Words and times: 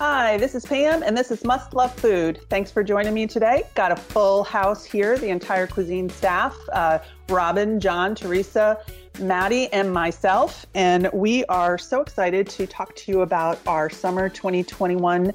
Hi, 0.00 0.36
this 0.36 0.54
is 0.54 0.64
Pam, 0.64 1.02
and 1.02 1.18
this 1.18 1.32
is 1.32 1.42
Must 1.42 1.74
Love 1.74 1.92
Food. 1.92 2.38
Thanks 2.48 2.70
for 2.70 2.84
joining 2.84 3.14
me 3.14 3.26
today. 3.26 3.64
Got 3.74 3.90
a 3.90 3.96
full 3.96 4.44
house 4.44 4.84
here, 4.84 5.18
the 5.18 5.26
entire 5.30 5.66
cuisine 5.66 6.08
staff 6.08 6.56
uh, 6.72 7.00
Robin, 7.28 7.80
John, 7.80 8.14
Teresa, 8.14 8.78
Maddie, 9.18 9.66
and 9.72 9.92
myself. 9.92 10.66
And 10.76 11.10
we 11.12 11.44
are 11.46 11.78
so 11.78 12.00
excited 12.00 12.48
to 12.50 12.64
talk 12.68 12.94
to 12.94 13.10
you 13.10 13.22
about 13.22 13.58
our 13.66 13.90
summer 13.90 14.28
2021 14.28 15.32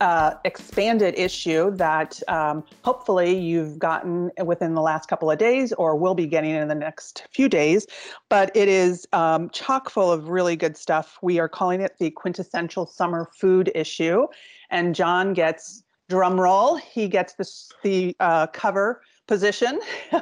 uh, 0.00 0.34
expanded 0.44 1.14
issue 1.18 1.70
that 1.76 2.20
um, 2.28 2.64
hopefully 2.84 3.38
you've 3.38 3.78
gotten 3.78 4.30
within 4.44 4.74
the 4.74 4.80
last 4.82 5.08
couple 5.08 5.30
of 5.30 5.38
days 5.38 5.72
or 5.74 5.96
will 5.96 6.14
be 6.14 6.26
getting 6.26 6.50
in 6.50 6.68
the 6.68 6.74
next 6.74 7.26
few 7.30 7.48
days. 7.48 7.86
But 8.28 8.54
it 8.54 8.68
is 8.68 9.06
um, 9.12 9.50
chock 9.50 9.90
full 9.90 10.10
of 10.12 10.28
really 10.28 10.56
good 10.56 10.76
stuff. 10.76 11.18
We 11.22 11.38
are 11.38 11.48
calling 11.48 11.80
it 11.80 11.98
the 11.98 12.10
quintessential 12.10 12.86
summer 12.86 13.28
food 13.32 13.70
issue. 13.74 14.26
And 14.70 14.94
John 14.94 15.32
gets 15.32 15.82
drum 16.08 16.38
roll, 16.40 16.76
he 16.76 17.08
gets 17.08 17.34
the, 17.34 17.50
the 17.82 18.16
uh, 18.20 18.46
cover 18.48 19.02
position 19.26 19.80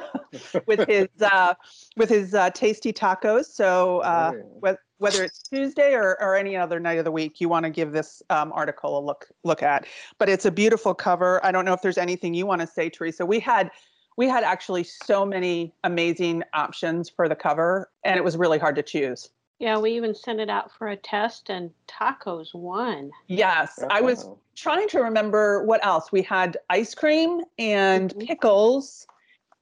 with 0.65 0.87
his 0.87 1.07
uh, 1.21 1.53
with 1.95 2.09
his 2.09 2.33
uh, 2.33 2.49
tasty 2.51 2.91
tacos. 2.91 3.45
So 3.45 3.99
uh, 3.99 4.33
oh, 4.35 4.75
whether 4.97 5.23
it's 5.23 5.39
Tuesday 5.39 5.93
or, 5.93 6.21
or 6.21 6.35
any 6.35 6.55
other 6.55 6.79
night 6.79 6.97
of 6.97 7.05
the 7.05 7.11
week, 7.11 7.41
you 7.41 7.49
want 7.49 7.65
to 7.65 7.69
give 7.69 7.91
this 7.91 8.23
um, 8.29 8.51
article 8.53 8.97
a 8.97 9.01
look 9.03 9.27
look 9.43 9.61
at. 9.61 9.85
But 10.17 10.29
it's 10.29 10.45
a 10.45 10.51
beautiful 10.51 10.93
cover. 10.93 11.43
I 11.45 11.51
don't 11.51 11.65
know 11.65 11.73
if 11.73 11.81
there's 11.81 11.97
anything 11.97 12.33
you 12.33 12.45
want 12.45 12.61
to 12.61 12.67
say, 12.67 12.89
Teresa. 12.89 13.25
We 13.25 13.39
had 13.39 13.71
we 14.17 14.27
had 14.27 14.43
actually 14.43 14.83
so 14.83 15.25
many 15.25 15.73
amazing 15.83 16.43
options 16.53 17.09
for 17.09 17.27
the 17.27 17.35
cover, 17.35 17.89
and 18.03 18.17
it 18.17 18.23
was 18.23 18.37
really 18.37 18.59
hard 18.59 18.75
to 18.77 18.83
choose. 18.83 19.29
Yeah, 19.59 19.77
we 19.77 19.91
even 19.91 20.13
sent 20.13 20.41
it 20.41 20.49
out 20.49 20.71
for 20.71 20.89
a 20.89 20.97
test, 20.97 21.49
and 21.49 21.71
tacos 21.87 22.53
won. 22.53 23.11
Yes, 23.27 23.79
oh. 23.81 23.87
I 23.89 24.01
was 24.01 24.27
trying 24.55 24.87
to 24.89 24.99
remember 24.99 25.63
what 25.63 25.85
else. 25.85 26.11
We 26.11 26.21
had 26.21 26.57
ice 26.69 26.93
cream 26.93 27.41
and 27.57 28.09
mm-hmm. 28.11 28.27
pickles 28.27 29.07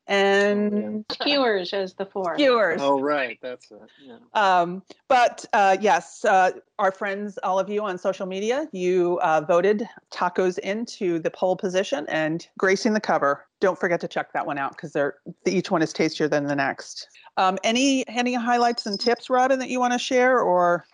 and 0.07 1.05
skewers 1.11 1.73
as 1.73 1.93
the 1.93 2.05
fourth. 2.05 2.37
Skewers. 2.37 2.81
Oh, 2.81 2.99
right. 2.99 3.37
That's 3.41 3.71
it. 3.71 3.79
Yeah. 4.05 4.17
Um, 4.33 4.83
but 5.07 5.45
uh, 5.53 5.77
yes, 5.79 6.25
uh, 6.25 6.51
our 6.79 6.91
friends, 6.91 7.39
all 7.43 7.59
of 7.59 7.69
you 7.69 7.83
on 7.83 7.97
social 7.97 8.25
media, 8.25 8.67
you 8.71 9.19
uh, 9.21 9.41
voted 9.41 9.87
tacos 10.11 10.57
into 10.59 11.19
the 11.19 11.31
pole 11.31 11.55
position 11.55 12.05
and 12.09 12.47
gracing 12.57 12.93
the 12.93 12.99
cover. 12.99 13.45
Don't 13.61 13.79
forget 13.79 14.01
to 14.01 14.07
check 14.07 14.33
that 14.33 14.45
one 14.45 14.57
out 14.57 14.75
because 14.75 14.91
they're 14.91 15.15
each 15.45 15.71
one 15.71 15.81
is 15.81 15.93
tastier 15.93 16.27
than 16.27 16.47
the 16.47 16.55
next. 16.55 17.07
Um, 17.37 17.57
any 17.63 18.07
any 18.09 18.33
highlights 18.33 18.85
and 18.85 18.99
tips, 18.99 19.29
Robin, 19.29 19.59
that 19.59 19.69
you 19.69 19.79
want 19.79 19.93
to 19.93 19.99
share, 19.99 20.39
or? 20.39 20.85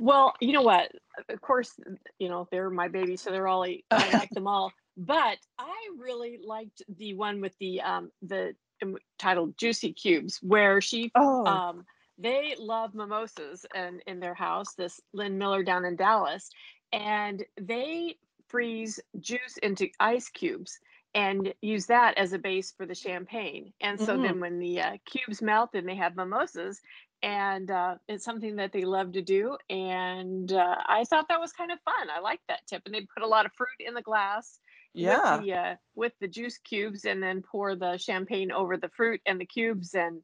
Well, 0.00 0.34
you 0.40 0.52
know 0.52 0.62
what? 0.62 0.92
Of 1.28 1.40
course, 1.40 1.72
you 2.18 2.28
know 2.28 2.46
they're 2.52 2.70
my 2.70 2.88
babies, 2.88 3.22
so 3.22 3.30
they're 3.30 3.48
all 3.48 3.64
I 3.64 3.82
like 4.12 4.30
them 4.30 4.46
all. 4.46 4.72
But 4.96 5.38
I 5.58 5.74
really 5.98 6.38
liked 6.42 6.82
the 6.96 7.14
one 7.14 7.40
with 7.40 7.56
the 7.58 7.80
um 7.82 8.10
the 8.22 8.54
um, 8.82 8.96
titled 9.18 9.56
Juicy 9.58 9.92
Cubes, 9.92 10.38
where 10.42 10.80
she 10.80 11.10
oh. 11.14 11.44
um 11.46 11.84
they 12.18 12.54
love 12.58 12.94
mimosas 12.94 13.66
and 13.74 14.02
in 14.06 14.20
their 14.20 14.34
house, 14.34 14.74
this 14.74 15.00
Lynn 15.12 15.36
Miller 15.36 15.62
down 15.62 15.84
in 15.84 15.96
Dallas, 15.96 16.48
and 16.92 17.44
they 17.60 18.16
freeze 18.48 19.00
juice 19.20 19.58
into 19.62 19.88
ice 20.00 20.28
cubes 20.30 20.78
and 21.14 21.52
use 21.62 21.86
that 21.86 22.16
as 22.18 22.32
a 22.32 22.38
base 22.38 22.72
for 22.72 22.86
the 22.86 22.94
champagne. 22.94 23.72
And 23.80 23.98
so 23.98 24.14
mm-hmm. 24.14 24.22
then 24.22 24.40
when 24.40 24.58
the 24.58 24.80
uh, 24.80 24.96
cubes 25.04 25.42
melt, 25.42 25.72
then 25.72 25.86
they 25.86 25.96
have 25.96 26.14
mimosas, 26.14 26.80
and 27.22 27.70
uh, 27.70 27.96
it's 28.08 28.24
something 28.24 28.56
that 28.56 28.72
they 28.72 28.84
love 28.84 29.12
to 29.12 29.22
do. 29.22 29.56
And 29.70 30.52
uh, 30.52 30.76
I 30.86 31.04
thought 31.04 31.28
that 31.28 31.40
was 31.40 31.52
kind 31.52 31.72
of 31.72 31.78
fun. 31.80 32.08
I 32.14 32.20
like 32.20 32.40
that 32.48 32.66
tip. 32.66 32.82
And 32.84 32.94
they 32.94 33.00
put 33.00 33.22
a 33.22 33.26
lot 33.26 33.46
of 33.46 33.52
fruit 33.52 33.68
in 33.80 33.94
the 33.94 34.02
glass 34.02 34.58
yeah. 34.96 35.36
with 35.36 35.44
the, 35.44 35.52
uh, 35.52 35.74
with 35.94 36.12
the 36.20 36.28
juice 36.28 36.58
cubes 36.58 37.04
and 37.04 37.22
then 37.22 37.42
pour 37.42 37.76
the 37.76 37.96
champagne 37.96 38.52
over 38.52 38.76
the 38.76 38.88
fruit 38.90 39.20
and 39.26 39.40
the 39.40 39.46
cubes 39.46 39.94
and 39.94 40.22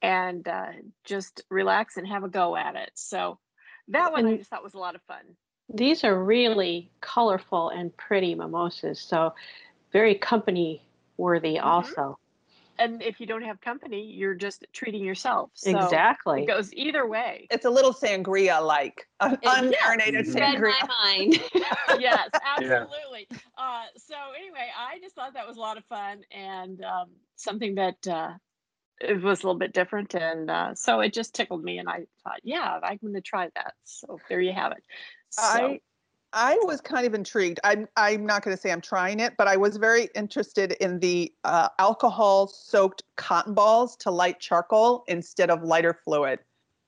and 0.00 0.46
uh, 0.48 0.72
just 1.04 1.42
relax 1.50 1.96
and 1.96 2.06
have 2.06 2.24
a 2.24 2.28
go 2.28 2.56
at 2.56 2.76
it. 2.76 2.90
So 2.94 3.38
that 3.88 4.12
one 4.12 4.26
and 4.26 4.34
i 4.34 4.36
just 4.36 4.50
thought 4.50 4.62
was 4.62 4.74
a 4.74 4.78
lot 4.78 4.94
of 4.94 5.02
fun. 5.02 5.22
these 5.68 6.04
are 6.04 6.22
really 6.22 6.90
colorful 7.00 7.70
and 7.70 7.96
pretty 7.96 8.34
mimosas 8.34 9.00
so 9.00 9.34
very 9.92 10.14
company 10.14 10.82
worthy 11.16 11.56
mm-hmm. 11.56 11.66
also 11.66 12.18
and 12.78 13.02
if 13.02 13.20
you 13.20 13.26
don't 13.26 13.42
have 13.42 13.60
company, 13.60 14.02
you're 14.02 14.34
just 14.34 14.66
treating 14.72 15.04
yourself. 15.04 15.50
So 15.54 15.70
exactly. 15.70 16.42
It 16.42 16.46
goes 16.46 16.72
either 16.74 17.06
way. 17.06 17.46
It's 17.50 17.64
a 17.64 17.70
little 17.70 17.92
sangria 17.92 18.64
like, 18.64 19.06
un- 19.20 19.38
unmarinated 19.44 20.26
yes. 20.26 20.34
sangria. 20.34 20.60
Read 20.60 20.74
my 20.82 20.88
mind. 21.04 21.42
yes, 22.00 22.28
absolutely. 22.56 23.26
Yeah. 23.30 23.38
Uh, 23.56 23.84
so 23.96 24.14
anyway, 24.36 24.68
I 24.78 24.98
just 25.00 25.14
thought 25.14 25.34
that 25.34 25.46
was 25.46 25.56
a 25.56 25.60
lot 25.60 25.76
of 25.76 25.84
fun 25.84 26.22
and 26.30 26.82
um, 26.84 27.10
something 27.36 27.76
that 27.76 28.06
uh, 28.06 28.32
it 29.00 29.22
was 29.22 29.42
a 29.42 29.46
little 29.46 29.58
bit 29.58 29.72
different, 29.72 30.14
and 30.14 30.50
uh, 30.50 30.74
so 30.74 31.00
it 31.00 31.12
just 31.12 31.34
tickled 31.34 31.62
me, 31.62 31.78
and 31.78 31.88
I 31.88 32.06
thought, 32.22 32.40
yeah, 32.42 32.78
I'm 32.82 32.98
going 33.00 33.14
to 33.14 33.20
try 33.20 33.48
that. 33.54 33.74
So 33.84 34.18
there 34.28 34.40
you 34.40 34.52
have 34.52 34.72
it. 34.72 34.84
So, 35.30 35.42
I 35.42 35.80
I 36.34 36.58
was 36.62 36.80
kind 36.80 37.06
of 37.06 37.14
intrigued. 37.14 37.60
I'm 37.64 37.88
I'm 37.96 38.26
not 38.26 38.42
going 38.42 38.54
to 38.56 38.60
say 38.60 38.72
I'm 38.72 38.80
trying 38.80 39.20
it, 39.20 39.34
but 39.38 39.46
I 39.46 39.56
was 39.56 39.76
very 39.76 40.08
interested 40.14 40.72
in 40.72 40.98
the 40.98 41.32
uh, 41.44 41.68
alcohol 41.78 42.48
soaked 42.48 43.04
cotton 43.16 43.54
balls 43.54 43.96
to 43.98 44.10
light 44.10 44.40
charcoal 44.40 45.04
instead 45.06 45.48
of 45.48 45.62
lighter 45.62 45.94
fluid. 46.04 46.40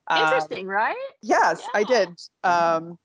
Um, 0.09 0.25
Interesting, 0.25 0.67
right? 0.67 0.97
Yes, 1.23 1.63
yeah. 1.63 1.81
I 1.81 1.85
did. 1.85 2.09
Mm-hmm. 2.45 2.77
Um, 2.87 2.99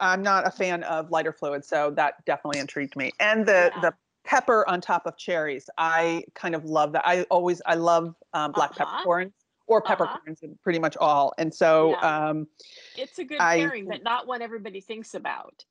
I'm 0.00 0.22
not 0.22 0.46
a 0.46 0.50
fan 0.50 0.84
of 0.84 1.10
lighter 1.10 1.32
fluid, 1.32 1.64
so 1.64 1.90
that 1.96 2.24
definitely 2.24 2.60
intrigued 2.60 2.94
me. 2.94 3.10
And 3.18 3.44
the 3.44 3.72
yeah. 3.74 3.80
the 3.80 3.94
pepper 4.24 4.68
on 4.68 4.80
top 4.80 5.06
of 5.06 5.16
cherries, 5.16 5.68
I 5.76 6.24
kind 6.34 6.54
of 6.54 6.64
love 6.64 6.92
that. 6.92 7.02
I 7.04 7.22
always 7.24 7.60
I 7.66 7.74
love 7.74 8.14
um, 8.32 8.52
black 8.52 8.70
uh-huh. 8.72 8.84
peppercorns 8.84 9.32
or 9.66 9.78
uh-huh. 9.78 9.88
peppercorns 9.88 10.42
uh-huh. 10.42 10.54
pretty 10.62 10.78
much 10.78 10.96
all. 10.96 11.32
And 11.38 11.54
so 11.54 11.90
yeah. 11.90 12.28
um, 12.28 12.46
it's 12.96 13.18
a 13.18 13.24
good 13.24 13.38
pairing, 13.38 13.86
but 13.86 14.02
not 14.02 14.26
one 14.26 14.42
everybody 14.42 14.80
thinks 14.80 15.14
about. 15.14 15.64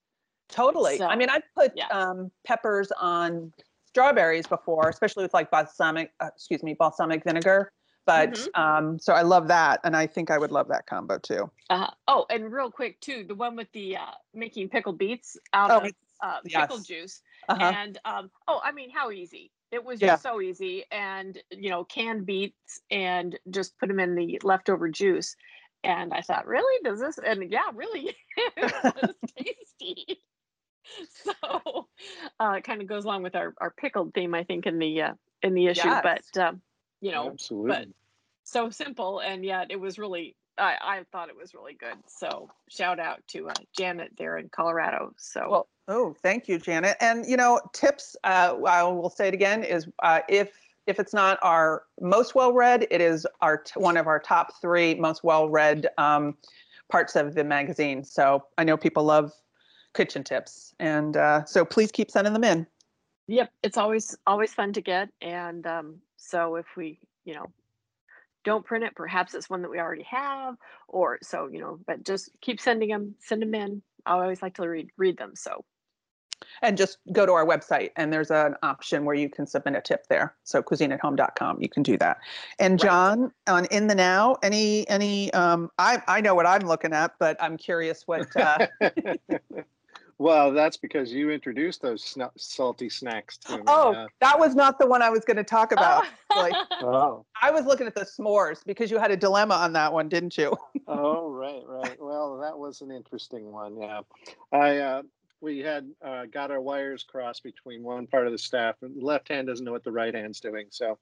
Totally. 0.50 0.97
So, 0.97 1.07
I 1.07 1.16
mean, 1.16 1.29
i've 1.29 1.44
put 1.56 1.72
yeah. 1.75 1.88
um, 1.88 2.30
peppers 2.46 2.91
on 3.00 3.53
strawberries 3.88 4.47
before, 4.47 4.90
especially 4.90 5.24
with 5.24 5.34
like 5.34 5.51
balsamic, 5.51 6.12
uh, 6.19 6.30
excuse 6.35 6.63
me, 6.63 6.74
balsamic 6.74 7.24
vinegar. 7.24 7.72
But 8.06 8.34
mm-hmm. 8.34 8.62
um, 8.62 9.00
so 9.00 9.13
I 9.13 9.22
love 9.22 9.47
that, 9.50 9.80
and 9.84 9.96
I 9.96 10.07
think 10.07 10.31
I 10.31 10.38
would 10.38 10.51
love 10.51 10.68
that 10.69 10.88
combo 10.88 11.19
too. 11.19 11.51
Uh, 11.69 11.88
oh, 12.07 12.25
and 12.30 12.51
real 12.51 12.72
quick 12.72 13.00
too, 13.00 13.25
the 13.28 13.35
one 13.35 13.56
with 13.56 13.72
the 13.74 13.97
uh, 13.97 14.12
making 14.34 14.69
pickled 14.69 14.97
beets 14.97 15.38
out 15.53 15.69
oh, 15.69 15.78
of 15.78 15.91
uh, 16.22 16.40
yes. 16.44 16.62
pickle 16.62 16.80
juice, 16.80 17.22
uh-huh. 17.47 17.74
and 17.75 18.00
um, 18.06 18.31
oh, 18.47 18.59
I 18.63 18.72
mean, 18.72 18.90
how 18.90 19.12
easy! 19.12 19.51
It 19.71 19.85
was 19.85 19.99
just 19.99 20.23
so 20.23 20.41
easy, 20.41 20.83
and 20.91 21.37
you 21.49 21.69
know, 21.69 21.85
canned 21.85 22.25
beets, 22.25 22.81
and 22.89 23.37
just 23.49 23.77
put 23.79 23.87
them 23.87 23.99
in 23.99 24.15
the 24.15 24.39
leftover 24.43 24.89
juice. 24.89 25.35
And 25.83 26.13
I 26.13 26.21
thought, 26.21 26.45
really, 26.45 26.83
does 26.83 26.99
this? 26.99 27.17
And 27.17 27.49
yeah, 27.49 27.69
really, 27.73 28.15
it 28.37 28.73
was 28.83 29.15
tasty. 29.37 30.21
So 31.23 31.87
uh, 32.39 32.55
it 32.57 32.63
kind 32.65 32.81
of 32.81 32.87
goes 32.87 33.05
along 33.05 33.23
with 33.23 33.35
our, 33.35 33.53
our 33.61 33.71
pickled 33.71 34.13
theme, 34.13 34.33
I 34.33 34.43
think, 34.43 34.65
in 34.65 34.77
the 34.77 35.01
uh, 35.03 35.13
in 35.41 35.53
the 35.53 35.67
issue. 35.67 35.88
Yes. 35.88 36.03
But 36.03 36.41
um, 36.41 36.61
you 36.99 37.11
know, 37.11 37.29
absolutely. 37.29 37.69
But 37.69 37.88
so 38.43 38.69
simple, 38.71 39.19
and 39.19 39.45
yet 39.45 39.67
it 39.69 39.79
was 39.79 39.97
really 39.97 40.35
I, 40.61 40.77
I 40.81 41.03
thought 41.11 41.29
it 41.29 41.35
was 41.35 41.53
really 41.55 41.73
good. 41.73 41.97
So 42.05 42.49
shout 42.69 42.99
out 42.99 43.22
to 43.29 43.49
uh, 43.49 43.53
Janet 43.75 44.11
there 44.17 44.38
in 44.38 44.47
Colorado. 44.49 45.11
So 45.17 45.47
well, 45.49 45.67
oh, 45.88 46.16
thank 46.22 46.47
you, 46.47 46.59
Janet. 46.59 46.97
And 47.01 47.25
you 47.25 47.35
know, 47.35 47.59
tips. 47.73 48.16
Uh, 48.23 48.55
I 48.66 48.83
will 48.83 49.09
say 49.09 49.27
it 49.27 49.33
again: 49.33 49.63
is 49.63 49.88
uh, 50.03 50.21
if 50.29 50.51
if 50.85 51.00
it's 51.00 51.13
not 51.13 51.39
our 51.41 51.83
most 52.00 52.35
well 52.35 52.53
read, 52.53 52.88
it 52.91 53.01
is 53.01 53.25
our 53.41 53.57
t- 53.57 53.79
one 53.79 53.97
of 53.97 54.07
our 54.07 54.19
top 54.19 54.61
three 54.61 54.94
most 54.95 55.23
well 55.23 55.50
read 55.50 55.88
um, 55.97 56.38
parts 56.89 57.15
of 57.15 57.33
the 57.33 57.44
magazine. 57.44 58.03
So 58.03 58.45
I 58.57 58.63
know 58.63 58.77
people 58.77 59.03
love 59.03 59.33
kitchen 59.95 60.24
tips, 60.24 60.75
and 60.80 61.18
uh, 61.18 61.44
so 61.45 61.65
please 61.65 61.91
keep 61.91 62.12
sending 62.12 62.33
them 62.33 62.44
in. 62.44 62.68
Yep, 63.27 63.51
it's 63.63 63.77
always 63.77 64.15
always 64.27 64.53
fun 64.53 64.74
to 64.74 64.81
get, 64.81 65.09
and 65.21 65.65
um, 65.65 65.95
so 66.18 66.56
if 66.56 66.68
we 66.77 67.00
you 67.25 67.33
know 67.33 67.51
don't 68.43 68.65
print 68.65 68.83
it 68.83 68.95
perhaps 68.95 69.33
it's 69.33 69.49
one 69.49 69.61
that 69.61 69.69
we 69.69 69.79
already 69.79 70.03
have 70.03 70.55
or 70.88 71.17
so 71.21 71.47
you 71.51 71.59
know 71.59 71.79
but 71.85 72.03
just 72.03 72.29
keep 72.41 72.59
sending 72.59 72.89
them 72.89 73.15
send 73.19 73.41
them 73.41 73.53
in. 73.55 73.81
I 74.05 74.13
always 74.13 74.41
like 74.41 74.55
to 74.55 74.67
read 74.67 74.89
read 74.97 75.17
them 75.17 75.35
so. 75.35 75.63
And 76.63 76.75
just 76.75 76.97
go 77.13 77.27
to 77.27 77.33
our 77.33 77.45
website 77.45 77.91
and 77.97 78.11
there's 78.11 78.31
an 78.31 78.55
option 78.63 79.05
where 79.05 79.13
you 79.13 79.29
can 79.29 79.45
submit 79.45 79.75
a 79.75 79.81
tip 79.81 80.07
there 80.07 80.35
so 80.43 80.63
cuisineathome.com 80.63 81.61
you 81.61 81.69
can 81.69 81.83
do 81.83 81.97
that. 81.97 82.17
And 82.57 82.79
john 82.79 83.21
right. 83.21 83.31
on 83.47 83.65
in 83.65 83.88
the 83.88 83.95
now 83.95 84.38
any 84.41 84.89
any 84.89 85.31
um 85.33 85.69
i 85.77 86.01
i 86.07 86.19
know 86.19 86.33
what 86.33 86.47
i'm 86.47 86.67
looking 86.67 86.93
at 86.93 87.13
but 87.19 87.38
i'm 87.41 87.57
curious 87.57 88.07
what 88.07 88.35
uh 88.35 88.67
Well, 90.21 90.51
that's 90.51 90.77
because 90.77 91.12
you 91.12 91.31
introduced 91.31 91.81
those 91.81 92.03
sn- 92.03 92.29
salty 92.38 92.89
snacks 92.89 93.39
to 93.39 93.57
me. 93.57 93.63
Oh, 93.65 93.91
uh, 93.91 94.06
that 94.19 94.38
was 94.38 94.53
not 94.53 94.77
the 94.77 94.85
one 94.85 95.01
I 95.01 95.09
was 95.09 95.25
going 95.25 95.38
to 95.38 95.44
talk 95.44 95.71
about. 95.71 96.06
Oh. 96.29 96.35
like, 96.39 96.53
oh. 96.83 97.25
I 97.41 97.50
was 97.50 97.65
looking 97.65 97.88
at 97.88 97.95
the 97.95 98.06
s'mores 98.06 98.63
because 98.63 98.91
you 98.91 99.00
had 99.00 99.09
a 99.09 99.18
dilemma 99.18 99.56
on 99.56 99.73
that 99.73 99.91
one, 99.91 100.09
didn't 100.09 100.38
you? 100.38 100.56
oh, 100.88 101.31
right, 101.31 101.63
right. 101.65 101.97
Well, 102.00 102.33
well, 102.33 102.41
that 102.41 102.56
was 102.56 102.81
an 102.81 102.91
interesting 102.91 103.51
one. 103.51 103.81
Yeah, 103.81 104.01
I 104.51 104.77
uh, 104.77 105.01
we 105.41 105.57
had 105.57 105.89
uh, 106.06 106.27
got 106.27 106.51
our 106.51 106.62
wires 106.62 107.03
crossed 107.03 107.41
between 107.41 107.81
one 107.81 108.06
part 108.06 108.27
of 108.27 108.31
the 108.31 108.38
staff. 108.38 108.75
The 108.79 108.94
left 108.95 109.27
hand 109.27 109.47
doesn't 109.47 109.65
know 109.65 109.71
what 109.71 109.83
the 109.83 109.91
right 109.91 110.13
hand's 110.13 110.39
doing, 110.39 110.67
so 110.69 111.00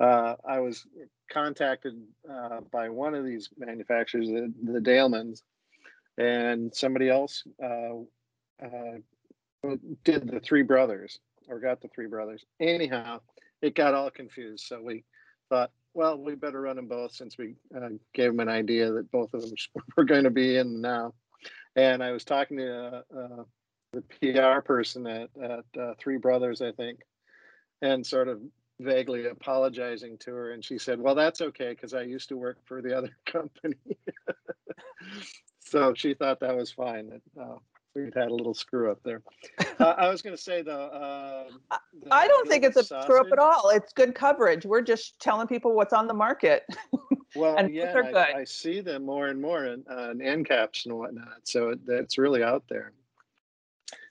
uh, 0.00 0.34
I 0.44 0.58
was 0.58 0.88
contacted 1.30 1.94
uh, 2.28 2.62
by 2.72 2.88
one 2.88 3.14
of 3.14 3.24
these 3.24 3.48
manufacturers, 3.56 4.26
the, 4.26 4.52
the 4.60 4.80
Daelmans, 4.80 5.42
and 6.18 6.74
somebody 6.74 7.08
else 7.08 7.44
uh, 7.64 7.90
uh, 8.62 9.70
did 10.04 10.28
the 10.28 10.40
Three 10.40 10.62
Brothers 10.62 11.18
or 11.48 11.60
got 11.60 11.80
the 11.80 11.88
Three 11.88 12.06
Brothers. 12.06 12.44
Anyhow, 12.60 13.20
it 13.62 13.74
got 13.74 13.94
all 13.94 14.10
confused, 14.10 14.66
so 14.66 14.80
we 14.82 15.04
thought, 15.48 15.70
well, 15.94 16.18
we 16.18 16.34
better 16.34 16.60
run 16.60 16.76
them 16.76 16.86
both 16.86 17.12
since 17.12 17.36
we 17.36 17.56
uh, 17.76 17.88
gave 18.14 18.30
them 18.30 18.40
an 18.40 18.48
idea 18.48 18.92
that 18.92 19.10
both 19.10 19.34
of 19.34 19.42
them 19.42 19.54
were 19.96 20.04
going 20.04 20.24
to 20.24 20.30
be 20.30 20.56
in 20.56 20.80
now. 20.80 21.14
And 21.76 22.02
I 22.02 22.12
was 22.12 22.24
talking 22.24 22.58
to 22.58 23.04
uh, 23.16 23.42
the 23.92 24.02
PR 24.20 24.60
person 24.60 25.06
at, 25.06 25.30
at 25.42 25.80
uh, 25.80 25.94
Three 25.98 26.18
Brothers, 26.18 26.62
I 26.62 26.72
think, 26.72 27.00
and 27.82 28.06
sort 28.06 28.28
of 28.28 28.40
vaguely 28.78 29.26
apologizing 29.26 30.18
to 30.18 30.30
her. 30.32 30.52
And 30.52 30.64
she 30.64 30.78
said, 30.78 31.00
Well, 31.00 31.14
that's 31.14 31.40
okay 31.40 31.70
because 31.70 31.94
I 31.94 32.02
used 32.02 32.28
to 32.30 32.36
work 32.36 32.58
for 32.64 32.80
the 32.82 32.96
other 32.96 33.10
company. 33.26 33.76
so 35.60 35.94
she 35.94 36.14
thought 36.14 36.40
that 36.40 36.56
was 36.56 36.70
fine. 36.70 37.10
That 37.10 37.40
uh, 37.40 37.56
we'd 37.94 38.14
had 38.14 38.28
a 38.28 38.34
little 38.34 38.54
screw 38.54 38.90
up 38.90 39.00
there. 39.02 39.22
Uh, 39.80 39.94
I 39.96 40.10
was 40.10 40.20
going 40.20 40.36
to 40.36 40.42
say, 40.42 40.60
though, 40.60 40.88
uh, 40.88 41.78
I 42.10 42.28
don't 42.28 42.46
think 42.46 42.64
it's 42.64 42.76
a 42.76 42.84
screw 42.84 43.18
up 43.18 43.28
at 43.32 43.38
all. 43.38 43.70
It's 43.70 43.94
good 43.94 44.14
coverage. 44.14 44.66
We're 44.66 44.82
just 44.82 45.18
telling 45.20 45.46
people 45.46 45.74
what's 45.74 45.94
on 45.94 46.06
the 46.06 46.14
market. 46.14 46.64
Well, 47.36 47.56
and 47.56 47.72
yeah, 47.72 47.94
I, 47.94 48.40
I, 48.40 48.44
see 48.44 48.80
them 48.80 49.06
more 49.06 49.28
and 49.28 49.40
more 49.40 49.66
in, 49.66 49.84
on 49.88 50.20
end 50.20 50.48
caps 50.48 50.84
and 50.84 50.98
whatnot. 50.98 51.38
So 51.44 51.68
it, 51.68 51.86
that's 51.86 52.18
really 52.18 52.42
out 52.42 52.64
there 52.68 52.92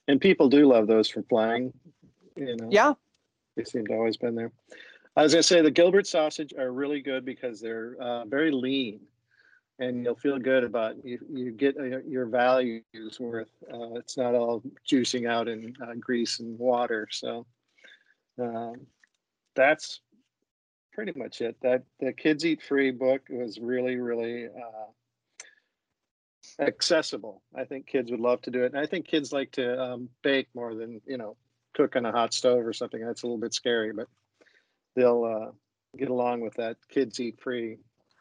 and 0.10 0.20
people 0.20 0.50
do 0.50 0.68
love 0.68 0.88
those 0.88 1.08
for 1.08 1.22
flying. 1.24 1.72
You 2.36 2.58
know, 2.58 2.68
yeah, 2.70 2.94
they 3.56 3.64
seem 3.64 3.86
to 3.88 3.94
always 3.94 4.18
been 4.18 4.36
there. 4.36 4.52
I 5.16 5.24
was 5.24 5.34
gonna 5.34 5.44
say 5.44 5.62
the 5.62 5.72
Gilbert 5.72 6.08
sausage 6.08 6.54
are 6.58 6.72
really 6.72 7.02
good 7.02 7.24
because 7.24 7.62
they're 7.62 7.96
uh, 8.00 8.26
very 8.26 8.52
lean, 8.52 9.02
and 9.80 10.04
you'll 10.04 10.16
feel 10.16 10.38
good 10.38 10.64
about 10.64 11.04
you. 11.04 11.20
You 11.32 11.52
get 11.52 11.78
uh, 11.78 12.00
your 12.08 12.26
values 12.26 13.18
worth. 13.20 13.50
Uh, 13.74 13.96
it's 13.96 14.18
not 14.18 14.36
all 14.36 14.62
juicing 14.90 15.28
out 15.28 15.48
in 15.48 15.74
uh, 15.82 15.94
grease 16.00 16.40
and 16.40 16.60
water. 16.60 17.08
So 17.12 17.46
um, 18.40 18.76
that's 19.56 20.02
pretty 20.94 21.18
much 21.18 21.42
it. 21.42 21.56
That 21.62 21.84
the 22.00 22.14
Kids 22.14 22.46
Eat 22.46 22.62
Free 22.62 22.92
book 22.92 23.22
was 23.30 23.58
really, 23.60 23.96
really 23.96 24.48
uh, 24.48 24.92
accessible. 26.62 27.42
I 27.56 27.64
think 27.64 27.88
kids 27.88 28.12
would 28.12 28.20
love 28.20 28.42
to 28.44 28.52
do 28.52 28.64
it. 28.64 28.74
And 28.74 28.82
I 28.82 28.86
think 28.86 29.08
kids 29.08 29.32
like 29.32 29.52
to 29.54 29.82
um, 29.82 30.10
bake 30.24 30.50
more 30.54 30.76
than, 30.76 31.02
you 31.06 31.18
know, 31.18 31.38
cook 31.74 31.96
on 31.96 32.06
a 32.06 32.12
hot 32.12 32.34
stove 32.34 32.66
or 32.66 32.74
something. 32.74 33.04
That's 33.06 33.24
a 33.24 33.26
little 33.26 33.40
bit 33.40 33.54
scary, 33.54 33.94
but 33.94 34.08
they'll 34.96 35.24
uh, 35.24 35.52
get 35.98 36.10
along 36.10 36.42
with 36.42 36.56
that. 36.56 36.76
Kids 36.90 37.20
eat 37.20 37.40
free. 37.40 37.78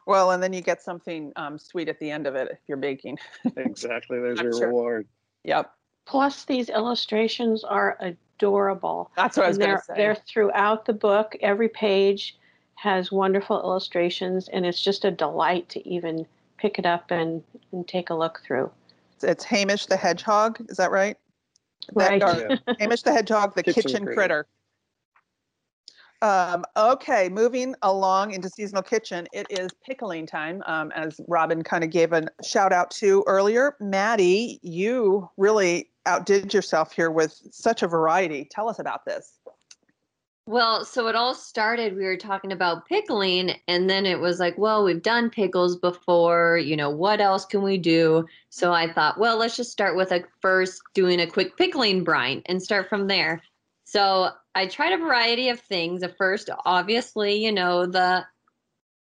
Well, 0.09 0.31
and 0.31 0.41
then 0.41 0.53
you 0.53 0.61
get 0.61 0.81
something 0.81 1.31
um, 1.35 1.59
sweet 1.59 1.87
at 1.87 1.99
the 1.99 2.09
end 2.09 2.25
of 2.25 2.33
it 2.33 2.47
if 2.51 2.57
you're 2.67 2.77
baking. 2.77 3.19
exactly. 3.57 4.19
There's 4.19 4.41
your 4.41 4.53
sure. 4.53 4.67
reward. 4.69 5.07
Yep. 5.43 5.71
Plus, 6.07 6.45
these 6.45 6.69
illustrations 6.69 7.63
are 7.63 7.95
adorable. 7.99 9.11
That's 9.15 9.37
what 9.37 9.45
I 9.45 9.49
was 9.49 9.59
going 9.59 9.77
to 9.77 9.83
say. 9.83 9.93
They're 9.95 10.15
throughout 10.15 10.87
the 10.87 10.93
book. 10.93 11.35
Every 11.41 11.69
page 11.69 12.35
has 12.73 13.11
wonderful 13.11 13.61
illustrations, 13.61 14.47
and 14.47 14.65
it's 14.65 14.81
just 14.81 15.05
a 15.05 15.11
delight 15.11 15.69
to 15.69 15.87
even 15.87 16.25
pick 16.57 16.79
it 16.79 16.87
up 16.87 17.11
and, 17.11 17.43
and 17.71 17.87
take 17.87 18.09
a 18.09 18.15
look 18.15 18.41
through. 18.43 18.71
It's 19.21 19.43
Hamish 19.43 19.85
the 19.85 19.95
Hedgehog, 19.95 20.59
is 20.69 20.77
that 20.77 20.89
right? 20.89 21.17
Right. 21.93 22.19
That, 22.19 22.61
yeah. 22.65 22.73
Hamish 22.79 23.03
the 23.03 23.11
Hedgehog, 23.11 23.53
the 23.53 23.61
kitchen, 23.61 23.83
kitchen 23.83 24.05
critter. 24.05 24.15
critter. 24.15 24.47
Um, 26.21 26.65
okay, 26.75 27.29
moving 27.29 27.75
along 27.81 28.33
into 28.33 28.49
seasonal 28.49 28.83
kitchen, 28.83 29.27
it 29.31 29.47
is 29.49 29.69
pickling 29.85 30.25
time. 30.25 30.61
Um, 30.65 30.91
as 30.91 31.21
Robin 31.27 31.63
kind 31.63 31.83
of 31.83 31.91
gave 31.91 32.11
a 32.11 32.27
shout 32.43 32.73
out 32.73 32.91
to 32.91 33.23
earlier, 33.25 33.77
Maddie, 33.79 34.59
you 34.61 35.29
really 35.37 35.89
outdid 36.05 36.53
yourself 36.53 36.91
here 36.91 37.09
with 37.09 37.39
such 37.51 37.83
a 37.83 37.87
variety. 37.87 38.45
Tell 38.51 38.67
us 38.67 38.79
about 38.79 39.05
this. 39.05 39.39
Well, 40.45 40.83
so 40.83 41.07
it 41.07 41.15
all 41.15 41.35
started, 41.35 41.95
we 41.95 42.03
were 42.05 42.17
talking 42.17 42.51
about 42.51 42.87
pickling, 42.87 43.51
and 43.67 43.87
then 43.87 44.07
it 44.07 44.19
was 44.19 44.39
like, 44.39 44.57
well, 44.57 44.83
we've 44.83 45.03
done 45.03 45.29
pickles 45.29 45.77
before, 45.77 46.57
you 46.57 46.75
know, 46.75 46.89
what 46.89 47.21
else 47.21 47.45
can 47.45 47.61
we 47.61 47.77
do? 47.77 48.25
So 48.49 48.73
I 48.73 48.91
thought, 48.91 49.19
well, 49.19 49.37
let's 49.37 49.55
just 49.55 49.71
start 49.71 49.95
with 49.95 50.11
a 50.11 50.23
first 50.41 50.81
doing 50.95 51.19
a 51.21 51.27
quick 51.27 51.55
pickling 51.55 52.03
brine 52.03 52.41
and 52.47 52.61
start 52.61 52.89
from 52.89 53.05
there. 53.05 53.43
So 53.85 54.31
I 54.55 54.67
tried 54.67 54.93
a 54.93 54.97
variety 54.97 55.49
of 55.49 55.59
things. 55.59 56.03
At 56.03 56.17
first, 56.17 56.49
obviously, 56.65 57.43
you 57.43 57.51
know, 57.51 57.85
the 57.85 58.25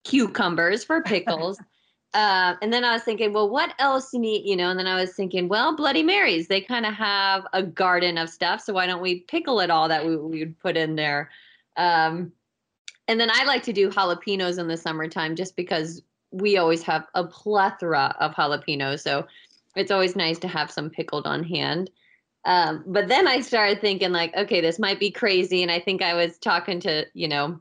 cucumbers 0.05 0.85
for 0.85 1.03
pickles. 1.03 1.59
Uh, 2.15 2.57
and 2.61 2.71
then 2.71 2.85
I 2.85 2.93
was 2.93 3.03
thinking, 3.05 3.33
well, 3.33 3.49
what 3.49 3.75
else 3.79 4.11
do 4.11 4.19
you 4.19 4.21
need, 4.21 4.45
you 4.45 4.55
know? 4.55 4.69
And 4.69 4.79
then 4.79 4.87
I 4.87 5.01
was 5.01 5.15
thinking, 5.15 5.49
well, 5.49 5.75
Bloody 5.75 6.03
Marys, 6.03 6.47
they 6.47 6.61
kind 6.61 6.85
of 6.85 6.93
have 6.93 7.47
a 7.55 7.63
garden 7.63 8.19
of 8.19 8.29
stuff. 8.29 8.61
So 8.61 8.75
why 8.75 8.87
don't 8.87 9.01
we 9.01 9.21
pickle 9.21 9.61
it 9.61 9.71
all 9.71 9.89
that 9.89 10.05
we, 10.05 10.17
we 10.17 10.41
would 10.41 10.59
put 10.59 10.77
in 10.77 10.95
there? 10.95 11.31
Um, 11.79 12.33
and 13.09 13.19
then 13.19 13.31
I 13.33 13.45
like 13.45 13.63
to 13.63 13.73
do 13.73 13.89
jalapenos 13.89 14.59
in 14.59 14.69
the 14.69 14.77
summertime 14.77 15.37
just 15.37 15.57
because 15.57 16.03
we 16.31 16.59
always 16.59 16.83
have 16.83 17.07
a 17.15 17.25
plethora 17.25 18.15
of 18.21 18.35
jalapenos. 18.35 19.01
So 19.01 19.27
it's 19.75 19.91
always 19.91 20.15
nice 20.15 20.39
to 20.41 20.49
have 20.49 20.71
some 20.71 20.91
pickled 20.91 21.27
on 21.27 21.43
hand. 21.43 21.91
Um, 22.45 22.85
but 22.87 23.09
then 23.09 23.29
I 23.29 23.41
started 23.41 23.81
thinking, 23.81 24.13
like, 24.13 24.35
okay, 24.37 24.61
this 24.61 24.79
might 24.79 24.99
be 24.99 25.11
crazy. 25.11 25.63
And 25.63 25.71
I 25.71 25.79
think 25.79 26.03
I 26.03 26.15
was 26.15 26.39
talking 26.39 26.81
to, 26.81 27.07
you 27.15 27.29
know, 27.29 27.61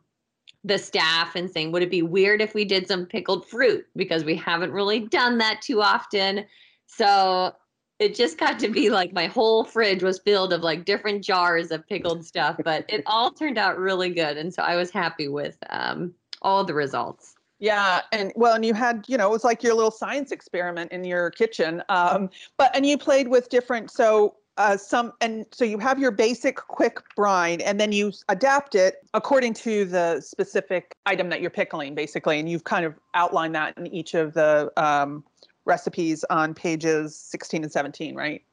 the 0.63 0.77
staff 0.77 1.35
and 1.35 1.49
saying, 1.49 1.71
would 1.71 1.83
it 1.83 1.89
be 1.89 2.01
weird 2.01 2.41
if 2.41 2.53
we 2.53 2.65
did 2.65 2.87
some 2.87 3.05
pickled 3.05 3.47
fruit? 3.47 3.85
Because 3.95 4.23
we 4.23 4.35
haven't 4.35 4.71
really 4.71 4.99
done 4.99 5.37
that 5.39 5.61
too 5.61 5.81
often. 5.81 6.45
So 6.87 7.53
it 7.99 8.15
just 8.15 8.37
got 8.37 8.59
to 8.59 8.67
be 8.67 8.89
like 8.89 9.13
my 9.13 9.27
whole 9.27 9.63
fridge 9.63 10.01
was 10.01 10.19
filled 10.19 10.53
of 10.53 10.61
like 10.61 10.85
different 10.85 11.23
jars 11.23 11.71
of 11.71 11.87
pickled 11.87 12.25
stuff, 12.25 12.57
but 12.63 12.85
it 12.89 13.03
all 13.05 13.31
turned 13.31 13.59
out 13.59 13.77
really 13.77 14.09
good. 14.09 14.37
And 14.37 14.53
so 14.53 14.63
I 14.63 14.75
was 14.75 14.89
happy 14.89 15.27
with 15.27 15.57
um, 15.69 16.13
all 16.41 16.63
the 16.63 16.73
results. 16.73 17.35
Yeah, 17.59 18.01
and 18.11 18.33
well, 18.35 18.55
and 18.55 18.65
you 18.65 18.73
had, 18.73 19.05
you 19.07 19.17
know, 19.17 19.27
it 19.27 19.31
was 19.31 19.43
like 19.43 19.61
your 19.61 19.75
little 19.75 19.91
science 19.91 20.31
experiment 20.31 20.91
in 20.91 21.03
your 21.03 21.29
kitchen. 21.29 21.83
Um, 21.89 22.31
but 22.57 22.75
and 22.75 22.87
you 22.87 22.97
played 22.97 23.27
with 23.27 23.49
different. 23.49 23.91
So 23.91 24.35
uh, 24.57 24.77
some 24.77 25.13
and 25.21 25.45
so 25.51 25.63
you 25.63 25.77
have 25.77 25.97
your 25.97 26.11
basic 26.11 26.55
quick 26.55 26.99
brine 27.15 27.61
and 27.61 27.79
then 27.79 27.91
you 27.91 28.11
adapt 28.29 28.75
it 28.75 28.95
according 29.13 29.53
to 29.53 29.85
the 29.85 30.19
specific 30.19 30.95
item 31.05 31.29
that 31.29 31.41
you're 31.41 31.49
pickling 31.49 31.95
basically 31.95 32.39
and 32.39 32.49
you've 32.49 32.65
kind 32.65 32.85
of 32.85 32.93
outlined 33.13 33.55
that 33.55 33.77
in 33.77 33.87
each 33.87 34.13
of 34.13 34.33
the 34.33 34.71
um, 34.77 35.23
recipes 35.65 36.25
on 36.29 36.53
pages 36.53 37.15
16 37.15 37.63
and 37.63 37.71
17 37.71 38.15
right? 38.15 38.43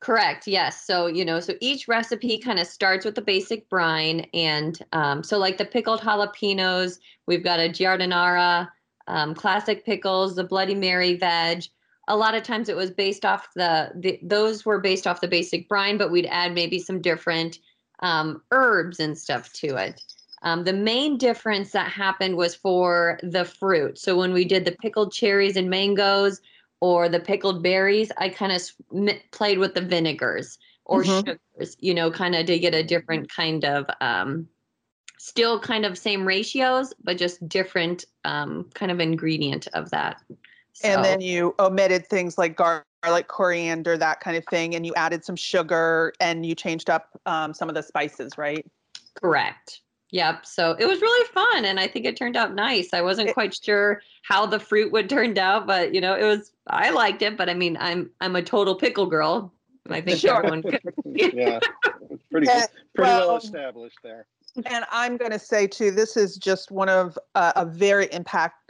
Correct 0.00 0.46
yes 0.46 0.84
so 0.84 1.06
you 1.06 1.24
know 1.24 1.40
so 1.40 1.54
each 1.60 1.88
recipe 1.88 2.38
kind 2.38 2.58
of 2.58 2.66
starts 2.66 3.04
with 3.04 3.14
the 3.14 3.22
basic 3.22 3.68
brine 3.68 4.26
and 4.32 4.80
um, 4.92 5.22
so 5.22 5.38
like 5.38 5.58
the 5.58 5.64
pickled 5.64 6.00
jalapenos 6.00 6.98
we've 7.26 7.44
got 7.44 7.60
a 7.60 7.68
giardiniera 7.68 8.68
um, 9.06 9.34
classic 9.34 9.84
pickles 9.84 10.36
the 10.36 10.44
bloody 10.44 10.74
mary 10.74 11.14
veg 11.14 11.64
a 12.08 12.16
lot 12.16 12.34
of 12.34 12.42
times 12.42 12.68
it 12.68 12.76
was 12.76 12.90
based 12.90 13.24
off 13.24 13.48
the, 13.54 13.92
the 13.94 14.18
those 14.22 14.64
were 14.64 14.80
based 14.80 15.06
off 15.06 15.20
the 15.20 15.28
basic 15.28 15.68
brine, 15.68 15.96
but 15.96 16.10
we'd 16.10 16.26
add 16.26 16.54
maybe 16.54 16.78
some 16.78 17.00
different 17.00 17.58
um, 18.00 18.42
herbs 18.50 19.00
and 19.00 19.16
stuff 19.16 19.52
to 19.54 19.76
it. 19.76 20.00
Um, 20.42 20.64
the 20.64 20.74
main 20.74 21.16
difference 21.16 21.72
that 21.72 21.90
happened 21.90 22.36
was 22.36 22.54
for 22.54 23.18
the 23.22 23.46
fruit. 23.46 23.98
So 23.98 24.16
when 24.16 24.32
we 24.32 24.44
did 24.44 24.66
the 24.66 24.76
pickled 24.82 25.12
cherries 25.12 25.56
and 25.56 25.70
mangoes 25.70 26.42
or 26.80 27.08
the 27.08 27.20
pickled 27.20 27.62
berries, 27.62 28.12
I 28.18 28.28
kind 28.28 28.52
of 28.52 28.60
played 29.30 29.58
with 29.58 29.74
the 29.74 29.80
vinegars 29.80 30.58
or 30.84 31.02
mm-hmm. 31.02 31.30
sugars, 31.30 31.76
you 31.80 31.94
know, 31.94 32.10
kind 32.10 32.34
of 32.34 32.44
to 32.44 32.58
get 32.58 32.74
a 32.74 32.82
different 32.82 33.30
kind 33.30 33.64
of, 33.64 33.86
um, 34.02 34.46
still 35.18 35.58
kind 35.58 35.86
of 35.86 35.96
same 35.96 36.26
ratios, 36.26 36.92
but 37.02 37.16
just 37.16 37.48
different 37.48 38.04
um, 38.26 38.68
kind 38.74 38.92
of 38.92 39.00
ingredient 39.00 39.66
of 39.72 39.88
that. 39.88 40.20
So. 40.74 40.88
And 40.88 41.04
then 41.04 41.20
you 41.20 41.54
omitted 41.60 42.06
things 42.08 42.36
like 42.36 42.56
garlic, 42.56 43.28
coriander, 43.28 43.96
that 43.96 44.20
kind 44.20 44.36
of 44.36 44.44
thing, 44.46 44.74
and 44.74 44.84
you 44.84 44.92
added 44.96 45.24
some 45.24 45.36
sugar 45.36 46.12
and 46.20 46.44
you 46.44 46.56
changed 46.56 46.90
up 46.90 47.08
um, 47.26 47.54
some 47.54 47.68
of 47.68 47.76
the 47.76 47.82
spices, 47.82 48.36
right? 48.36 48.66
Correct. 49.14 49.82
Yep. 50.10 50.46
So 50.46 50.76
it 50.78 50.86
was 50.86 51.00
really 51.00 51.28
fun, 51.28 51.64
and 51.64 51.78
I 51.78 51.86
think 51.86 52.06
it 52.06 52.16
turned 52.16 52.36
out 52.36 52.54
nice. 52.54 52.92
I 52.92 53.02
wasn't 53.02 53.30
it, 53.30 53.34
quite 53.34 53.56
sure 53.60 54.02
how 54.22 54.46
the 54.46 54.58
fruit 54.58 54.90
would 54.92 55.08
turn 55.10 55.38
out, 55.38 55.66
but 55.66 55.94
you 55.94 56.00
know, 56.00 56.14
it 56.14 56.24
was. 56.24 56.52
I 56.66 56.90
liked 56.90 57.22
it, 57.22 57.36
but 57.36 57.48
I 57.48 57.54
mean, 57.54 57.76
I'm 57.80 58.10
I'm 58.20 58.34
a 58.34 58.42
total 58.42 58.74
pickle 58.74 59.06
girl. 59.06 59.52
I 59.90 60.00
think 60.00 60.18
sure. 60.18 60.36
everyone 60.36 60.62
could. 60.62 60.80
yeah, 61.04 61.60
pretty 62.30 62.46
pretty 62.46 62.62
well, 62.96 63.28
well 63.28 63.36
established 63.36 63.98
there. 64.02 64.26
And 64.66 64.84
I'm 64.90 65.16
going 65.16 65.32
to 65.32 65.38
say 65.38 65.66
too, 65.66 65.90
this 65.90 66.16
is 66.16 66.36
just 66.36 66.70
one 66.70 66.88
of 66.88 67.18
uh, 67.34 67.52
a 67.56 67.66
very 67.66 68.06
impact 68.12 68.63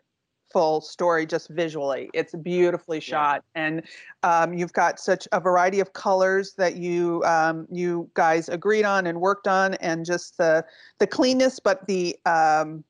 beautiful 0.54 0.80
story 0.80 1.26
just 1.26 1.48
visually. 1.48 2.10
It's 2.14 2.32
beautifully 2.34 3.00
shot, 3.00 3.42
yeah. 3.56 3.66
and 3.66 3.82
um, 4.22 4.54
you've 4.54 4.72
got 4.72 5.00
such 5.00 5.26
a 5.32 5.40
variety 5.40 5.80
of 5.80 5.92
colors 5.92 6.54
that 6.56 6.76
you 6.76 7.22
um, 7.24 7.66
you 7.70 8.08
guys 8.14 8.48
agreed 8.48 8.84
on 8.84 9.06
and 9.06 9.20
worked 9.20 9.48
on, 9.48 9.74
and 9.74 10.06
just 10.06 10.38
the 10.38 10.64
the 11.00 11.06
cleanness, 11.06 11.58
but 11.58 11.84
the 11.86 12.16
um, 12.24 12.84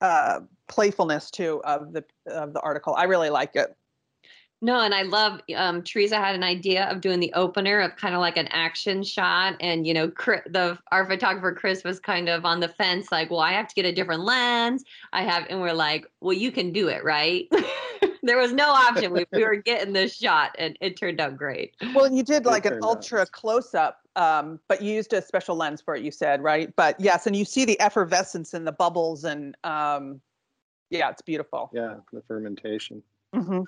uh, 0.00 0.40
playfulness 0.66 1.30
too 1.30 1.60
of 1.64 1.92
the 1.92 2.04
of 2.26 2.52
the 2.52 2.60
article. 2.60 2.94
I 2.96 3.04
really 3.04 3.30
like 3.30 3.54
it. 3.54 3.76
No, 4.60 4.80
and 4.80 4.92
I 4.92 5.02
love 5.02 5.40
um, 5.54 5.82
Teresa 5.82 6.16
had 6.16 6.34
an 6.34 6.42
idea 6.42 6.90
of 6.90 7.00
doing 7.00 7.20
the 7.20 7.32
opener 7.34 7.80
of 7.80 7.94
kind 7.94 8.14
of 8.14 8.20
like 8.20 8.36
an 8.36 8.48
action 8.48 9.04
shot, 9.04 9.54
and 9.60 9.86
you 9.86 9.94
know, 9.94 10.10
Chris, 10.10 10.40
the 10.46 10.76
our 10.90 11.06
photographer 11.06 11.52
Chris 11.52 11.84
was 11.84 12.00
kind 12.00 12.28
of 12.28 12.44
on 12.44 12.58
the 12.58 12.68
fence, 12.68 13.12
like, 13.12 13.30
well, 13.30 13.38
I 13.38 13.52
have 13.52 13.68
to 13.68 13.74
get 13.74 13.84
a 13.84 13.92
different 13.92 14.24
lens. 14.24 14.84
I 15.12 15.22
have, 15.22 15.46
and 15.48 15.60
we're 15.60 15.74
like, 15.74 16.06
well, 16.20 16.32
you 16.32 16.50
can 16.50 16.72
do 16.72 16.88
it, 16.88 17.04
right? 17.04 17.48
there 18.24 18.36
was 18.36 18.52
no 18.52 18.68
option. 18.68 19.12
We, 19.12 19.26
we 19.32 19.44
were 19.44 19.54
getting 19.56 19.92
this 19.92 20.16
shot, 20.16 20.56
and 20.58 20.76
it 20.80 20.96
turned 20.96 21.20
out 21.20 21.36
great. 21.36 21.76
Well, 21.94 22.12
you 22.12 22.24
did 22.24 22.44
like 22.44 22.66
an 22.66 22.80
ultra 22.82 23.26
close 23.26 23.76
up, 23.76 24.00
um, 24.16 24.58
but 24.66 24.82
you 24.82 24.92
used 24.92 25.12
a 25.12 25.22
special 25.22 25.54
lens 25.54 25.80
for 25.80 25.94
it. 25.94 26.02
You 26.02 26.10
said 26.10 26.42
right, 26.42 26.74
but 26.74 26.98
yes, 26.98 27.28
and 27.28 27.36
you 27.36 27.44
see 27.44 27.64
the 27.64 27.78
effervescence 27.78 28.54
in 28.54 28.64
the 28.64 28.72
bubbles, 28.72 29.22
and 29.22 29.56
um, 29.62 30.20
yeah, 30.90 31.10
it's 31.10 31.22
beautiful. 31.22 31.70
Yeah, 31.72 31.94
the 32.12 32.22
fermentation. 32.26 33.04
Mm-hmm. 33.36 33.62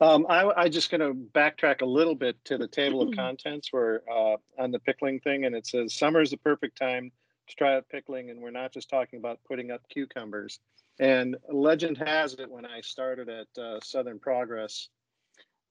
Um, 0.00 0.26
I, 0.28 0.50
I 0.56 0.68
just 0.68 0.90
going 0.90 1.00
to 1.00 1.14
backtrack 1.14 1.80
a 1.80 1.86
little 1.86 2.14
bit 2.14 2.36
to 2.46 2.58
the 2.58 2.68
table 2.68 3.02
of 3.02 3.14
contents 3.16 3.72
where 3.72 4.02
uh, 4.10 4.36
on 4.58 4.70
the 4.70 4.78
pickling 4.80 5.20
thing, 5.20 5.44
and 5.44 5.54
it 5.54 5.66
says 5.66 5.94
summer 5.94 6.20
is 6.20 6.30
the 6.30 6.36
perfect 6.36 6.78
time 6.78 7.12
to 7.48 7.56
try 7.56 7.76
out 7.76 7.88
pickling, 7.88 8.30
and 8.30 8.40
we're 8.40 8.50
not 8.50 8.72
just 8.72 8.90
talking 8.90 9.18
about 9.18 9.38
putting 9.46 9.70
up 9.70 9.82
cucumbers. 9.88 10.60
And 10.98 11.36
legend 11.52 11.98
has 11.98 12.34
it 12.34 12.50
when 12.50 12.64
I 12.64 12.80
started 12.80 13.28
at 13.28 13.46
uh, 13.60 13.80
Southern 13.82 14.18
Progress 14.18 14.88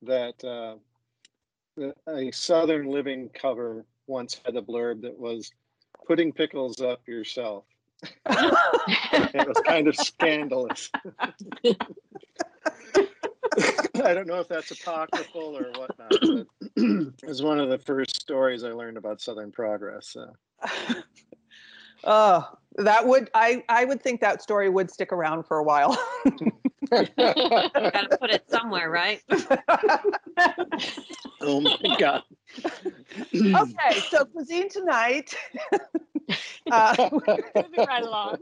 that 0.01 0.43
uh, 0.43 0.75
a 2.07 2.31
Southern 2.31 2.87
Living 2.87 3.29
cover 3.33 3.85
once 4.07 4.41
had 4.45 4.55
a 4.55 4.61
blurb 4.61 5.01
that 5.01 5.17
was 5.17 5.51
putting 6.05 6.33
pickles 6.33 6.81
up 6.81 7.07
yourself. 7.07 7.63
it 8.25 9.47
was 9.47 9.61
kind 9.65 9.87
of 9.87 9.95
scandalous. 9.95 10.91
I 14.05 14.13
don't 14.13 14.27
know 14.27 14.39
if 14.39 14.47
that's 14.47 14.71
apocryphal 14.71 15.57
or 15.57 15.71
whatnot, 15.77 16.09
but 16.09 16.47
it 16.75 17.27
was 17.27 17.41
one 17.41 17.59
of 17.59 17.69
the 17.69 17.77
first 17.77 18.19
stories 18.19 18.63
I 18.63 18.71
learned 18.71 18.97
about 18.97 19.21
Southern 19.21 19.51
Progress. 19.51 20.09
So. 20.09 20.27
oh, 22.03 22.49
that 22.77 23.07
would 23.07 23.29
I 23.33 23.63
I 23.69 23.85
would 23.85 24.01
think 24.01 24.19
that 24.21 24.41
story 24.41 24.69
would 24.69 24.91
stick 24.91 25.13
around 25.13 25.43
for 25.43 25.59
a 25.59 25.63
while. 25.63 25.97
Got 26.89 27.15
to 27.15 28.17
put 28.19 28.29
it 28.29 28.43
somewhere, 28.49 28.89
right? 28.89 29.21
oh 31.41 31.61
my 31.61 31.95
god. 31.97 32.23
okay, 33.33 33.99
so 34.09 34.25
cuisine 34.25 34.69
tonight. 34.69 35.33
uh, 36.71 37.09
moving 37.55 37.85
right 37.87 38.03
along. 38.03 38.37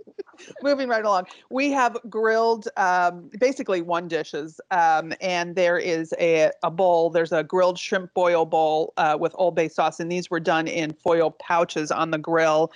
Moving 0.62 0.90
right 0.90 1.04
along. 1.04 1.26
We 1.50 1.72
have 1.72 1.98
grilled 2.10 2.68
um, 2.78 3.30
basically 3.40 3.82
one 3.82 4.08
dishes, 4.08 4.60
um, 4.72 5.14
and 5.22 5.56
there 5.56 5.78
is 5.78 6.14
a, 6.20 6.52
a 6.64 6.72
bowl. 6.72 7.10
There's 7.10 7.32
a 7.32 7.44
grilled 7.44 7.78
shrimp 7.78 8.14
boil 8.14 8.46
bowl 8.46 8.94
uh, 8.98 9.18
with 9.20 9.34
Old 9.36 9.56
Bay 9.56 9.68
sauce, 9.68 10.00
and 10.00 10.12
these 10.12 10.30
were 10.30 10.40
done 10.40 10.68
in 10.68 10.94
foil 10.94 11.32
pouches 11.32 11.92
on 11.92 12.12
the 12.12 12.18
grill. 12.18 12.72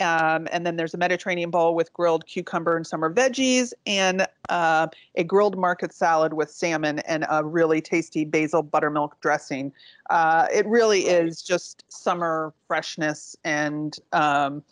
Um, 0.00 0.46
and 0.52 0.64
then 0.64 0.76
there's 0.76 0.94
a 0.94 0.98
Mediterranean 0.98 1.50
bowl 1.50 1.74
with 1.74 1.92
grilled 1.92 2.26
cucumber 2.26 2.76
and 2.76 2.86
summer 2.86 3.12
veggies, 3.12 3.72
and 3.86 4.26
uh, 4.48 4.86
a 5.16 5.24
grilled 5.24 5.58
market 5.58 5.92
salad 5.92 6.34
with 6.34 6.50
salmon 6.50 7.00
and 7.00 7.26
a 7.28 7.44
really 7.44 7.80
tasty 7.80 8.24
basil 8.24 8.62
buttermilk 8.62 9.20
dressing. 9.20 9.72
Uh, 10.10 10.46
it 10.52 10.66
really 10.66 11.02
is 11.02 11.42
just 11.42 11.84
summer 11.88 12.52
freshness 12.66 13.36
and 13.44 13.98
um, 14.12 14.62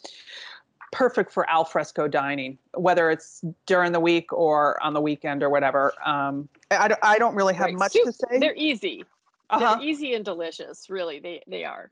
perfect 0.93 1.33
for 1.33 1.49
alfresco 1.51 2.09
dining, 2.09 2.57
whether 2.75 3.11
it's 3.11 3.45
during 3.67 3.93
the 3.93 4.01
week 4.01 4.33
or 4.33 4.83
on 4.83 4.95
the 4.95 5.01
weekend 5.01 5.43
or 5.43 5.51
whatever. 5.51 5.93
Um, 6.05 6.49
I, 6.71 6.97
I 7.03 7.19
don't 7.19 7.35
really 7.35 7.55
have 7.55 7.67
right. 7.67 7.75
much 7.75 7.93
to 7.93 8.13
say. 8.13 8.39
They're 8.39 8.55
easy. 8.57 9.05
Uh-huh. 9.51 9.77
They're 9.77 9.87
easy 9.87 10.15
and 10.15 10.25
delicious. 10.25 10.89
Really, 10.89 11.21
they 11.21 11.43
they 11.47 11.65
are. 11.65 11.91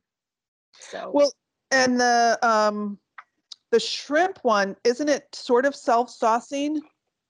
So 0.78 1.10
well, 1.12 1.32
and 1.70 2.00
the 2.00 2.38
um 2.42 2.98
the 3.74 3.80
shrimp 3.80 4.38
one, 4.42 4.76
isn't 4.84 5.08
it 5.08 5.26
sort 5.34 5.66
of 5.66 5.74
self 5.74 6.08
saucing? 6.08 6.78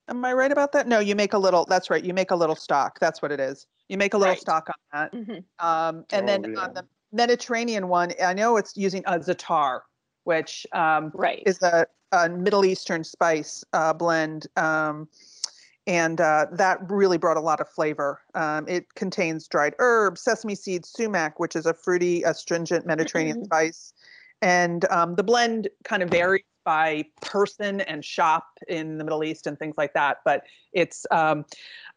Am 0.08 0.22
I 0.22 0.34
right 0.34 0.52
about 0.52 0.72
that? 0.72 0.86
No, 0.86 0.98
you 0.98 1.16
make 1.16 1.32
a 1.32 1.38
little. 1.38 1.64
That's 1.64 1.88
right. 1.88 2.04
You 2.04 2.12
make 2.12 2.32
a 2.32 2.36
little 2.36 2.54
stock. 2.54 3.00
That's 3.00 3.22
what 3.22 3.32
it 3.32 3.40
is. 3.40 3.66
You 3.88 3.96
make 3.96 4.12
a 4.12 4.18
little 4.18 4.32
right. 4.32 4.40
stock 4.40 4.68
on 4.68 4.74
that. 4.92 5.12
Mm-hmm. 5.14 5.66
Um, 5.66 6.04
and 6.12 6.24
oh, 6.24 6.26
then 6.26 6.52
yeah. 6.52 6.60
on 6.60 6.74
the 6.74 6.84
Mediterranean 7.12 7.88
one, 7.88 8.12
I 8.22 8.34
know 8.34 8.58
it's 8.58 8.76
using 8.76 9.02
a 9.06 9.18
za'atar, 9.18 9.80
which 10.24 10.66
um, 10.72 11.10
right. 11.14 11.42
is 11.46 11.62
a, 11.62 11.86
a 12.12 12.28
Middle 12.28 12.66
Eastern 12.66 13.04
spice 13.04 13.64
uh, 13.72 13.94
blend. 13.94 14.46
Um, 14.56 15.08
and 15.86 16.20
uh, 16.20 16.46
that 16.52 16.78
really 16.90 17.16
brought 17.16 17.38
a 17.38 17.40
lot 17.40 17.62
of 17.62 17.70
flavor. 17.70 18.20
Um, 18.34 18.68
it 18.68 18.92
contains 18.96 19.48
dried 19.48 19.74
herbs, 19.78 20.20
sesame 20.20 20.56
seeds, 20.56 20.90
sumac, 20.90 21.40
which 21.40 21.56
is 21.56 21.64
a 21.64 21.72
fruity, 21.72 22.22
astringent 22.22 22.84
Mediterranean 22.84 23.38
mm-hmm. 23.38 23.44
spice, 23.46 23.94
and 24.44 24.84
um, 24.90 25.14
the 25.14 25.22
blend 25.22 25.68
kind 25.84 26.02
of 26.02 26.10
varies 26.10 26.44
by 26.64 27.04
person 27.22 27.80
and 27.82 28.04
shop 28.04 28.46
in 28.68 28.98
the 28.98 29.04
Middle 29.04 29.24
East 29.24 29.46
and 29.46 29.58
things 29.58 29.74
like 29.76 29.94
that. 29.94 30.18
But 30.24 30.44
it's, 30.72 31.06
um, 31.10 31.44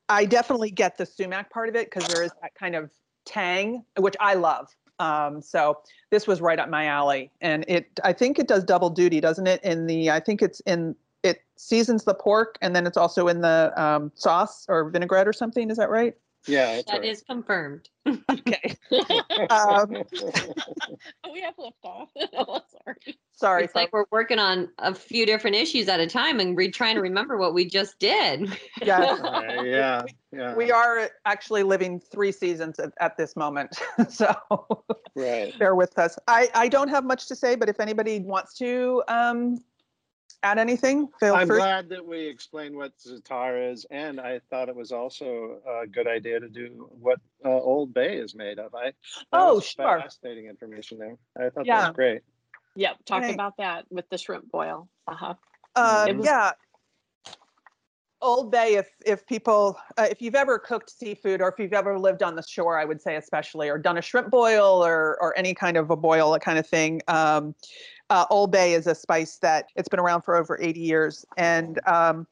I 0.09 0.25
definitely 0.25 0.71
get 0.71 0.97
the 0.97 1.05
sumac 1.05 1.51
part 1.51 1.67
of 1.67 1.75
it 1.75 1.91
because 1.91 2.07
there 2.07 2.23
is 2.23 2.31
that 2.41 2.55
kind 2.55 2.75
of 2.75 2.89
tang, 3.25 3.83
which 3.97 4.15
I 4.19 4.35
love. 4.35 4.73
Um, 4.99 5.41
so 5.41 5.79
this 6.09 6.25
was 6.25 6.41
right 6.41 6.57
up 6.57 6.69
my 6.69 6.85
alley, 6.85 7.29
and 7.41 7.65
it, 7.67 7.99
I 8.03 8.13
think 8.13 8.39
it 8.39 8.47
does 8.47 8.63
double 8.63 8.89
duty, 8.89 9.19
doesn't 9.19 9.45
it? 9.45 9.63
In 9.63 9.85
the, 9.85 10.09
I 10.09 10.19
think 10.19 10.41
it's 10.41 10.59
in, 10.61 10.95
it 11.23 11.41
seasons 11.55 12.05
the 12.05 12.15
pork, 12.15 12.57
and 12.61 12.75
then 12.75 12.87
it's 12.87 12.97
also 12.97 13.27
in 13.27 13.41
the 13.41 13.73
um, 13.75 14.11
sauce 14.15 14.65
or 14.69 14.89
vinaigrette 14.89 15.27
or 15.27 15.33
something. 15.33 15.69
Is 15.69 15.77
that 15.77 15.89
right? 15.89 16.15
Yeah, 16.47 16.81
that 16.87 16.99
right. 16.99 17.05
is 17.05 17.21
confirmed. 17.21 17.89
okay. 18.07 18.75
um, 19.49 19.89
we 21.33 21.41
have 21.41 21.53
left 21.57 21.75
off. 21.83 22.09
oh, 22.37 22.61
sorry. 22.71 23.17
Sorry. 23.33 23.63
It's 23.65 23.75
like 23.75 23.91
we're 23.91 24.05
working 24.11 24.39
on 24.39 24.69
a 24.79 24.95
few 24.95 25.25
different 25.25 25.57
issues 25.57 25.89
at 25.89 25.99
a 25.99 26.07
time, 26.07 26.39
and 26.39 26.55
we're 26.55 26.71
trying 26.71 26.95
to 26.95 27.01
remember 27.01 27.37
what 27.37 27.53
we 27.53 27.65
just 27.65 27.99
did. 27.99 28.57
Yeah. 28.81 28.99
Uh, 28.99 29.61
yeah. 29.63 30.03
Yeah. 30.31 30.55
We 30.55 30.71
are 30.71 31.09
actually 31.25 31.63
living 31.63 31.99
three 31.99 32.31
seasons 32.31 32.79
at, 32.79 32.93
at 32.99 33.17
this 33.17 33.35
moment, 33.35 33.79
so 34.09 34.33
right. 35.15 35.57
bear 35.59 35.75
with 35.75 35.97
us. 35.99 36.17
I 36.27 36.49
I 36.53 36.67
don't 36.69 36.89
have 36.89 37.03
much 37.03 37.27
to 37.27 37.35
say, 37.35 37.55
but 37.55 37.69
if 37.69 37.79
anybody 37.79 38.19
wants 38.19 38.53
to 38.55 39.03
um, 39.07 39.59
add 40.43 40.59
anything? 40.59 41.09
Feel 41.19 41.35
I'm 41.35 41.47
free. 41.47 41.57
glad 41.57 41.89
that 41.89 42.05
we 42.05 42.25
explained 42.27 42.75
what 42.75 42.93
Zatar 42.97 43.71
is, 43.71 43.85
and 43.89 44.19
I 44.19 44.39
thought 44.49 44.69
it 44.69 44.75
was 44.75 44.91
also 44.91 45.59
a 45.81 45.87
good 45.87 46.07
idea 46.07 46.39
to 46.39 46.49
do 46.49 46.89
what 46.99 47.19
uh, 47.45 47.49
Old 47.49 47.93
Bay 47.93 48.17
is 48.17 48.35
made 48.35 48.59
of. 48.59 48.73
I 48.75 48.93
oh 49.33 49.59
sure, 49.59 49.99
fascinating 49.99 50.47
information 50.47 50.99
there. 50.99 51.17
I 51.37 51.49
thought 51.49 51.65
yeah. 51.65 51.81
that 51.81 51.87
was 51.89 51.95
great. 51.95 52.21
Yep, 52.75 52.97
talk 53.05 53.23
right. 53.23 53.33
about 53.33 53.57
that 53.57 53.85
with 53.89 54.07
the 54.09 54.17
shrimp 54.17 54.51
boil. 54.51 54.87
Uh-huh. 55.07 55.33
Uh, 55.75 56.07
was- 56.15 56.25
yeah. 56.25 56.51
Old 58.21 58.51
Bay, 58.51 58.75
if 58.75 58.89
if 59.05 59.25
people, 59.27 59.77
uh, 59.97 60.07
if 60.09 60.21
you've 60.21 60.35
ever 60.35 60.57
cooked 60.57 60.89
seafood 60.89 61.39
or 61.39 61.49
if 61.49 61.59
you've 61.59 61.73
ever 61.73 61.99
lived 61.99 62.23
on 62.23 62.35
the 62.35 62.41
shore, 62.41 62.79
I 62.79 62.85
would 62.85 63.01
say 63.01 63.15
especially, 63.15 63.69
or 63.69 63.77
done 63.77 63.97
a 63.97 64.01
shrimp 64.01 64.31
boil 64.31 64.83
or 64.83 65.17
or 65.21 65.37
any 65.37 65.53
kind 65.53 65.77
of 65.77 65.91
a 65.91 65.95
boil, 65.95 66.31
that 66.31 66.41
kind 66.41 66.57
of 66.57 66.65
thing. 66.65 67.01
Um, 67.07 67.53
uh, 68.09 68.25
Old 68.29 68.51
Bay 68.51 68.73
is 68.73 68.87
a 68.87 68.95
spice 68.95 69.37
that 69.39 69.69
it's 69.75 69.89
been 69.89 69.99
around 69.99 70.23
for 70.23 70.35
over 70.35 70.59
80 70.59 70.79
years, 70.79 71.25
and 71.37 71.79
um, 71.87 72.25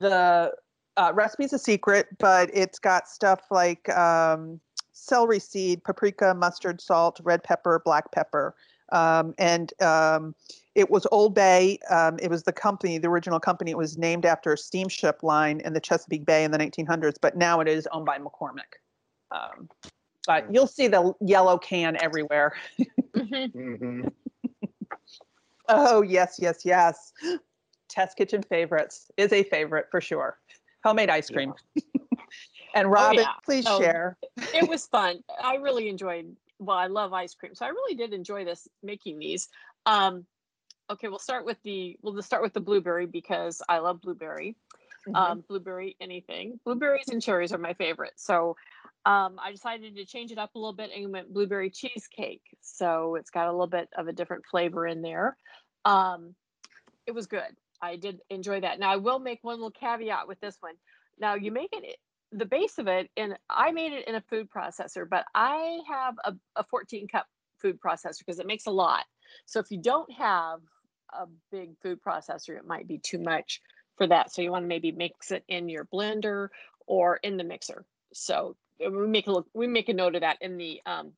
the 0.00 0.52
uh, 0.96 1.12
recipe 1.14 1.44
is 1.44 1.52
a 1.52 1.58
secret, 1.58 2.08
but 2.18 2.50
it's 2.52 2.78
got 2.78 3.08
stuff 3.08 3.42
like 3.50 3.88
um, 3.90 4.60
celery 4.92 5.38
seed, 5.38 5.84
paprika, 5.84 6.34
mustard, 6.34 6.80
salt, 6.80 7.20
red 7.22 7.44
pepper, 7.44 7.80
black 7.84 8.10
pepper, 8.10 8.54
um, 8.90 9.34
and 9.38 9.72
um, 9.82 10.34
it 10.74 10.90
was 10.90 11.06
Old 11.10 11.34
Bay. 11.34 11.78
Um, 11.90 12.18
it 12.20 12.30
was 12.30 12.44
the 12.44 12.52
company, 12.52 12.98
the 12.98 13.08
original 13.08 13.40
company. 13.40 13.70
It 13.70 13.78
was 13.78 13.98
named 13.98 14.24
after 14.24 14.52
a 14.52 14.58
steamship 14.58 15.22
line 15.22 15.60
in 15.64 15.72
the 15.72 15.80
Chesapeake 15.80 16.24
Bay 16.24 16.44
in 16.44 16.50
the 16.50 16.58
1900s, 16.58 17.16
but 17.20 17.36
now 17.36 17.60
it 17.60 17.68
is 17.68 17.88
owned 17.92 18.06
by 18.06 18.18
McCormick. 18.18 18.78
Um, 19.30 19.68
but 20.26 20.46
you'll 20.52 20.66
see 20.66 20.88
the 20.88 21.14
yellow 21.20 21.58
can 21.58 21.96
everywhere. 22.02 22.54
mm-hmm. 23.14 23.58
mm-hmm. 23.58 24.08
Oh, 25.70 26.00
yes, 26.00 26.38
yes, 26.40 26.64
yes. 26.64 27.12
Test 27.88 28.16
Kitchen 28.16 28.42
favorites 28.42 29.10
is 29.16 29.32
a 29.32 29.42
favorite 29.42 29.86
for 29.90 30.00
sure. 30.00 30.38
Homemade 30.84 31.10
ice 31.10 31.28
cream. 31.28 31.52
Yeah. 31.74 31.82
and 32.74 32.90
Robin, 32.90 33.18
oh, 33.18 33.22
yeah. 33.22 33.32
please 33.44 33.64
oh, 33.66 33.80
share. 33.80 34.16
it 34.54 34.68
was 34.68 34.86
fun. 34.86 35.22
I 35.42 35.56
really 35.56 35.88
enjoyed, 35.88 36.34
well, 36.58 36.76
I 36.76 36.86
love 36.86 37.12
ice 37.12 37.34
cream. 37.34 37.54
So 37.54 37.66
I 37.66 37.70
really 37.70 37.94
did 37.94 38.12
enjoy 38.12 38.44
this, 38.44 38.68
making 38.82 39.18
these. 39.18 39.48
Um, 39.86 40.26
okay, 40.90 41.08
we'll 41.08 41.18
start 41.18 41.44
with 41.44 41.58
the, 41.62 41.96
we'll 42.02 42.14
just 42.14 42.26
start 42.26 42.42
with 42.42 42.52
the 42.52 42.60
blueberry 42.60 43.06
because 43.06 43.62
I 43.68 43.78
love 43.78 44.00
blueberry. 44.00 44.56
Mhm. 45.06 45.16
Um, 45.16 45.44
blueberry 45.48 45.96
anything. 46.00 46.60
Blueberries 46.64 47.08
and 47.08 47.22
cherries 47.22 47.52
are 47.52 47.58
my 47.58 47.74
favorite. 47.74 48.14
So 48.16 48.56
um, 49.06 49.38
I 49.42 49.52
decided 49.52 49.96
to 49.96 50.04
change 50.04 50.32
it 50.32 50.38
up 50.38 50.54
a 50.54 50.58
little 50.58 50.74
bit 50.74 50.90
and 50.94 51.12
went 51.12 51.32
blueberry 51.32 51.70
cheesecake. 51.70 52.42
So 52.60 53.14
it's 53.14 53.30
got 53.30 53.46
a 53.46 53.52
little 53.52 53.68
bit 53.68 53.88
of 53.96 54.08
a 54.08 54.12
different 54.12 54.44
flavor 54.46 54.86
in 54.86 55.02
there. 55.02 55.36
Um, 55.84 56.34
it 57.06 57.12
was 57.12 57.26
good. 57.26 57.56
I 57.80 57.96
did 57.96 58.20
enjoy 58.28 58.60
that. 58.60 58.80
Now 58.80 58.90
I 58.90 58.96
will 58.96 59.18
make 59.18 59.38
one 59.42 59.56
little 59.56 59.70
caveat 59.70 60.26
with 60.26 60.40
this 60.40 60.56
one. 60.60 60.74
Now 61.18 61.36
you 61.36 61.52
make 61.52 61.70
it 61.72 61.96
the 62.32 62.44
base 62.44 62.78
of 62.78 62.88
it, 62.88 63.10
and 63.16 63.38
I 63.48 63.70
made 63.72 63.92
it 63.92 64.06
in 64.06 64.14
a 64.14 64.20
food 64.20 64.48
processor, 64.50 65.08
but 65.08 65.24
I 65.34 65.80
have 65.88 66.14
a, 66.24 66.34
a 66.56 66.64
14 66.64 67.08
cup 67.08 67.26
food 67.58 67.80
processor 67.80 68.18
because 68.18 68.38
it 68.38 68.46
makes 68.46 68.66
a 68.66 68.70
lot. 68.70 69.04
So 69.46 69.60
if 69.60 69.70
you 69.70 69.80
don't 69.80 70.10
have 70.12 70.60
a 71.12 71.26
big 71.50 71.70
food 71.82 72.00
processor, 72.02 72.56
it 72.56 72.66
might 72.66 72.86
be 72.86 72.98
too 72.98 73.18
much 73.18 73.60
for 73.96 74.06
that. 74.06 74.32
So 74.32 74.42
you 74.42 74.50
want 74.50 74.64
to 74.64 74.68
maybe 74.68 74.92
mix 74.92 75.30
it 75.30 75.44
in 75.48 75.68
your 75.68 75.86
blender 75.86 76.48
or 76.86 77.16
in 77.22 77.36
the 77.36 77.44
mixer. 77.44 77.84
So 78.12 78.56
uh, 78.84 78.90
we 78.90 79.06
make 79.06 79.26
a 79.26 79.32
look, 79.32 79.46
we 79.54 79.66
make 79.66 79.88
a 79.88 79.94
note 79.94 80.14
of 80.14 80.20
that 80.22 80.38
in 80.40 80.56
the 80.56 80.80
um 80.86 81.12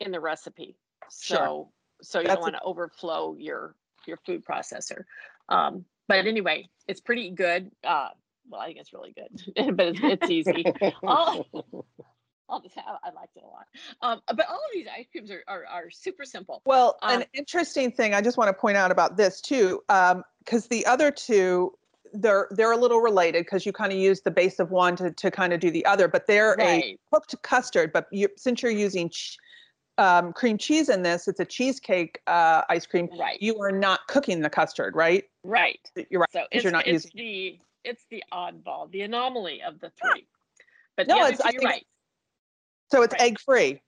in 0.00 0.12
the 0.12 0.20
recipe. 0.20 0.76
So 1.08 1.36
Sure. 1.36 1.66
so 2.02 2.20
you 2.20 2.26
That's 2.28 2.36
don't 2.36 2.42
want 2.42 2.54
to 2.54 2.62
overflow 2.62 3.36
your 3.38 3.74
your 4.06 4.18
food 4.18 4.44
processor. 4.44 5.04
Um, 5.48 5.84
but 6.06 6.26
anyway, 6.26 6.68
it's 6.86 7.00
pretty 7.00 7.30
good. 7.30 7.70
Uh, 7.84 8.08
well, 8.48 8.60
I 8.60 8.66
think 8.66 8.78
it's 8.78 8.92
really 8.92 9.14
good, 9.14 9.76
but 9.76 9.86
it's, 9.86 10.00
it's 10.02 10.30
easy. 10.30 10.64
Oh. 11.02 11.44
I'll 12.50 12.60
just 12.60 12.78
I 12.78 13.10
liked 13.10 13.36
it 13.36 13.42
a 13.42 13.46
lot. 13.46 13.66
Um, 14.00 14.20
but 14.34 14.48
all 14.48 14.56
of 14.56 14.72
these 14.72 14.86
ice 14.86 15.06
creams 15.12 15.30
are, 15.30 15.42
are, 15.46 15.66
are 15.66 15.90
super 15.90 16.24
simple. 16.24 16.62
Well, 16.64 16.96
Um, 17.02 17.20
an 17.20 17.26
interesting 17.34 17.92
thing 17.92 18.14
I 18.14 18.22
just 18.22 18.38
want 18.38 18.48
to 18.48 18.58
point 18.58 18.76
out 18.76 18.90
about 18.90 19.16
this 19.16 19.40
too, 19.40 19.82
because 19.86 20.66
the 20.68 20.86
other 20.86 21.10
two, 21.10 21.74
they're 22.14 22.48
they're 22.52 22.72
a 22.72 22.76
little 22.76 23.00
related 23.00 23.44
because 23.44 23.66
you 23.66 23.72
kind 23.72 23.92
of 23.92 23.98
use 23.98 24.22
the 24.22 24.30
base 24.30 24.58
of 24.60 24.70
one 24.70 24.96
to, 24.96 25.10
to 25.10 25.30
kind 25.30 25.52
of 25.52 25.60
do 25.60 25.70
the 25.70 25.84
other, 25.84 26.08
but 26.08 26.26
they're 26.26 26.56
a 26.58 26.96
cooked 27.12 27.34
custard. 27.42 27.92
But 27.92 28.06
you, 28.10 28.28
since 28.38 28.62
you're 28.62 28.72
using 28.72 29.10
ch- 29.10 29.36
um, 29.98 30.32
cream 30.32 30.56
cheese 30.56 30.88
in 30.88 31.02
this, 31.02 31.28
it's 31.28 31.40
a 31.40 31.44
cheesecake 31.44 32.20
uh, 32.26 32.62
ice 32.70 32.86
cream. 32.86 33.10
Right. 33.18 33.36
You 33.42 33.60
are 33.60 33.72
not 33.72 34.06
cooking 34.06 34.40
the 34.40 34.48
custard, 34.48 34.96
right? 34.96 35.24
right. 35.44 35.80
You're 36.08 36.20
right. 36.20 36.32
So 36.32 36.44
it's, 36.50 36.64
you're 36.64 36.72
not 36.72 36.86
it's 36.86 37.04
using. 37.04 37.10
the 37.14 37.58
it's 37.88 38.04
the 38.10 38.22
oddball, 38.32 38.90
the 38.90 39.02
anomaly 39.02 39.62
of 39.62 39.80
the 39.80 39.90
three. 39.90 40.26
But 40.96 41.06
No, 41.08 41.16
it's- 41.26 41.38
two, 41.38 41.42
I 41.44 41.50
you're 41.50 41.60
think 41.60 41.70
right. 41.72 41.86
So 42.92 43.02
it's 43.02 43.12
right. 43.12 43.22
egg 43.22 43.40
free. 43.40 43.82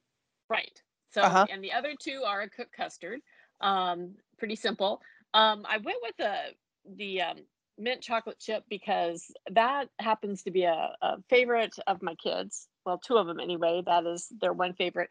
Right. 0.49 0.83
So 1.11 1.23
Uh-huh. 1.23 1.47
and 1.51 1.63
the 1.63 1.73
other 1.73 1.95
two 2.01 2.23
are 2.25 2.43
a 2.43 2.51
cooked 2.51 2.73
custard. 2.73 3.21
Um, 3.61 4.17
pretty 4.39 4.57
simple. 4.57 5.03
Um, 5.35 5.65
I 5.69 5.79
went 5.79 5.99
with 6.03 6.17
the 6.17 6.55
the 6.97 7.21
um, 7.23 7.39
mint 7.79 8.01
chocolate 8.03 8.39
chip 8.39 8.65
because 8.69 9.31
that 9.51 9.89
happens 9.99 10.43
to 10.45 10.51
be 10.51 10.65
a, 10.65 10.97
a 11.03 11.23
favorite 11.29 11.77
of 11.87 12.03
my 12.03 12.15
kids. 12.15 12.69
Well, 12.87 12.99
two 12.99 13.17
of 13.17 13.27
them 13.27 13.39
anyway. 13.41 13.83
That 13.85 14.07
is 14.07 14.29
their 14.41 14.53
one 14.55 14.75
favorite. 14.75 15.11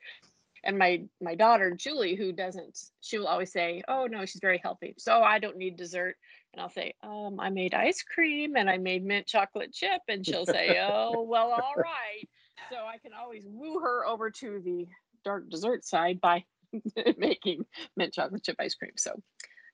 And 0.63 0.77
my 0.77 1.03
my 1.21 1.35
daughter 1.35 1.71
Julie, 1.71 2.15
who 2.15 2.31
doesn't, 2.31 2.77
she 3.01 3.17
will 3.17 3.27
always 3.27 3.51
say, 3.51 3.81
"Oh 3.87 4.07
no, 4.07 4.25
she's 4.25 4.41
very 4.41 4.57
healthy, 4.57 4.95
so 4.97 5.21
I 5.21 5.39
don't 5.39 5.57
need 5.57 5.77
dessert." 5.77 6.17
And 6.53 6.61
I'll 6.61 6.69
say, 6.69 6.93
"Um, 7.03 7.39
I 7.39 7.49
made 7.49 7.73
ice 7.73 8.01
cream 8.01 8.55
and 8.55 8.69
I 8.69 8.77
made 8.77 9.03
mint 9.03 9.27
chocolate 9.27 9.73
chip," 9.73 10.01
and 10.07 10.25
she'll 10.25 10.45
say, 10.45 10.79
"Oh, 10.89 11.21
well, 11.21 11.51
all 11.51 11.75
right." 11.75 12.27
So 12.71 12.77
I 12.85 12.97
can 12.97 13.13
always 13.13 13.45
woo 13.47 13.79
her 13.79 14.05
over 14.05 14.29
to 14.31 14.59
the 14.63 14.87
dark 15.23 15.49
dessert 15.49 15.85
side 15.85 16.19
by 16.21 16.45
making 17.17 17.65
mint 17.95 18.13
chocolate 18.13 18.43
chip 18.43 18.55
ice 18.59 18.75
cream. 18.75 18.93
So 18.97 19.21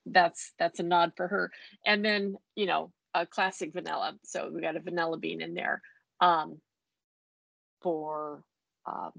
that's 0.05 0.53
that's 0.60 0.79
a 0.79 0.84
nod 0.84 1.13
for 1.15 1.27
her. 1.27 1.51
And 1.86 2.03
then 2.03 2.36
you 2.55 2.65
know 2.65 2.91
a 3.13 3.25
classic 3.25 3.74
vanilla. 3.74 4.17
So 4.24 4.51
we 4.53 4.62
got 4.62 4.75
a 4.75 4.82
vanilla 4.82 5.17
bean 5.17 5.41
in 5.41 5.53
there. 5.53 5.82
Um, 6.20 6.62
for 7.82 8.44
um, 8.88 9.12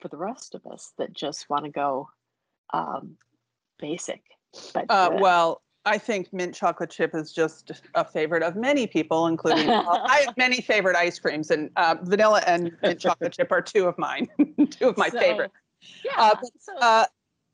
for 0.00 0.08
the 0.08 0.16
rest 0.16 0.54
of 0.54 0.66
us 0.66 0.92
that 0.98 1.12
just 1.12 1.48
want 1.50 1.64
to 1.64 1.70
go 1.70 2.08
um, 2.72 3.16
basic. 3.78 4.22
But 4.74 4.86
Uh, 4.88 5.10
good. 5.10 5.20
well, 5.20 5.62
I 5.84 5.98
think 5.98 6.32
mint 6.32 6.54
chocolate 6.54 6.90
chip 6.90 7.14
is 7.14 7.32
just 7.32 7.72
a 7.94 8.04
favorite 8.04 8.42
of 8.42 8.54
many 8.54 8.86
people, 8.86 9.26
including 9.26 9.68
I 9.68 10.24
have 10.26 10.36
many 10.36 10.60
favorite 10.60 10.96
ice 10.96 11.18
creams, 11.18 11.50
and 11.50 11.70
uh, 11.76 11.96
vanilla 12.02 12.42
and 12.46 12.76
mint 12.82 13.00
chocolate 13.00 13.32
chip 13.32 13.50
are 13.50 13.60
two 13.62 13.86
of 13.86 13.98
mine, 13.98 14.28
two 14.70 14.88
of 14.88 14.96
my 14.96 15.08
So, 15.08 15.18
favorites. 15.18 15.54
Yeah. 16.04 16.12
Uh, 16.16 16.34
but, 16.40 16.50
so 16.60 16.72
Uh, 16.80 17.06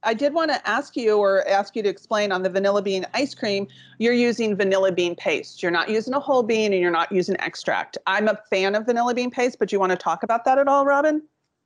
I 0.03 0.15
did 0.15 0.33
want 0.35 0.51
to 0.51 0.69
ask 0.69 0.95
you 0.97 1.17
or 1.17 1.47
ask 1.49 1.75
you 1.75 1.83
to 1.83 1.89
explain 1.89 2.31
on 2.31 2.43
the 2.43 2.51
vanilla 2.51 2.83
bean 2.83 3.07
ice 3.15 3.35
cream, 3.35 3.67
you're 3.99 4.13
using 4.13 4.55
vanilla 4.57 4.93
bean 4.93 5.17
paste. 5.17 5.63
You're 5.63 5.73
not 5.73 5.89
using 5.89 6.15
a 6.15 6.21
whole 6.21 6.43
bean 6.43 6.73
and 6.73 6.81
you're 6.81 6.91
not 6.91 7.11
using 7.11 7.37
extract. 7.41 7.99
I'm 8.07 8.29
a 8.29 8.39
fan 8.51 8.75
of 8.75 8.87
vanilla 8.87 9.15
bean 9.15 9.31
paste, 9.31 9.59
but 9.59 9.71
do 9.71 9.75
you 9.77 9.81
want 9.81 9.91
to 9.91 9.97
talk 9.97 10.23
about 10.23 10.45
that 10.45 10.59
at 10.59 10.69
all, 10.69 10.85
Robin? 10.85 11.23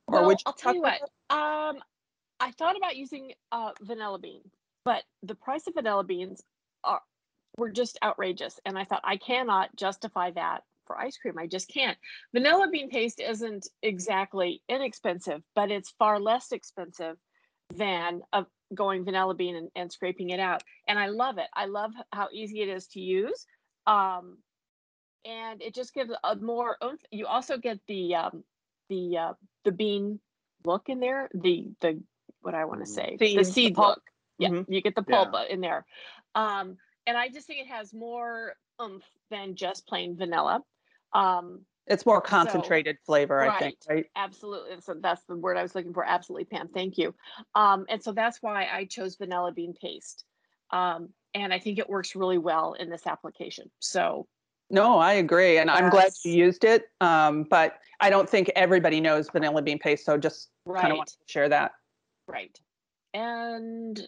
Or 0.07 0.19
well, 0.19 0.27
would 0.27 0.39
you 0.39 0.43
I'll 0.47 0.53
tell 0.53 0.73
talk 0.73 0.75
you 0.75 0.81
about 0.81 0.99
what. 1.29 1.37
Um, 1.37 1.83
I 2.39 2.51
thought 2.51 2.75
about 2.75 2.95
using 2.95 3.33
uh, 3.51 3.71
vanilla 3.81 4.17
bean, 4.17 4.41
but 4.83 5.03
the 5.21 5.35
price 5.35 5.67
of 5.67 5.75
vanilla 5.75 6.03
beans 6.03 6.41
are 6.83 7.01
were 7.57 7.69
just 7.69 7.99
outrageous, 8.03 8.59
and 8.65 8.77
I 8.77 8.83
thought 8.83 9.01
I 9.03 9.17
cannot 9.17 9.75
justify 9.75 10.31
that 10.31 10.63
for 10.87 10.99
ice 10.99 11.17
cream. 11.17 11.37
I 11.37 11.47
just 11.47 11.69
can't. 11.69 11.97
Vanilla 12.33 12.67
bean 12.69 12.89
paste 12.89 13.19
isn't 13.19 13.67
exactly 13.81 14.61
inexpensive, 14.67 15.41
but 15.55 15.71
it's 15.71 15.91
far 15.99 16.19
less 16.19 16.51
expensive 16.51 17.17
than 17.73 18.21
uh, 18.33 18.43
going 18.73 19.05
vanilla 19.05 19.35
bean 19.35 19.55
and, 19.55 19.69
and 19.75 19.91
scraping 19.91 20.31
it 20.31 20.39
out. 20.39 20.63
And 20.87 20.97
I 20.99 21.07
love 21.07 21.37
it. 21.37 21.47
I 21.53 21.65
love 21.65 21.91
how 22.11 22.27
easy 22.33 22.61
it 22.61 22.69
is 22.69 22.87
to 22.87 22.99
use. 22.99 23.45
Um, 23.87 24.37
and 25.25 25.61
it 25.61 25.73
just 25.73 25.93
gives 25.93 26.11
a 26.23 26.35
more 26.35 26.77
oomph. 26.83 27.01
You 27.11 27.27
also 27.27 27.57
get 27.57 27.79
the 27.87 28.15
um, 28.15 28.43
the 28.89 29.17
uh, 29.17 29.33
the 29.63 29.71
bean 29.71 30.19
look 30.65 30.89
in 30.89 30.99
there. 30.99 31.29
The 31.33 31.67
the 31.81 32.01
what 32.41 32.55
I 32.55 32.65
want 32.65 32.85
to 32.85 32.91
Mhm. 32.91 32.95
say 32.95 33.17
the 33.37 33.43
seed 33.45 33.77
look. 33.77 34.01
Yeah, 34.37 34.49
Mhm. 34.49 34.65
you 34.67 34.81
get 34.81 34.95
the 34.95 35.03
pulp 35.03 35.33
uh, 35.33 35.45
in 35.49 35.61
there. 35.61 35.85
Um, 36.35 36.77
and 37.05 37.17
I 37.17 37.29
just 37.29 37.47
think 37.47 37.61
it 37.61 37.67
has 37.67 37.93
more 37.93 38.55
oomph 38.81 39.05
than 39.29 39.55
just 39.55 39.87
plain 39.87 40.15
vanilla. 40.15 40.63
Um, 41.13 41.65
It's 41.85 42.05
more 42.05 42.21
concentrated 42.21 42.97
flavor, 43.05 43.41
I 43.41 43.59
think, 43.59 43.77
right? 43.89 44.09
absolutely. 44.15 44.79
So 44.81 44.93
that's 44.95 45.23
the 45.25 45.35
word 45.35 45.57
I 45.57 45.61
was 45.61 45.75
looking 45.75 45.93
for. 45.93 46.05
Absolutely, 46.05 46.45
Pam. 46.45 46.69
Thank 46.69 46.97
you. 46.97 47.13
Um, 47.55 47.85
and 47.89 48.01
so 48.01 48.13
that's 48.13 48.41
why 48.41 48.67
I 48.71 48.85
chose 48.85 49.17
vanilla 49.17 49.51
bean 49.51 49.73
paste. 49.73 50.23
Um, 50.71 51.13
and 51.35 51.53
I 51.53 51.59
think 51.59 51.77
it 51.79 51.89
works 51.89 52.15
really 52.15 52.37
well 52.37 52.73
in 52.73 52.89
this 52.89 53.05
application. 53.05 53.69
So 53.79 54.27
No, 54.69 54.97
I 54.97 55.13
agree, 55.13 55.57
and 55.57 55.69
I'm 55.69 55.89
glad 55.89 56.13
you 56.23 56.31
used 56.33 56.63
it. 56.63 56.85
Um, 57.01 57.43
but 57.43 57.79
I 57.99 58.09
don't 58.09 58.29
think 58.29 58.49
everybody 58.55 58.99
knows 59.01 59.29
vanilla 59.29 59.61
bean 59.61 59.77
paste, 59.77 60.05
so 60.05 60.17
just 60.17 60.49
kind 60.73 60.91
of 60.91 60.97
want 60.97 61.09
to 61.09 61.17
share 61.27 61.49
that. 61.49 61.73
right. 62.27 62.57
And 63.13 64.01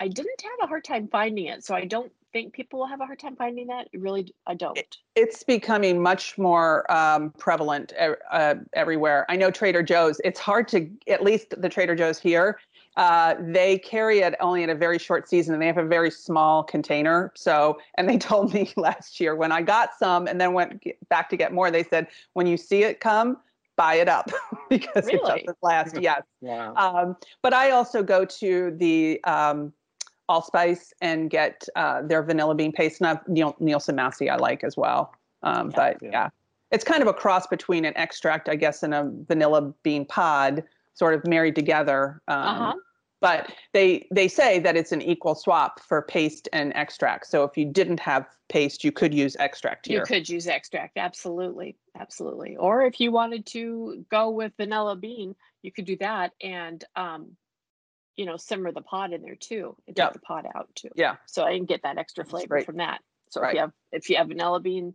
I 0.00 0.08
didn't 0.08 0.42
have 0.42 0.66
a 0.66 0.66
hard 0.66 0.84
time 0.84 1.08
finding 1.08 1.46
it, 1.46 1.62
so 1.62 1.74
I 1.74 1.84
don't 1.84 2.10
think 2.32 2.54
people 2.54 2.80
will 2.80 2.86
have 2.86 3.00
a 3.00 3.06
hard 3.06 3.18
time 3.18 3.36
finding 3.36 3.66
that. 3.66 3.88
Really, 3.92 4.34
I 4.46 4.54
don't. 4.54 4.78
It's 5.14 5.42
becoming 5.42 6.00
much 6.02 6.38
more 6.38 6.90
um, 6.90 7.32
prevalent 7.38 7.92
uh, 8.30 8.54
everywhere. 8.72 9.26
I 9.28 9.36
know 9.36 9.50
Trader 9.50 9.82
Joe's. 9.82 10.20
It's 10.24 10.40
hard 10.40 10.68
to, 10.68 10.88
at 11.08 11.22
least 11.22 11.54
the 11.60 11.68
Trader 11.68 11.94
Joe's 11.94 12.18
here, 12.18 12.58
uh, 12.96 13.34
they 13.40 13.78
carry 13.78 14.20
it 14.20 14.34
only 14.40 14.62
in 14.62 14.70
a 14.70 14.74
very 14.74 14.98
short 14.98 15.28
season, 15.28 15.54
and 15.54 15.62
they 15.62 15.66
have 15.66 15.78
a 15.78 15.86
very 15.86 16.10
small 16.10 16.62
container. 16.62 17.32
So, 17.36 17.78
and 17.96 18.08
they 18.08 18.18
told 18.30 18.52
me 18.52 18.72
last 18.76 19.20
year 19.20 19.36
when 19.36 19.52
I 19.52 19.62
got 19.62 19.90
some, 19.98 20.26
and 20.26 20.40
then 20.40 20.52
went 20.52 20.84
back 21.08 21.28
to 21.30 21.36
get 21.36 21.52
more. 21.52 21.70
They 21.70 21.84
said 21.84 22.08
when 22.32 22.46
you 22.46 22.56
see 22.56 22.82
it 22.82 23.00
come, 23.00 23.38
buy 23.76 23.94
it 23.94 24.08
up 24.08 24.30
because 24.68 25.08
it 25.08 25.22
doesn't 25.22 25.56
last. 25.62 25.96
Yes. 26.00 26.22
Wow. 26.40 26.74
Um, 26.76 27.16
but 27.42 27.54
I 27.54 27.70
also 27.70 28.02
go 28.02 28.24
to 28.24 28.74
the 28.76 29.22
um, 29.24 29.72
Allspice 30.32 30.84
and 31.00 31.18
get 31.38 31.56
uh, 31.82 32.02
their 32.10 32.22
vanilla 32.22 32.54
bean 32.54 32.72
paste. 32.72 33.00
And 33.00 33.08
I've, 33.10 33.22
Neil, 33.28 33.54
Nielsen 33.58 33.96
Massey 33.96 34.30
I 34.30 34.36
like 34.36 34.62
as 34.64 34.76
well. 34.76 35.02
Um, 35.42 35.70
Yeah. 35.70 35.76
but 35.80 35.94
Yeah. 36.02 36.10
yeah. 36.16 36.28
it's 36.74 36.84
kind 36.84 37.02
of 37.02 37.08
a 37.08 37.16
cross 37.22 37.46
between 37.56 37.84
an 37.84 37.94
extract, 38.04 38.48
I 38.48 38.56
guess, 38.56 38.82
and 38.84 38.94
a 38.94 39.02
vanilla 39.30 39.62
bean 39.82 40.04
pod, 40.06 40.62
sort 40.94 41.14
of 41.14 41.20
married 41.26 41.56
together. 41.56 42.00
Um, 42.28 42.38
Uh-huh. 42.48 42.74
But 43.28 43.52
they 43.76 43.88
they 44.18 44.28
say 44.28 44.60
that 44.60 44.74
it's 44.80 44.92
an 44.92 45.02
equal 45.02 45.34
swap 45.34 45.72
for 45.88 46.00
paste 46.00 46.48
and 46.54 46.72
extract. 46.74 47.26
So 47.26 47.44
if 47.48 47.52
you 47.58 47.66
didn't 47.80 48.00
have 48.00 48.24
paste, 48.48 48.82
you 48.82 48.92
could 48.92 49.12
use 49.12 49.36
extract 49.38 49.86
here. 49.88 49.98
You 49.98 50.06
could 50.06 50.26
use 50.36 50.46
extract, 50.46 50.96
absolutely, 50.96 51.76
absolutely. 52.04 52.56
Or 52.56 52.74
if 52.90 52.98
you 52.98 53.12
wanted 53.12 53.44
to 53.56 54.06
go 54.10 54.30
with 54.30 54.52
vanilla 54.56 54.96
bean, 54.96 55.36
you 55.60 55.70
could 55.70 55.84
do 55.92 55.98
that 55.98 56.32
and 56.40 56.82
um, 56.96 57.36
you 58.16 58.26
know, 58.26 58.36
simmer 58.36 58.72
the 58.72 58.82
pod 58.82 59.12
in 59.12 59.22
there 59.22 59.36
too 59.36 59.76
and 59.86 59.96
take 59.96 60.12
the 60.12 60.18
pod 60.20 60.46
out 60.54 60.68
too. 60.74 60.90
Yeah. 60.94 61.16
So 61.26 61.44
I 61.44 61.56
can 61.56 61.64
get 61.64 61.82
that 61.84 61.98
extra 61.98 62.24
flavor 62.24 62.56
right. 62.56 62.66
from 62.66 62.76
that. 62.76 63.00
So 63.30 63.42
if 63.44 63.54
you 63.54 63.60
have 63.60 63.72
if 63.92 64.10
you 64.10 64.16
have 64.16 64.28
vanilla 64.28 64.60
bean 64.60 64.94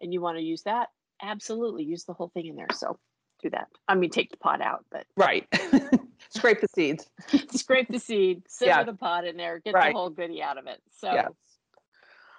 and 0.00 0.12
you 0.12 0.20
want 0.20 0.38
to 0.38 0.42
use 0.42 0.62
that, 0.62 0.88
absolutely 1.20 1.84
use 1.84 2.04
the 2.04 2.12
whole 2.12 2.28
thing 2.28 2.46
in 2.46 2.56
there. 2.56 2.68
So 2.72 2.98
do 3.42 3.50
that. 3.50 3.68
I 3.88 3.94
mean, 3.96 4.10
take 4.10 4.30
the 4.30 4.36
pod 4.36 4.60
out, 4.60 4.84
but 4.90 5.04
Right. 5.16 5.46
Scrape 6.30 6.60
the 6.60 6.68
seeds. 6.74 7.10
scrape 7.50 7.88
the 7.88 7.98
seed, 7.98 8.42
simmer 8.48 8.70
Yeah. 8.70 8.84
the 8.84 8.94
pod 8.94 9.24
in 9.26 9.36
there, 9.36 9.58
get 9.58 9.74
Right. 9.74 9.92
the 9.92 9.98
whole 9.98 10.10
goodie 10.10 10.42
out 10.42 10.58
of 10.58 10.66
it. 10.66 10.80
So 10.92 11.12
Yes. 11.12 11.32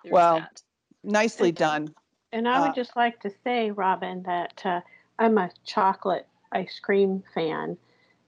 there's 0.04 0.14
Well, 0.14 0.40
that. 0.40 0.62
Nicely 1.04 1.50
Okay. 1.50 1.56
done. 1.58 1.94
And 2.32 2.48
I 2.48 2.62
would 2.62 2.72
Uh, 2.72 2.76
just 2.76 2.96
like 2.96 3.20
to 3.22 3.30
say, 3.44 3.70
Robin, 3.72 4.24
that 4.24 4.66
uh, 4.66 4.82
I'm 5.20 5.38
a 5.38 5.52
chocolate 5.66 6.28
ice 6.52 6.80
cream 6.80 7.24
fan. 7.34 7.78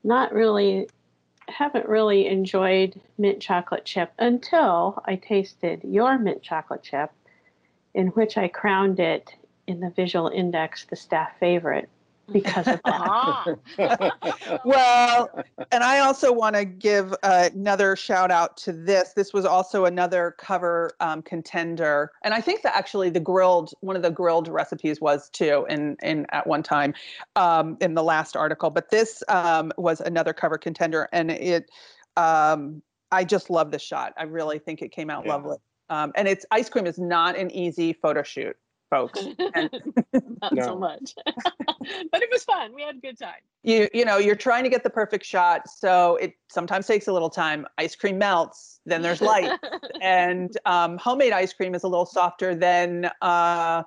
Not 0.03 0.33
really, 0.33 0.87
haven't 1.47 1.87
really 1.87 2.27
enjoyed 2.27 2.99
mint 3.17 3.41
chocolate 3.41 3.85
chip 3.85 4.11
until 4.19 5.01
I 5.05 5.15
tasted 5.15 5.83
your 5.83 6.17
mint 6.17 6.41
chocolate 6.41 6.83
chip, 6.83 7.11
in 7.93 8.07
which 8.07 8.37
I 8.37 8.47
crowned 8.47 8.99
it 8.99 9.35
in 9.67 9.79
the 9.79 9.89
visual 9.89 10.27
index 10.27 10.85
the 10.85 10.95
staff 10.95 11.31
favorite 11.39 11.89
because 12.31 12.67
of 12.67 12.79
that. 12.85 13.01
Ah. 13.07 13.45
Well, 14.65 15.29
and 15.71 15.83
I 15.83 15.99
also 15.99 16.31
want 16.31 16.55
to 16.55 16.65
give 16.65 17.13
uh, 17.23 17.49
another 17.53 17.95
shout 17.95 18.31
out 18.31 18.57
to 18.57 18.73
this. 18.73 19.13
This 19.13 19.33
was 19.33 19.45
also 19.45 19.85
another 19.85 20.35
cover 20.39 20.91
um, 20.99 21.21
contender, 21.21 22.11
and 22.23 22.33
I 22.33 22.41
think 22.41 22.61
that 22.63 22.75
actually 22.75 23.09
the 23.09 23.19
grilled 23.19 23.73
one 23.81 23.95
of 23.95 24.01
the 24.01 24.11
grilled 24.11 24.47
recipes 24.47 24.99
was 24.99 25.29
too 25.29 25.65
in 25.69 25.97
in 26.01 26.25
at 26.31 26.47
one 26.47 26.63
time 26.63 26.93
um, 27.35 27.77
in 27.81 27.93
the 27.93 28.03
last 28.03 28.35
article. 28.35 28.69
But 28.69 28.89
this 28.89 29.23
um, 29.27 29.71
was 29.77 30.01
another 30.01 30.33
cover 30.33 30.57
contender, 30.57 31.07
and 31.11 31.31
it 31.31 31.69
um, 32.17 32.81
I 33.11 33.23
just 33.23 33.49
love 33.49 33.71
the 33.71 33.79
shot. 33.79 34.13
I 34.17 34.23
really 34.23 34.59
think 34.59 34.81
it 34.81 34.91
came 34.91 35.09
out 35.09 35.25
Yeah. 35.25 35.33
lovely. 35.33 35.57
Um, 35.89 36.11
and 36.15 36.27
it's 36.27 36.45
ice 36.49 36.69
cream 36.69 36.87
is 36.87 36.97
not 36.97 37.37
an 37.37 37.51
easy 37.51 37.93
photo 37.93 38.23
shoot, 38.23 38.57
folks. 38.95 39.19
And 39.55 39.69
Not 40.41 40.53
so 40.63 40.75
much. 40.77 41.13
but 42.11 42.21
it 42.25 42.29
was 42.31 42.43
fun. 42.43 42.73
We 42.73 42.81
had 42.83 42.95
a 42.95 42.99
good 42.99 43.17
time. 43.19 43.41
you 43.63 43.87
you 43.93 44.05
know 44.05 44.17
you're 44.17 44.35
trying 44.49 44.63
to 44.63 44.69
get 44.75 44.83
the 44.83 44.89
perfect 45.01 45.25
shot 45.25 45.59
so 45.83 46.15
it 46.25 46.33
sometimes 46.57 46.85
takes 46.87 47.07
a 47.07 47.13
little 47.13 47.29
time 47.29 47.65
ice 47.77 47.95
cream 47.95 48.17
melts 48.17 48.79
then 48.85 49.01
there's 49.01 49.21
light 49.21 49.51
and 50.01 50.57
um, 50.65 50.97
homemade 50.97 51.33
ice 51.33 51.53
cream 51.53 51.73
is 51.75 51.83
a 51.83 51.87
little 51.87 52.05
softer 52.05 52.53
than 52.67 53.09
uh, 53.21 53.81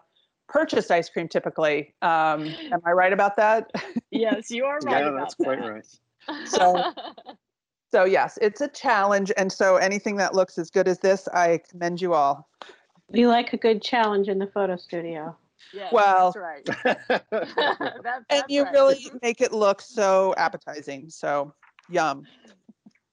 purchased 0.49 0.91
ice 0.91 1.09
cream 1.09 1.29
typically 1.29 1.95
um, 2.03 2.41
am 2.75 2.81
i 2.87 2.91
right 3.03 3.13
about 3.19 3.37
that 3.37 3.71
yes, 4.11 4.51
you 4.51 4.65
are 4.65 4.79
right 4.81 5.05
yeah, 5.05 5.09
about 5.09 5.19
that's 5.21 5.35
quite 5.35 5.61
right. 5.61 5.87
So- 6.47 6.93
so 7.93 8.05
yes 8.05 8.39
it's 8.43 8.61
a 8.61 8.69
challenge 8.69 9.33
and 9.37 9.51
so 9.51 9.77
anything 9.77 10.17
that 10.17 10.35
looks 10.35 10.59
as 10.59 10.71
good 10.71 10.87
as 10.89 10.99
this 10.99 11.27
i 11.29 11.59
commend 11.71 12.01
you 12.03 12.13
all 12.15 12.47
We 13.11 13.27
like 13.27 13.53
a 13.53 13.57
good 13.57 13.83
challenge 13.83 14.29
in 14.29 14.39
the 14.39 14.47
photo 14.47 14.77
studio. 14.77 15.37
Yeah, 15.73 15.89
Well- 15.93 16.33
that's 16.33 16.77
right. 16.77 17.21
That's- 17.31 18.25
and 18.31 18.45
you 18.49 18.65
right. 18.65 18.73
really 18.73 19.11
make 19.23 19.41
it 19.41 19.53
look 19.53 19.81
so 19.81 20.35
appetizing 20.37 21.11
so 21.11 21.53
yum 21.91 22.25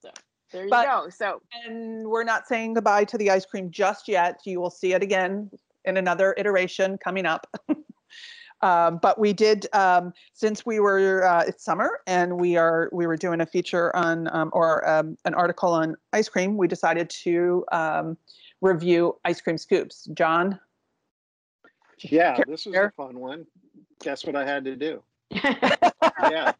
So 0.02 0.10
There 0.52 0.64
you 0.66 0.70
but- 0.70 0.86
go. 0.86 1.10
So 1.10 1.42
And 1.66 2.08
we're 2.08 2.24
not 2.24 2.48
saying 2.48 2.74
goodbye 2.74 3.06
to 3.06 3.18
the 3.18 3.32
ice 3.32 3.46
cream 3.46 3.72
just 3.72 4.08
yet. 4.08 4.42
You 4.46 4.60
will 4.62 4.70
see 4.70 4.94
it 4.94 5.02
again 5.04 5.50
in 5.86 5.98
another 5.98 6.34
iteration 6.38 6.98
coming 6.98 7.26
up. 7.26 7.48
um, 8.62 9.00
but 9.02 9.20
we 9.20 9.34
did 9.34 9.68
um, 9.74 10.14
since 10.34 10.66
we 10.66 10.80
were 10.80 11.26
uh, 11.26 11.44
it's 11.48 11.64
summer 11.64 12.00
and 12.08 12.40
we 12.40 12.58
are 12.58 12.90
we 12.92 13.06
were 13.08 13.18
doing 13.18 13.42
a 13.42 13.46
feature 13.46 13.96
on 13.96 14.30
um, 14.36 14.50
or 14.54 14.88
um, 14.88 15.18
an 15.26 15.34
article 15.34 15.72
on 15.74 15.96
ice 16.14 16.30
cream. 16.30 16.58
We 16.58 16.68
decided 16.68 17.10
to 17.24 17.66
um, 17.72 18.18
review 18.66 19.20
ice 19.24 19.42
cream 19.42 19.58
scoops. 19.58 20.08
John, 20.14 20.60
yeah, 22.00 22.38
this 22.48 22.66
was 22.66 22.76
a 22.76 22.92
fun 22.98 23.20
one. 23.20 23.46
Guess 24.02 24.26
what 24.26 24.36
I 24.36 24.46
had 24.46 24.66
to 24.66 24.76
do? 24.76 25.04
yeah. 25.32 26.54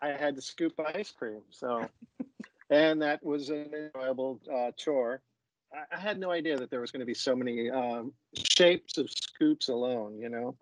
I 0.00 0.08
had 0.08 0.34
to 0.34 0.42
scoop 0.42 0.72
ice 0.94 1.12
cream. 1.12 1.42
So, 1.50 1.88
and 2.70 3.00
that 3.02 3.24
was 3.24 3.50
an 3.50 3.70
enjoyable 3.72 4.40
uh, 4.52 4.72
chore. 4.76 5.22
I, 5.72 5.96
I 5.96 6.00
had 6.00 6.18
no 6.18 6.30
idea 6.30 6.56
that 6.58 6.70
there 6.70 6.80
was 6.80 6.90
going 6.90 7.00
to 7.00 7.06
be 7.06 7.14
so 7.14 7.36
many 7.36 7.70
um, 7.70 8.12
shapes 8.34 8.98
of 8.98 9.08
scoops 9.10 9.68
alone, 9.68 10.18
you 10.18 10.28
know, 10.28 10.56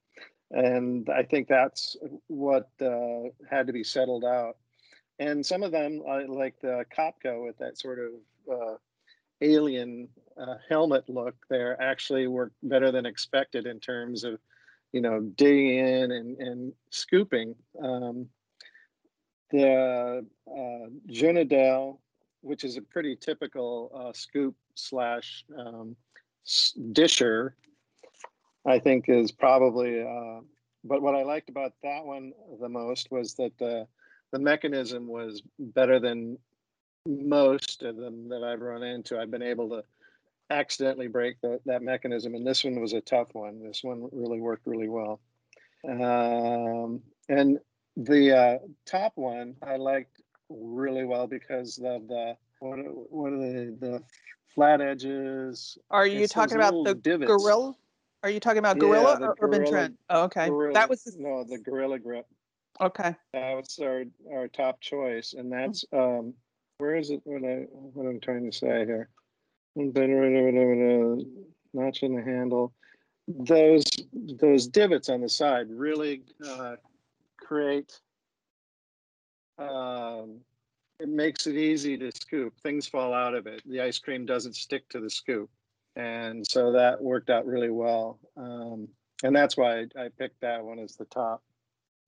and 0.51 1.09
I 1.09 1.23
think 1.23 1.49
that's 1.49 1.97
what 2.27 2.69
uh, 2.83 3.31
had 3.49 3.67
to 3.69 3.73
be 3.73 3.85
settled 3.85 4.25
out. 4.25 4.57
And 5.19 5.45
some 5.45 5.63
of 5.63 5.73
them, 5.73 6.03
uh, 6.09 6.21
like 6.29 6.61
the 6.61 6.85
Copco 6.97 7.45
with 7.45 7.59
that 7.59 7.79
sort 7.79 7.99
of 7.99 8.13
uh, 8.53 8.77
alien 9.41 10.09
uh, 10.37 10.55
helmet 10.69 11.09
look, 11.09 11.35
there 11.49 11.81
actually 11.81 12.27
worked 12.27 12.57
better 12.63 12.91
than 12.91 13.07
expected 13.07 13.67
in 13.67 13.81
terms 13.81 14.25
of 14.25 14.39
you 14.93 15.01
know, 15.01 15.21
digging 15.21 15.79
in 15.79 16.11
and, 16.11 16.39
and 16.39 16.73
scooping. 16.91 17.55
Um, 17.83 18.29
the 19.51 20.27
uh, 20.49 20.87
Junadel, 21.09 21.99
which 22.41 22.65
is 22.65 22.77
a 22.77 22.83
pretty 22.83 23.17
typical 23.17 23.91
uh, 23.95 24.13
scoop 24.13 24.55
slash 24.75 25.45
um, 25.57 25.97
disher, 26.93 27.55
I 28.67 28.79
think 28.79 29.09
is 29.09 29.33
probably. 29.33 30.03
Uh, 30.03 30.41
but 30.83 31.03
what 31.03 31.15
I 31.15 31.23
liked 31.23 31.51
about 31.51 31.73
that 31.83 32.05
one 32.05 32.33
the 32.61 32.69
most 32.69 33.11
was 33.11 33.35
that 33.35 33.61
uh, 33.61 33.85
the 34.33 34.39
mechanism 34.39 35.07
was 35.07 35.43
better 35.59 36.01
than 36.01 36.39
most 37.07 37.83
of 37.83 37.97
them 37.97 38.29
that 38.29 38.43
I've 38.43 38.61
run 38.61 38.83
into. 38.83 39.19
I've 39.19 39.31
been 39.31 39.43
able 39.43 39.69
to 39.71 39.85
accidentally 40.51 41.09
break 41.09 41.41
the, 41.41 41.61
that 41.67 41.83
mechanism, 41.83 42.35
and 42.35 42.47
this 42.47 42.65
one 42.65 42.81
was 42.81 42.93
a 42.93 43.01
tough 43.01 43.29
one. 43.33 43.63
This 43.63 43.83
one 43.83 44.09
really 44.13 44.41
worked 44.41 44.67
really 44.67 44.89
well. 44.89 45.21
Um, 45.89 47.01
and 47.29 47.59
the 47.97 48.37
uh, 48.37 48.59
top 48.87 49.13
one 49.15 49.55
I 49.67 49.77
liked 49.77 50.21
really 50.49 51.05
well 51.05 51.27
because 51.27 51.79
of 51.79 52.09
the 52.09 52.37
what 52.59 52.79
what 53.11 53.33
are 53.33 53.39
the 53.39 53.77
the 53.81 54.03
flat 54.55 54.81
edges. 54.81 55.79
are 55.91 56.07
you 56.07 56.21
It's 56.21 56.33
talking 56.33 56.57
about 56.57 56.85
the 56.85 56.95
divots. 56.95 57.29
gorilla? 57.29 57.75
Are 58.23 58.29
you 58.31 58.41
talking 58.41 58.59
about 58.59 58.79
gorilla 58.79 59.19
the 59.19 59.29
or 59.29 59.37
urban 59.41 59.67
trend? 59.67 59.97
Oh, 60.11 60.25
okay, 60.25 60.49
Gorilla- 60.49 60.75
that 60.75 60.91
was 60.91 61.05
the, 61.05 61.13
no 61.17 61.45
the 61.45 61.57
Gorilla 61.59 61.99
Grip. 61.99 62.27
okay. 62.81 63.15
That 63.33 63.55
was 63.55 63.79
our 63.81 64.05
our 64.31 64.49
top 64.49 64.81
choice, 64.81 65.33
and 65.33 65.51
that's 65.51 65.85
um 65.95 66.35
where 66.81 66.97
is 66.97 67.11
it? 67.11 67.21
What 67.25 67.45
I 67.45 67.67
what 67.71 68.07
I'm 68.07 68.21
trying 68.21 68.51
to 68.51 68.57
say 68.57 68.85
here? 68.87 69.09
Notch 71.73 72.03
in 72.03 72.17
the 72.17 72.23
handle. 72.23 72.73
Those 73.29 73.85
those 74.13 74.67
divots 74.67 75.09
on 75.09 75.21
the 75.21 75.29
side 75.29 75.67
really 75.71 76.23
uh, 76.47 76.77
create. 77.39 78.01
Um, 79.59 80.41
it 80.99 81.09
makes 81.09 81.47
it 81.47 81.55
easy 81.55 81.97
to 81.99 82.11
scoop. 82.13 82.55
Things 82.63 82.87
fall 82.87 83.15
out 83.15 83.35
of 83.35 83.47
it. 83.47 83.63
The 83.67 83.81
ice 83.81 83.99
cream 83.99 84.27
doesn't 84.27 84.57
stick 84.57 84.89
to 84.89 85.01
the 85.01 85.11
scoop, 85.11 85.51
and 85.97 86.47
so 86.47 86.73
that 86.73 87.01
worked 87.01 87.31
out 87.31 87.47
really 87.47 87.71
well. 87.71 88.19
Um, 88.37 88.89
and 89.23 89.37
that's 89.37 89.57
why 89.57 89.81
I, 89.81 89.87
I 89.97 90.09
picked 90.19 90.41
that 90.41 90.65
one 90.65 90.79
as 90.79 90.97
the 90.97 91.05
top. 91.07 91.43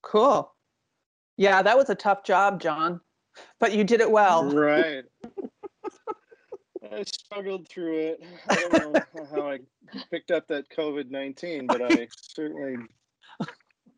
Cool. 0.02 0.52
Yeah, 1.36 1.62
that 1.62 1.76
was 1.76 1.88
a 1.90 1.94
tough 1.94 2.24
job, 2.24 2.60
John, 2.60 3.00
but 3.58 3.72
you 3.72 3.84
did 3.84 4.00
it 4.00 4.10
well. 4.10 4.44
Right. 4.44 5.04
I 6.92 7.04
struggled 7.04 7.68
through 7.68 7.98
it. 7.98 8.24
I 8.48 8.54
don't 8.54 8.92
know 8.92 9.26
how 9.30 9.48
I 9.48 9.58
picked 10.10 10.30
up 10.30 10.46
that 10.48 10.68
COVID 10.70 11.10
19, 11.10 11.66
but 11.66 11.80
I 11.80 12.08
certainly, 12.20 12.76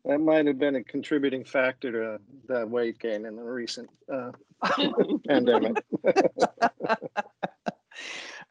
that 0.05 0.19
might 0.19 0.45
have 0.45 0.57
been 0.57 0.75
a 0.75 0.83
contributing 0.83 1.43
factor 1.43 1.91
to 1.91 2.21
the 2.47 2.65
weight 2.65 2.99
gain 2.99 3.25
in 3.25 3.35
the 3.35 3.43
recent 3.43 3.89
uh, 4.11 4.31
pandemic. 5.27 5.83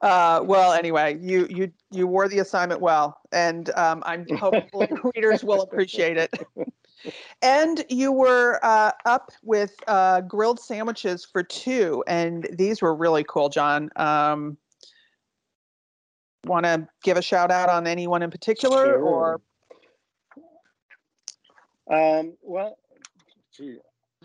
Uh, 0.01 0.43
well, 0.45 0.75
anyway, 0.75 1.17
you 1.19 1.47
you 1.49 1.73
you 1.91 2.07
wore 2.07 2.29
the 2.29 2.41
assignment 2.41 2.79
well, 2.79 3.19
and 3.33 3.71
um, 3.71 4.03
I'm 4.05 4.27
hopeful 4.37 4.87
readers 5.15 5.43
will 5.43 5.63
appreciate 5.63 6.19
it. 6.19 6.31
And 7.43 7.85
you 7.89 8.13
were 8.13 8.59
uh, 8.63 8.93
up 9.05 9.31
with 9.43 9.75
uh, 9.87 10.23
grilled 10.23 10.61
sandwiches 10.61 11.25
for 11.25 11.43
two, 11.43 12.03
and 12.07 12.49
these 12.53 12.81
were 12.83 12.95
really 12.95 13.25
cool, 13.25 13.49
John. 13.49 13.91
Um, 13.97 14.57
Want 16.47 16.67
to 16.67 16.87
give 17.03 17.17
a 17.17 17.23
shout 17.23 17.51
out 17.51 17.71
on 17.71 17.87
anyone 17.87 18.23
in 18.23 18.31
particular, 18.31 18.99
or 19.01 19.41
Um, 21.91 22.35
well, 22.43 22.79
gee, 23.57 23.79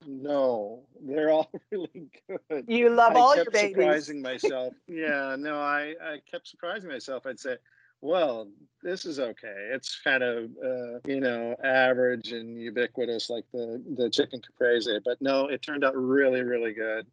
no, 0.06 0.84
they're 1.02 1.30
all 1.30 1.50
really 1.72 2.10
good. 2.28 2.66
you 2.68 2.90
love 2.90 3.16
I 3.16 3.20
all 3.20 3.36
your 3.36 3.46
kept 3.46 3.54
babies? 3.54 3.76
surprising 3.76 4.22
myself. 4.22 4.74
yeah, 4.88 5.36
no, 5.38 5.60
I, 5.60 5.96
I 6.02 6.18
kept 6.30 6.48
surprising 6.48 6.90
myself. 6.90 7.26
I'd 7.26 7.40
say, 7.40 7.58
well, 8.02 8.48
this 8.82 9.06
is 9.06 9.20
okay. 9.20 9.70
It's 9.72 10.00
kind 10.04 10.24
of 10.24 10.46
uh, 10.64 11.00
you 11.06 11.20
know 11.20 11.56
average 11.64 12.32
and 12.32 12.60
ubiquitous 12.60 13.30
like 13.30 13.46
the 13.54 13.84
the 13.98 14.10
chicken 14.10 14.42
caprese, 14.42 15.00
but 15.04 15.22
no, 15.22 15.48
it 15.48 15.62
turned 15.62 15.84
out 15.84 15.96
really 15.96 16.44
really 16.44 16.74
good 16.74 17.08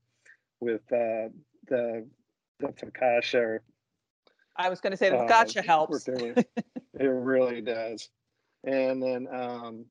with 0.61 0.83
uh, 0.93 1.29
the 1.69 2.07
the 2.61 2.69
focaccia. 2.69 3.59
I 4.57 4.71
was 4.71 4.81
going 4.81 4.93
to 4.93 4.97
say 4.97 5.11
the 5.11 5.19
uh, 5.19 5.29
focaccia 5.29 5.65
helps. 5.65 6.09
it 6.09 6.47
really 6.99 7.61
does. 7.61 8.09
And 8.65 9.03
then 9.03 9.29
um, 9.31 9.85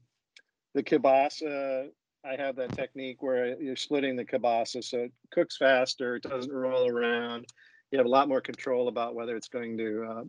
the 0.73 0.83
kielbasa, 0.83 1.89
I 2.25 2.35
have 2.35 2.55
that 2.55 2.73
technique 2.75 3.21
where 3.21 3.61
you're 3.61 3.75
splitting 3.75 4.15
the 4.15 4.25
kielbasa 4.25 4.83
so 4.83 4.99
it 4.99 5.11
cooks 5.31 5.57
faster, 5.57 6.15
it 6.15 6.23
doesn't 6.23 6.51
roll 6.51 6.89
around. 6.89 7.45
You 7.91 7.99
have 7.99 8.07
a 8.07 8.09
lot 8.09 8.27
more 8.27 8.41
control 8.41 8.87
about 8.87 9.13
whether 9.13 9.35
it's 9.35 9.47
going 9.47 9.77
to 9.77 10.27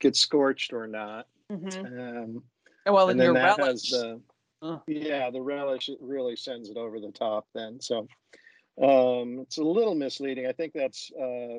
gets 0.00 0.18
scorched 0.20 0.72
or 0.72 0.86
not. 0.86 1.26
Mhm. 1.50 1.84
Um, 2.26 2.44
Well, 2.86 3.08
and 3.08 3.12
and 3.12 3.20
then 3.20 3.24
your 3.26 3.34
that 3.34 3.58
relish. 3.58 3.90
has 3.90 3.90
the 3.90 4.20
Uh. 4.62 4.78
yeah 4.86 5.30
the 5.30 5.40
relish 5.40 5.88
it 5.90 5.98
really 6.00 6.34
sends 6.34 6.70
it 6.70 6.76
over 6.78 6.98
the 6.98 7.12
top 7.12 7.46
then 7.54 7.78
so 7.78 8.08
um 8.80 9.38
it's 9.40 9.58
a 9.58 9.62
little 9.62 9.94
misleading 9.94 10.46
i 10.46 10.52
think 10.52 10.72
that's 10.72 11.10
uh 11.12 11.58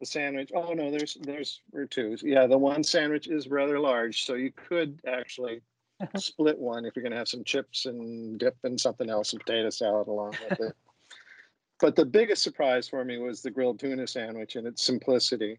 the 0.00 0.04
sandwich 0.06 0.50
oh 0.54 0.72
no 0.74 0.90
there's 0.90 1.16
there's 1.22 1.62
or 1.72 1.86
two 1.86 2.14
yeah 2.22 2.46
the 2.46 2.56
one 2.58 2.84
sandwich 2.84 3.26
is 3.26 3.48
rather 3.48 3.80
large 3.80 4.24
so 4.24 4.34
you 4.34 4.52
could 4.52 5.00
actually 5.06 5.62
split 6.16 6.58
one 6.58 6.84
if 6.84 6.94
you're 6.94 7.02
going 7.02 7.10
to 7.12 7.18
have 7.18 7.28
some 7.28 7.42
chips 7.44 7.86
and 7.86 8.38
dip 8.38 8.56
and 8.64 8.78
something 8.78 9.08
else 9.10 9.32
and 9.32 9.40
potato 9.44 9.70
salad 9.70 10.08
along 10.08 10.34
with 10.48 10.60
it 10.60 10.76
but 11.80 11.96
the 11.96 12.04
biggest 12.04 12.42
surprise 12.42 12.86
for 12.88 13.02
me 13.04 13.16
was 13.18 13.40
the 13.42 13.50
grilled 13.50 13.78
tuna 13.80 14.06
sandwich 14.06 14.56
and 14.56 14.66
its 14.66 14.82
simplicity 14.82 15.58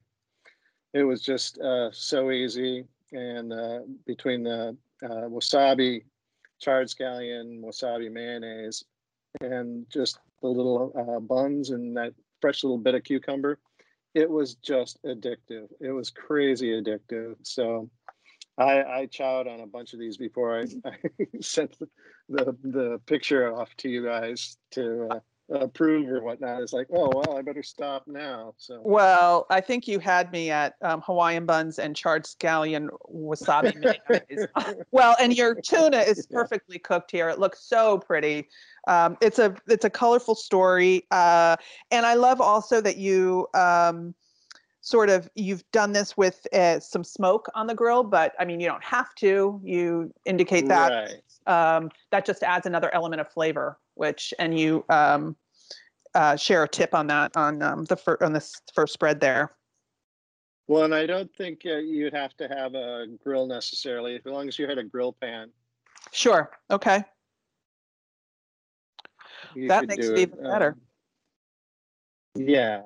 it 0.93 1.03
was 1.03 1.21
just 1.21 1.59
uh, 1.59 1.89
so 1.91 2.31
easy. 2.31 2.85
And 3.11 3.51
uh, 3.51 3.79
between 4.05 4.43
the 4.43 4.77
uh, 5.03 5.27
wasabi 5.27 6.03
charred 6.59 6.87
scallion 6.87 7.61
wasabi 7.61 8.11
mayonnaise 8.11 8.83
and 9.41 9.85
just 9.89 10.19
the 10.41 10.47
little 10.47 10.93
uh, 10.95 11.19
buns 11.19 11.71
and 11.71 11.97
that 11.97 12.13
fresh 12.39 12.63
little 12.63 12.77
bit 12.77 12.95
of 12.95 13.03
cucumber 13.03 13.59
it 14.13 14.29
was 14.29 14.55
just 14.55 15.01
addictive. 15.03 15.67
It 15.79 15.91
was 15.91 16.09
crazy 16.09 16.69
addictive. 16.69 17.35
So 17.43 17.89
i 18.57 18.83
i 18.83 19.07
chowed 19.07 19.47
on 19.47 19.61
a 19.61 19.65
bunch 19.65 19.93
of 19.93 19.99
these 19.99 20.17
before 20.17 20.59
i, 20.59 20.63
I 20.85 21.25
sent 21.39 21.79
the, 21.79 21.87
the 22.27 22.57
the 22.63 23.01
picture 23.05 23.55
off 23.55 23.73
to 23.77 23.89
you 23.89 24.03
guys 24.03 24.57
to 24.71 25.07
uh, 25.09 25.19
approve 25.51 26.07
or 26.09 26.21
whatnot 26.21 26.61
it's 26.61 26.73
like 26.73 26.87
oh 26.93 27.09
well 27.09 27.37
i 27.37 27.41
better 27.41 27.63
stop 27.63 28.03
now 28.07 28.53
so 28.57 28.81
Well, 28.83 29.45
I 29.49 29.61
think 29.61 29.87
you 29.87 29.99
had 29.99 30.31
me 30.31 30.49
at 30.49 30.75
um, 30.81 31.01
Hawaiian 31.01 31.45
buns 31.45 31.79
and 31.79 31.95
charred 31.95 32.25
scallion 32.25 32.89
wasabi 33.13 33.75
mayonnaise. 34.09 34.47
well, 34.91 35.15
and 35.19 35.35
your 35.35 35.55
tuna 35.55 35.99
is 35.99 36.27
perfectly 36.31 36.79
cooked 36.79 37.11
here. 37.11 37.29
It 37.29 37.39
looks 37.39 37.63
so 37.63 37.97
pretty. 37.97 38.47
Um, 38.87 39.17
it's 39.21 39.39
a 39.39 39.55
it's 39.67 39.85
a 39.85 39.89
colorful 39.89 40.35
story, 40.35 41.05
uh, 41.11 41.55
and 41.91 42.05
I 42.05 42.13
love 42.13 42.41
also 42.41 42.81
that 42.81 42.97
you 42.97 43.47
um, 43.53 44.13
sort 44.81 45.09
of 45.09 45.29
you've 45.35 45.63
done 45.71 45.91
this 45.91 46.15
with 46.17 46.45
uh, 46.53 46.79
some 46.79 47.03
smoke 47.03 47.47
on 47.55 47.67
the 47.67 47.75
grill. 47.75 48.03
But 48.03 48.33
I 48.39 48.45
mean, 48.45 48.59
you 48.59 48.67
don't 48.67 48.83
have 48.83 49.13
to. 49.15 49.59
You 49.63 50.13
indicate 50.25 50.67
that 50.67 50.91
right 50.91 51.21
um, 51.47 51.89
that 52.11 52.25
just 52.25 52.43
adds 52.43 52.65
another 52.65 52.93
element 52.93 53.21
of 53.21 53.31
flavor. 53.31 53.77
Which 53.95 54.33
and 54.39 54.57
you 54.57 54.85
um, 54.89 55.35
uh, 56.13 56.35
share 56.35 56.63
a 56.63 56.67
tip 56.67 56.93
on 56.93 57.07
that 57.07 57.35
on 57.35 57.61
um, 57.61 57.85
the 57.85 57.95
fir- 57.95 58.17
on 58.21 58.33
this 58.33 58.61
first 58.73 58.93
spread 58.93 59.19
there. 59.19 59.51
Well, 60.67 60.83
and 60.83 60.95
I 60.95 61.05
don't 61.05 61.33
think 61.35 61.63
uh, 61.65 61.77
you'd 61.77 62.13
have 62.13 62.35
to 62.37 62.47
have 62.47 62.75
a 62.75 63.07
grill 63.23 63.45
necessarily, 63.45 64.15
as 64.15 64.21
long 64.25 64.47
as 64.47 64.57
you 64.57 64.67
had 64.67 64.77
a 64.77 64.83
grill 64.83 65.13
pan. 65.13 65.49
Sure. 66.11 66.49
Okay. 66.69 67.03
you 69.53 69.67
That 69.67 69.87
makes 69.87 70.07
it 70.07 70.17
even 70.17 70.43
better. 70.43 70.77
um, 72.35 72.47
yeah, 72.47 72.81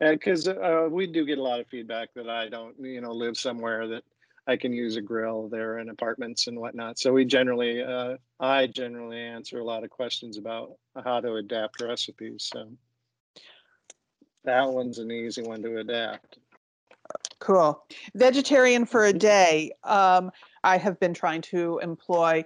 because 0.00 0.48
uh, 0.48 0.88
we 0.90 1.06
do 1.06 1.26
get 1.26 1.38
a 1.38 1.42
lot 1.42 1.60
of 1.60 1.66
feedback 1.66 2.08
that 2.14 2.28
I 2.28 2.48
don't, 2.48 2.74
you 2.80 3.00
know, 3.00 3.12
live 3.12 3.36
somewhere 3.36 3.86
that 3.88 4.04
I 4.46 4.56
can 4.56 4.72
use 4.72 4.96
a 4.96 5.00
grill. 5.00 5.48
They're 5.48 5.78
in 5.78 5.88
apartments 5.88 6.46
and 6.46 6.58
whatnot. 6.58 6.98
So 6.98 7.12
we 7.12 7.24
generally, 7.24 7.82
uh, 7.82 8.16
I 8.38 8.68
generally 8.68 9.18
answer 9.18 9.58
a 9.58 9.64
lot 9.64 9.82
of 9.82 9.90
questions 9.90 10.38
about 10.38 10.76
how 11.04 11.20
to 11.20 11.34
adapt 11.34 11.80
recipes. 11.80 12.48
So 12.52 12.70
that 14.44 14.68
one's 14.68 14.98
an 14.98 15.10
easy 15.10 15.42
one 15.42 15.62
to 15.62 15.78
adapt. 15.78 16.38
Cool. 17.40 17.84
Vegetarian 18.14 18.86
for 18.86 19.06
a 19.06 19.12
Mhm. 19.12 19.18
day. 19.18 19.72
Um, 19.82 20.30
I 20.64 20.78
have 20.78 20.98
been 21.00 21.12
trying 21.12 21.42
to 21.42 21.78
employ 21.78 22.44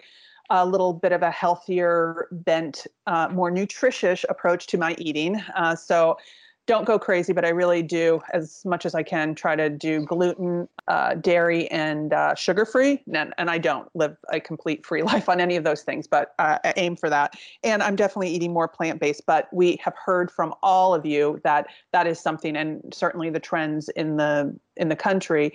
a 0.51 0.67
little 0.67 0.93
bit 0.93 1.13
of 1.13 1.23
a 1.23 1.31
healthier 1.31 2.27
bent, 2.33 2.87
uh, 3.07 3.29
more 3.29 3.51
nutritious 3.51 4.25
approach 4.29 4.67
to 4.67 4.79
my 4.79 4.97
eating. 4.99 5.37
Uh, 5.55 5.77
so 5.77 6.17
don't 6.71 6.85
go 6.85 7.01
crazy, 7.01 7.33
but 7.33 7.45
I 7.45 7.49
really 7.49 7.83
do, 7.83 8.23
as 8.33 8.65
much 8.65 8.87
as 8.87 8.95
I 8.95 9.03
can, 9.03 9.35
try 9.35 9.57
to 9.57 9.69
do 9.69 10.05
gluten, 10.07 10.69
uh, 10.87 11.15
dairy, 11.17 11.69
and 11.69 12.13
uh, 12.13 12.37
sugar 12.37 12.65
free. 12.65 13.03
And, 13.13 13.35
and 13.39 13.51
I 13.51 13.59
don't 13.59 13.89
live 13.97 14.17
a 14.33 14.39
complete 14.39 14.87
free 14.87 15.03
life 15.11 15.29
on 15.29 15.41
any 15.41 15.57
of 15.57 15.65
those 15.65 15.83
things, 15.83 16.07
but 16.07 16.33
uh, 16.39 16.59
I 16.63 16.73
aim 16.77 16.95
for 16.95 17.11
that. 17.11 17.35
And 17.65 17.83
I'm 17.83 17.97
definitely 17.97 18.29
eating 18.29 18.53
more 18.53 18.69
plant 18.69 19.01
based. 19.01 19.27
But 19.27 19.49
we 19.53 19.81
have 19.83 19.95
heard 19.97 20.31
from 20.31 20.55
all 20.63 20.95
of 20.95 21.05
you 21.05 21.41
that 21.43 21.67
that 21.93 22.07
is 22.07 22.21
something, 22.21 22.55
and 22.55 22.81
certainly 22.95 23.31
the 23.31 23.41
trends 23.41 23.89
in 23.89 24.17
the 24.17 24.57
in 24.77 24.91
the 24.91 24.97
country, 24.97 25.53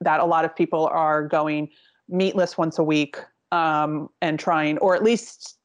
that 0.00 0.18
a 0.18 0.24
lot 0.24 0.44
of 0.44 0.56
people 0.56 0.88
are 0.88 1.28
going 1.28 1.68
meatless 2.08 2.58
once 2.58 2.76
a 2.76 2.82
week 2.82 3.18
um, 3.52 4.08
and 4.20 4.40
trying, 4.40 4.78
or 4.78 4.96
at 4.96 5.04
least 5.04 5.55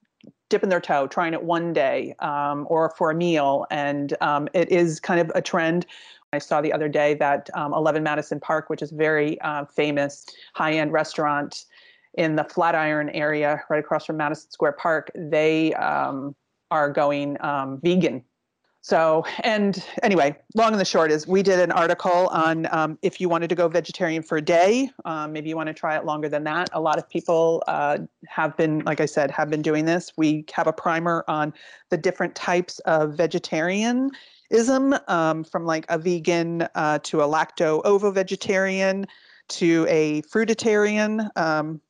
dipping 0.52 0.70
their 0.70 0.82
toe, 0.82 1.08
trying 1.08 1.34
it 1.34 1.44
one 1.44 1.74
day 1.74 2.14
um, 2.20 2.68
or 2.70 2.94
for 2.98 3.10
a 3.10 3.16
meal. 3.16 3.66
And 3.72 4.16
um, 4.22 4.48
it 4.54 4.72
is 4.72 5.00
kind 5.00 5.20
of 5.20 5.32
a 5.34 5.42
trend. 5.42 5.88
I 6.34 6.38
saw 6.38 6.62
the 6.62 6.72
other 6.72 6.88
day 6.88 7.16
that 7.16 7.50
um, 7.56 7.74
11 7.74 8.04
Madison 8.04 8.40
Park, 8.40 8.70
which 8.70 8.82
is 8.82 8.92
a 8.92 8.96
very 8.96 9.42
uh, 9.42 9.66
famous 9.66 10.26
high 10.54 10.74
end 10.74 10.92
restaurant 10.92 11.66
in 12.14 12.36
the 12.36 12.44
Flatiron 12.44 13.10
area, 13.10 13.64
right 13.70 13.80
across 13.80 14.06
from 14.06 14.18
Madison 14.18 14.52
Square 14.52 14.74
Park, 14.74 15.10
they 15.16 15.74
um, 15.76 16.36
are 16.70 16.92
going 16.92 17.38
um, 17.42 17.80
vegan. 17.82 18.24
So, 18.84 19.24
and 19.44 19.84
anyway, 20.02 20.36
long 20.56 20.72
and 20.72 20.82
the 20.82 20.86
short 20.86 21.12
is 21.12 21.28
we 21.28 21.44
did 21.44 21.60
an 21.60 21.72
article 21.72 22.28
on 22.30 22.68
um, 22.72 22.98
if 23.04 23.22
you 23.22 23.30
wanted 23.30 23.50
to 23.50 23.56
go 23.56 23.68
vegetarian 23.68 24.24
for 24.24 24.40
a 24.40 24.42
day, 24.42 24.90
um, 25.06 25.32
maybe 25.32 25.50
you 25.50 25.56
want 25.56 25.68
to 25.68 25.74
try 25.74 25.96
it 25.96 26.04
longer 26.04 26.28
than 26.28 26.44
that. 26.46 26.68
A 26.74 26.82
lot 26.82 26.98
of 26.98 27.08
people 27.08 27.64
uh, 27.68 28.00
have 28.28 28.58
been, 28.58 28.80
like 28.80 29.00
I 29.00 29.06
said, 29.06 29.30
have 29.30 29.52
been 29.52 29.62
doing 29.62 29.86
this. 29.86 30.12
We 30.18 30.46
have 30.54 30.66
a 30.66 30.74
primer 30.74 31.24
on 31.28 31.54
the 31.90 31.98
different 31.98 32.34
types 32.34 32.80
of 32.80 33.16
vegetarianism, 33.16 34.96
um, 35.08 35.44
from 35.44 35.66
like 35.68 35.86
a 35.90 36.00
vegan 36.00 36.68
uh, 36.74 36.98
to 37.04 37.22
a 37.22 37.28
lacto 37.28 37.82
ovo 37.86 38.10
vegetarian 38.10 39.06
to 39.50 39.86
a 39.90 40.24
fruitarian. 40.24 41.30
Um, 41.38 41.82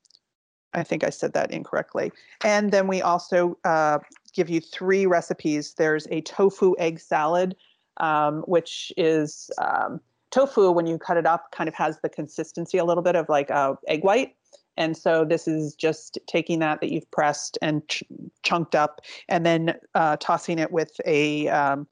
I 0.73 0.83
think 0.83 1.03
I 1.03 1.09
said 1.09 1.33
that 1.33 1.51
incorrectly. 1.51 2.11
And 2.43 2.71
then 2.71 2.87
we 2.87 3.01
also 3.01 3.57
uh, 3.63 3.99
give 4.33 4.49
you 4.49 4.61
three 4.61 5.05
recipes. 5.05 5.73
There's 5.75 6.07
a 6.09 6.21
tofu 6.21 6.75
egg 6.79 6.99
salad, 6.99 7.55
um, 7.97 8.41
which 8.41 8.91
is 8.97 9.51
um, 9.57 9.99
tofu 10.31 10.71
when 10.71 10.87
you 10.87 10.97
cut 10.97 11.17
it 11.17 11.25
up 11.25 11.51
kind 11.51 11.67
of 11.67 11.73
has 11.75 11.99
the 12.01 12.09
consistency 12.09 12.77
a 12.77 12.85
little 12.85 13.03
bit 13.03 13.15
of 13.15 13.29
like 13.29 13.49
a 13.49 13.77
egg 13.87 14.03
white. 14.03 14.35
And 14.77 14.95
so 14.95 15.25
this 15.25 15.47
is 15.47 15.75
just 15.75 16.17
taking 16.27 16.59
that 16.59 16.79
that 16.79 16.91
you've 16.91 17.09
pressed 17.11 17.57
and 17.61 17.87
ch- 17.89 18.03
chunked 18.43 18.73
up, 18.73 19.01
and 19.27 19.45
then 19.45 19.75
uh, 19.95 20.15
tossing 20.17 20.59
it 20.59 20.71
with 20.71 20.91
a 21.05 21.49
um, 21.49 21.87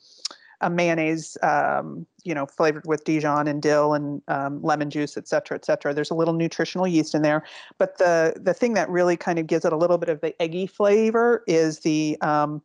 a 0.62 0.70
mayonnaise, 0.70 1.38
um, 1.42 2.06
you 2.24 2.36
know, 2.36 2.46
flavored 2.46 2.86
with 2.86 3.04
Dijon 3.04 3.48
and 3.48 3.62
dill 3.62 3.94
and 3.94 4.22
um, 4.28 4.62
lemon 4.62 4.90
juice, 4.90 5.16
et 5.18 5.28
cetera, 5.28 5.56
et 5.56 5.66
cetera. 5.66 5.94
There's 5.94 6.12
a 6.12 6.16
little 6.16 6.34
nutritional 6.34 6.88
yeast 6.88 7.16
in 7.16 7.22
there, 7.22 7.44
but 7.78 7.98
the 7.98 8.34
the 8.36 8.54
thing 8.54 8.74
that 8.74 8.90
really 8.90 9.18
kind 9.18 9.40
of 9.40 9.48
gives 9.48 9.66
it 9.66 9.74
a 9.74 9.78
little 9.78 9.98
bit 9.98 10.10
of 10.10 10.20
the 10.22 10.40
eggy 10.42 10.68
flavor 10.68 11.44
is 11.48 11.80
the 11.80 12.18
um, 12.22 12.62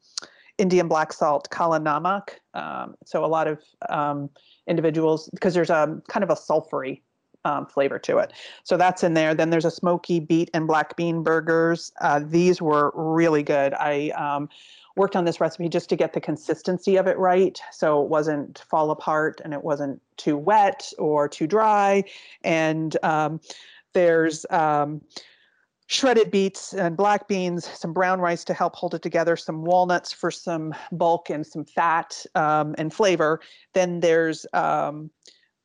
Indian 0.59 0.89
black 0.89 1.13
salt 1.13 1.49
kala 1.51 1.81
namak. 1.81 2.31
Um, 2.55 2.95
so 3.05 3.25
a 3.25 3.27
lot 3.27 3.47
of 3.47 3.61
um, 3.89 4.31
individuals, 4.67 5.29
because 5.33 5.55
there's 5.55 5.71
a 5.71 6.01
kind 6.09 6.25
of 6.25 6.31
a 6.31 6.35
sulfury 6.35 7.01
um, 7.45 7.67
flavor 7.67 7.99
to 7.99 8.19
it. 8.19 8.33
So 8.63 8.77
that's 8.77 9.05
in 9.05 9.15
there. 9.15 9.35
Then 9.35 9.51
there's 9.51 9.65
a 9.65 9.71
smoky 9.71 10.19
beet 10.19 10.51
and 10.55 10.67
black 10.67 10.97
bean 10.97 11.23
burgers. 11.23 11.93
Uh, 12.01 12.21
these 12.25 12.63
were 12.63 12.93
really 12.95 13.43
good. 13.43 13.75
I 13.75 14.11
um, 14.11 14.49
worked 14.97 15.17
on 15.17 15.25
this 15.25 15.41
recipe 15.41 15.69
just 15.69 15.89
to 15.89 15.97
get 15.97 16.13
the 16.13 16.21
consistency 16.21 16.97
of 16.97 17.07
it 17.07 17.19
right. 17.19 17.61
So 17.73 18.03
it 18.03 18.09
wasn't 18.09 18.65
fall 18.69 18.91
apart 18.91 19.41
and 19.45 19.53
it 19.53 19.65
wasn't 19.65 20.01
too 20.17 20.37
wet 20.37 20.93
or 20.99 21.29
too 21.29 21.47
dry. 21.47 22.05
And 22.43 22.97
um, 23.03 23.41
there's 23.93 24.47
um, 24.51 25.03
shredded 25.87 26.31
beets 26.31 26.73
and 26.73 26.97
black 26.97 27.29
beans, 27.29 27.69
some 27.79 27.93
brown 27.93 28.21
rice 28.21 28.45
to 28.45 28.55
help 28.55 28.77
hold 28.77 28.95
it 28.95 29.03
together, 29.03 29.37
some 29.37 29.65
walnuts 29.65 30.13
for 30.13 30.31
some 30.31 30.75
bulk 30.93 31.29
and 31.29 31.47
some 31.47 31.65
fat 31.65 32.25
um, 32.35 32.75
and 32.79 32.93
flavor. 32.93 33.41
Then 33.73 34.01
there's 34.01 34.47
um, 34.53 35.11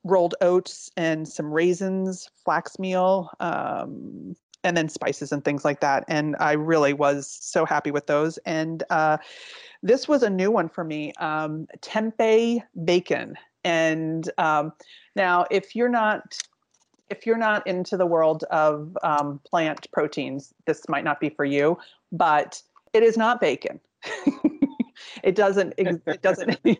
rolled 0.03 0.35
oats 0.41 0.89
and 0.97 1.27
some 1.27 1.51
raisins, 1.51 2.29
flax 2.43 2.79
meal, 2.79 3.29
um, 3.39 4.35
and 4.63 4.75
then 4.75 4.89
spices 4.89 5.31
and 5.31 5.43
things 5.43 5.63
like 5.63 5.79
that. 5.81 6.03
And 6.07 6.35
I 6.39 6.53
really 6.53 6.93
was 6.93 7.37
so 7.39 7.65
happy 7.65 7.91
with 7.91 8.07
those. 8.07 8.37
And 8.39 8.83
uh, 8.89 9.17
this 9.81 10.07
was 10.07 10.23
a 10.23 10.29
new 10.29 10.51
one 10.51 10.69
for 10.69 10.83
me 10.83 11.13
um, 11.19 11.67
tempeh 11.81 12.61
bacon. 12.83 13.35
And 13.63 14.29
um, 14.37 14.73
now, 15.15 15.45
if 15.51 15.75
you're 15.75 15.89
not 15.89 16.37
if 17.09 17.25
you're 17.25 17.37
not 17.37 17.65
into 17.65 17.97
the 17.97 18.05
world 18.05 18.43
of 18.51 18.95
um, 19.01 19.39
plant 19.43 19.87
proteins, 19.91 20.53
this 20.67 20.87
might 20.87 21.03
not 21.03 21.19
be 21.19 21.29
for 21.29 21.43
you. 21.43 21.77
But 22.11 22.61
it 22.93 23.03
is 23.03 23.17
not 23.17 23.41
bacon. 23.41 23.79
it 25.23 25.35
doesn't. 25.35 25.73
It 25.77 26.21
doesn't. 26.21 26.59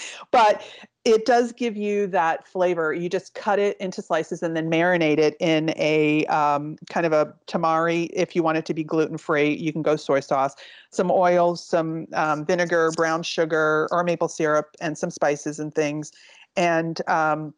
but 0.30 0.62
it 1.04 1.26
does 1.26 1.52
give 1.52 1.76
you 1.76 2.06
that 2.08 2.46
flavor. 2.46 2.92
You 2.92 3.08
just 3.08 3.34
cut 3.34 3.58
it 3.58 3.76
into 3.78 4.00
slices 4.00 4.42
and 4.42 4.56
then 4.56 4.70
marinate 4.70 5.18
it 5.18 5.36
in 5.40 5.70
a 5.76 6.24
um, 6.26 6.76
kind 6.88 7.04
of 7.06 7.12
a 7.12 7.34
tamari. 7.48 8.08
If 8.12 8.36
you 8.36 8.42
want 8.44 8.58
it 8.58 8.66
to 8.66 8.74
be 8.74 8.84
gluten 8.84 9.18
free, 9.18 9.56
you 9.56 9.72
can 9.72 9.82
go 9.82 9.96
soy 9.96 10.20
sauce, 10.20 10.54
some 10.90 11.10
oils, 11.10 11.64
some 11.64 12.06
um, 12.12 12.46
vinegar, 12.46 12.92
brown 12.94 13.24
sugar, 13.24 13.88
or 13.90 14.04
maple 14.04 14.28
syrup, 14.28 14.76
and 14.80 14.96
some 14.96 15.10
spices 15.10 15.58
and 15.58 15.74
things, 15.74 16.12
and 16.56 17.00
um, 17.08 17.52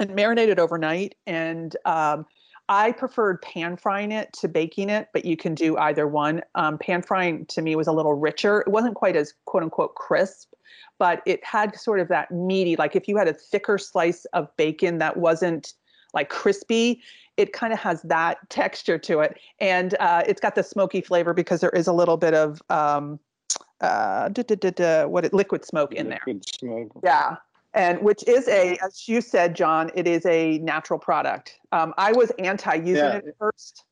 and 0.00 0.10
marinate 0.10 0.48
it 0.48 0.58
overnight. 0.58 1.14
And 1.26 1.76
um, 1.84 2.24
I 2.68 2.92
preferred 2.92 3.40
pan 3.42 3.76
frying 3.76 4.12
it 4.12 4.32
to 4.34 4.48
baking 4.48 4.90
it, 4.90 5.08
but 5.12 5.24
you 5.24 5.36
can 5.36 5.54
do 5.54 5.76
either 5.78 6.06
one. 6.06 6.42
Um, 6.54 6.78
pan 6.78 7.02
frying 7.02 7.46
to 7.46 7.62
me 7.62 7.76
was 7.76 7.86
a 7.86 7.92
little 7.92 8.14
richer. 8.14 8.60
It 8.60 8.68
wasn't 8.68 8.94
quite 8.94 9.16
as 9.16 9.32
quote 9.46 9.62
unquote 9.62 9.94
crisp 9.94 10.48
but 10.98 11.22
it 11.26 11.42
had 11.44 11.78
sort 11.78 12.00
of 12.00 12.08
that 12.08 12.30
meaty, 12.30 12.76
like 12.76 12.96
if 12.96 13.08
you 13.08 13.16
had 13.16 13.28
a 13.28 13.32
thicker 13.32 13.78
slice 13.78 14.24
of 14.26 14.54
bacon 14.56 14.98
that 14.98 15.16
wasn't 15.16 15.74
like 16.12 16.28
crispy, 16.28 17.00
it 17.36 17.52
kind 17.52 17.72
of 17.72 17.78
has 17.78 18.02
that 18.02 18.38
texture 18.50 18.98
to 18.98 19.20
it. 19.20 19.38
And 19.60 19.94
uh, 20.00 20.24
it's 20.26 20.40
got 20.40 20.56
the 20.56 20.64
smoky 20.64 21.00
flavor 21.00 21.32
because 21.32 21.60
there 21.60 21.70
is 21.70 21.86
a 21.86 21.92
little 21.92 22.16
bit 22.16 22.34
of 22.34 22.60
um, 22.68 23.20
uh, 23.80 24.28
da, 24.30 24.42
da, 24.42 24.70
da, 24.70 25.06
what 25.06 25.24
it, 25.24 25.32
liquid 25.32 25.64
smoke 25.64 25.94
in 25.94 26.08
there. 26.08 26.20
Liquid 26.26 26.44
smoke. 26.58 27.00
Yeah. 27.04 27.36
And 27.78 28.02
which 28.02 28.24
is 28.26 28.48
a, 28.48 28.76
as 28.84 29.06
you 29.06 29.20
said, 29.20 29.54
John, 29.54 29.92
it 29.94 30.08
is 30.08 30.26
a 30.26 30.58
natural 30.58 30.98
product. 30.98 31.60
Um, 31.70 31.94
I 31.96 32.10
was 32.10 32.32
anti 32.40 32.74
using 32.74 32.96
Yeah. 32.96 33.16
it 33.18 33.26
at 33.28 33.38
first. 33.38 33.84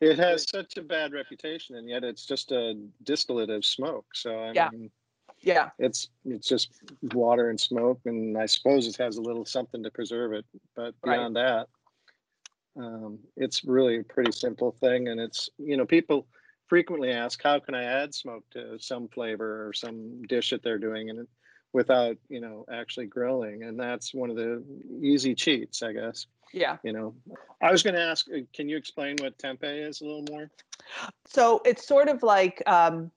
It 0.00 0.18
has 0.18 0.48
such 0.50 0.76
a 0.78 0.82
bad 0.82 1.12
reputation, 1.12 1.76
and 1.76 1.88
yet 1.88 2.02
it's 2.02 2.26
just 2.26 2.50
a 2.50 2.74
distillate 3.04 3.50
of 3.50 3.64
smoke. 3.64 4.06
So 4.14 4.36
I 4.36 4.50
Yeah. 4.50 4.70
mean, 4.70 4.90
Yeah. 5.38 5.70
it's 5.78 6.08
it's 6.24 6.48
just 6.48 6.72
water 7.14 7.50
and 7.50 7.60
smoke, 7.60 8.00
and 8.04 8.36
I 8.36 8.46
suppose 8.46 8.88
it 8.88 8.96
has 8.96 9.16
a 9.16 9.22
little 9.22 9.44
something 9.44 9.84
to 9.84 9.90
preserve 9.92 10.32
it. 10.32 10.44
But 10.74 10.96
Right. 11.04 11.18
beyond 11.18 11.36
that, 11.36 11.68
um, 12.74 13.20
it's 13.36 13.62
really 13.64 13.98
a 13.98 14.02
pretty 14.02 14.32
simple 14.32 14.72
thing, 14.80 15.06
and 15.06 15.20
it's 15.20 15.48
you 15.56 15.76
know 15.76 15.86
people 15.86 16.26
frequently 16.66 17.12
ask, 17.12 17.40
how 17.40 17.60
can 17.60 17.74
I 17.76 17.84
add 17.84 18.12
smoke 18.12 18.48
to 18.50 18.76
some 18.80 19.06
flavor 19.06 19.68
or 19.68 19.72
some 19.72 20.22
dish 20.22 20.50
that 20.50 20.64
they're 20.64 20.78
doing, 20.78 21.10
and 21.10 21.28
without 21.72 22.16
you 22.28 22.40
know 22.40 22.64
actually 22.70 23.06
grilling, 23.06 23.64
and 23.64 23.78
that's 23.78 24.14
one 24.14 24.30
of 24.30 24.36
the 24.36 24.62
easy 25.00 25.34
cheats, 25.34 25.82
I 25.82 25.92
guess. 25.92 26.26
Yeah. 26.52 26.76
You 26.82 26.92
know, 26.92 27.14
I 27.62 27.72
was 27.72 27.82
going 27.82 27.94
to 27.94 28.02
ask, 28.02 28.26
uh, 28.28 28.40
can 28.52 28.68
you 28.68 28.76
explain 28.76 29.16
what 29.20 29.38
tempeh 29.38 29.88
is 29.88 30.02
a 30.02 30.04
little 30.04 30.24
more? 30.30 30.50
So 31.26 31.62
it's 31.64 31.86
sort 31.86 32.08
of 32.08 32.22
like 32.22 32.62
um, 32.66 33.10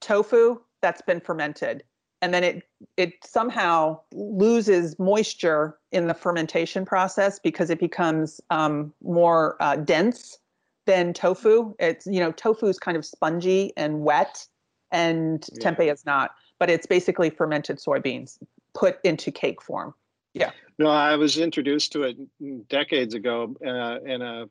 tofu 0.00 0.60
that's 0.80 1.02
been 1.02 1.20
fermented, 1.20 1.82
and 2.22 2.32
then 2.32 2.44
it 2.44 2.62
it 2.96 3.14
somehow 3.24 4.00
loses 4.12 4.98
moisture 4.98 5.78
in 5.92 6.06
the 6.06 6.14
fermentation 6.14 6.84
process 6.84 7.38
because 7.38 7.70
it 7.70 7.80
becomes 7.80 8.40
um, 8.50 8.92
more 9.02 9.56
uh, 9.60 9.76
dense 9.76 10.38
than 10.86 11.12
tofu. 11.12 11.74
It's 11.80 12.06
you 12.06 12.20
know 12.20 12.32
tofu 12.32 12.66
is 12.66 12.78
kind 12.78 12.96
of 12.96 13.04
spongy 13.04 13.72
and 13.76 14.02
wet, 14.02 14.46
and 14.92 15.44
Yeah. 15.54 15.72
tempeh 15.72 15.92
is 15.92 16.06
not. 16.06 16.30
But 16.60 16.70
it's 16.70 16.86
basically 16.86 17.30
fermented 17.30 17.78
soybeans 17.78 18.38
put 18.74 18.98
into 19.02 19.32
cake 19.32 19.60
form. 19.60 19.94
Yeah. 20.34 20.52
No, 20.78 20.86
I 20.86 21.16
was 21.16 21.36
introduced 21.38 21.90
to 21.92 22.04
it 22.04 22.68
decades 22.68 23.14
ago 23.14 23.56
uh, 23.66 23.98
in 24.04 24.22
a 24.22 24.46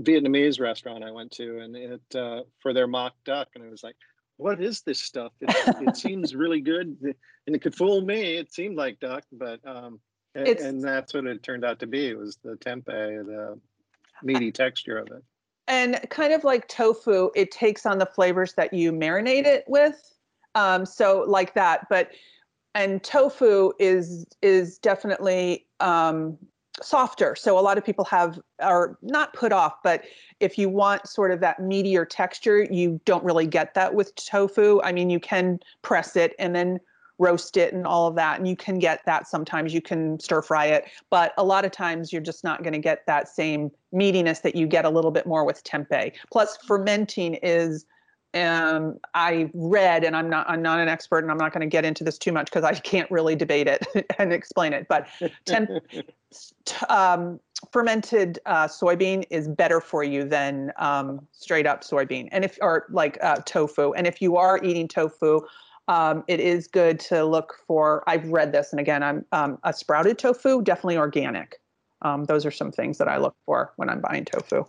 Vietnamese 0.00 0.58
restaurant 0.58 1.04
I 1.04 1.10
went 1.10 1.32
to, 1.32 1.58
and 1.58 1.76
it 1.76 2.00
uh, 2.14 2.42
for 2.60 2.72
their 2.72 2.86
mock 2.86 3.12
duck, 3.26 3.48
and 3.54 3.62
it 3.62 3.70
was 3.70 3.82
like, 3.84 3.96
"What 4.38 4.62
is 4.62 4.80
this 4.80 4.98
stuff? 5.00 5.32
It, 5.42 5.54
it 5.86 5.96
seems 6.06 6.34
really 6.34 6.60
good, 6.62 6.96
and 7.46 7.54
it 7.54 7.60
could 7.60 7.74
fool 7.74 8.00
me. 8.00 8.36
It 8.36 8.54
seemed 8.54 8.76
like 8.76 8.98
duck, 9.00 9.24
but 9.32 9.60
um, 9.66 10.00
a- 10.34 10.48
It's- 10.48 10.64
and 10.64 10.82
that's 10.82 11.12
what 11.12 11.26
it 11.26 11.42
turned 11.42 11.64
out 11.64 11.78
to 11.80 11.86
be. 11.86 12.06
It 12.08 12.16
was 12.18 12.38
the 12.42 12.56
tempeh, 12.56 12.86
the 13.26 13.60
meaty 14.22 14.50
texture 14.50 14.96
of 14.96 15.08
it. 15.08 15.22
And 15.68 16.00
kind 16.10 16.32
of 16.32 16.42
like 16.44 16.68
tofu, 16.68 17.30
it 17.34 17.50
takes 17.50 17.84
on 17.84 17.98
the 17.98 18.06
flavors 18.06 18.54
that 18.54 18.72
you 18.72 18.92
marinate 18.92 19.44
it 19.44 19.64
with. 19.66 20.00
Um, 20.56 20.86
so 20.86 21.24
like 21.28 21.54
that, 21.54 21.86
but 21.88 22.10
and 22.74 23.02
tofu 23.02 23.72
is 23.78 24.26
is 24.42 24.78
definitely 24.78 25.66
um, 25.80 26.36
softer. 26.82 27.36
So 27.36 27.58
a 27.58 27.60
lot 27.60 27.78
of 27.78 27.84
people 27.84 28.04
have 28.06 28.40
are 28.60 28.98
not 29.02 29.34
put 29.34 29.52
off, 29.52 29.74
but 29.84 30.04
if 30.40 30.58
you 30.58 30.68
want 30.68 31.06
sort 31.06 31.30
of 31.30 31.40
that 31.40 31.60
meatier 31.60 32.06
texture, 32.08 32.64
you 32.64 33.00
don't 33.04 33.22
really 33.22 33.46
get 33.46 33.74
that 33.74 33.94
with 33.94 34.14
tofu. 34.14 34.80
I 34.82 34.92
mean, 34.92 35.10
you 35.10 35.20
can 35.20 35.60
press 35.82 36.16
it 36.16 36.34
and 36.38 36.54
then 36.56 36.80
roast 37.18 37.56
it 37.56 37.72
and 37.72 37.86
all 37.86 38.06
of 38.06 38.14
that, 38.16 38.38
and 38.38 38.48
you 38.48 38.56
can 38.56 38.78
get 38.78 39.00
that 39.06 39.26
sometimes. 39.26 39.72
You 39.74 39.82
can 39.82 40.18
stir 40.20 40.42
fry 40.42 40.66
it, 40.66 40.84
but 41.10 41.32
a 41.38 41.44
lot 41.44 41.64
of 41.64 41.70
times 41.70 42.12
you're 42.12 42.22
just 42.22 42.44
not 42.44 42.62
going 42.62 42.74
to 42.74 42.78
get 42.78 43.06
that 43.06 43.28
same 43.28 43.70
meatiness 43.94 44.42
that 44.42 44.54
you 44.54 44.66
get 44.66 44.84
a 44.84 44.90
little 44.90 45.10
bit 45.10 45.26
more 45.26 45.44
with 45.44 45.62
tempeh. 45.64 46.12
Plus, 46.30 46.58
fermenting 46.66 47.34
is 47.42 47.86
um, 48.42 48.98
I 49.14 49.50
read, 49.54 50.04
and 50.04 50.16
I'm 50.16 50.28
not 50.28 50.48
I'm 50.48 50.62
not 50.62 50.80
an 50.80 50.88
expert, 50.88 51.18
and 51.18 51.30
I'm 51.30 51.38
not 51.38 51.52
going 51.52 51.60
to 51.60 51.66
get 51.66 51.84
into 51.84 52.04
this 52.04 52.18
too 52.18 52.32
much 52.32 52.46
because 52.46 52.64
I 52.64 52.74
can't 52.74 53.10
really 53.10 53.36
debate 53.36 53.66
it 53.66 53.86
and 54.18 54.32
explain 54.32 54.72
it. 54.72 54.86
But 54.88 55.08
temp, 55.44 55.70
t- 55.90 56.86
um, 56.88 57.40
fermented 57.72 58.38
uh, 58.46 58.66
soybean 58.66 59.24
is 59.30 59.48
better 59.48 59.80
for 59.80 60.02
you 60.04 60.24
than 60.24 60.72
um, 60.76 61.26
straight 61.32 61.66
up 61.66 61.82
soybean, 61.82 62.28
and 62.32 62.44
if 62.44 62.58
or 62.60 62.86
like 62.90 63.18
uh, 63.22 63.36
tofu. 63.44 63.92
And 63.92 64.06
if 64.06 64.20
you 64.20 64.36
are 64.36 64.62
eating 64.62 64.88
tofu, 64.88 65.40
um, 65.88 66.24
it 66.26 66.40
is 66.40 66.66
good 66.66 66.98
to 67.00 67.24
look 67.24 67.54
for. 67.66 68.02
I've 68.08 68.28
read 68.28 68.52
this, 68.52 68.72
and 68.72 68.80
again, 68.80 69.02
I'm 69.02 69.24
um, 69.32 69.58
a 69.62 69.72
sprouted 69.72 70.18
tofu, 70.18 70.62
definitely 70.62 70.98
organic. 70.98 71.60
Um, 72.02 72.24
those 72.24 72.44
are 72.44 72.50
some 72.50 72.72
things 72.72 72.98
that 72.98 73.08
I 73.08 73.16
look 73.16 73.34
for 73.46 73.72
when 73.76 73.88
I'm 73.88 74.00
buying 74.00 74.24
tofu. 74.24 74.64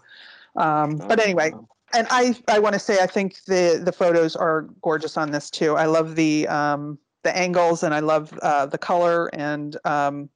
Um, 0.55 0.97
but 0.97 1.19
anyway, 1.19 1.51
and 1.93 2.07
I 2.09 2.35
I 2.47 2.59
want 2.59 2.73
to 2.73 2.79
say 2.79 2.99
I 2.99 3.07
think 3.07 3.43
the 3.45 3.81
the 3.83 3.91
photos 3.91 4.35
are 4.35 4.63
gorgeous 4.81 5.17
on 5.17 5.31
this 5.31 5.49
too. 5.49 5.75
I 5.75 5.85
love 5.85 6.15
the 6.15 6.47
um, 6.47 6.97
the 7.23 7.35
angles 7.35 7.83
and 7.83 7.93
I 7.93 7.99
love 7.99 8.37
uh, 8.41 8.65
the 8.65 8.77
color 8.77 9.27
and 9.33 9.77
um, 9.85 10.29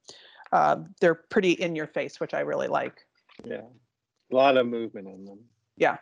uh, 0.52 0.76
they're 1.00 1.14
pretty 1.14 1.52
in 1.52 1.74
your 1.74 1.86
face, 1.86 2.20
which 2.20 2.34
I 2.34 2.40
really 2.40 2.68
like. 2.68 3.06
yeah, 3.44 3.62
a 4.30 4.34
lot 4.34 4.56
of 4.56 4.66
movement 4.66 5.08
in 5.08 5.24
them. 5.24 5.38
Yeah, 5.76 5.98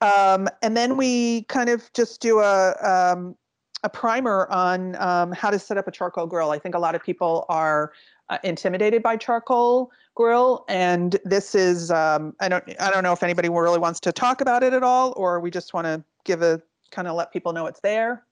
um, 0.00 0.48
and 0.62 0.76
then 0.76 0.96
we 0.96 1.42
kind 1.44 1.68
of 1.68 1.92
just 1.94 2.20
do 2.20 2.40
a 2.40 2.74
um, 2.82 3.36
a 3.84 3.88
primer 3.88 4.48
on 4.50 4.96
um, 4.96 5.32
how 5.32 5.50
to 5.50 5.58
set 5.58 5.78
up 5.78 5.88
a 5.88 5.92
charcoal 5.92 6.26
grill. 6.26 6.50
I 6.50 6.58
think 6.58 6.74
a 6.74 6.78
lot 6.78 6.94
of 6.94 7.02
people 7.02 7.46
are 7.48 7.92
uh, 8.28 8.38
intimidated 8.44 9.02
by 9.02 9.16
charcoal 9.16 9.90
grill, 10.14 10.64
and 10.68 11.18
this 11.24 11.54
is 11.54 11.90
um, 11.90 12.34
I 12.40 12.48
don't 12.48 12.64
I 12.80 12.90
don't 12.90 13.02
know 13.02 13.12
if 13.12 13.22
anybody 13.22 13.48
really 13.48 13.78
wants 13.78 14.00
to 14.00 14.12
talk 14.12 14.40
about 14.40 14.62
it 14.62 14.72
at 14.72 14.82
all, 14.82 15.14
or 15.16 15.40
we 15.40 15.50
just 15.50 15.74
want 15.74 15.86
to 15.86 16.02
give 16.24 16.42
a 16.42 16.60
kind 16.90 17.08
of 17.08 17.14
let 17.14 17.32
people 17.32 17.52
know 17.52 17.66
it's 17.66 17.80
there. 17.80 18.24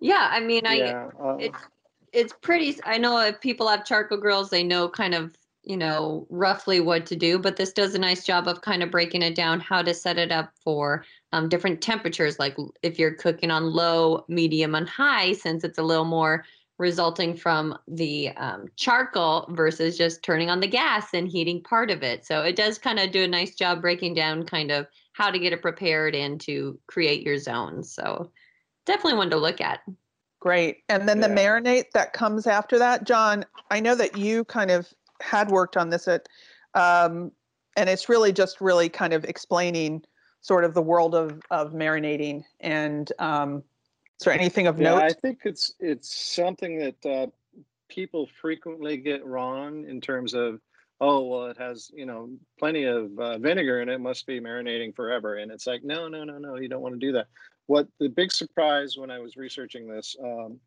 Yeah, 0.00 0.28
I 0.30 0.40
mean, 0.40 0.66
I 0.66 0.74
yeah, 0.74 1.10
uh, 1.22 1.36
it- 1.36 1.52
it's 2.14 2.32
pretty 2.40 2.78
I 2.84 2.96
know 2.96 3.18
if 3.18 3.40
people 3.40 3.68
have 3.68 3.84
charcoal 3.84 4.18
grills 4.18 4.48
they 4.48 4.62
know 4.62 4.88
kind 4.88 5.14
of 5.14 5.36
you 5.64 5.76
know 5.76 6.26
roughly 6.30 6.78
what 6.78 7.06
to 7.06 7.16
do 7.16 7.38
but 7.38 7.56
this 7.56 7.72
does 7.72 7.94
a 7.94 7.98
nice 7.98 8.24
job 8.24 8.46
of 8.46 8.60
kind 8.62 8.82
of 8.82 8.90
breaking 8.90 9.22
it 9.22 9.34
down 9.34 9.60
how 9.60 9.82
to 9.82 9.92
set 9.92 10.16
it 10.16 10.30
up 10.30 10.52
for 10.62 11.04
um, 11.32 11.48
different 11.48 11.80
temperatures 11.80 12.38
like 12.38 12.56
if 12.82 12.98
you're 12.98 13.14
cooking 13.14 13.50
on 13.50 13.72
low 13.72 14.24
medium 14.28 14.74
and 14.74 14.88
high 14.88 15.32
since 15.32 15.64
it's 15.64 15.78
a 15.78 15.82
little 15.82 16.04
more 16.04 16.44
resulting 16.78 17.36
from 17.36 17.78
the 17.86 18.30
um, 18.36 18.66
charcoal 18.76 19.46
versus 19.50 19.96
just 19.96 20.22
turning 20.22 20.50
on 20.50 20.60
the 20.60 20.66
gas 20.66 21.14
and 21.14 21.28
heating 21.28 21.62
part 21.62 21.90
of 21.90 22.02
it 22.02 22.24
so 22.24 22.42
it 22.42 22.56
does 22.56 22.78
kind 22.78 22.98
of 22.98 23.12
do 23.12 23.22
a 23.22 23.28
nice 23.28 23.54
job 23.54 23.80
breaking 23.80 24.14
down 24.14 24.44
kind 24.44 24.70
of 24.70 24.86
how 25.12 25.30
to 25.30 25.38
get 25.38 25.52
it 25.52 25.62
prepared 25.62 26.14
and 26.14 26.40
to 26.40 26.78
create 26.86 27.22
your 27.22 27.38
zones 27.38 27.92
so 27.92 28.30
definitely 28.86 29.16
one 29.16 29.30
to 29.30 29.36
look 29.36 29.60
at 29.60 29.80
Great. 30.44 30.84
And 30.90 31.08
then 31.08 31.20
the 31.20 31.28
Yeah. 31.28 31.36
marinate 31.36 31.90
that 31.94 32.12
comes 32.12 32.46
after 32.46 32.78
that, 32.78 33.04
John, 33.04 33.46
I 33.70 33.80
know 33.80 33.94
that 33.94 34.18
you 34.18 34.44
kind 34.44 34.70
of 34.70 34.92
had 35.22 35.48
worked 35.48 35.74
on 35.78 35.88
this 35.88 36.06
at, 36.06 36.28
um, 36.74 37.32
and 37.78 37.88
it's 37.88 38.10
really 38.10 38.30
just 38.30 38.60
really 38.60 38.90
kind 38.90 39.14
of 39.14 39.24
explaining 39.24 40.04
sort 40.42 40.64
of 40.64 40.74
the 40.74 40.82
world 40.82 41.14
of, 41.14 41.40
of 41.50 41.72
marinating. 41.72 42.44
And 42.60 43.10
um, 43.18 43.62
is 44.20 44.24
there 44.24 44.34
anything 44.34 44.66
of 44.66 44.78
Yeah, 44.78 44.94
note? 44.94 45.02
I 45.02 45.12
think 45.12 45.40
it's 45.44 45.74
it's 45.80 46.14
something 46.14 46.78
that 46.78 47.06
uh, 47.06 47.26
people 47.88 48.28
frequently 48.40 48.96
get 48.96 49.24
wrong 49.24 49.84
in 49.88 50.00
terms 50.00 50.34
of, 50.34 50.60
oh 51.00 51.22
well, 51.22 51.46
it 51.46 51.58
has 51.58 51.90
you 51.94 52.06
know 52.06 52.30
plenty 52.58 52.84
of 52.84 53.18
uh, 53.18 53.38
vinegar 53.38 53.80
and 53.80 53.90
it 53.90 54.00
must 54.00 54.26
be 54.26 54.40
marinating 54.40 54.94
forever, 54.94 55.36
and 55.36 55.50
it's 55.50 55.66
like 55.66 55.82
no, 55.84 56.08
no, 56.08 56.24
no, 56.24 56.38
no, 56.38 56.56
you 56.56 56.68
don't 56.68 56.82
want 56.82 56.94
to 56.94 56.98
do 56.98 57.12
that. 57.12 57.26
What 57.66 57.88
the 57.98 58.08
big 58.08 58.30
surprise 58.30 58.96
when 58.96 59.10
I 59.10 59.18
was 59.18 59.36
researching 59.36 59.88
this 59.88 60.16
um, 60.22 60.60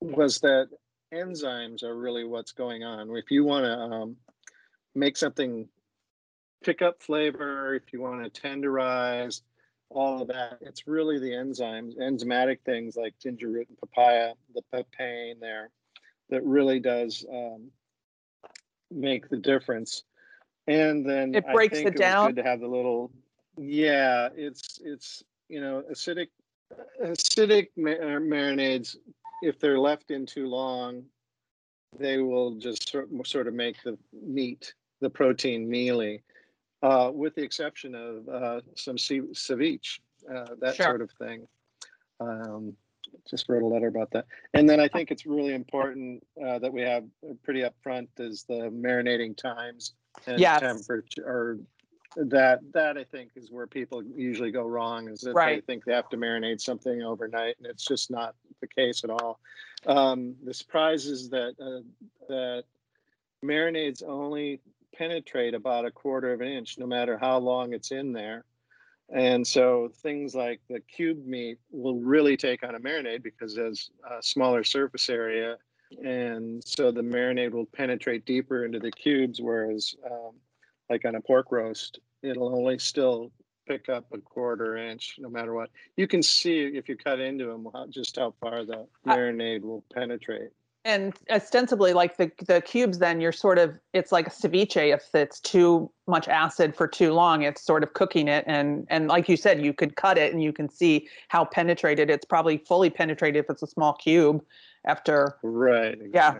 was 0.00 0.40
that 0.40 0.68
enzymes 1.12 1.82
are 1.82 1.96
really 1.96 2.24
what's 2.24 2.52
going 2.52 2.84
on. 2.84 3.10
If 3.16 3.30
you 3.30 3.44
want 3.44 3.64
to 3.64 3.72
um, 3.72 4.16
make 4.94 5.16
something 5.16 5.68
pick 6.62 6.82
up 6.82 7.02
flavor, 7.02 7.74
if 7.74 7.92
you 7.92 8.00
want 8.00 8.22
to 8.32 8.40
tenderize, 8.40 9.42
all 9.90 10.22
of 10.22 10.28
that. 10.28 10.58
It's 10.60 10.86
really 10.86 11.18
the 11.18 11.30
enzymes, 11.30 11.96
enzymatic 11.98 12.60
things 12.64 12.96
like 12.96 13.18
ginger 13.18 13.48
root 13.48 13.68
and 13.68 13.78
papaya, 13.78 14.34
the 14.54 14.62
papain 14.72 15.40
there, 15.40 15.70
that 16.30 16.44
really 16.44 16.80
does 16.80 17.24
um, 17.32 17.70
make 18.90 19.28
the 19.28 19.36
difference. 19.36 20.04
And 20.66 21.08
then 21.08 21.34
It 21.34 21.46
breaks 21.52 21.78
I 21.78 21.84
think 21.84 21.96
it 21.96 21.98
down? 21.98 22.26
good 22.28 22.36
to 22.36 22.42
have 22.42 22.60
the 22.60 22.68
little, 22.68 23.10
yeah, 23.56 24.28
it's 24.36 24.78
it's 24.84 25.24
you 25.48 25.60
know 25.60 25.82
acidic 25.90 26.28
acidic 27.02 27.68
ma- 27.76 27.92
uh, 27.92 28.20
marinades. 28.20 28.96
If 29.42 29.58
they're 29.58 29.78
left 29.78 30.10
in 30.10 30.26
too 30.26 30.46
long, 30.46 31.04
they 31.98 32.18
will 32.18 32.56
just 32.56 32.90
sort, 32.90 33.08
sort 33.26 33.46
of 33.48 33.54
make 33.54 33.82
the 33.82 33.96
meat, 34.12 34.74
the 35.00 35.08
protein 35.08 35.68
mealy, 35.68 36.22
uh, 36.82 37.10
with 37.12 37.34
the 37.34 37.42
exception 37.42 37.94
of 37.94 38.28
uh, 38.28 38.60
some 38.74 38.98
ce- 38.98 39.32
ceviche, 39.32 40.00
uh, 40.32 40.54
that 40.60 40.74
Sure. 40.74 40.86
sort 40.86 41.02
of 41.02 41.10
thing. 41.12 41.46
Um, 42.20 42.76
just 43.28 43.48
wrote 43.48 43.62
a 43.62 43.66
letter 43.66 43.86
about 43.88 44.10
that. 44.10 44.26
And 44.54 44.68
then 44.68 44.80
I 44.80 44.88
think 44.88 45.10
it's 45.10 45.24
really 45.24 45.54
important 45.54 46.26
uh, 46.42 46.58
that 46.58 46.72
we 46.72 46.82
have 46.82 47.04
uh, 47.28 47.34
pretty 47.42 47.62
upfront 47.62 48.08
is 48.18 48.44
the 48.44 48.70
marinating 48.70 49.36
times 49.36 49.94
and 50.26 50.38
Yes. 50.38 50.60
temperature. 50.60 51.24
Or 51.24 51.58
that 52.16 52.60
that 52.72 52.98
I 52.98 53.04
think 53.04 53.30
is 53.36 53.50
where 53.50 53.66
people 53.66 54.02
usually 54.02 54.50
go 54.50 54.66
wrong 54.66 55.08
is 55.08 55.20
that 55.20 55.34
they 55.34 55.60
think 55.60 55.84
they 55.84 55.92
have 55.92 56.08
to 56.08 56.16
marinate 56.16 56.60
something 56.60 57.02
overnight, 57.02 57.56
and 57.58 57.66
it's 57.66 57.84
just 57.84 58.10
not 58.10 58.34
the 58.60 58.66
case 58.66 59.04
at 59.04 59.10
all. 59.10 59.38
Um, 59.86 60.34
the 60.44 60.54
surprise 60.54 61.06
is 61.06 61.30
that 61.30 61.54
uh, 61.60 61.82
that 62.28 62.64
marinades 63.44 64.02
only 64.02 64.60
penetrate 64.98 65.54
about 65.54 65.84
a 65.84 65.90
quarter 65.90 66.32
of 66.32 66.40
an 66.40 66.48
inch, 66.48 66.76
no 66.78 66.86
matter 66.86 67.16
how 67.16 67.38
long 67.38 67.72
it's 67.72 67.92
in 67.92 68.12
there. 68.12 68.44
And 69.14 69.46
so 69.46 69.90
things 70.02 70.34
like 70.34 70.60
the 70.68 70.80
cube 70.80 71.24
meat 71.24 71.58
will 71.70 72.00
really 72.00 72.36
take 72.36 72.62
on 72.62 72.74
a 72.74 72.80
marinade 72.80 73.22
because 73.22 73.54
there's 73.54 73.90
a 74.10 74.22
smaller 74.22 74.64
surface 74.64 75.08
area. 75.08 75.56
And 76.04 76.62
so 76.62 76.90
the 76.90 77.00
marinade 77.00 77.52
will 77.52 77.64
penetrate 77.64 78.26
deeper 78.26 78.66
into 78.66 78.80
the 78.80 78.90
cubes, 78.90 79.40
whereas 79.40 79.94
um, 80.04 80.32
like 80.90 81.06
on 81.06 81.14
a 81.14 81.20
pork 81.22 81.50
roast, 81.50 82.00
it'll 82.22 82.54
only 82.54 82.78
still 82.78 83.30
pick 83.66 83.88
up 83.88 84.06
a 84.12 84.18
quarter 84.18 84.76
inch 84.76 85.16
no 85.18 85.30
matter 85.30 85.54
what. 85.54 85.70
You 85.96 86.06
can 86.06 86.22
see 86.22 86.60
if 86.60 86.88
you 86.88 86.96
cut 86.96 87.20
into 87.20 87.46
them 87.46 87.68
how, 87.72 87.86
just 87.86 88.16
how 88.16 88.34
far 88.40 88.64
the 88.64 88.86
marinade 89.06 89.62
will 89.62 89.84
penetrate. 89.94 90.50
And 90.84 91.12
ostensibly, 91.30 91.92
like 91.92 92.16
the 92.16 92.30
the 92.46 92.60
cubes, 92.60 92.98
then 92.98 93.20
you're 93.20 93.32
sort 93.32 93.58
of 93.58 93.78
it's 93.92 94.12
like 94.12 94.26
a 94.26 94.30
ceviche. 94.30 94.94
If 94.94 95.14
it's 95.14 95.40
too 95.40 95.90
much 96.06 96.28
acid 96.28 96.74
for 96.74 96.86
too 96.86 97.12
long, 97.12 97.42
it's 97.42 97.62
sort 97.62 97.82
of 97.82 97.92
cooking 97.94 98.28
it. 98.28 98.44
And 98.46 98.86
and 98.88 99.08
like 99.08 99.28
you 99.28 99.36
said, 99.36 99.62
you 99.62 99.72
could 99.72 99.96
cut 99.96 100.16
it 100.16 100.32
and 100.32 100.42
you 100.42 100.52
can 100.52 100.68
see 100.68 101.08
how 101.28 101.44
penetrated. 101.44 102.10
It's 102.10 102.24
probably 102.24 102.58
fully 102.58 102.90
penetrated 102.90 103.44
if 103.44 103.50
it's 103.50 103.62
a 103.62 103.66
small 103.66 103.92
cube. 103.94 104.42
After, 104.84 105.36
Right. 105.42 105.98
Yeah. 106.14 106.36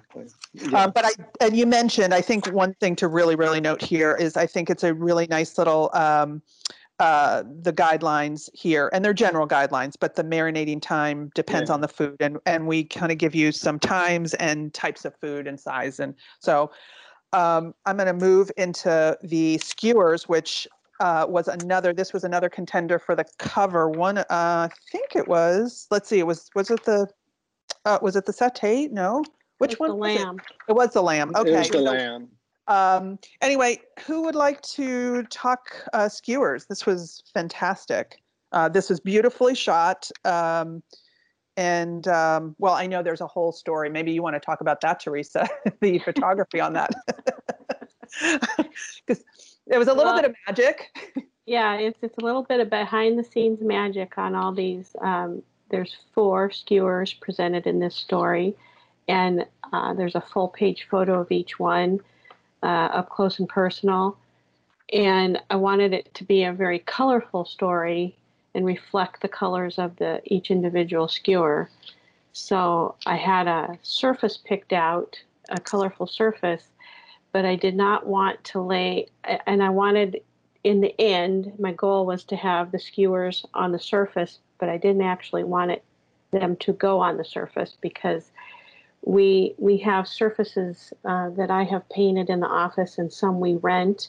Yeah. 0.54 0.84
um, 0.84 0.92
but 0.94 1.04
I 1.04 1.10
and 1.40 1.56
you 1.56 1.66
mentioned, 1.66 2.14
I 2.14 2.22
think 2.22 2.46
one 2.46 2.72
thing 2.74 2.96
to 2.96 3.08
really 3.08 3.34
really 3.34 3.60
note 3.60 3.82
here 3.82 4.14
is 4.14 4.36
I 4.36 4.46
think 4.46 4.70
it's 4.70 4.84
a 4.84 4.94
really 4.94 5.26
nice 5.26 5.58
little. 5.58 5.90
Um, 5.92 6.40
uh, 7.00 7.44
the 7.62 7.72
guidelines 7.72 8.48
here, 8.54 8.90
and 8.92 9.04
they're 9.04 9.14
general 9.14 9.46
guidelines, 9.46 9.94
but 9.98 10.16
the 10.16 10.24
marinating 10.24 10.82
time 10.82 11.30
depends 11.34 11.70
Yeah. 11.70 11.74
on 11.74 11.80
the 11.80 11.88
food, 11.88 12.16
and 12.20 12.38
and 12.46 12.66
we 12.66 12.84
kind 12.84 13.12
of 13.12 13.18
give 13.18 13.34
you 13.34 13.52
some 13.52 13.78
times 13.78 14.34
and 14.34 14.74
types 14.74 15.04
of 15.04 15.14
food 15.20 15.46
and 15.46 15.58
size, 15.60 16.00
and 16.00 16.14
so 16.40 16.70
um, 17.32 17.74
I'm 17.86 17.96
going 17.98 18.06
to 18.06 18.12
move 18.26 18.50
into 18.56 19.16
the 19.22 19.58
skewers, 19.58 20.28
which 20.28 20.66
uh, 21.00 21.26
was 21.28 21.46
another. 21.46 21.92
This 21.92 22.12
was 22.12 22.24
another 22.24 22.48
contender 22.48 22.98
for 22.98 23.14
the 23.14 23.24
cover 23.38 23.88
one. 23.88 24.18
Uh, 24.18 24.24
I 24.30 24.70
think 24.90 25.14
it 25.14 25.28
was. 25.28 25.86
Let's 25.90 26.08
see. 26.08 26.18
It 26.18 26.26
was 26.26 26.50
was 26.54 26.70
it 26.70 26.84
the 26.84 27.06
uh, 27.84 27.98
was 28.02 28.16
it 28.16 28.26
the 28.26 28.32
satay? 28.32 28.90
No. 28.90 29.22
Which 29.58 29.72
It's 29.72 29.80
one? 29.80 29.90
The 29.90 29.96
was 29.96 30.14
it? 30.16 30.24
lamb. 30.24 30.36
It 30.68 30.72
was 30.72 30.92
the 30.94 31.02
lamb. 31.02 31.32
Okay. 31.36 31.50
It 31.52 31.58
was 31.58 31.68
the 31.68 31.78
so- 31.78 31.82
lamb. 31.84 32.28
Um, 32.68 33.18
anyway, 33.42 33.80
who 34.06 34.22
would 34.22 34.34
like 34.34 34.60
to 34.62 35.24
talk 35.24 35.70
uh, 35.92 36.08
skewers? 36.08 36.66
This 36.66 36.86
was 36.86 37.22
fantastic. 37.34 38.20
Uh, 38.52 38.68
this 38.68 38.88
was 38.88 39.00
beautifully 39.00 39.54
shot. 39.54 40.10
Um, 40.24 40.82
and 41.56 42.06
um, 42.06 42.54
well, 42.58 42.74
I 42.74 42.86
know 42.86 43.02
there's 43.02 43.20
a 43.20 43.26
whole 43.26 43.50
story. 43.50 43.90
Maybe 43.90 44.12
you 44.12 44.22
want 44.22 44.36
to 44.36 44.40
talk 44.40 44.60
about 44.60 44.80
that, 44.82 45.00
Teresa, 45.00 45.48
the 45.80 45.98
photography 45.98 46.60
on 46.60 46.74
that. 46.74 46.94
Because 49.06 49.22
there 49.66 49.78
was 49.78 49.86
a 49.88 49.92
little 49.92 50.14
Well- 50.14 50.22
bit 50.22 50.30
of 50.30 50.36
magic. 50.46 50.96
Yeah, 51.44 51.76
it's 51.76 51.98
it's 52.02 52.16
a 52.18 52.24
little 52.24 52.42
bit 52.42 52.60
of 52.60 52.68
behind 52.68 53.18
the 53.18 53.24
scenes 53.24 53.60
magic 53.62 54.18
on 54.18 54.34
all 54.34 54.52
these. 54.52 54.94
Um, 55.00 55.42
there's 55.70 55.96
four 56.14 56.50
skewers 56.50 57.14
presented 57.14 57.66
in 57.66 57.78
this 57.78 57.94
story, 57.94 58.54
and 59.08 59.46
uh, 59.72 59.94
there's 59.94 60.14
a 60.14 60.20
full 60.20 60.48
page 60.48 60.86
photo 60.90 61.20
of 61.20 61.30
each 61.30 61.58
one, 61.58 62.00
uh, 62.62 62.66
up 62.66 63.08
close 63.10 63.38
and 63.38 63.48
personal. 63.48 64.16
And 64.92 65.40
I 65.50 65.56
wanted 65.56 65.92
it 65.92 66.12
to 66.14 66.24
be 66.24 66.44
a 66.44 66.52
very 66.52 66.78
colorful 66.78 67.44
story 67.44 68.16
and 68.54 68.64
reflect 68.64 69.20
the 69.20 69.28
colors 69.28 69.78
of 69.78 69.96
the 69.96 70.20
each 70.24 70.50
individual 70.50 71.08
skewer. 71.08 71.70
So 72.32 72.94
I 73.06 73.16
had 73.16 73.46
a 73.46 73.78
surface 73.82 74.36
picked 74.36 74.72
out, 74.72 75.20
a 75.50 75.60
colorful 75.60 76.06
surface, 76.06 76.64
but 77.32 77.44
I 77.44 77.56
did 77.56 77.74
not 77.74 78.06
want 78.06 78.42
to 78.44 78.62
lay, 78.62 79.08
and 79.46 79.62
I 79.62 79.68
wanted 79.68 80.22
in 80.64 80.80
the 80.80 80.94
end, 81.00 81.52
my 81.58 81.72
goal 81.72 82.04
was 82.04 82.24
to 82.24 82.36
have 82.36 82.72
the 82.72 82.78
skewers 82.78 83.44
on 83.54 83.72
the 83.72 83.78
surface, 83.78 84.38
but 84.58 84.68
I 84.68 84.76
didn't 84.76 85.02
actually 85.02 85.44
want 85.44 85.70
it 85.70 85.84
them 86.30 86.56
to 86.56 86.72
go 86.74 87.00
on 87.00 87.16
the 87.16 87.24
surface 87.24 87.76
because 87.80 88.30
we 89.02 89.54
we 89.58 89.78
have 89.78 90.06
surfaces 90.06 90.92
uh, 91.04 91.30
that 91.30 91.50
I 91.50 91.64
have 91.64 91.88
painted 91.88 92.30
in 92.30 92.40
the 92.40 92.46
office 92.46 92.98
and 92.98 93.12
some 93.12 93.40
we 93.40 93.54
rent, 93.56 94.08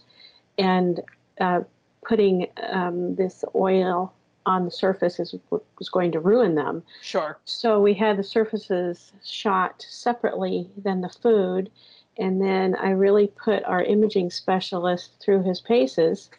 and 0.57 0.99
uh, 1.39 1.61
putting 2.05 2.47
um, 2.71 3.15
this 3.15 3.43
oil 3.55 4.13
on 4.45 4.65
the 4.65 4.71
surface 4.71 5.19
is 5.19 5.35
was 5.77 5.89
going 5.89 6.11
to 6.11 6.19
ruin 6.19 6.55
them. 6.55 6.83
Sure. 7.01 7.37
So 7.45 7.79
we 7.79 7.93
had 7.93 8.17
the 8.17 8.23
surfaces 8.23 9.13
shot 9.23 9.85
separately 9.87 10.69
than 10.77 11.01
the 11.01 11.09
food. 11.09 11.69
And 12.17 12.41
then 12.41 12.75
I 12.75 12.89
really 12.89 13.27
put 13.27 13.63
our 13.63 13.81
imaging 13.81 14.31
specialist 14.31 15.11
through 15.21 15.43
his 15.43 15.61
paces 15.61 16.29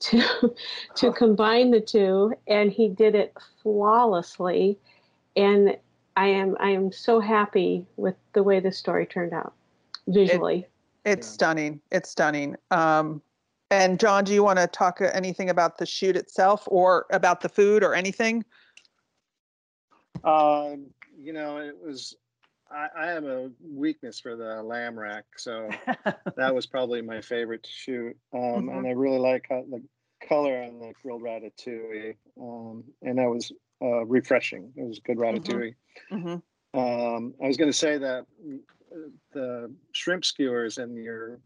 to 0.00 0.54
to 0.96 1.12
combine 1.12 1.70
the 1.70 1.80
two 1.80 2.32
and 2.46 2.72
he 2.72 2.88
did 2.88 3.14
it 3.14 3.36
flawlessly 3.62 4.78
and 5.36 5.76
I 6.16 6.28
am 6.28 6.56
I 6.60 6.70
am 6.70 6.92
so 6.92 7.20
happy 7.20 7.86
with 7.96 8.14
the 8.32 8.42
way 8.42 8.60
this 8.60 8.78
story 8.78 9.06
turned 9.06 9.32
out 9.32 9.54
visually. 10.06 10.66
It's 11.04 11.26
Yeah. 11.26 11.32
stunning. 11.32 11.80
It's 11.90 12.10
stunning. 12.10 12.56
Um, 12.70 13.22
and 13.70 13.98
John, 13.98 14.24
do 14.24 14.34
you 14.34 14.42
want 14.42 14.58
to 14.58 14.66
talk 14.66 15.00
uh, 15.00 15.10
anything 15.14 15.48
about 15.48 15.78
the 15.78 15.86
shoot 15.86 16.16
itself 16.16 16.64
or 16.66 17.06
about 17.10 17.40
the 17.40 17.48
food 17.48 17.82
or 17.82 17.94
anything? 17.94 18.44
Um, 20.24 20.86
you 21.18 21.32
know, 21.32 21.56
it 21.58 21.76
was. 21.82 22.16
I, 22.70 22.88
I 22.96 23.06
have 23.08 23.24
a 23.24 23.50
weakness 23.60 24.18
for 24.20 24.34
the 24.34 24.62
lamb 24.62 24.98
rack, 24.98 25.24
so 25.36 25.68
that 26.36 26.54
was 26.54 26.66
probably 26.66 27.02
my 27.02 27.20
favorite 27.20 27.62
to 27.64 27.70
shoot. 27.70 28.16
Um, 28.32 28.68
And 28.70 28.86
I 28.86 28.90
really 28.92 29.18
like 29.18 29.46
how 29.50 29.64
the 29.68 29.82
color 30.26 30.62
on 30.62 30.78
the 30.78 30.92
grilled 31.02 31.22
ratatouille, 31.22 32.16
um, 32.40 32.84
and 33.02 33.18
that 33.18 33.28
was 33.28 33.52
uh, 33.82 34.04
refreshing. 34.06 34.72
It 34.76 34.86
was 34.86 35.00
good 35.00 35.18
ratatouille. 35.18 35.74
hmm 36.08 36.36
Um, 36.78 37.34
I 37.42 37.46
was 37.48 37.56
going 37.56 37.70
to 37.70 37.76
say 37.76 37.98
that 37.98 38.26
the 39.32 39.74
shrimp 39.92 40.24
skewers 40.24 40.78
and 40.78 40.96
your 40.96 41.40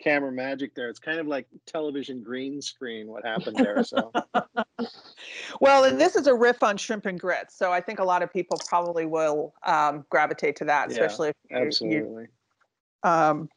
camera 0.00 0.30
magic 0.30 0.74
there, 0.74 0.88
it's 0.88 0.98
kind 1.00 1.18
of 1.18 1.26
like 1.26 1.46
television 1.66 2.22
green 2.22 2.60
screen 2.62 3.08
what 3.08 3.24
happened 3.24 3.56
there. 3.56 3.82
So 3.82 4.12
Well, 5.60 5.84
and 5.84 6.00
this 6.00 6.14
is 6.14 6.26
a 6.28 6.34
riff 6.34 6.62
on 6.62 6.76
shrimp 6.76 7.06
and 7.06 7.18
grits, 7.18 7.56
so 7.56 7.72
I 7.72 7.80
think 7.80 7.98
a 7.98 8.04
lot 8.04 8.22
of 8.22 8.32
people 8.32 8.58
probably 8.68 9.06
will 9.06 9.52
um, 9.66 10.04
gravitate 10.10 10.56
to 10.56 10.64
that, 10.66 10.88
Yeah, 10.90 10.94
especially 10.94 11.28
if 11.30 11.34
you- 11.50 11.56
you. 11.56 11.66
absolutely. 11.66 12.26
Um, 13.02 13.48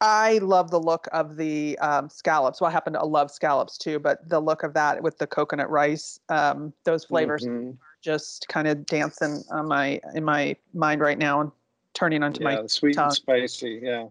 I 0.00 0.38
love 0.38 0.70
the 0.70 0.78
look 0.78 1.08
of 1.12 1.36
the 1.36 1.76
um, 1.78 2.08
scallops. 2.08 2.60
Well, 2.60 2.68
I 2.68 2.72
happen 2.72 2.92
to 2.92 3.04
love 3.04 3.30
scallops 3.30 3.76
too, 3.76 3.98
but 3.98 4.28
the 4.28 4.38
look 4.40 4.62
of 4.62 4.74
that 4.74 5.02
with 5.02 5.18
the 5.18 5.26
coconut 5.26 5.68
rice, 5.70 6.20
um, 6.28 6.72
those 6.84 7.04
flavors 7.04 7.44
Mhm. 7.44 7.76
just 8.00 8.46
kind 8.48 8.68
of 8.68 8.86
dancing 8.86 9.42
on 9.50 9.66
my 9.66 10.00
in 10.14 10.24
my 10.24 10.54
mind 10.72 11.00
right 11.00 11.18
now 11.18 11.40
and 11.40 11.50
turning 11.94 12.22
onto 12.22 12.40
Yeah, 12.44 12.60
my 12.60 12.66
sweet 12.68 12.94
tongue. 12.94 13.06
and 13.06 13.12
spicy. 13.14 13.80
Yeah. 13.82 14.08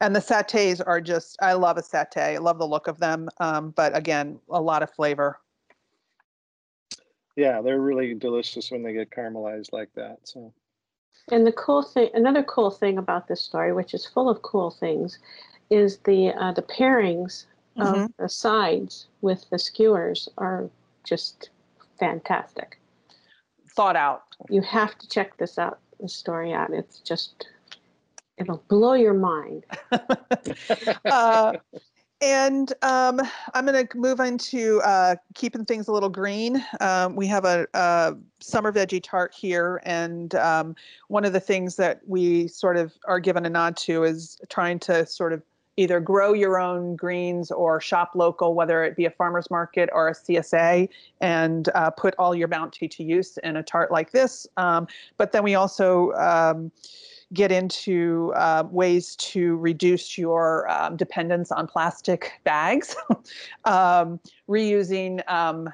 and 0.00 0.14
the 0.14 0.20
satays 0.20 0.82
are 0.86 1.00
just 1.00 1.38
I 1.40 1.54
love 1.54 1.78
a 1.78 1.82
satay. 1.82 2.34
I 2.34 2.38
love 2.38 2.58
the 2.58 2.66
look 2.66 2.86
of 2.86 2.98
them. 2.98 3.30
Um, 3.38 3.70
but 3.70 3.96
again, 3.96 4.38
a 4.50 4.60
lot 4.60 4.82
of 4.82 4.90
flavor. 4.90 5.40
Yeah, 7.36 7.62
they're 7.62 7.80
really 7.80 8.14
delicious 8.14 8.70
when 8.70 8.82
they 8.82 8.92
get 8.92 9.10
caramelized 9.10 9.72
like 9.72 9.92
that. 9.94 10.18
So 10.24 10.52
And 11.30 11.46
the 11.46 11.52
cool 11.52 11.82
thing, 11.82 12.10
another 12.14 12.42
cool 12.42 12.70
thing 12.70 12.98
about 12.98 13.28
this 13.28 13.40
story, 13.40 13.72
which 13.72 13.94
is 13.94 14.06
full 14.06 14.28
of 14.28 14.42
cool 14.42 14.70
things, 14.70 15.18
is 15.70 15.98
the 15.98 16.30
uh, 16.32 16.52
the 16.52 16.62
pairings 16.62 17.46
Mhm. 17.76 18.04
of 18.04 18.12
the 18.18 18.28
sides 18.28 19.06
with 19.20 19.48
the 19.50 19.58
skewers 19.58 20.28
are 20.38 20.70
just 21.02 21.50
fantastic. 21.98 22.78
Thought 23.70 23.96
out. 23.96 24.22
You 24.48 24.60
have 24.62 24.96
to 24.98 25.08
check 25.08 25.36
this 25.38 25.58
out, 25.58 25.80
the 25.98 26.08
story 26.08 26.52
out. 26.52 26.72
It's 26.72 27.00
just, 27.00 27.48
it'll 28.36 28.62
blow 28.68 28.92
your 28.94 29.14
mind. 29.14 29.64
uh, 31.04 31.54
and 32.24 32.72
um, 32.80 33.20
I'm 33.52 33.66
going 33.66 33.86
to 33.86 33.98
move 33.98 34.18
into 34.18 34.80
uh, 34.80 35.16
keeping 35.34 35.66
things 35.66 35.88
a 35.88 35.92
little 35.92 36.08
green. 36.08 36.64
Um, 36.80 37.16
we 37.16 37.26
have 37.26 37.44
a, 37.44 37.66
a, 37.74 38.14
summer 38.40 38.72
veggie 38.72 39.02
tart 39.02 39.34
here, 39.34 39.82
and 39.84 40.34
um, 40.34 40.74
one 41.08 41.26
of 41.26 41.34
the 41.34 41.40
things 41.40 41.76
that 41.76 42.00
we 42.06 42.48
sort 42.48 42.78
of 42.78 42.94
are 43.06 43.20
given 43.20 43.44
a 43.44 43.50
nod 43.50 43.76
to 43.78 44.04
is 44.04 44.38
trying 44.48 44.78
to 44.80 45.04
sort 45.04 45.34
of 45.34 45.42
either 45.76 46.00
grow 46.00 46.32
your 46.32 46.58
own 46.58 46.96
greens 46.96 47.50
or 47.50 47.80
shop 47.80 48.12
local, 48.14 48.54
whether 48.54 48.84
it 48.84 48.96
be 48.96 49.04
a 49.04 49.10
farmer's 49.10 49.50
market 49.50 49.90
or 49.92 50.08
a 50.08 50.12
CSA, 50.12 50.88
and 51.20 51.68
uh, 51.74 51.90
put 51.90 52.14
all 52.18 52.34
your 52.34 52.48
bounty 52.48 52.88
to 52.88 53.02
use 53.04 53.38
in 53.42 53.56
a 53.56 53.62
tart 53.62 53.90
like 53.90 54.12
this. 54.12 54.46
Um, 54.56 54.86
but 55.18 55.32
then 55.32 55.42
we 55.42 55.54
also 55.54 56.12
um, 56.12 56.70
get 57.32 57.50
into 57.50 58.32
uh, 58.36 58.64
ways 58.70 59.16
to 59.16 59.56
reduce 59.56 60.18
your 60.18 60.70
um, 60.70 60.96
dependence 60.96 61.50
on 61.50 61.66
plastic 61.66 62.32
bags, 62.44 62.96
um, 63.64 64.20
reusing 64.48 65.28
um, 65.30 65.68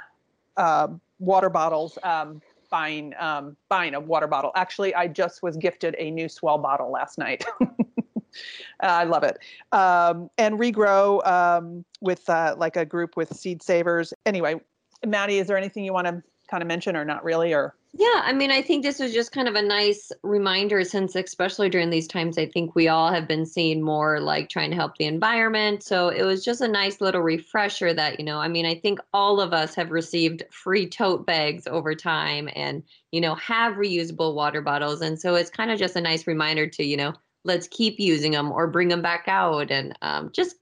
uh, 0.57 0.89
water 1.19 1.51
bottles, 1.51 1.99
um, 2.03 2.41
buying 2.71 3.15
um, 3.19 3.57
buying 3.69 3.95
a 3.95 4.01
water 4.01 4.27
bottle. 4.27 4.53
Actually, 4.55 4.95
I 4.95 5.09
just 5.09 5.43
was 5.43 5.57
gifted 5.57 5.97
a 5.99 6.11
new 6.11 6.27
S'well 6.27 6.61
bottle 6.63 6.91
last 6.91 7.19
night. 7.19 7.45
I 8.81 9.05
love 9.05 9.25
it. 9.25 9.39
And 9.73 10.59
regrow 10.59 11.83
with 12.01 12.31
uh, 12.31 12.55
like 12.57 12.77
a 12.77 12.85
group 12.85 13.17
with 13.17 13.35
seed 13.37 13.63
savers. 13.63 14.15
Anyway, 14.25 14.61
Maddie, 15.05 15.39
is 15.39 15.49
there 15.49 15.57
anything 15.57 15.85
you 15.85 15.93
want 15.93 16.07
to 16.07 16.23
kind 16.49 16.63
of 16.63 16.69
mention 16.69 16.97
or 16.97 17.05
not 17.05 17.25
really 17.25 17.53
or? 17.53 17.75
Yeah, 17.93 18.23
I 18.25 18.33
mean, 18.33 18.53
I 18.53 18.63
think 18.63 18.85
this 18.85 19.01
was 19.01 19.13
just 19.13 19.33
kind 19.33 19.49
of 19.49 19.57
a 19.57 19.63
nice 19.63 20.13
reminder 20.23 20.85
since, 20.85 21.17
especially 21.17 21.69
during 21.69 21.91
these 21.91 22.07
times, 22.07 22.39
I 22.39 22.47
think 22.47 22.77
we 22.77 22.87
all 22.87 23.13
have 23.13 23.27
been 23.27 23.45
seeing 23.45 23.83
more 23.83 24.21
like 24.21 24.49
trying 24.49 24.71
to 24.71 24.77
help 24.77 24.97
the 24.97 25.07
environment. 25.07 25.83
So 25.83 26.09
it 26.09 26.23
was 26.23 26.45
just 26.45 26.61
a 26.61 26.69
nice 26.69 27.01
little 27.01 27.21
refresher 27.21 27.93
that, 27.93 28.21
you 28.21 28.25
know, 28.25 28.39
I 28.39 28.47
mean, 28.47 28.65
I 28.65 28.77
think 28.77 29.01
all 29.13 29.41
of 29.41 29.53
us 29.53 29.75
have 29.75 29.91
received 29.91 30.45
free 30.53 30.89
tote 30.89 31.27
bags 31.27 31.67
over 31.67 31.97
time 31.97 32.49
and, 32.55 32.85
you 33.11 33.21
know, 33.21 33.35
have 33.35 33.75
reusable 33.75 34.35
water 34.37 34.63
bottles. 34.63 35.01
And 35.01 35.21
so 35.21 35.35
it's 35.35 35.51
kind 35.51 35.73
of 35.73 35.79
just 35.79 35.97
a 35.97 36.01
nice 36.01 36.29
reminder 36.29 36.69
to, 36.69 36.85
you 36.85 36.97
know, 36.97 37.13
let's 37.45 37.67
keep 37.67 37.99
using 37.99 38.31
them 38.33 38.53
or 38.53 38.69
bring 38.69 38.87
them 38.87 39.03
back 39.03 39.25
out. 39.27 39.73
And 39.73 39.99
um, 40.01 40.31
just, 40.33 40.55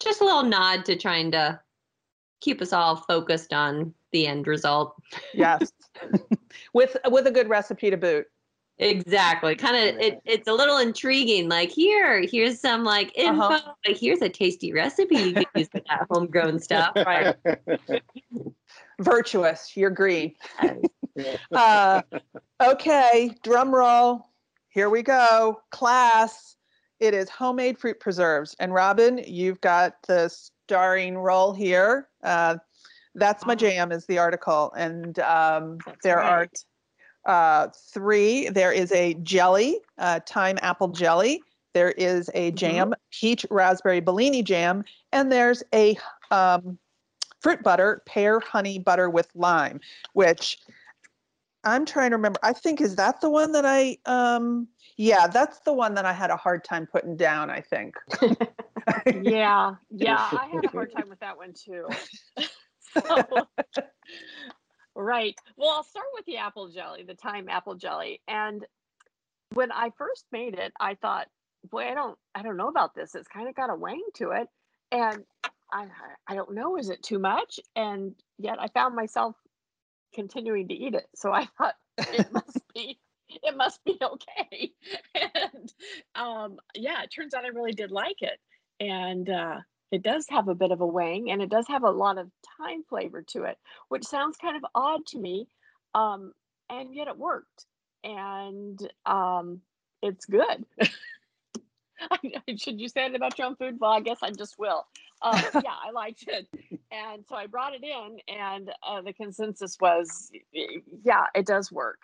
just 0.00 0.20
a 0.20 0.24
little 0.24 0.44
nod 0.44 0.84
to 0.84 0.94
trying 0.94 1.32
to 1.32 1.58
keep 2.40 2.62
us 2.62 2.72
all 2.72 2.94
focused 2.94 3.52
on 3.52 3.94
the 4.12 4.28
end 4.28 4.46
result. 4.46 4.94
Yes. 5.34 5.72
with 6.72 6.96
with 7.06 7.26
a 7.26 7.30
good 7.30 7.48
recipe 7.48 7.90
to 7.90 7.96
boot. 7.96 8.26
Exactly. 8.80 9.56
Kind 9.56 9.76
of 9.76 10.00
it, 10.00 10.20
it's 10.24 10.46
a 10.46 10.52
little 10.52 10.78
intriguing. 10.78 11.48
Like 11.48 11.70
here, 11.70 12.22
here's 12.22 12.60
some 12.60 12.84
like 12.84 13.16
info. 13.16 13.42
Uh-huh. 13.42 13.72
Like 13.86 13.98
here's 13.98 14.22
a 14.22 14.28
tasty 14.28 14.72
recipe 14.72 15.16
you 15.16 15.34
can 15.34 15.44
use 15.56 15.68
for 15.68 15.80
that 15.88 16.06
homegrown 16.10 16.60
stuff. 16.60 16.92
Right. 16.94 17.34
Virtuous. 19.00 19.76
You're 19.76 19.90
green. 19.90 20.34
uh, 21.52 22.02
okay, 22.62 23.34
drum 23.42 23.74
roll. 23.74 24.28
Here 24.68 24.90
we 24.90 25.02
go. 25.02 25.60
Class. 25.70 26.56
It 27.00 27.14
is 27.14 27.28
homemade 27.28 27.78
fruit 27.78 28.00
preserves. 28.00 28.54
And 28.58 28.72
Robin, 28.74 29.18
you've 29.26 29.60
got 29.60 29.94
the 30.06 30.28
starring 30.28 31.16
role 31.16 31.52
here. 31.52 32.08
Uh, 32.22 32.56
that's 33.18 33.44
my 33.46 33.54
jam 33.54 33.92
is 33.92 34.06
the 34.06 34.18
article 34.18 34.72
and 34.76 35.18
um, 35.20 35.78
there 36.02 36.16
right. 36.16 36.48
are 37.26 37.64
uh, 37.66 37.68
three 37.92 38.48
there 38.48 38.72
is 38.72 38.92
a 38.92 39.14
jelly 39.22 39.78
uh, 39.98 40.20
thyme 40.28 40.58
apple 40.62 40.88
jelly 40.88 41.42
there 41.74 41.90
is 41.92 42.30
a 42.34 42.48
mm-hmm. 42.48 42.56
jam 42.56 42.88
mm-hmm. 42.88 43.00
peach 43.10 43.44
raspberry 43.50 44.00
bellini 44.00 44.42
jam 44.42 44.84
and 45.12 45.30
there's 45.30 45.62
a 45.74 45.96
um, 46.30 46.78
fruit 47.40 47.62
butter 47.62 48.02
pear 48.06 48.40
honey 48.40 48.78
butter 48.78 49.10
with 49.10 49.28
lime 49.34 49.80
which 50.12 50.58
i'm 51.64 51.84
trying 51.84 52.10
to 52.10 52.16
remember 52.16 52.38
i 52.42 52.52
think 52.52 52.80
is 52.80 52.96
that 52.96 53.20
the 53.20 53.30
one 53.30 53.52
that 53.52 53.66
i 53.66 53.96
um 54.06 54.66
yeah 54.96 55.26
that's 55.26 55.60
the 55.60 55.72
one 55.72 55.94
that 55.94 56.04
i 56.04 56.12
had 56.12 56.30
a 56.30 56.36
hard 56.36 56.64
time 56.64 56.86
putting 56.86 57.16
down 57.16 57.50
i 57.50 57.60
think 57.60 57.94
yeah 59.22 59.74
yeah 59.90 60.28
i 60.32 60.48
had 60.52 60.64
a 60.64 60.68
hard 60.68 60.92
time 60.96 61.08
with 61.08 61.20
that 61.20 61.36
one 61.36 61.52
too 61.52 61.86
right. 64.94 65.34
Well, 65.56 65.70
I'll 65.70 65.84
start 65.84 66.06
with 66.14 66.24
the 66.26 66.38
apple 66.38 66.68
jelly, 66.68 67.04
the 67.04 67.14
thyme 67.14 67.48
apple 67.48 67.74
jelly. 67.74 68.20
And 68.28 68.64
when 69.54 69.72
I 69.72 69.90
first 69.96 70.24
made 70.32 70.54
it, 70.54 70.72
I 70.78 70.94
thought, 70.94 71.28
boy, 71.70 71.88
I 71.88 71.94
don't, 71.94 72.18
I 72.34 72.42
don't 72.42 72.56
know 72.56 72.68
about 72.68 72.94
this. 72.94 73.14
It's 73.14 73.28
kind 73.28 73.48
of 73.48 73.54
got 73.54 73.70
a 73.70 73.74
wang 73.74 74.02
to 74.16 74.30
it, 74.30 74.48
and 74.92 75.24
I, 75.72 75.86
I 76.26 76.34
don't 76.34 76.54
know, 76.54 76.76
is 76.76 76.90
it 76.90 77.02
too 77.02 77.18
much? 77.18 77.60
And 77.76 78.14
yet, 78.38 78.60
I 78.60 78.68
found 78.68 78.94
myself 78.94 79.36
continuing 80.14 80.68
to 80.68 80.74
eat 80.74 80.94
it. 80.94 81.06
So 81.14 81.32
I 81.32 81.46
thought 81.58 81.74
it 81.98 82.30
must 82.32 82.60
be, 82.74 82.98
it 83.28 83.56
must 83.56 83.84
be 83.84 83.98
okay. 84.00 84.72
And 85.44 85.72
um, 86.14 86.58
yeah, 86.74 87.02
it 87.02 87.10
turns 87.14 87.34
out 87.34 87.44
I 87.44 87.48
really 87.48 87.72
did 87.72 87.90
like 87.90 88.22
it. 88.22 88.38
And 88.80 89.28
uh, 89.28 89.56
it 89.90 90.02
does 90.02 90.26
have 90.28 90.48
a 90.48 90.54
bit 90.54 90.70
of 90.70 90.80
a 90.80 90.86
wang 90.86 91.30
and 91.30 91.40
it 91.42 91.48
does 91.48 91.66
have 91.68 91.82
a 91.82 91.90
lot 91.90 92.18
of 92.18 92.30
thyme 92.58 92.82
flavor 92.88 93.22
to 93.22 93.44
it, 93.44 93.58
which 93.88 94.04
sounds 94.04 94.36
kind 94.36 94.56
of 94.56 94.64
odd 94.74 95.06
to 95.06 95.18
me. 95.18 95.48
Um, 95.94 96.32
and 96.70 96.94
yet 96.94 97.08
it 97.08 97.16
worked. 97.16 97.66
And 98.04 98.78
um, 99.06 99.60
it's 100.02 100.26
good. 100.26 100.64
Should 102.56 102.80
you 102.80 102.88
say 102.88 103.06
it 103.06 103.14
about 103.14 103.38
your 103.38 103.48
own 103.48 103.56
food? 103.56 103.78
Well, 103.80 103.90
I 103.90 104.00
guess 104.00 104.18
I 104.22 104.30
just 104.30 104.58
will. 104.58 104.86
Uh, 105.20 105.42
yeah, 105.54 105.74
I 105.84 105.90
liked 105.90 106.24
it. 106.28 106.46
And 106.92 107.24
so 107.28 107.34
I 107.34 107.46
brought 107.46 107.74
it 107.74 107.82
in, 107.82 108.18
and 108.28 108.70
uh, 108.86 109.02
the 109.02 109.12
consensus 109.12 109.76
was 109.80 110.30
yeah, 111.04 111.24
it 111.34 111.44
does 111.44 111.72
work. 111.72 111.98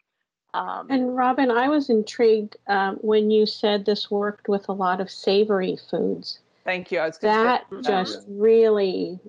Um, 0.52 0.86
and 0.90 1.16
Robin, 1.16 1.50
I 1.50 1.68
was 1.68 1.90
intrigued 1.90 2.56
um, 2.68 2.96
when 2.96 3.30
you 3.30 3.46
said 3.46 3.84
this 3.84 4.10
worked 4.10 4.48
with 4.48 4.68
a 4.68 4.72
lot 4.72 5.00
of 5.00 5.10
savory 5.10 5.76
foods. 5.90 6.40
Thank 6.64 6.90
you. 6.90 6.98
that 6.98 7.66
say, 7.70 7.82
just 7.82 8.20
yeah. 8.20 8.24
really 8.28 9.20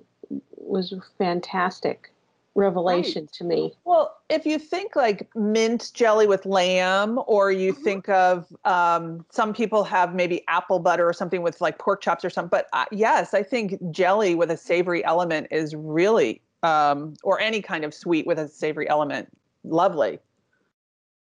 was 0.56 0.92
a 0.92 1.00
fantastic 1.18 2.10
revelation 2.56 3.24
right. 3.24 3.32
to 3.32 3.44
me. 3.44 3.74
Well, 3.84 4.16
if 4.28 4.46
you 4.46 4.58
think 4.58 4.96
like 4.96 5.28
mint 5.36 5.90
jelly 5.94 6.26
with 6.26 6.46
lamb, 6.46 7.20
or 7.26 7.52
you 7.52 7.72
mm-hmm. 7.72 7.82
think 7.82 8.08
of 8.08 8.46
um, 8.64 9.24
some 9.30 9.52
people 9.52 9.84
have 9.84 10.14
maybe 10.14 10.42
apple 10.48 10.78
butter 10.78 11.08
or 11.08 11.12
something 11.12 11.42
with 11.42 11.60
like 11.60 11.78
pork 11.78 12.00
chops 12.00 12.24
or 12.24 12.30
something. 12.30 12.48
But 12.48 12.68
uh, 12.72 12.86
yes, 12.90 13.34
I 13.34 13.42
think 13.42 13.78
jelly 13.90 14.34
with 14.34 14.50
a 14.50 14.56
savory 14.56 15.04
element 15.04 15.48
is 15.50 15.74
really, 15.74 16.40
um, 16.62 17.14
or 17.22 17.38
any 17.40 17.60
kind 17.60 17.84
of 17.84 17.94
sweet 17.94 18.26
with 18.26 18.38
a 18.38 18.48
savory 18.48 18.88
element, 18.88 19.28
lovely. 19.62 20.18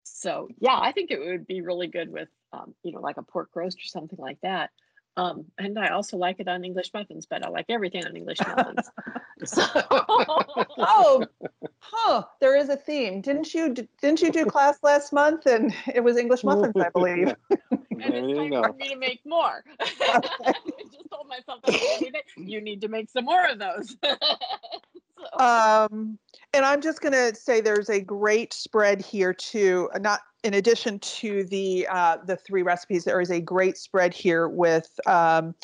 So 0.04 0.48
yeah, 0.60 0.78
I 0.80 0.92
think 0.92 1.10
it 1.10 1.18
would 1.18 1.46
be 1.46 1.62
really 1.62 1.86
good 1.86 2.12
with, 2.12 2.28
um, 2.52 2.74
you 2.82 2.92
know, 2.92 3.00
like 3.00 3.16
a 3.16 3.22
pork 3.22 3.48
roast 3.54 3.78
or 3.78 3.86
something 3.86 4.18
like 4.18 4.40
that. 4.42 4.70
Um, 5.16 5.44
and 5.58 5.78
I 5.78 5.88
also 5.88 6.16
like 6.16 6.40
it 6.40 6.48
on 6.48 6.64
English 6.64 6.90
muffins, 6.94 7.26
but 7.26 7.44
I 7.44 7.50
like 7.50 7.66
everything 7.68 8.04
on 8.06 8.16
English 8.16 8.38
muffins. 8.46 8.90
so. 9.44 9.62
oh, 10.78 11.26
huh. 11.80 12.22
There 12.40 12.56
is 12.56 12.68
a 12.68 12.76
theme. 12.76 13.20
Didn't 13.20 13.52
you? 13.52 13.74
Didn't 14.00 14.22
you 14.22 14.32
do 14.32 14.46
class 14.46 14.78
last 14.82 15.12
month? 15.12 15.46
And 15.46 15.74
it 15.92 16.00
was 16.00 16.16
English 16.16 16.44
muffins, 16.44 16.74
I 16.76 16.88
believe. 16.90 17.34
and 17.70 17.80
it's 17.90 18.38
time 18.38 18.62
for 18.62 18.72
me 18.72 18.88
to 18.88 18.96
make 18.96 19.20
more. 19.26 19.64
I 19.80 20.20
just 20.92 21.10
told 21.10 21.28
myself 21.28 21.60
that 21.62 22.22
you 22.36 22.60
need 22.60 22.80
to 22.80 22.88
make 22.88 23.10
some 23.10 23.26
more 23.26 23.46
of 23.46 23.58
those. 23.58 23.96
so. 24.02 25.38
Um, 25.38 26.18
and 26.54 26.64
I'm 26.64 26.80
just 26.80 27.00
going 27.00 27.12
to 27.12 27.34
say 27.34 27.60
there's 27.60 27.90
a 27.90 28.00
great 28.00 28.52
spread 28.52 29.00
here 29.00 29.34
too. 29.34 29.90
Not 30.00 30.20
in 30.42 30.54
addition 30.54 30.98
to 30.98 31.44
the 31.44 31.86
uh, 31.90 32.18
the 32.24 32.36
three 32.36 32.62
recipes, 32.62 33.04
there 33.04 33.20
is 33.20 33.30
a 33.30 33.40
great 33.40 33.76
spread 33.78 34.12
here 34.12 34.48
with 34.48 34.98
um, 35.06 35.54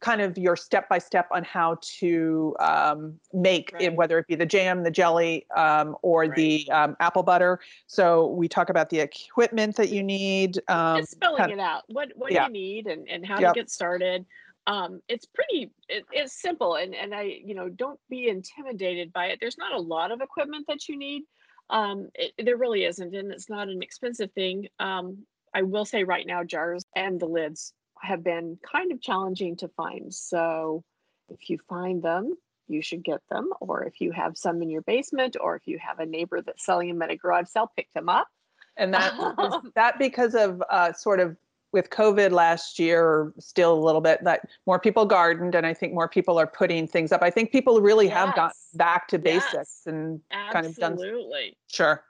kind 0.00 0.20
of 0.20 0.36
your 0.38 0.56
step 0.56 0.88
by 0.88 0.98
step 0.98 1.28
on 1.30 1.44
how 1.44 1.78
to 1.80 2.54
um, 2.60 3.18
make 3.32 3.70
right. 3.72 3.82
it, 3.82 3.94
whether 3.94 4.18
it 4.18 4.26
be 4.26 4.34
the 4.34 4.46
jam, 4.46 4.82
the 4.82 4.90
jelly, 4.90 5.46
um, 5.56 5.96
or 6.02 6.22
right. 6.22 6.34
the 6.34 6.68
um, 6.72 6.96
apple 7.00 7.22
butter. 7.22 7.60
So 7.86 8.28
we 8.28 8.48
talk 8.48 8.70
about 8.70 8.90
the 8.90 9.00
equipment 9.00 9.76
that 9.76 9.90
you 9.90 10.02
need. 10.02 10.60
Um, 10.68 10.98
Just 10.98 11.12
spelling 11.12 11.38
kind 11.38 11.52
of, 11.52 11.58
it 11.58 11.62
out. 11.62 11.82
What 11.88 12.10
what 12.16 12.32
yeah. 12.32 12.46
you 12.46 12.52
need 12.52 12.86
and, 12.86 13.08
and 13.08 13.24
how 13.24 13.38
yep. 13.40 13.54
to 13.54 13.60
get 13.60 13.70
started. 13.70 14.24
Um, 14.66 15.00
it's 15.08 15.24
pretty 15.24 15.70
it, 15.88 16.04
it's 16.12 16.34
simple 16.34 16.74
and 16.74 16.94
and 16.94 17.14
I 17.14 17.22
you 17.22 17.54
know 17.54 17.68
don't 17.68 17.98
be 18.10 18.28
intimidated 18.28 19.12
by 19.12 19.26
it. 19.26 19.38
There's 19.40 19.56
not 19.56 19.72
a 19.72 19.80
lot 19.80 20.10
of 20.10 20.20
equipment 20.20 20.66
that 20.68 20.88
you 20.88 20.98
need 20.98 21.22
um, 21.70 22.08
it, 22.14 22.32
there 22.44 22.56
really 22.56 22.84
isn't, 22.84 23.14
and 23.14 23.32
it's 23.32 23.50
not 23.50 23.68
an 23.68 23.82
expensive 23.82 24.32
thing. 24.32 24.68
Um, 24.78 25.26
I 25.54 25.62
will 25.62 25.84
say 25.84 26.04
right 26.04 26.26
now, 26.26 26.44
jars 26.44 26.84
and 26.94 27.18
the 27.18 27.26
lids 27.26 27.72
have 28.00 28.22
been 28.22 28.58
kind 28.70 28.92
of 28.92 29.00
challenging 29.00 29.56
to 29.56 29.68
find. 29.68 30.12
So 30.14 30.84
if 31.28 31.50
you 31.50 31.58
find 31.68 32.02
them, 32.02 32.34
you 32.68 32.82
should 32.82 33.02
get 33.02 33.20
them. 33.30 33.50
Or 33.60 33.84
if 33.84 34.00
you 34.00 34.12
have 34.12 34.36
some 34.36 34.62
in 34.62 34.70
your 34.70 34.82
basement, 34.82 35.36
or 35.40 35.56
if 35.56 35.66
you 35.66 35.78
have 35.78 35.98
a 35.98 36.06
neighbor 36.06 36.40
that's 36.42 36.64
selling 36.64 36.88
them 36.88 37.02
at 37.02 37.10
a 37.10 37.16
garage 37.16 37.48
sale, 37.48 37.72
pick 37.74 37.88
them 37.94 38.08
up. 38.08 38.28
And 38.76 38.94
that 38.94 39.14
is 39.64 39.72
that 39.74 39.98
because 39.98 40.34
of 40.34 40.62
uh, 40.70 40.92
sort 40.92 41.20
of 41.20 41.36
with 41.72 41.90
COVID 41.90 42.32
last 42.32 42.78
year, 42.78 43.04
or 43.04 43.34
still 43.38 43.72
a 43.72 43.82
little 43.84 44.00
bit, 44.00 44.24
that 44.24 44.48
more 44.66 44.78
people 44.78 45.04
gardened, 45.04 45.54
and 45.54 45.66
I 45.66 45.74
think 45.74 45.92
more 45.92 46.08
people 46.08 46.38
are 46.38 46.46
putting 46.46 46.86
things 46.86 47.12
up. 47.12 47.22
I 47.22 47.30
think 47.30 47.52
people 47.52 47.80
really 47.80 48.08
have 48.08 48.34
gotten 48.34 48.56
back 48.74 49.08
to 49.08 49.20
Yes. 49.22 49.50
basics 49.52 49.82
and 49.86 50.20
kind 50.52 50.66
of 50.66 50.74
done. 50.76 50.92
Absolutely. 50.92 51.56
Sure. 51.66 52.02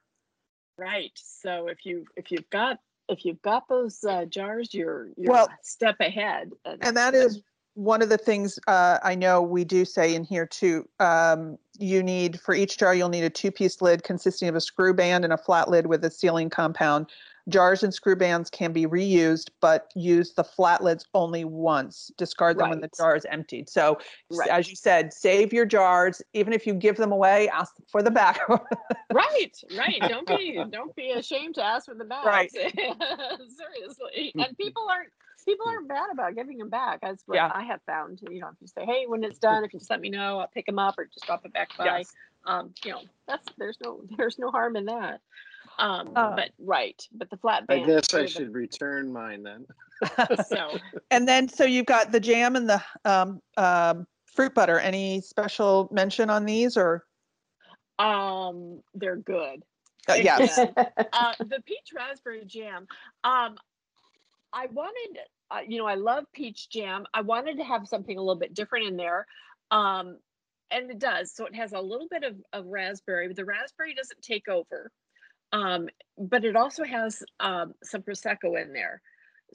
Right. 0.77 1.13
So 1.17 1.67
if 1.69 1.85
you 1.85 2.05
if 2.17 2.31
you've 2.31 2.49
got 2.51 2.79
if 3.09 3.25
you've 3.25 3.43
got 3.43 3.69
those 3.69 4.05
uh, 4.05 4.27
jars, 4.27 4.73
you're 4.73 5.09
you're 5.17 5.33
Well, 5.33 5.47
a 5.47 5.57
step 5.63 5.97
ahead. 5.99 6.53
And 6.83 6.97
that 6.97 7.15
is 7.15 7.43
one 7.75 8.03
of 8.03 8.09
the 8.09 8.19
things 8.19 8.59
uh, 8.67 8.99
I 9.03 9.15
know 9.15 9.41
we 9.43 9.65
do 9.65 9.85
say 9.85 10.15
in 10.15 10.25
here 10.25 10.47
too. 10.47 10.89
Um, 11.01 11.59
you 11.79 12.03
need 12.03 12.41
for 12.41 12.55
each 12.55 12.77
jar, 12.77 12.95
you'll 12.95 13.09
need 13.09 13.25
a 13.25 13.31
two-piece 13.31 13.81
lid 13.81 14.03
consisting 14.03 14.49
of 14.49 14.57
a 14.57 14.61
screw 14.61 14.93
band 14.93 15.25
and 15.25 15.33
a 15.33 15.39
flat 15.39 15.71
lid 15.71 15.87
with 15.87 16.05
a 16.05 16.11
sealing 16.11 16.51
compound. 16.51 17.07
Jars 17.49 17.83
and 17.83 17.93
screw 17.95 18.15
bands 18.17 18.51
can 18.51 18.73
be 18.73 18.87
reused, 18.87 19.49
but 19.61 19.91
use 19.95 20.35
the 20.35 20.45
flat 20.45 20.83
lids 20.83 21.07
only 21.15 21.45
once. 21.45 22.11
Discard 22.19 22.59
them 22.59 22.71
when 22.71 22.81
the 22.81 22.91
jar 22.97 23.17
is 23.17 23.25
emptied. 23.31 23.69
So, 23.69 23.99
Right. 24.31 24.49
as 24.51 24.69
you 24.69 24.77
said, 24.77 25.13
save 25.13 25.53
your 25.53 25.65
jars. 25.65 26.21
Even 26.35 26.53
if 26.53 26.67
you 26.67 26.75
give 26.75 26.97
them 26.97 27.13
away, 27.13 27.49
ask 27.49 27.75
for 27.91 28.03
the 28.03 28.11
back. 28.11 28.41
right, 29.13 29.57
right. 29.77 30.01
Don't 30.09 30.27
be 30.27 30.63
don't 30.71 30.95
be 30.95 31.13
ashamed 31.13 31.55
to 31.57 31.65
ask 31.65 31.87
for 31.87 31.95
the 31.95 32.05
back. 32.05 32.25
Right. 32.25 32.51
Seriously. 32.53 34.33
And 34.39 34.57
people 34.57 34.87
aren't 34.89 35.11
people 35.45 35.67
aren't 35.69 35.89
bad 35.89 36.11
about 36.13 36.35
giving 36.35 36.59
them 36.59 36.69
back. 36.69 37.01
That's 37.01 37.23
what 37.27 37.37
Yeah. 37.37 37.51
I 37.55 37.65
have 37.65 37.81
found. 37.87 38.21
You 38.31 38.41
know, 38.41 38.49
if 38.49 38.57
you 38.61 38.67
say, 38.67 38.85
hey, 38.85 39.07
when 39.07 39.25
it's 39.25 39.39
done, 39.39 39.65
if 39.65 39.73
you 39.73 39.79
just 39.79 39.91
let 39.91 40.01
me 40.01 40.11
know, 40.11 40.39
I'll 40.41 40.49
pick 40.49 40.67
them 40.67 40.79
up 40.79 40.97
or 40.99 41.07
just 41.07 41.25
drop 41.27 41.45
it 41.47 41.53
back 41.53 41.71
by. 41.79 41.85
Yes. 41.87 42.13
Um, 42.45 42.73
you 42.85 42.93
know, 42.93 43.01
that's 43.27 43.47
there's 43.59 43.79
no 43.83 44.03
there's 44.17 44.39
no 44.39 44.51
harm 44.51 44.77
in 44.77 44.87
that. 44.87 45.21
Um, 45.79 46.13
Uh, 46.17 46.35
but 46.35 46.51
right, 46.59 47.01
but 47.13 47.31
the 47.31 47.37
flat 47.37 47.65
I 47.69 47.79
guess 47.81 48.13
I 48.13 48.19
or 48.19 48.23
the- 48.23 48.29
should 48.29 48.55
return 48.55 49.13
mine 49.13 49.43
then. 49.43 49.67
So 50.49 50.79
and 51.11 51.27
then, 51.27 51.49
so 51.49 51.65
you've 51.65 51.87
got 51.87 52.13
the 52.13 52.21
jam 52.21 52.55
and 52.57 52.69
the 52.69 52.83
um, 53.05 53.41
um, 53.57 54.07
fruit 54.27 54.55
butter. 54.55 54.79
Any 54.79 55.21
special 55.21 55.89
mention 55.91 56.31
on 56.31 56.45
these 56.45 56.77
or? 56.77 57.05
um, 57.99 58.81
they're 58.95 59.17
good. 59.17 59.63
Uh, 60.09 60.15
yes. 60.15 60.59
uh, 61.13 61.35
the 61.41 61.61
peach 61.67 61.91
raspberry 61.95 62.45
jam. 62.47 62.87
Um, 63.25 63.57
I 64.53 64.67
wanted, 64.73 65.19
uh, 65.51 65.61
you 65.67 65.79
know, 65.79 65.87
I 65.87 65.97
love 65.97 66.25
peach 66.33 66.71
jam. 66.71 67.05
I 67.13 67.21
wanted 67.21 67.57
to 67.59 67.65
have 67.65 67.89
something 67.89 68.17
a 68.17 68.21
little 68.21 68.39
bit 68.39 68.55
different 68.55 68.87
in 68.87 68.97
there. 68.97 69.27
Um, 69.71 70.19
and 70.71 70.91
it 70.91 70.99
does. 70.99 71.35
So 71.35 71.45
it 71.47 71.55
has 71.55 71.73
a 71.73 71.81
little 71.81 72.09
bit 72.09 72.23
of, 72.23 72.37
of 72.53 72.67
raspberry, 72.67 73.27
but 73.27 73.37
the 73.37 73.45
raspberry 73.45 73.95
doesn't 73.95 74.23
take 74.23 74.49
over. 74.49 74.91
Um, 75.53 75.89
but 76.19 76.45
it 76.45 76.57
also 76.57 76.85
has 76.85 77.23
um, 77.41 77.75
some 77.83 78.03
Prosecco 78.03 78.61
in 78.61 78.73
there. 78.73 79.01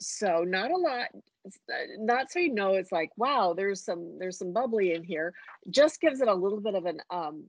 So 0.00 0.42
not 0.42 0.72
a 0.72 0.76
lot, 0.76 1.08
uh, 1.46 1.74
not 1.98 2.30
so 2.30 2.40
you 2.40 2.52
know 2.52 2.74
it's 2.74 2.90
like, 2.90 3.10
wow, 3.16 3.54
there's 3.56 3.84
some 3.84 4.18
there's 4.18 4.38
some 4.38 4.52
bubbly 4.52 4.92
in 4.92 5.04
here. 5.04 5.32
Just 5.70 6.00
gives 6.00 6.20
it 6.20 6.26
a 6.28 6.34
little 6.34 6.60
bit 6.60 6.74
of 6.74 6.84
an 6.84 7.00
um 7.10 7.48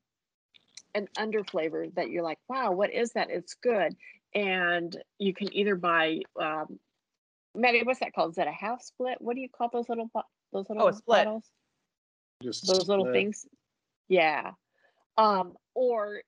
an 0.94 1.08
under 1.18 1.44
flavor 1.44 1.88
that 1.96 2.10
you're 2.10 2.24
like, 2.24 2.38
wow, 2.48 2.72
what 2.72 2.94
is 2.94 3.14
that? 3.14 3.32
It's 3.32 3.56
good. 3.56 3.96
And 4.36 4.96
you 5.18 5.34
can 5.34 5.52
either 5.56 5.76
buy 5.76 6.20
um 6.40 6.80
Maddie, 7.56 7.84
what's 7.84 8.02
that 8.02 8.14
called? 8.14 8.32
Is 8.32 8.36
that 8.36 8.48
a 8.48 8.52
half 8.52 8.82
split? 8.84 9.18
What 9.22 9.36
do 9.36 9.42
you 9.42 9.50
call 9.50 9.70
those 9.74 9.90
little 9.90 10.10
those 10.54 10.70
little 10.70 10.88
Oh, 10.88 10.92
split. 10.92 11.26
bottles? 11.26 11.50
Just 12.44 12.68
Those 12.68 12.88
little 12.88 13.12
things? 13.12 13.46
Yeah. 14.08 14.52
Um, 15.18 15.56
or 15.74 16.22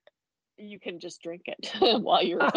you 0.57 0.79
can 0.79 0.99
just 0.99 1.21
drink 1.21 1.43
it 1.45 1.71
while 2.01 2.23
you're 2.23 2.39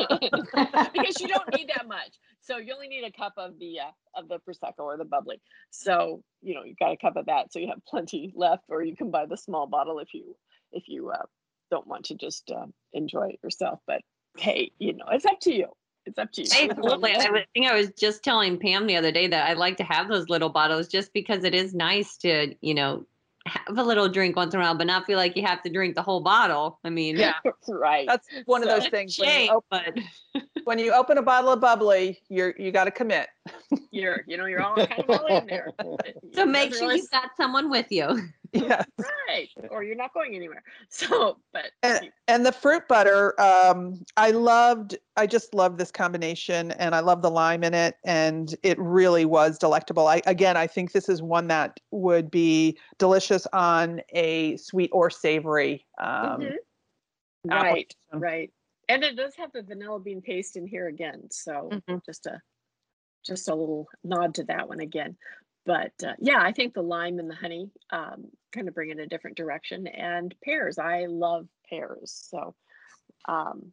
because 0.93 1.21
you 1.21 1.29
don't 1.29 1.55
need 1.55 1.71
that 1.75 1.87
much. 1.87 2.19
So 2.41 2.57
you 2.57 2.73
only 2.75 2.89
need 2.89 3.05
a 3.05 3.13
cup 3.13 3.35
of 3.37 3.59
the 3.59 3.81
uh, 3.81 3.91
of 4.21 4.29
the 4.29 4.39
prosecco 4.39 4.81
or 4.81 4.97
the 4.97 5.05
bubbly. 5.05 5.41
So 5.71 6.23
you 6.43 6.55
know 6.55 6.65
you 6.65 6.75
got 6.79 6.93
a 6.93 6.97
cup 6.97 7.17
of 7.17 7.27
that, 7.27 7.53
so 7.53 7.59
you 7.59 7.69
have 7.69 7.85
plenty 7.89 8.33
left. 8.35 8.65
Or 8.69 8.83
you 8.83 8.97
can 8.97 9.11
buy 9.11 9.27
the 9.27 9.37
small 9.37 9.67
bottle 9.67 9.99
if 9.99 10.09
you 10.15 10.37
if 10.73 10.85
you 10.89 11.11
uh, 11.11 11.23
don't 11.71 11.87
want 11.87 12.07
to 12.07 12.15
just 12.15 12.51
uh, 12.51 12.67
enjoy 12.93 13.29
it 13.29 13.41
yourself. 13.43 13.81
But 13.87 14.01
hey, 14.39 14.73
you 14.79 14.95
know 14.95 15.07
it's 15.11 15.27
up 15.27 15.41
to 15.43 15.55
you. 15.55 15.67
It's 16.07 16.19
up 16.19 16.33
to 16.33 16.43
you. 16.43 16.71
Absolutely. 16.71 17.15
I 17.15 17.45
think 17.53 17.67
I 17.67 17.77
was 17.77 17.91
just 17.91 18.25
telling 18.25 18.59
Pam 18.59 18.87
the 18.87 18.97
other 18.97 19.13
day 19.13 19.27
that 19.27 19.49
I 19.49 19.53
like 19.53 19.77
to 19.77 19.85
have 19.85 20.09
those 20.09 20.31
little 20.31 20.49
bottles 20.49 20.89
just 20.89 21.13
because 21.13 21.45
it 21.45 21.55
is 21.55 21.75
nice 21.75 22.17
to, 22.19 22.55
you 22.63 22.73
know, 22.73 23.05
have 23.47 23.79
a 23.79 23.83
little 23.83 24.09
drink 24.09 24.37
once 24.37 24.53
in 24.55 24.61
a 24.61 24.63
while, 24.63 24.75
but 24.75 24.87
not 24.87 25.07
feel 25.07 25.17
like 25.17 25.37
you 25.37 25.43
have 25.45 25.63
to 25.63 25.71
drink 25.71 25.95
the 25.95 26.03
whole 26.03 26.21
bottle. 26.21 26.79
I 26.85 26.91
mean, 26.91 27.17
Yeah. 27.17 27.35
right. 27.69 28.07
That's 28.07 28.27
one 28.45 28.63
of 28.63 28.69
those 28.69 28.89
things. 28.89 29.19
When 29.19 29.29
you, 29.29 29.35
shame, 29.35 29.51
op- 29.51 29.65
but 29.71 29.99
when 30.65 30.79
you 30.79 30.93
open 30.93 31.19
a 31.19 31.23
bottle 31.23 31.51
of 31.51 31.61
bubbly, 31.61 32.21
you're 32.29 32.55
you 32.59 32.71
got 32.71 32.85
to 32.85 32.91
commit. 32.91 33.29
you're 33.91 34.23
you 34.27 34.37
know 34.37 34.47
you're 34.47 34.63
all 34.63 34.77
kind 34.77 35.05
of 35.09 35.11
all 35.11 35.27
in 35.39 35.47
there. 35.47 35.71
so 35.81 35.97
It 36.43 36.47
make 36.49 36.73
sure 36.75 36.83
really 36.89 36.97
you've 36.99 37.11
got 37.11 37.31
someone 37.37 37.71
with 37.71 37.87
you. 37.91 38.29
Yeah. 38.67 38.83
right 39.29 39.49
or 39.71 39.83
you're 39.85 39.95
not 39.97 40.13
going 40.13 40.35
anywhere 40.35 40.63
so 40.89 41.39
but 41.53 41.67
And, 41.83 42.11
and 42.29 42.45
the 42.45 42.53
fruit 42.53 42.87
butter, 42.89 43.41
um, 43.41 44.05
I 44.17 44.33
loved. 44.33 44.99
I 45.17 45.27
just 45.27 45.55
love 45.55 45.79
this 45.79 45.91
combination, 45.91 46.73
and 46.73 46.95
I 46.95 47.01
love 47.01 47.23
the 47.23 47.31
lime 47.31 47.65
in 47.65 47.75
it, 47.75 47.97
and 48.05 48.55
it 48.63 48.79
really 48.79 49.25
was 49.25 49.59
delectable. 49.59 50.07
I 50.07 50.21
again, 50.27 50.57
I 50.57 50.67
think 50.67 50.93
this 50.93 51.09
is 51.09 51.23
one 51.23 51.47
that 51.49 51.81
would 51.91 52.31
be 52.31 52.79
delicious 52.99 53.47
on 53.53 54.03
a 54.11 54.57
sweet 54.59 54.91
or 54.93 55.11
savory. 55.11 55.87
Um, 55.99 56.41
Mhm. 56.43 56.57
right 57.47 57.95
right 58.13 58.53
and 58.89 59.03
it 59.03 59.17
does 59.17 59.35
have 59.37 59.53
the 59.53 59.63
vanilla 59.63 59.99
bean 59.99 60.21
paste 60.21 60.57
in 60.57 60.67
here 60.67 60.89
again 60.89 61.23
so 61.31 61.71
Mhm. 61.73 62.05
just 62.05 62.27
a 62.27 62.41
just 63.25 63.49
a 63.49 63.55
little 63.55 63.89
nod 64.05 64.35
to 64.35 64.45
that 64.45 64.69
one 64.69 64.81
again 64.81 65.17
but 65.65 65.93
uh, 66.05 66.15
yeah 66.19 66.43
i 66.43 66.53
think 66.53 66.75
the 66.75 66.83
lime 66.83 67.19
and 67.19 67.31
the 67.31 67.35
honey 67.35 67.71
um, 67.91 68.31
kind 68.53 68.69
of 68.69 68.75
bring 68.75 68.91
in 68.91 69.01
a 69.01 69.07
different 69.07 69.37
direction 69.37 69.87
and 69.87 70.35
pears 70.45 70.79
i 70.79 71.07
love 71.07 71.47
pears 71.69 72.27
so 72.31 72.55
um, 73.29 73.73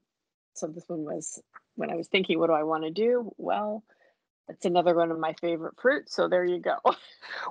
so 0.54 0.68
this 0.68 0.84
one 0.88 1.04
was 1.04 1.42
when 1.76 1.90
i 1.92 1.96
was 1.96 2.08
thinking 2.08 2.40
what 2.40 2.48
do 2.48 2.54
i 2.54 2.64
want 2.64 2.84
to 2.84 2.92
do 2.92 3.32
well 3.38 3.84
it's 4.50 4.66
another 4.66 4.96
one 4.96 5.12
of 5.12 5.20
my 5.20 5.34
favorite 5.42 5.76
fruits 5.80 6.16
so 6.16 6.28
there 6.28 6.46
you 6.46 6.60
go 6.60 6.78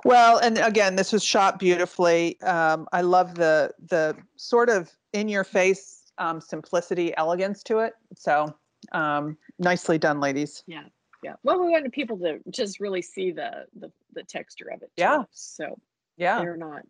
Well, 0.05 0.37
and 0.39 0.57
again, 0.57 0.95
this 0.95 1.11
was 1.11 1.23
shot 1.23 1.59
beautifully. 1.59 2.39
Um, 2.41 2.87
I 2.91 3.01
love 3.01 3.35
the 3.35 3.71
the 3.87 4.15
sort 4.35 4.69
of 4.69 4.91
in 5.13 5.27
your 5.29 5.43
face 5.43 6.11
um, 6.17 6.41
simplicity, 6.41 7.15
elegance 7.17 7.63
to 7.63 7.79
it. 7.79 7.93
So 8.15 8.55
um, 8.91 9.37
nicely 9.59 9.97
done, 9.97 10.19
ladies. 10.19 10.63
Yeah, 10.67 10.83
yeah 11.23 11.33
well 11.43 11.59
we 11.59 11.69
wanted 11.69 11.91
people 11.91 12.17
to 12.19 12.39
just 12.49 12.79
really 12.79 13.01
see 13.01 13.31
the 13.31 13.65
the, 13.79 13.91
the 14.13 14.23
texture 14.23 14.69
of 14.73 14.81
it 14.81 14.91
too. 14.97 15.03
Yeah. 15.03 15.23
so 15.31 15.77
Yeah. 16.17 16.39
they're 16.39 16.57
not 16.57 16.85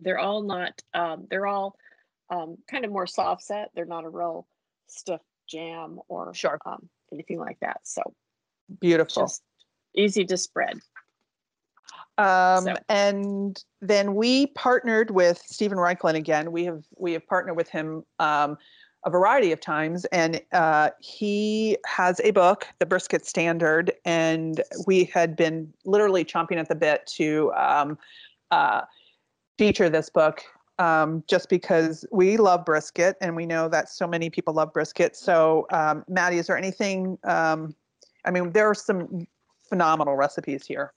they're 0.00 0.18
all 0.18 0.42
not 0.42 0.80
um, 0.94 1.26
they're 1.30 1.46
all 1.46 1.76
um, 2.30 2.56
kind 2.70 2.84
of 2.84 2.90
more 2.90 3.06
soft 3.06 3.42
set 3.42 3.70
they're 3.74 3.84
not 3.84 4.04
a 4.04 4.08
real 4.08 4.46
stiff 4.88 5.20
jam 5.48 6.00
or 6.08 6.32
Sure. 6.34 6.58
um, 6.66 6.88
anything 7.12 7.38
like 7.38 7.58
that 7.60 7.80
so 7.84 8.02
Beautiful. 8.80 9.24
just 9.24 9.42
easy 9.94 10.24
to 10.24 10.36
spread 10.36 10.78
Um, 12.16 12.64
So- 12.64 12.74
and 12.88 13.64
then 13.80 14.14
we 14.14 14.46
partnered 14.48 15.10
with 15.10 15.38
Steven 15.38 15.78
Raichlen 15.78 16.14
again. 16.14 16.52
We 16.52 16.64
have 16.64 16.84
we 16.96 17.12
have 17.12 17.26
partnered 17.26 17.56
with 17.56 17.68
him 17.68 18.04
um, 18.20 18.56
a 19.04 19.10
variety 19.10 19.52
of 19.52 19.60
times, 19.60 20.04
and 20.06 20.40
uh, 20.52 20.90
he 21.00 21.76
has 21.86 22.20
a 22.24 22.30
book, 22.30 22.66
The 22.78 22.86
Brisket 22.86 23.26
Standard, 23.26 23.92
and 24.04 24.62
we 24.86 25.04
had 25.04 25.36
been 25.36 25.72
literally 25.84 26.24
chomping 26.24 26.56
at 26.58 26.68
the 26.68 26.74
bit 26.76 27.04
to 27.16 27.52
um, 27.54 27.98
uh, 28.50 28.82
feature 29.58 29.88
this 29.88 30.08
book. 30.08 30.42
Um, 30.80 31.22
just 31.28 31.48
because 31.48 32.04
we 32.10 32.36
love 32.36 32.64
brisket 32.64 33.16
and 33.20 33.36
we 33.36 33.46
know 33.46 33.68
that 33.68 33.88
so 33.88 34.08
many 34.08 34.28
people 34.28 34.54
love 34.54 34.72
brisket. 34.72 35.14
So, 35.14 35.68
um, 35.70 36.04
Maddie, 36.08 36.38
is 36.38 36.48
there 36.48 36.56
anything? 36.58 37.16
Um, 37.22 37.76
I 38.24 38.32
mean, 38.32 38.50
there 38.50 38.68
are 38.68 38.74
some 38.74 39.24
phenomenal 39.68 40.16
recipes 40.16 40.66
here. 40.66 40.92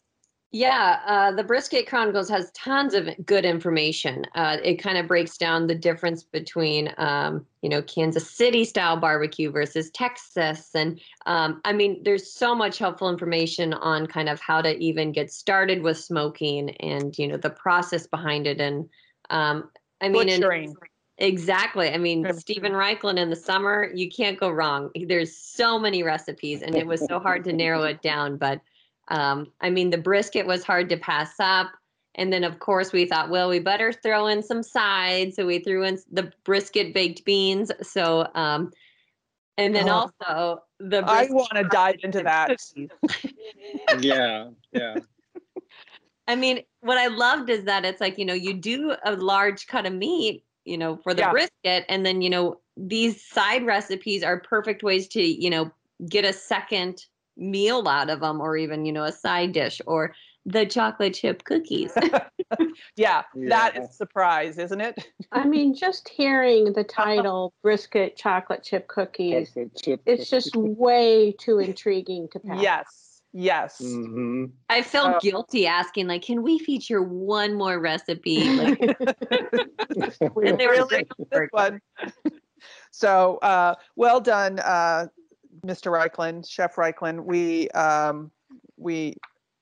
Yeah, 0.51 1.01
uh, 1.05 1.31
the 1.33 1.43
Brisket 1.43 1.87
Chronicles 1.87 2.29
has 2.29 2.51
tons 2.51 2.93
of 2.93 3.09
good 3.25 3.43
information. 3.43 4.23
Uh, 4.33 4.57
it 4.63 4.75
kind 4.75 4.97
of 4.97 5.05
breaks 5.05 5.37
down 5.37 5.67
the 5.67 5.75
difference 5.75 6.23
between, 6.23 6.93
um, 6.97 7.45
you 7.61 7.67
know, 7.67 7.81
Kansas 7.81 8.31
City 8.31 8.63
style 8.63 8.95
barbecue 8.95 9.51
versus 9.51 9.91
Texas. 9.91 10.69
And 10.73 11.01
um, 11.25 11.59
I 11.65 11.73
mean, 11.73 12.01
there's 12.03 12.31
so 12.31 12.55
much 12.55 12.77
helpful 12.77 13.09
information 13.09 13.73
on 13.73 14.07
kind 14.07 14.29
of 14.29 14.39
how 14.39 14.61
to 14.61 14.77
even 14.77 15.11
get 15.11 15.31
started 15.31 15.83
with 15.83 15.97
smoking 15.97 16.69
and, 16.77 17.17
you 17.19 17.27
know, 17.27 17.37
the 17.37 17.49
process 17.49 18.07
behind 18.07 18.47
it. 18.47 18.61
And 18.61 18.87
um, 19.29 19.69
I 19.99 20.07
mean, 20.07 20.29
and- 20.29 20.75
Exactly. 21.19 21.89
I 21.89 21.97
mean, 21.97 22.31
Steven 22.33 22.73
Raichlen 22.73 23.17
in 23.17 23.31
the 23.31 23.35
summer, 23.35 23.89
you 23.93 24.07
can't 24.07 24.39
go 24.39 24.51
wrong. 24.51 24.91
There's 25.07 25.35
so 25.35 25.79
many 25.79 26.03
recipes, 26.03 26.61
and 26.61 26.75
it 26.75 26.85
was 26.85 27.03
so 27.07 27.19
hard 27.19 27.43
to 27.45 27.53
narrow 27.53 27.81
it 27.83 28.03
down. 28.03 28.37
But 28.37 28.61
um, 29.09 29.51
I 29.61 29.69
mean, 29.69 29.89
the 29.89 29.97
brisket 29.97 30.45
was 30.45 30.63
hard 30.63 30.89
to 30.89 30.97
pass 30.97 31.35
up. 31.39 31.71
And 32.15 32.33
then, 32.33 32.43
of 32.43 32.59
course, 32.59 32.91
we 32.91 33.05
thought, 33.05 33.29
well, 33.29 33.47
we 33.47 33.59
better 33.59 33.93
throw 33.93 34.25
in 34.27 34.41
some 34.41 34.63
sides. 34.63 35.35
So 35.35 35.45
we 35.45 35.59
threw 35.59 35.83
in 35.83 35.99
the 36.11 36.31
brisket 36.43 36.93
baked 36.93 37.23
beans. 37.25 37.71
So, 37.81 38.27
um, 38.33 38.71
and 39.57 39.75
then 39.75 39.87
Oh. 39.89 40.09
also 40.29 40.63
the 40.79 41.03
I 41.05 41.27
want 41.29 41.51
to 41.53 41.63
dive 41.63 41.97
into 42.03 42.23
that. 42.23 42.59
Yeah, 43.99 44.49
yeah. 44.73 44.99
I 46.27 46.35
mean, 46.35 46.63
what 46.81 46.97
I 46.97 47.07
loved 47.07 47.49
is 47.49 47.63
that 47.63 47.85
it's 47.85 48.01
like, 48.01 48.17
you 48.17 48.25
know, 48.25 48.33
you 48.33 48.53
do 48.53 48.95
a 49.05 49.13
large 49.15 49.67
cut 49.67 49.85
of 49.85 49.93
meat, 49.93 50.43
you 50.65 50.77
know, 50.77 50.97
for 50.97 51.13
the 51.13 51.21
Yeah. 51.21 51.31
brisket. 51.31 51.85
And 51.87 52.05
then, 52.05 52.21
you 52.21 52.29
know, 52.29 52.59
these 52.75 53.23
side 53.25 53.65
recipes 53.65 54.23
are 54.23 54.41
perfect 54.41 54.83
ways 54.83 55.07
to, 55.09 55.21
you 55.21 55.49
know, 55.49 55.71
get 56.09 56.25
a 56.25 56.33
second 56.33 57.05
meal 57.37 57.87
out 57.87 58.09
of 58.09 58.19
them 58.19 58.41
or 58.41 58.57
even, 58.57 58.85
you 58.85 58.91
know, 58.91 59.03
a 59.03 59.11
side 59.11 59.51
dish 59.53 59.81
or 59.87 60.13
the 60.45 60.65
chocolate 60.65 61.13
chip 61.13 61.43
cookies. 61.43 61.93
Yeah, 62.95 63.23
that 63.33 63.75
Yeah. 63.75 63.83
is 63.83 63.95
surprise, 63.95 64.57
isn't 64.57 64.81
it? 64.81 64.95
I 65.31 65.45
mean, 65.45 65.75
just 65.75 66.09
hearing 66.09 66.73
the 66.73 66.83
title 66.89 67.53
brisket 67.61 68.15
chocolate 68.15 68.63
chip 68.63 68.87
cookies, 68.87 69.51
chip 69.77 70.01
it's 70.05 70.29
just 70.29 70.55
way 70.55 71.33
too 71.33 71.59
intriguing 71.59 72.27
to 72.31 72.39
pass. 72.39 72.61
Yes, 72.61 73.21
yes. 73.33 73.77
hmm 73.79 74.45
I 74.69 74.81
felt 74.81 75.15
Oh. 75.15 75.19
guilty 75.21 75.65
asking, 75.67 76.07
like, 76.07 76.23
can 76.23 76.41
we 76.43 76.59
feature 76.59 77.01
one 77.01 77.53
more 77.53 77.79
recipe? 77.79 78.49
Like, 78.49 78.79
And 79.95 80.57
they 80.59 80.67
were 80.67 80.73
really 80.73 80.87
great. 80.87 81.09
this 81.31 81.47
one. 81.51 81.81
So, 82.91 83.37
uh, 83.37 83.75
well 83.95 84.19
done, 84.19 84.59
uh, 84.59 85.07
Mr. 85.67 85.91
Raichlen, 85.91 86.47
Chef 86.49 86.75
Raichlen. 86.75 87.25
We 87.25 87.69
um, 87.71 88.31
we 88.77 89.15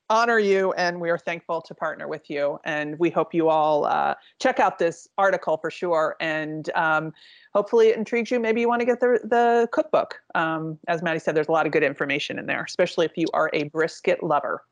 honor 0.09 0.37
you, 0.37 0.71
and 0.73 1.01
we 1.01 1.09
are 1.09 1.17
thankful 1.17 1.61
to 1.63 1.73
partner 1.73 2.07
with 2.07 2.29
you. 2.29 2.59
And 2.63 2.97
we 2.99 3.09
hope 3.09 3.33
you 3.33 3.49
all 3.49 3.85
uh, 3.85 4.13
check 4.39 4.59
out 4.59 4.77
this 4.77 5.07
article 5.17 5.57
for 5.57 5.71
sure. 5.71 6.15
And 6.19 6.69
um, 6.75 7.11
hopefully, 7.53 7.87
it 7.87 7.97
intrigues 7.97 8.29
you. 8.29 8.39
Maybe 8.39 8.61
you 8.61 8.67
want 8.67 8.81
to 8.81 8.85
get 8.85 8.99
the 8.99 9.19
the 9.23 9.67
cookbook. 9.71 10.21
Um, 10.35 10.77
as 10.87 11.01
Maddie 11.01 11.19
said, 11.19 11.35
there's 11.35 11.47
a 11.47 11.51
lot 11.51 11.65
of 11.65 11.71
good 11.71 11.83
information 11.83 12.37
in 12.37 12.45
there, 12.45 12.63
especially 12.63 13.05
if 13.05 13.17
you 13.17 13.25
are 13.33 13.49
a 13.53 13.63
brisket 13.63 14.23
lover. 14.23 14.63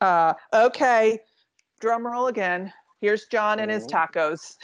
Uh, 0.00 0.32
okay, 0.54 1.20
drum 1.80 2.06
roll 2.06 2.28
again. 2.28 2.72
Here's 3.00 3.26
John 3.26 3.60
and 3.60 3.70
his 3.70 3.86
tacos. 3.86 4.56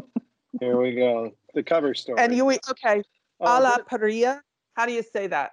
Here 0.60 0.80
we 0.80 0.94
go. 0.94 1.32
The 1.54 1.62
cover 1.62 1.92
story. 1.92 2.18
And 2.18 2.34
you 2.34 2.50
okay, 2.70 3.02
Oh, 3.40 3.46
a 3.46 3.60
la 3.60 3.76
parrilla. 3.78 4.40
How 4.76 4.84
do 4.84 4.92
you 4.92 5.02
say 5.02 5.26
that? 5.28 5.52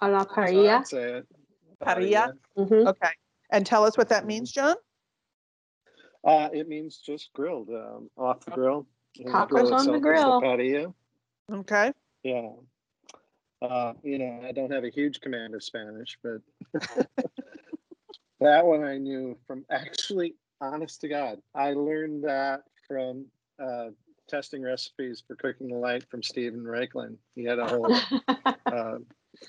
A 0.00 0.08
la 0.08 0.18
that's 0.18 0.34
how 0.34 0.42
parrilla. 0.42 0.78
I'd 0.80 0.86
say 0.86 1.12
it. 1.14 1.26
Parrilla? 1.80 2.32
Mhm. 2.56 2.86
Okay. 2.86 3.10
And 3.50 3.64
tell 3.64 3.84
us 3.84 3.96
what 3.96 4.10
that 4.10 4.26
means, 4.26 4.52
John? 4.52 4.76
Uh, 6.22 6.50
it 6.52 6.68
means 6.68 6.98
just 6.98 7.32
grilled, 7.32 7.70
um, 7.70 8.10
off 8.18 8.44
the 8.44 8.50
grill. 8.50 8.86
And 9.18 9.28
Tacos 9.28 9.72
on 9.72 9.86
the 9.86 9.98
grill. 9.98 10.42
parrilla. 10.42 10.94
Okay. 11.50 11.92
Yeah. 12.22 12.50
Uh, 13.62 13.94
you 14.02 14.18
know, 14.18 14.42
I 14.46 14.52
don't 14.52 14.70
have 14.70 14.84
a 14.84 14.90
huge 14.90 15.20
command 15.20 15.54
of 15.54 15.64
Spanish, 15.64 16.18
but 16.22 16.42
that 18.40 18.64
one 18.64 18.84
I 18.84 18.98
knew 18.98 19.38
from 19.46 19.64
actually, 19.70 20.36
honest 20.60 21.00
to 21.00 21.08
God, 21.08 21.40
I 21.54 21.72
learned 21.72 22.24
that 22.24 22.64
from 22.86 23.26
uh, 23.58 23.88
testing 24.28 24.62
recipes 24.62 25.22
for 25.26 25.34
cooking 25.36 25.68
the 25.68 25.76
light 25.76 26.08
from 26.10 26.22
Steven 26.22 26.60
Raichlen. 26.62 27.16
He 27.34 27.44
had 27.44 27.58
a 27.58 27.66
whole. 27.66 27.94
Uh, 28.66 28.98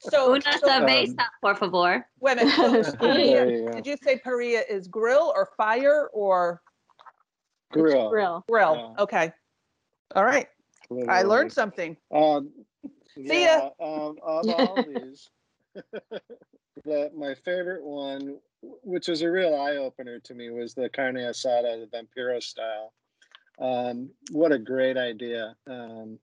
So, 0.00 0.34
Una 0.34 0.42
so 0.58 0.68
cerveza, 0.68 1.26
por 1.42 1.54
favor. 1.54 2.06
wait 2.20 2.38
a 2.40 2.44
minute. 2.44 2.54
So 2.86 2.92
there 3.00 3.14
parrilla, 3.14 3.50
you 3.52 3.66
go. 3.66 3.72
did 3.72 3.86
you 3.86 3.96
say 4.02 4.18
parrilla 4.24 4.62
is 4.68 4.88
grill 4.88 5.32
or 5.34 5.48
fire 5.56 6.08
or 6.12 6.62
grill. 7.72 8.10
Grill. 8.10 8.44
grill? 8.48 8.94
Yeah. 8.96 9.02
Okay. 9.02 9.32
All 10.14 10.24
right. 10.24 10.46
I 11.08 11.22
learned 11.22 11.52
something. 11.52 11.96
Um, 12.12 12.50
See 13.14 13.42
yeah, 13.42 13.68
um, 13.80 14.16
of 14.22 14.48
all 14.48 14.84
these, 14.86 15.28
the, 16.84 17.10
my 17.16 17.34
favorite 17.44 17.84
one, 17.84 18.38
which 18.82 19.08
was 19.08 19.22
a 19.22 19.30
real 19.30 19.54
eye 19.54 19.76
opener 19.76 20.18
to 20.20 20.34
me, 20.34 20.50
was 20.50 20.74
the 20.74 20.88
carne 20.88 21.16
asada, 21.16 21.78
the 21.80 21.88
Vampiro 21.96 22.42
style. 22.42 22.92
Um, 23.60 24.10
what 24.30 24.52
a 24.52 24.58
great 24.58 24.96
idea! 24.96 25.54
Um, 25.68 26.18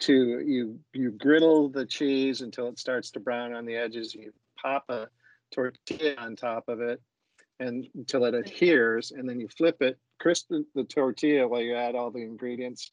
to 0.00 0.12
you 0.40 0.78
you 0.92 1.10
griddle 1.12 1.68
the 1.68 1.84
cheese 1.86 2.40
until 2.40 2.68
it 2.68 2.78
starts 2.78 3.10
to 3.12 3.20
brown 3.20 3.52
on 3.54 3.64
the 3.66 3.76
edges. 3.76 4.14
You 4.14 4.32
pop 4.60 4.84
a 4.88 5.08
tortilla 5.52 6.14
on 6.18 6.36
top 6.36 6.68
of 6.68 6.80
it, 6.80 7.00
and 7.60 7.86
until 7.94 8.24
it 8.24 8.34
adheres, 8.34 9.12
and 9.12 9.28
then 9.28 9.40
you 9.40 9.48
flip 9.48 9.80
it, 9.82 9.98
crisp 10.20 10.50
the, 10.74 10.84
tortilla 10.84 11.46
while 11.48 11.60
you 11.62 11.74
add 11.74 11.94
all 11.94 12.10
the 12.10 12.22
ingredients 12.22 12.92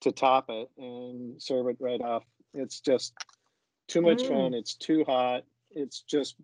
to 0.00 0.12
top 0.12 0.46
it 0.48 0.68
and 0.78 1.40
serve 1.42 1.68
it 1.68 1.76
right 1.80 2.00
off. 2.00 2.24
It's 2.54 2.80
just 2.80 3.14
too 3.86 4.00
much 4.00 4.22
Mm. 4.22 4.28
fun. 4.28 4.54
It's 4.54 4.74
too 4.74 5.04
hot. 5.04 5.44
It's 5.72 6.02
just 6.02 6.36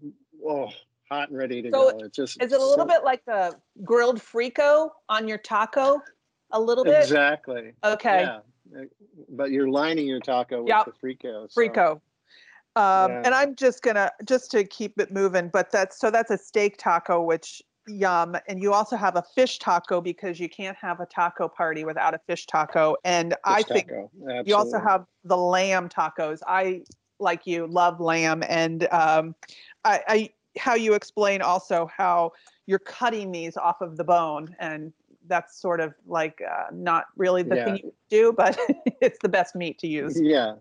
oh 0.44 0.68
hot 1.08 1.28
and 1.30 1.38
ready 1.38 1.62
to 1.62 1.70
So 1.70 1.92
go. 1.92 1.98
It 2.04 2.12
just 2.12 2.42
Is 2.42 2.52
it 2.52 2.60
a 2.60 2.64
little 2.64 2.84
so- 2.84 2.94
bit 2.94 3.04
like 3.04 3.24
the 3.24 3.56
grilled 3.84 4.18
frico 4.18 4.90
on 5.08 5.26
your 5.28 5.38
taco? 5.38 6.02
A 6.52 6.60
little 6.60 6.84
bit? 6.84 7.02
exactly? 7.02 7.72
Okay. 7.84 8.22
Yeah. 8.72 8.84
But 9.28 9.50
you're 9.50 9.68
lining 9.68 10.06
your 10.06 10.20
taco 10.20 10.62
with 10.62 10.68
Yep. 10.68 10.86
the 10.86 10.92
frico. 10.92 11.50
so- 11.50 11.60
Frico. 11.60 11.90
Um, 12.76 13.10
Yeah. 13.10 13.22
And 13.24 13.34
I'm 13.34 13.54
just 13.56 13.82
gonna 13.82 14.10
just 14.24 14.50
to 14.52 14.64
keep 14.64 14.98
it 15.00 15.10
moving, 15.12 15.48
but 15.48 15.70
that's 15.70 15.98
so 15.98 16.10
that's 16.10 16.30
a 16.30 16.38
steak 16.38 16.76
taco, 16.76 17.22
which 17.22 17.62
yum. 17.86 18.36
And 18.48 18.60
you 18.60 18.72
also 18.72 18.96
have 18.96 19.16
a 19.16 19.22
fish 19.22 19.58
taco 19.58 20.00
because 20.00 20.38
you 20.38 20.48
can't 20.48 20.76
have 20.76 21.00
a 21.00 21.06
taco 21.06 21.48
party 21.48 21.84
without 21.84 22.14
a 22.14 22.18
fish 22.26 22.44
taco. 22.46 22.96
And 23.04 23.34
I 23.44 23.62
Fish 23.62 23.72
think 23.72 23.88
taco, 23.88 24.42
you 24.44 24.54
also 24.56 24.78
have 24.78 25.06
the 25.24 25.36
lamb 25.36 25.88
tacos. 25.88 26.40
I 26.46 26.82
like 27.18 27.46
you 27.46 27.66
love 27.66 27.98
lamb, 28.00 28.42
and 28.46 28.86
um, 28.92 29.34
I, 29.84 30.02
I 30.06 30.30
how 30.58 30.74
you 30.74 30.94
explain 30.94 31.40
also 31.42 31.88
how 31.96 32.32
you're 32.66 32.78
cutting 32.80 33.30
these 33.32 33.56
off 33.56 33.80
of 33.80 33.96
the 33.96 34.04
bone, 34.04 34.54
and 34.58 34.92
that's 35.28 35.60
sort 35.60 35.80
of 35.80 35.94
like 36.06 36.40
uh, 36.48 36.64
not 36.72 37.06
really 37.16 37.42
the 37.42 37.56
thing 37.56 37.80
you 37.82 37.92
do, 38.10 38.32
but 38.32 38.58
it's 39.00 39.18
the 39.20 39.28
best 39.28 39.54
meat 39.54 39.78
to 39.80 39.86
use. 39.86 40.20
Yeah, 40.20 40.54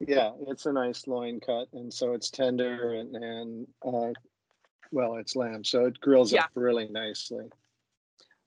yeah, 0.00 0.32
it's 0.48 0.66
a 0.66 0.72
nice 0.72 1.06
loin 1.06 1.40
cut, 1.40 1.68
and 1.72 1.92
so 1.92 2.12
it's 2.12 2.30
tender 2.30 2.92
and 2.92 3.16
and 3.16 3.66
uh, 3.84 4.12
well, 4.92 5.16
it's 5.16 5.36
lamb, 5.36 5.64
so 5.64 5.86
it 5.86 6.00
grills 6.00 6.32
Yeah. 6.32 6.44
up 6.44 6.50
really 6.54 6.88
nicely. 6.88 7.46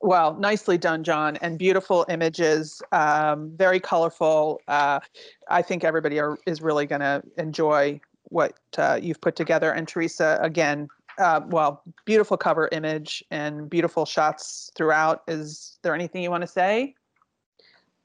Well, 0.02 0.36
nicely 0.36 0.78
done, 0.78 1.04
John, 1.04 1.36
and 1.38 1.60
beautiful 1.60 2.06
images, 2.08 2.82
um, 2.94 3.52
very 3.58 3.82
colorful. 3.82 4.62
Uh, 4.68 5.02
I 5.50 5.62
think 5.62 5.84
everybody 5.84 6.20
are, 6.20 6.38
is 6.46 6.62
really 6.62 6.86
going 6.86 7.02
to 7.02 7.22
enjoy 7.38 8.00
what 8.24 8.54
uh, 8.78 8.98
you've 9.02 9.20
put 9.20 9.36
together. 9.36 9.72
And 9.74 9.88
Teresa, 9.88 10.40
again, 10.42 10.88
uh, 11.20 11.42
well, 11.48 11.84
beautiful 12.06 12.38
cover 12.38 12.70
image 12.72 13.24
and 13.30 13.70
beautiful 13.70 14.06
shots 14.06 14.72
throughout. 14.76 15.24
Is 15.28 15.78
there 15.84 15.94
anything 15.94 16.24
you 16.24 16.32
want 16.32 16.42
to 16.42 16.48
say? 16.48 16.96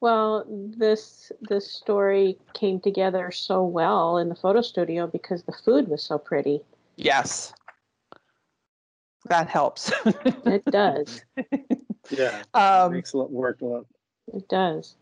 Well, 0.01 0.45
this 0.49 1.31
this 1.49 1.71
story 1.71 2.37
came 2.53 2.79
together 2.79 3.31
so 3.31 3.63
well 3.63 4.17
in 4.17 4.29
the 4.29 4.35
photo 4.35 4.61
studio 4.61 5.07
because 5.07 5.43
the 5.43 5.53
food 5.53 5.87
was 5.87 6.03
so 6.03 6.17
pretty. 6.17 6.61
Yes, 6.97 7.53
that 9.25 9.47
helps. 9.47 9.91
It 10.45 10.65
does. 10.65 11.23
Yeah, 12.11 12.43
um, 12.53 12.91
makes 12.91 13.15
it 13.15 13.31
work 13.31 13.61
a 13.61 13.65
lot. 13.65 13.85
it 14.31 14.47
does. 14.47 14.95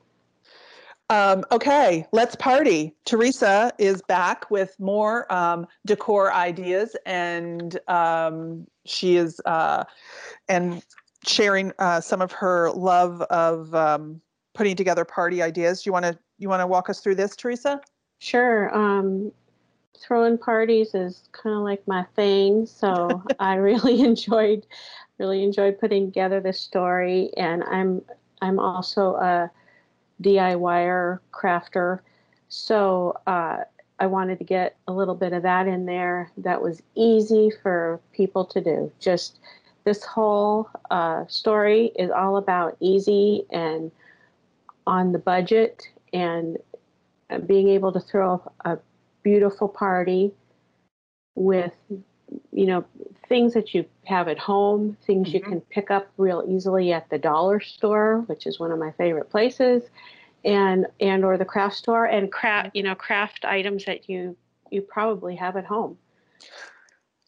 Um, 1.10 1.44
okay, 1.52 2.08
let's 2.12 2.36
party. 2.36 2.96
Teresa 3.06 3.72
is 3.78 4.02
back 4.04 4.50
with 4.50 4.80
more 4.80 5.32
um, 5.32 5.68
decor 5.86 6.34
ideas, 6.34 6.96
and 7.06 7.78
um, 7.88 8.66
she 8.86 9.18
is 9.18 9.42
uh, 9.46 9.84
and 10.48 10.84
sharing 11.26 11.72
uh, 11.80 12.02
some 12.02 12.22
of 12.22 12.32
her 12.32 12.72
love 12.72 13.22
of 13.24 13.74
um, 13.76 14.22
putting 14.54 14.76
together 14.76 15.06
party 15.06 15.42
ideas. 15.42 15.86
You 15.86 15.92
want 15.92 16.06
to 16.06 16.18
you 16.40 16.50
want 16.50 16.62
to 16.62 16.68
walk 16.68 16.90
us 16.90 17.00
through 17.02 17.16
this, 17.16 17.36
Teresa? 17.36 17.82
Sure. 18.20 18.74
Um, 18.76 19.32
throwing 20.00 20.38
parties 20.38 20.96
is 20.96 21.30
kind 21.32 21.56
of 21.56 21.64
like 21.64 21.86
my 21.88 22.04
thing, 22.16 22.66
so 22.66 23.24
I 23.40 23.56
really 23.56 24.02
enjoyed 24.02 24.66
really 25.20 25.44
enjoyed 25.44 25.80
putting 25.80 26.08
together 26.08 26.40
this 26.40 26.60
story, 26.60 27.30
and 27.36 27.64
I'm 27.66 28.02
I'm 28.42 28.58
also 28.58 29.16
a 29.16 29.52
DIYer 30.24 31.20
crafter, 31.32 32.00
so 32.50 33.18
uh, 33.28 33.58
I 34.00 34.06
wanted 34.08 34.38
to 34.40 34.44
get 34.44 34.76
a 34.88 34.92
little 34.92 35.16
bit 35.16 35.34
of 35.34 35.44
that 35.44 35.68
in 35.68 35.86
there. 35.86 36.32
That 36.38 36.62
was 36.62 36.82
easy 36.96 37.52
for 37.62 38.00
people 38.14 38.46
to 38.46 38.62
do. 38.62 38.92
Just 39.00 39.40
this 39.84 40.04
whole 40.04 40.70
uh, 40.92 41.26
story 41.28 41.92
is 41.98 42.10
all 42.10 42.38
about 42.38 42.78
easy 42.80 43.46
and 43.52 43.92
on 44.86 45.12
the 45.12 45.20
budget 45.20 45.88
and 46.12 46.58
uh, 47.30 47.38
being 47.40 47.70
able 47.70 47.92
to 47.92 48.00
throw 48.00 48.42
a 48.66 48.78
beautiful 49.24 49.68
party 49.68 50.32
with 51.36 51.74
you 52.52 52.66
know, 52.66 52.86
things 53.28 53.54
that 53.54 53.74
you 53.74 53.86
have 54.06 54.28
at 54.28 54.40
home, 54.40 54.98
things 55.06 55.34
you 55.34 55.40
Mhm. 55.42 55.50
can 55.50 55.62
pick 55.62 55.92
up 55.92 56.08
real 56.18 56.44
easily 56.48 56.94
at 56.94 57.10
the 57.10 57.18
dollar 57.18 57.60
store, 57.60 58.24
which 58.28 58.46
is 58.46 58.60
one 58.60 58.72
of 58.72 58.80
my 58.80 58.92
favorite 58.92 59.30
places, 59.30 59.84
and 60.46 60.88
and 61.00 61.24
or 61.26 61.38
the 61.38 61.46
craft 61.46 61.76
store, 61.76 62.06
and 62.06 62.32
craft 62.32 62.76
you 62.76 62.84
know 62.84 62.96
craft 62.96 63.46
items 63.46 63.86
that 63.86 64.10
you 64.10 64.36
you 64.72 64.82
probably 64.82 65.36
have 65.36 65.56
at 65.58 65.66
home. 65.66 65.98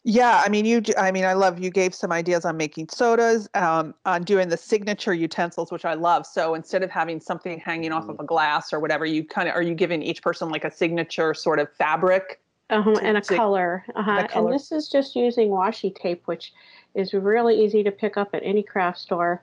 Yeah, 0.08 0.40
I 0.44 0.48
mean, 0.48 0.64
you. 0.64 0.82
I 0.96 1.10
mean, 1.10 1.24
I 1.24 1.32
love 1.32 1.58
you 1.58 1.68
gave 1.68 1.92
some 1.92 2.12
ideas 2.12 2.44
on 2.44 2.56
making 2.56 2.90
sodas, 2.90 3.48
um, 3.54 3.92
on 4.04 4.22
doing 4.22 4.48
the 4.48 4.56
signature 4.56 5.12
utensils, 5.12 5.72
which 5.72 5.84
I 5.84 5.94
love. 5.94 6.26
So 6.26 6.54
instead 6.54 6.84
of 6.84 6.90
having 6.90 7.18
something 7.18 7.58
hanging 7.58 7.90
off 7.90 8.08
of 8.08 8.20
a 8.20 8.24
glass 8.24 8.72
or 8.72 8.78
whatever, 8.78 9.04
you 9.04 9.24
kind 9.24 9.48
of 9.48 9.56
are 9.56 9.62
you 9.62 9.74
giving 9.74 10.02
each 10.02 10.22
person 10.22 10.48
like 10.48 10.62
a 10.62 10.70
signature 10.70 11.34
sort 11.34 11.58
of 11.58 11.72
fabric? 11.72 12.40
Uh-huh, 12.70 12.94
to- 12.94 13.04
and 13.04 13.16
a 13.16 13.20
to- 13.20 13.36
color. 13.36 13.84
Uh-huh. 13.94 14.26
color. 14.26 14.46
And 14.46 14.54
this 14.54 14.72
is 14.72 14.88
just 14.88 15.14
using 15.16 15.50
washi 15.50 15.94
tape, 15.94 16.22
which 16.26 16.52
is 16.94 17.12
really 17.14 17.62
easy 17.62 17.82
to 17.84 17.90
pick 17.90 18.16
up 18.16 18.30
at 18.34 18.42
any 18.42 18.62
craft 18.62 18.98
store. 18.98 19.42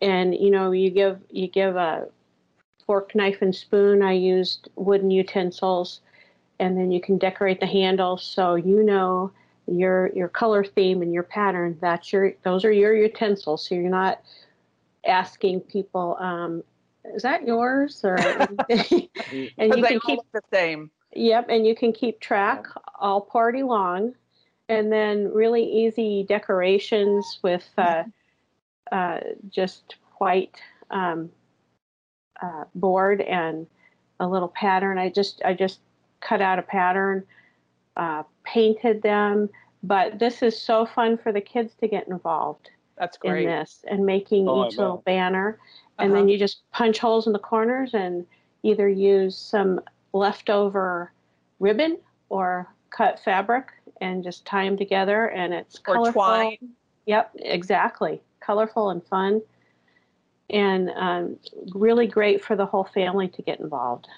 And 0.00 0.34
you 0.34 0.50
know, 0.50 0.72
you 0.72 0.90
give 0.90 1.20
you 1.30 1.48
give 1.48 1.76
a 1.76 2.08
fork, 2.86 3.14
knife, 3.14 3.38
and 3.40 3.54
spoon. 3.54 4.02
I 4.02 4.12
used 4.12 4.68
wooden 4.76 5.10
utensils, 5.10 6.00
and 6.58 6.76
then 6.76 6.90
you 6.90 7.00
can 7.00 7.18
decorate 7.18 7.60
the 7.60 7.66
handle 7.66 8.16
so 8.16 8.54
you 8.56 8.82
know 8.82 9.30
your 9.66 10.10
your 10.14 10.28
color 10.28 10.64
theme 10.64 11.00
and 11.02 11.12
your 11.12 11.22
pattern. 11.22 11.78
That's 11.80 12.12
your 12.12 12.34
those 12.42 12.64
are 12.64 12.72
your 12.72 12.94
utensils. 12.94 13.66
So 13.66 13.74
you're 13.74 13.88
not 13.88 14.20
asking 15.06 15.60
people, 15.60 16.16
um, 16.18 16.62
is 17.04 17.22
that 17.22 17.46
yours? 17.46 18.00
Or 18.04 18.16
and 18.68 19.08
you 19.76 19.82
can 19.82 20.00
keep 20.00 20.20
the 20.32 20.42
same. 20.52 20.90
Yep, 21.14 21.46
and 21.48 21.66
you 21.66 21.74
can 21.74 21.92
keep 21.92 22.20
track 22.20 22.66
all 22.98 23.20
party 23.20 23.62
long, 23.62 24.14
and 24.68 24.90
then 24.92 25.32
really 25.32 25.62
easy 25.64 26.24
decorations 26.28 27.38
with 27.42 27.68
uh, 27.78 28.04
uh, 28.90 29.20
just 29.50 29.96
white 30.18 30.56
um, 30.90 31.30
uh, 32.42 32.64
board 32.74 33.20
and 33.20 33.66
a 34.20 34.26
little 34.26 34.48
pattern. 34.48 34.98
I 34.98 35.08
just 35.10 35.42
I 35.44 35.54
just 35.54 35.80
cut 36.20 36.40
out 36.40 36.58
a 36.58 36.62
pattern, 36.62 37.24
uh, 37.96 38.24
painted 38.44 39.02
them. 39.02 39.48
But 39.82 40.18
this 40.18 40.42
is 40.42 40.58
so 40.58 40.86
fun 40.86 41.18
for 41.18 41.30
the 41.30 41.42
kids 41.42 41.74
to 41.80 41.88
get 41.88 42.08
involved 42.08 42.70
That's 42.96 43.18
great. 43.18 43.44
in 43.44 43.50
this 43.50 43.84
and 43.86 44.06
making 44.06 44.48
Oh, 44.48 44.66
each 44.66 44.78
little 44.78 45.02
banner. 45.04 45.58
And 45.98 46.10
Uh-huh. 46.10 46.20
then 46.20 46.28
you 46.28 46.38
just 46.38 46.62
punch 46.72 46.98
holes 46.98 47.26
in 47.26 47.34
the 47.34 47.38
corners 47.38 47.92
and 47.92 48.26
either 48.62 48.88
use 48.88 49.36
some 49.36 49.80
leftover 50.14 51.12
ribbon 51.58 51.98
or 52.30 52.66
cut 52.88 53.20
fabric 53.20 53.68
and 54.00 54.24
just 54.24 54.46
tie 54.46 54.64
them 54.64 54.78
together. 54.78 55.26
And 55.26 55.52
it's 55.52 55.76
Or 55.86 55.96
colorful. 55.96 56.22
twine. 56.22 56.58
Yep, 57.04 57.32
exactly. 57.40 58.22
Colorful 58.40 58.88
and 58.90 59.04
fun. 59.04 59.42
And 60.48 60.90
um, 60.96 61.36
really 61.74 62.06
great 62.06 62.42
for 62.42 62.56
the 62.56 62.64
whole 62.64 62.84
family 62.84 63.28
to 63.28 63.42
get 63.42 63.60
involved. 63.60 64.08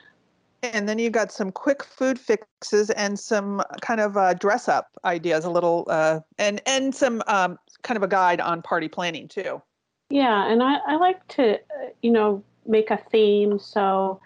And 0.63 0.89
then 0.89 0.99
you 0.99 1.11
got 1.11 1.31
some 1.31 1.53
quick 1.53 1.85
food 1.85 2.19
fixes 2.19 2.91
and 2.91 3.19
some 3.19 3.63
kind 3.81 4.01
of 4.01 4.17
uh, 4.17 4.35
dress 4.35 4.69
up 4.69 4.89
ideas, 5.05 5.45
a 5.45 5.51
little, 5.51 5.87
uh, 5.89 6.21
and 6.39 6.61
and 6.67 6.95
some 6.95 7.23
um, 7.29 7.59
kind 7.83 7.97
of 7.97 8.03
a 8.03 8.09
guide 8.09 8.41
on 8.41 8.63
party 8.63 8.89
planning 8.89 9.29
too. 9.29 9.63
Yeah, 10.11 10.51
and 10.51 10.63
I, 10.63 10.79
I 10.87 10.97
like 10.97 11.27
to, 11.29 11.55
uh, 11.55 11.89
you 12.03 12.11
know, 12.11 12.43
make 12.67 12.91
a 12.91 12.97
theme. 12.97 13.59
So, 13.59 14.21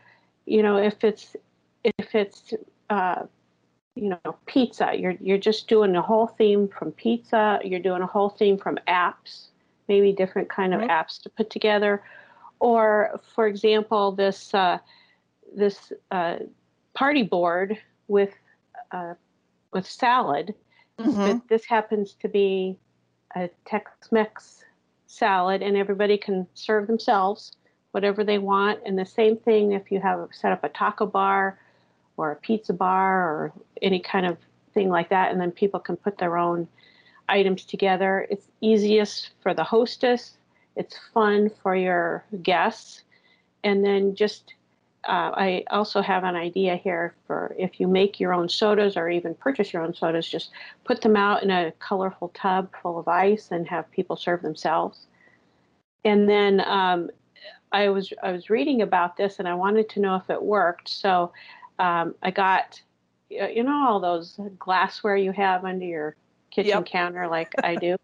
you 0.47 0.62
know, 0.62 0.79
if 0.79 1.05
it's 1.05 1.37
if 1.85 2.14
it's 2.14 2.55
uh, 2.91 3.24
you 3.95 4.11
know 4.11 4.37
pizza, 4.47 4.93
you're 4.97 5.16
you're 5.20 5.39
just 5.39 5.68
doing 5.68 5.97
a 5.97 6.03
whole 6.03 6.26
theme 6.26 6.68
from 6.68 6.93
pizza. 6.93 7.61
You're 7.64 7.81
doing 7.81 8.03
a 8.03 8.07
whole 8.07 8.31
theme 8.31 8.59
from 8.59 8.78
apps, 8.89 9.49
maybe 9.89 10.12
different 10.12 10.49
kind 10.49 10.74
of 10.74 10.81
Mhm. 10.81 10.89
apps 10.91 11.20
to 11.22 11.31
put 11.31 11.51
together. 11.51 12.03
Or, 12.61 13.20
for 13.35 13.47
example, 13.47 14.12
this 14.12 14.53
uh, 14.55 14.78
this 15.55 15.93
uh, 16.11 16.39
party 16.95 17.22
board 17.22 17.78
with 18.09 18.35
uh, 18.93 19.14
with 19.72 19.87
salad. 19.87 20.55
But 20.99 21.49
this 21.49 21.64
happens 21.64 22.12
to 22.20 22.28
be 22.28 22.76
a 23.35 23.49
Tex-Mex 23.64 24.64
salad, 25.07 25.62
and 25.62 25.74
everybody 25.74 26.18
can 26.18 26.47
serve 26.53 26.87
themselves 26.87 27.57
whatever 27.93 28.22
they 28.22 28.37
want. 28.39 28.81
And 28.85 28.99
the 28.99 29.07
same 29.07 29.39
thing 29.39 29.72
if 29.72 29.91
you 29.91 29.99
have 30.01 30.28
set 30.31 30.53
up 30.53 30.62
a 30.62 30.68
taco 30.68 31.07
bar 31.07 31.59
or 32.17 32.33
a 32.33 32.37
pizza 32.37 32.73
bar 32.73 33.23
or 33.23 33.53
any 33.83 34.01
kind 34.01 34.27
of 34.27 34.37
thing 34.75 34.89
like 34.89 35.09
that, 35.11 35.33
and 35.33 35.41
then 35.41 35.51
people 35.51 35.81
can 35.81 35.97
put 35.97 36.19
their 36.19 36.37
own 36.37 36.69
items 37.29 37.65
together. 37.65 38.27
It's 38.31 38.47
easiest 38.61 39.31
for 39.43 39.55
the 39.55 39.65
hostess. 39.65 40.37
It's 40.77 40.97
fun 41.13 41.51
for 41.63 41.75
your 41.75 42.25
guests, 42.43 43.03
and 43.65 43.85
then 43.85 44.15
just 44.15 44.55
uh, 45.05 45.33
I 45.35 45.65
also 45.71 46.03
have 46.03 46.25
an 46.25 46.37
idea 46.37 46.77
here 46.77 47.15
for 47.27 47.55
if 47.59 47.81
you 47.81 47.89
make 47.89 48.21
your 48.21 48.35
own 48.35 48.49
sodas 48.49 48.97
or 48.97 49.09
even 49.09 49.35
purchase 49.35 49.73
your 49.73 49.83
own 49.83 49.95
sodas, 49.95 50.29
just 50.29 50.51
put 50.85 51.01
them 51.01 51.17
out 51.17 51.43
in 51.43 51.51
a 51.51 51.73
colorful 51.79 52.31
tub 52.35 52.69
full 52.83 52.99
of 52.99 53.09
ice 53.09 53.49
and 53.51 53.67
have 53.67 53.91
people 53.91 54.17
serve 54.17 54.43
themselves. 54.43 55.07
And 56.05 56.29
then 56.29 56.61
um, 56.61 57.11
I 57.73 57.89
was 57.89 58.13
I 58.23 58.33
was 58.33 58.51
reading 58.51 58.83
about 58.83 59.17
this 59.17 59.39
and 59.39 59.49
I 59.49 59.55
wanted 59.55 59.89
to 59.91 60.01
know 60.01 60.17
if 60.17 60.29
it 60.29 60.43
worked. 60.43 60.89
So 60.89 61.33
um, 61.81 62.14
I 62.22 62.31
got 62.31 62.81
you 63.31 63.62
know 63.62 63.87
all 63.89 64.01
those 64.01 64.39
glassware 64.59 65.16
you 65.16 65.33
have 65.33 65.64
under 65.64 65.85
your 65.85 66.16
kitchen 66.51 66.70
Yep. 66.70 66.87
counter 66.87 67.28
like 67.28 67.55
I 67.62 67.76
do. 67.76 67.97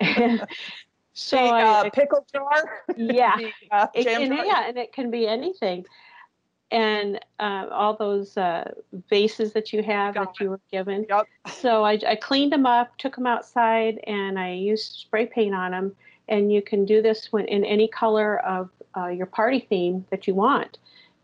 so 1.14 1.36
The, 1.36 1.42
I, 1.42 1.62
uh, 1.62 1.90
pickle 1.90 2.26
jar. 2.32 2.82
yeah. 2.96 3.36
The, 3.36 3.52
uh, 3.70 3.86
It 3.94 4.04
can, 4.04 4.28
jar. 4.28 4.44
yeah, 4.44 4.68
and 4.68 4.76
it 4.76 4.92
can 4.92 5.10
be 5.10 5.26
anything. 5.26 5.86
And 6.70 7.18
uh, 7.40 7.66
all 7.70 7.96
those 7.96 8.36
uh, 8.36 8.70
vases 9.08 9.52
that 9.54 9.72
you 9.72 9.82
have 9.82 10.14
Got 10.14 10.34
that 10.34 10.44
you 10.44 10.50
were 10.50 10.60
given. 10.70 11.06
Yep. 11.08 11.26
So 11.46 11.82
I, 11.84 11.98
I 12.06 12.16
cleaned 12.16 12.52
them 12.52 12.66
up, 12.66 12.96
took 12.98 13.14
them 13.14 13.26
outside, 13.26 14.00
and 14.06 14.38
I 14.38 14.52
used 14.52 14.92
spray 14.98 15.24
paint 15.26 15.54
on 15.54 15.70
them. 15.70 15.96
And 16.28 16.52
you 16.52 16.60
can 16.60 16.84
do 16.84 17.00
this 17.00 17.32
when, 17.32 17.46
in 17.46 17.64
any 17.64 17.88
color 17.88 18.38
of 18.40 18.68
uh, 18.94 19.06
your 19.06 19.24
party 19.26 19.60
theme 19.60 20.04
that 20.10 20.26
you 20.26 20.34
want. 20.34 20.76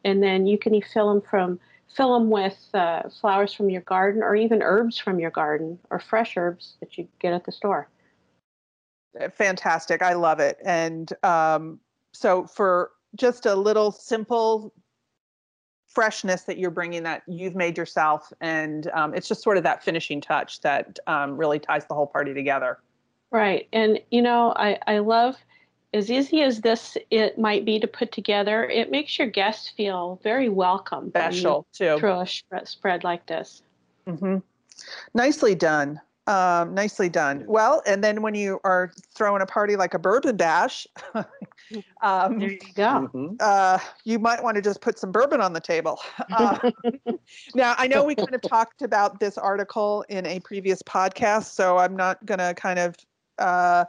And 0.04 0.22
then 0.22 0.46
you 0.46 0.56
can 0.56 0.80
fill 0.80 1.12
them 1.12 1.20
from 1.20 1.60
fill 1.94 2.18
them 2.18 2.28
with 2.28 2.58
uh, 2.74 3.02
flowers 3.20 3.52
from 3.52 3.70
your 3.70 3.82
garden, 3.82 4.22
or 4.22 4.34
even 4.34 4.62
herbs 4.62 4.98
from 4.98 5.18
your 5.20 5.30
garden, 5.30 5.78
or 5.90 5.98
fresh 5.98 6.36
herbs 6.36 6.74
that 6.80 6.98
you 6.98 7.08
get 7.20 7.32
at 7.32 7.44
the 7.44 7.52
store. 7.52 7.88
fantastic. 9.32 10.02
I 10.02 10.14
love 10.14 10.40
it. 10.40 10.58
And 10.64 11.12
um, 11.22 11.78
so 12.12 12.46
for 12.46 12.90
just 13.14 13.46
a 13.46 13.54
little 13.54 13.92
simple 13.92 14.72
freshness 15.86 16.42
that 16.42 16.58
you're 16.58 16.72
bringing 16.72 17.04
that 17.04 17.22
you've 17.28 17.54
made 17.54 17.78
yourself, 17.78 18.32
and 18.40 18.88
um, 18.88 19.14
it's 19.14 19.28
just 19.28 19.42
sort 19.42 19.56
of 19.56 19.62
that 19.62 19.84
finishing 19.84 20.20
touch 20.20 20.60
that 20.62 20.98
um, 21.06 21.36
really 21.36 21.60
ties 21.60 21.86
the 21.86 21.94
whole 21.94 22.08
party 22.08 22.34
together. 22.34 22.78
Right. 23.30 23.68
And, 23.72 24.00
you 24.10 24.22
know, 24.22 24.52
I, 24.56 24.78
I 24.86 24.98
love 24.98 25.36
as 25.94 26.10
easy 26.10 26.42
as 26.42 26.60
this 26.60 26.98
it 27.10 27.38
might 27.38 27.64
be 27.64 27.78
to 27.78 27.86
put 27.86 28.10
together, 28.12 28.64
it 28.64 28.90
makes 28.90 29.18
your 29.18 29.28
guests 29.28 29.70
feel 29.70 30.20
very 30.22 30.48
welcome. 30.48 31.04
when 31.04 31.10
Special 31.12 31.66
too. 31.72 31.96
Throw 31.98 32.20
a 32.20 32.26
spread, 32.26 32.68
spread 32.68 33.04
like 33.04 33.24
this. 33.26 33.62
hmm 34.06 34.38
Nicely 35.14 35.54
done. 35.54 36.00
Um, 36.26 36.74
nicely 36.74 37.08
done. 37.08 37.44
Well, 37.46 37.82
and 37.86 38.02
then 38.02 38.22
when 38.22 38.34
you 38.34 38.58
are 38.64 38.92
throwing 39.14 39.40
a 39.42 39.46
party 39.46 39.76
like 39.76 39.94
a 39.94 39.98
bourbon 39.98 40.36
bash, 40.36 40.86
um, 42.02 42.38
There 42.40 42.50
you 42.50 42.58
go. 42.74 43.10
Mhm. 43.14 43.36
uh, 43.40 43.78
you 44.04 44.18
might 44.18 44.42
want 44.42 44.56
to 44.56 44.62
just 44.62 44.80
put 44.80 44.98
some 44.98 45.12
bourbon 45.12 45.40
on 45.40 45.52
the 45.52 45.60
table. 45.60 46.00
Uh, 46.36 46.58
now, 47.54 47.74
I 47.78 47.86
know 47.86 48.02
we 48.04 48.14
kind 48.16 48.34
of 48.34 48.42
talked 48.42 48.82
about 48.82 49.20
this 49.20 49.38
article 49.38 50.04
in 50.08 50.26
a 50.26 50.40
previous 50.40 50.82
podcast, 50.82 51.52
so 51.52 51.78
I'm 51.78 51.94
not 51.94 52.24
going 52.26 52.38
to 52.38 52.54
kind 52.54 52.78
of 52.78 52.96
uh, 53.38 53.84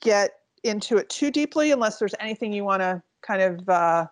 get 0.00 0.30
into 0.64 0.96
it 0.98 1.08
too 1.08 1.30
deeply 1.30 1.72
unless 1.72 1.98
there's 1.98 2.14
anything 2.20 2.52
you 2.52 2.64
want 2.64 2.80
to 2.82 3.02
kind 3.22 3.42
of. 3.42 3.68
Uh, 3.68 4.06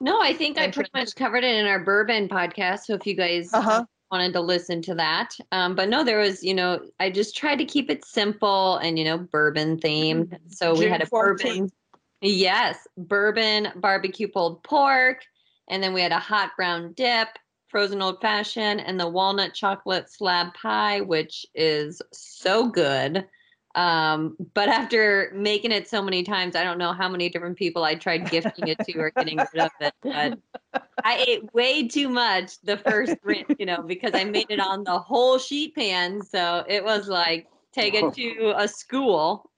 No, 0.00 0.20
I 0.20 0.32
think 0.34 0.58
I 0.58 0.70
pretty 0.70 0.90
much 0.94 1.14
covered 1.16 1.44
it 1.44 1.54
in 1.54 1.66
our 1.66 1.78
bourbon 1.78 2.28
podcast. 2.28 2.80
So 2.80 2.94
if 2.94 3.06
you 3.06 3.14
guys 3.14 3.52
uh, 3.54 3.58
Uh-huh. 3.58 3.84
wanted 4.10 4.32
to 4.34 4.40
listen 4.40 4.82
to 4.82 4.94
that, 4.96 5.30
um, 5.52 5.74
but 5.74 5.88
no, 5.88 6.04
there 6.04 6.18
was, 6.18 6.42
you 6.42 6.52
know, 6.54 6.80
I 7.00 7.10
just 7.10 7.36
tried 7.36 7.56
to 7.56 7.64
keep 7.64 7.90
it 7.90 8.04
simple 8.04 8.76
and 8.78 8.98
you 8.98 9.04
know 9.04 9.18
bourbon 9.18 9.78
themed. 9.78 10.36
So 10.48 10.74
we 10.76 10.86
had 10.86 11.00
a 11.02 11.06
14th. 11.06 11.10
bourbon, 11.10 11.70
yes, 12.20 12.86
bourbon 12.96 13.68
barbecue 13.76 14.28
pulled 14.28 14.62
pork, 14.62 15.22
and 15.68 15.82
then 15.82 15.94
we 15.94 16.02
had 16.02 16.12
a 16.12 16.18
hot 16.18 16.50
brown 16.56 16.92
dip, 16.92 17.28
frozen 17.68 18.02
old 18.02 18.20
fashioned, 18.20 18.80
and 18.82 19.00
the 19.00 19.08
walnut 19.08 19.54
chocolate 19.54 20.10
slab 20.10 20.52
pie, 20.54 21.00
which 21.00 21.46
is 21.54 22.02
so 22.12 22.68
good. 22.68 23.26
Um, 23.74 24.36
but 24.54 24.68
after 24.68 25.32
making 25.34 25.72
it 25.72 25.88
so 25.88 26.02
many 26.02 26.22
times, 26.22 26.54
I 26.54 26.64
don't 26.64 26.78
know 26.78 26.92
how 26.92 27.08
many 27.08 27.28
different 27.28 27.56
people 27.56 27.84
I 27.84 27.94
tried 27.94 28.30
gifting 28.30 28.68
it 28.68 28.78
to 28.80 28.98
or 28.98 29.10
getting 29.10 29.38
rid 29.38 29.64
of 29.64 29.70
it. 29.80 29.94
But 30.02 30.38
I 31.04 31.24
ate 31.26 31.52
way 31.52 31.88
too 31.88 32.08
much 32.08 32.60
the 32.62 32.76
first 32.76 33.16
rinse, 33.22 33.48
you 33.58 33.66
know, 33.66 33.82
because 33.82 34.12
I 34.14 34.24
made 34.24 34.46
it 34.48 34.60
on 34.60 34.84
the 34.84 34.98
whole 34.98 35.38
sheet 35.38 35.74
pan. 35.74 36.22
So 36.22 36.64
it 36.68 36.84
was 36.84 37.08
like 37.08 37.48
take 37.72 37.94
it 37.94 38.14
to 38.14 38.54
a 38.56 38.68
school. 38.68 39.50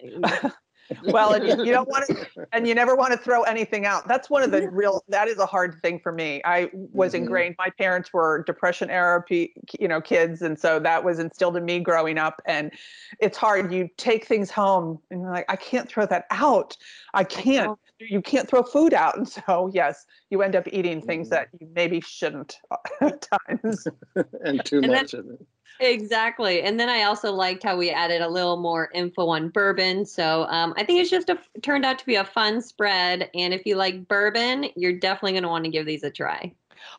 Well, 1.05 1.33
and 1.33 1.47
you, 1.47 1.65
you 1.67 1.73
don't 1.73 1.89
want 1.89 2.07
to, 2.07 2.47
and 2.53 2.67
you 2.67 2.75
never 2.75 2.95
want 2.95 3.13
to 3.13 3.19
throw 3.19 3.43
anything 3.43 3.87
out. 3.87 4.07
That's 4.09 4.29
one 4.31 4.43
of 4.43 4.51
the 4.51 4.69
real. 4.71 5.03
That 5.09 5.29
is 5.29 5.39
a 5.39 5.47
hard 5.47 5.81
thing 5.83 6.01
for 6.01 6.13
me. 6.13 6.41
I 6.45 6.71
was 6.73 7.13
Mhm. 7.13 7.19
ingrained. 7.19 7.55
My 7.59 7.71
parents 7.79 8.13
were 8.13 8.43
Depression 8.47 8.91
era, 8.91 9.25
you 9.31 9.89
know, 9.89 10.01
kids, 10.01 10.43
and 10.43 10.59
so 10.59 10.79
that 10.81 11.05
was 11.05 11.19
instilled 11.19 11.57
in 11.57 11.65
me 11.65 11.81
growing 11.81 12.19
up. 12.19 12.41
And 12.47 12.73
it's 13.21 13.37
hard. 13.39 13.73
You 13.73 13.89
take 13.97 14.27
things 14.27 14.51
home, 14.51 14.99
and 15.11 15.21
you're 15.23 15.31
like, 15.31 15.47
I 15.49 15.57
can't 15.57 15.89
throw 15.89 16.07
that 16.07 16.27
out. 16.31 16.77
I 17.15 17.25
can't. 17.25 17.67
know. 17.69 17.79
You 17.99 18.21
can't 18.21 18.47
throw 18.47 18.63
food 18.63 18.93
out, 18.93 19.17
and 19.17 19.27
so 19.27 19.71
yes, 19.73 20.05
you 20.29 20.43
end 20.43 20.55
up 20.55 20.65
eating 20.71 21.01
things 21.01 21.29
Mhm. 21.29 21.31
that 21.31 21.49
you 21.59 21.67
maybe 21.75 22.01
shouldn't 22.03 22.59
at 23.01 23.27
times. 23.49 23.87
and 24.45 24.63
too 24.67 24.77
And 24.77 24.85
then- 24.85 24.91
much 24.93 25.15
of 25.15 25.27
it. 25.31 25.41
Exactly. 25.81 26.63
And 26.63 26.79
then 26.79 26.89
I 26.89 27.03
also 27.03 27.33
liked 27.33 27.63
how 27.63 27.77
we 27.77 27.91
added 27.91 28.23
a 28.23 28.29
little 28.29 28.57
more 28.57 28.91
info 28.95 29.29
on 29.29 29.49
bourbon. 29.49 30.05
So 30.05 30.45
um, 30.45 30.75
I 30.77 30.85
think 30.85 31.01
it's 31.01 31.11
just 31.11 31.29
a, 31.29 31.39
turned 31.63 31.85
out 31.85 31.99
to 31.99 32.07
be 32.07 32.17
a 32.17 32.25
fun 32.25 32.61
spread. 32.61 33.31
And 33.35 33.53
if 33.53 33.67
you 33.67 33.77
like 33.77 34.09
bourbon, 34.09 34.67
you're 34.77 34.99
definitely 34.99 35.33
going 35.33 35.43
to 35.43 35.49
want 35.49 35.65
to 35.65 35.71
give 35.71 35.87
these 35.87 36.03
a 36.03 36.11
try. 36.11 36.53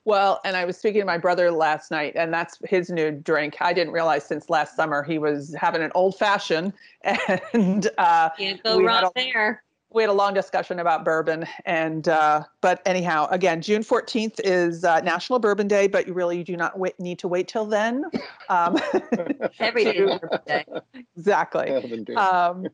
Well, 0.06 0.42
and 0.44 0.56
I 0.56 0.66
was 0.66 0.78
speaking 0.78 1.02
to 1.02 1.06
my 1.06 1.18
brother 1.18 1.52
last 1.52 1.92
night, 1.92 2.14
and 2.16 2.34
that's 2.34 2.58
his 2.66 2.90
new 2.90 3.12
drink. 3.12 3.58
I 3.60 3.74
didn't 3.74 3.94
realize 3.94 4.26
since 4.26 4.50
last 4.50 4.76
summer 4.76 5.04
he 5.04 5.18
was 5.18 5.56
having 5.60 5.82
an 5.82 5.92
old 5.96 6.18
fashioned, 6.18 6.74
and 7.04 7.90
uh, 7.98 8.30
Can't 8.38 8.62
go 8.64 8.82
wrong 8.82 9.06
a- 9.06 9.12
there. 9.16 9.64
We 9.98 10.04
had 10.04 10.10
a 10.10 10.14
long 10.14 10.34
discussion 10.34 10.80
about 10.80 11.04
bourbon. 11.04 11.46
And 11.66 12.08
uh, 12.08 12.44
but 12.62 12.82
anyhow, 12.86 13.28
again, 13.32 13.62
June 13.62 13.84
fourteenth 13.84 14.40
is 14.44 14.86
uh, 14.86 15.02
National 15.02 15.40
Bourbon 15.40 15.68
Day, 15.68 15.88
but 15.88 16.08
you 16.08 16.14
really 16.14 16.44
do 16.44 16.56
not 16.56 16.78
wait, 16.78 16.98
need 17.00 17.20
to 17.20 17.28
wait 17.28 17.48
till 17.48 17.66
then. 17.66 18.06
Um, 18.48 18.78
Every 19.60 19.84
day. 19.84 19.98
is 19.98 20.20
Bourbon 20.20 20.40
Day. 20.48 20.66
exactly. 21.18 21.72
Um, 22.16 22.68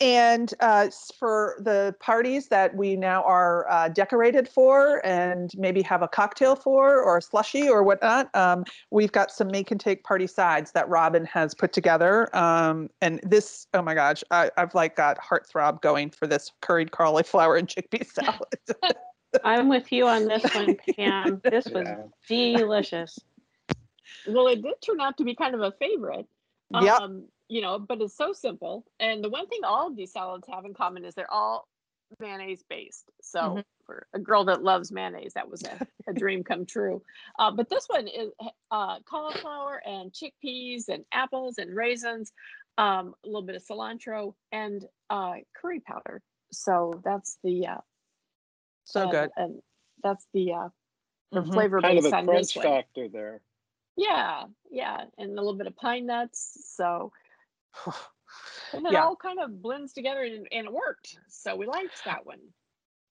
and 0.00 0.54
uh, 0.60 0.88
for 1.18 1.56
the 1.60 1.94
parties 1.98 2.48
that 2.48 2.74
we 2.76 2.94
now 2.96 3.22
are 3.24 3.68
uh, 3.70 3.88
decorated 3.88 4.48
for 4.48 5.04
and 5.04 5.50
maybe 5.56 5.82
have 5.82 6.02
a 6.02 6.08
cocktail 6.08 6.54
for 6.54 7.02
or 7.02 7.18
a 7.18 7.22
slushy 7.22 7.68
or 7.68 7.82
whatnot, 7.82 8.34
um, 8.34 8.64
we've 8.90 9.10
got 9.10 9.30
some 9.30 9.48
make 9.48 9.70
and 9.70 9.80
take 9.80 10.04
party 10.04 10.26
sides 10.26 10.70
that 10.72 10.88
Robin 10.88 11.24
has 11.24 11.54
put 11.54 11.72
together. 11.72 12.34
Um, 12.36 12.90
and 13.00 13.18
this, 13.24 13.66
oh 13.74 13.82
my 13.82 13.94
gosh, 13.94 14.22
I, 14.30 14.50
I've 14.56 14.74
like 14.74 14.94
got 14.94 15.18
heartthrob 15.18 15.82
going 15.82 16.10
for 16.10 16.26
this 16.26 16.52
curried 16.60 16.92
cauliflower 16.92 17.56
and 17.56 17.66
chickpea 17.66 18.06
salad. 18.06 18.96
I'm 19.44 19.68
with 19.68 19.90
you 19.92 20.06
on 20.06 20.26
this 20.26 20.44
one, 20.54 20.76
Pam. 20.96 21.40
This 21.44 21.66
was 21.66 21.86
Yeah. 22.28 22.56
delicious. 22.56 23.18
Well, 24.26 24.46
it 24.48 24.62
did 24.62 24.74
turn 24.80 25.00
out 25.00 25.16
to 25.18 25.24
be 25.24 25.34
kind 25.34 25.54
of 25.54 25.60
a 25.60 25.72
favorite. 25.72 26.26
Yep. 26.70 27.00
Um, 27.00 27.24
you 27.48 27.60
know, 27.60 27.78
but 27.78 28.00
it's 28.00 28.16
so 28.16 28.32
simple. 28.32 28.84
And 29.00 29.22
the 29.24 29.28
one 29.30 29.46
thing 29.48 29.60
all 29.64 29.88
of 29.88 29.96
these 29.96 30.12
salads 30.12 30.46
have 30.52 30.64
in 30.64 30.74
common 30.74 31.04
is 31.04 31.14
they're 31.14 31.32
all 31.32 31.66
mayonnaise 32.20 32.62
based. 32.68 33.10
So 33.22 33.40
Mhm. 33.40 33.64
for 33.84 34.06
a 34.14 34.18
girl 34.18 34.44
that 34.46 34.62
loves 34.62 34.90
mayonnaise, 34.92 35.34
that 35.34 35.48
was 35.48 35.62
a, 35.64 35.86
a 36.06 36.12
dream 36.12 36.42
come 36.44 36.64
true. 36.66 37.02
Uh, 37.38 37.50
but 37.50 37.68
this 37.68 37.86
one 37.88 38.06
is 38.08 38.30
uh, 38.70 39.00
cauliflower 39.00 39.82
and 39.86 40.12
chickpeas 40.12 40.88
and 40.88 41.04
apples 41.12 41.58
and 41.58 41.74
raisins, 41.74 42.32
um, 42.78 43.14
a 43.24 43.26
little 43.26 43.42
bit 43.42 43.56
of 43.56 43.62
cilantro 43.64 44.34
and 44.52 44.84
uh, 45.10 45.34
curry 45.54 45.80
powder. 45.80 46.22
So 46.52 47.00
that's 47.04 47.38
the 47.42 47.66
uh, 47.66 47.80
so 48.84 49.02
and- 49.02 49.10
good. 49.10 49.30
and 49.36 49.62
that's 50.02 50.26
the 50.32 50.52
uh, 50.52 50.68
the 51.32 51.42
Mhm. 51.42 51.52
flavor 51.52 51.80
kind 51.82 51.98
of 51.98 52.04
a 52.06 52.16
on 52.16 52.26
this 52.26 52.52
crunch 52.52 52.56
one. 52.56 52.62
factor 52.74 53.08
there. 53.08 53.42
Yeah, 53.96 54.44
yeah, 54.70 55.04
and 55.18 55.32
a 55.32 55.34
little 55.42 55.56
bit 55.58 55.66
of 55.66 55.76
pine 55.76 56.06
nuts. 56.06 56.56
So 56.74 57.12
and 58.72 58.86
it 58.86 58.92
Yeah. 58.92 59.04
all 59.04 59.16
kind 59.16 59.38
of 59.40 59.62
blends 59.62 59.92
together 59.92 60.22
and, 60.22 60.46
and 60.52 60.66
it 60.66 60.72
worked. 60.72 61.18
So 61.28 61.56
we 61.56 61.66
liked 61.66 62.04
that 62.04 62.24
one. 62.24 62.40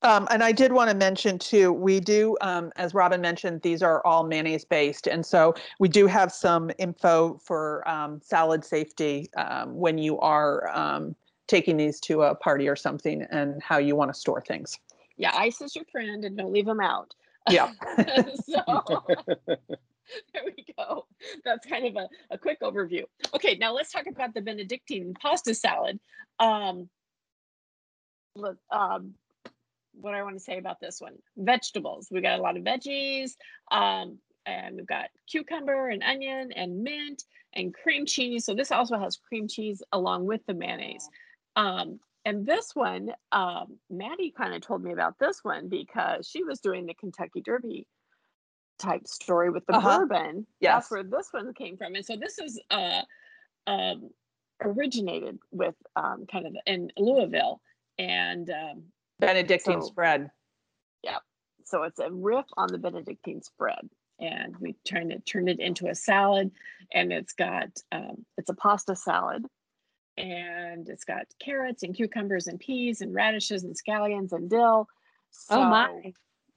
Um, 0.03 0.27
and 0.29 0.43
I 0.43 0.51
did 0.51 0.71
want 0.71 0.91
to 0.91 0.95
mention 0.95 1.39
too, 1.39 1.73
we 1.73 1.99
do, 1.99 2.37
um, 2.41 2.71
as 2.75 2.93
Robin 2.93 3.19
mentioned, 3.19 3.63
these 3.63 3.81
are 3.81 4.05
all 4.05 4.23
mayonnaise 4.23 4.63
based. 4.63 5.07
And 5.07 5.25
so 5.25 5.55
we 5.79 5.89
do 5.89 6.05
have 6.05 6.31
some 6.31 6.69
info 6.77 7.39
for 7.43 7.87
um, 7.89 8.21
salad 8.23 8.63
safety 8.63 9.29
um, 9.37 9.75
when 9.75 9.97
you 9.97 10.19
are 10.19 10.69
um, 10.77 11.15
taking 11.47 11.77
these 11.77 11.99
to 12.01 12.21
a 12.23 12.35
party 12.35 12.67
or 12.67 12.75
something 12.75 13.23
and 13.31 13.61
how 13.63 13.79
you 13.79 13.95
want 13.95 14.13
to 14.13 14.19
store 14.19 14.41
things. 14.41 14.77
Yeah, 15.17 15.31
ice 15.33 15.61
is 15.61 15.75
your 15.75 15.85
friend 15.91 16.23
and 16.25 16.37
don't 16.37 16.53
leave 16.53 16.67
them 16.67 16.79
out. 16.79 17.15
Yeah. 17.49 17.71
so 18.45 19.03
there 20.33 20.43
we 20.45 20.65
go. 20.77 21.05
That's 21.45 21.65
kind 21.65 21.85
of 21.85 21.95
a, 21.95 22.09
a 22.31 22.37
quick 22.37 22.61
overview. 22.61 23.03
Okay, 23.33 23.57
now 23.59 23.73
let's 23.73 23.91
talk 23.91 24.07
about 24.07 24.33
the 24.33 24.41
Benedictine 24.41 25.13
pasta 25.19 25.53
salad. 25.53 25.99
Um, 26.39 26.89
look, 28.35 28.57
um, 28.71 29.13
what 29.99 30.13
I 30.13 30.23
want 30.23 30.35
to 30.35 30.39
say 30.39 30.57
about 30.57 30.79
this 30.79 31.01
one 31.01 31.15
vegetables. 31.37 32.07
We 32.11 32.21
got 32.21 32.39
a 32.39 32.41
lot 32.41 32.57
of 32.57 32.63
veggies, 32.63 33.31
um, 33.71 34.19
and 34.45 34.75
we've 34.75 34.87
got 34.87 35.09
cucumber 35.29 35.89
and 35.89 36.03
onion 36.03 36.51
and 36.55 36.83
mint 36.83 37.23
and 37.53 37.73
cream 37.73 38.05
cheese. 38.05 38.45
So 38.45 38.53
this 38.53 38.71
also 38.71 38.97
has 38.99 39.17
cream 39.17 39.47
cheese 39.47 39.81
along 39.91 40.25
with 40.25 40.41
the 40.45 40.53
mayonnaise. 40.53 41.09
Um, 41.55 41.99
and 42.25 42.45
this 42.45 42.75
one, 42.75 43.13
um, 43.31 43.77
Maddie 43.89 44.33
kind 44.37 44.53
of 44.53 44.61
told 44.61 44.83
me 44.83 44.91
about 44.91 45.17
this 45.17 45.43
one 45.43 45.69
because 45.69 46.27
she 46.27 46.43
was 46.43 46.59
doing 46.59 46.85
the 46.85 46.93
Kentucky 46.93 47.41
Derby 47.41 47.87
type 48.77 49.07
story 49.07 49.49
with 49.49 49.65
the 49.65 49.75
Uh-huh. 49.75 49.99
bourbon. 49.99 50.45
Yes. 50.59 50.73
That's 50.83 50.91
where 50.91 51.03
this 51.03 51.29
one 51.31 51.53
came 51.53 51.77
from. 51.77 51.95
And 51.95 52.05
so 52.05 52.15
this 52.15 52.39
is 52.39 52.59
uh, 52.69 53.01
um, 53.67 54.09
originated 54.61 55.39
with 55.51 55.75
um, 55.95 56.25
kind 56.31 56.47
of 56.47 56.55
in 56.65 56.91
Louisville. 56.97 57.61
And 57.99 58.49
um, 58.49 58.83
Benedictine 59.19 59.81
So- 59.81 59.87
spread. 59.87 60.29
Yeah. 61.03 61.17
So 61.65 61.83
it's 61.83 61.99
a 61.99 62.09
riff 62.11 62.45
on 62.55 62.69
the 62.71 62.77
Benedictine 62.77 63.41
spread. 63.41 63.89
And 64.19 64.55
we 64.57 64.73
turned 64.83 65.11
it 65.11 65.25
turned 65.27 65.47
it 65.47 65.59
into 65.59 65.89
a 65.89 65.93
salad, 65.93 66.49
and 66.91 67.13
it's 67.13 67.33
got 67.33 67.69
um, 67.91 68.25
it's 68.35 68.49
a 68.49 68.55
pasta 68.55 68.95
salad, 68.95 69.45
and 70.17 70.89
it's 70.89 71.03
got 71.03 71.27
carrots 71.39 71.83
and 71.83 71.93
cucumbers 71.95 72.47
and 72.47 72.59
peas 72.59 73.01
and 73.01 73.13
radishes 73.13 73.63
and 73.63 73.75
scallions 73.77 74.31
and 74.31 74.49
dill. 74.49 74.87
Oh 75.51 75.63
my. 75.65 76.13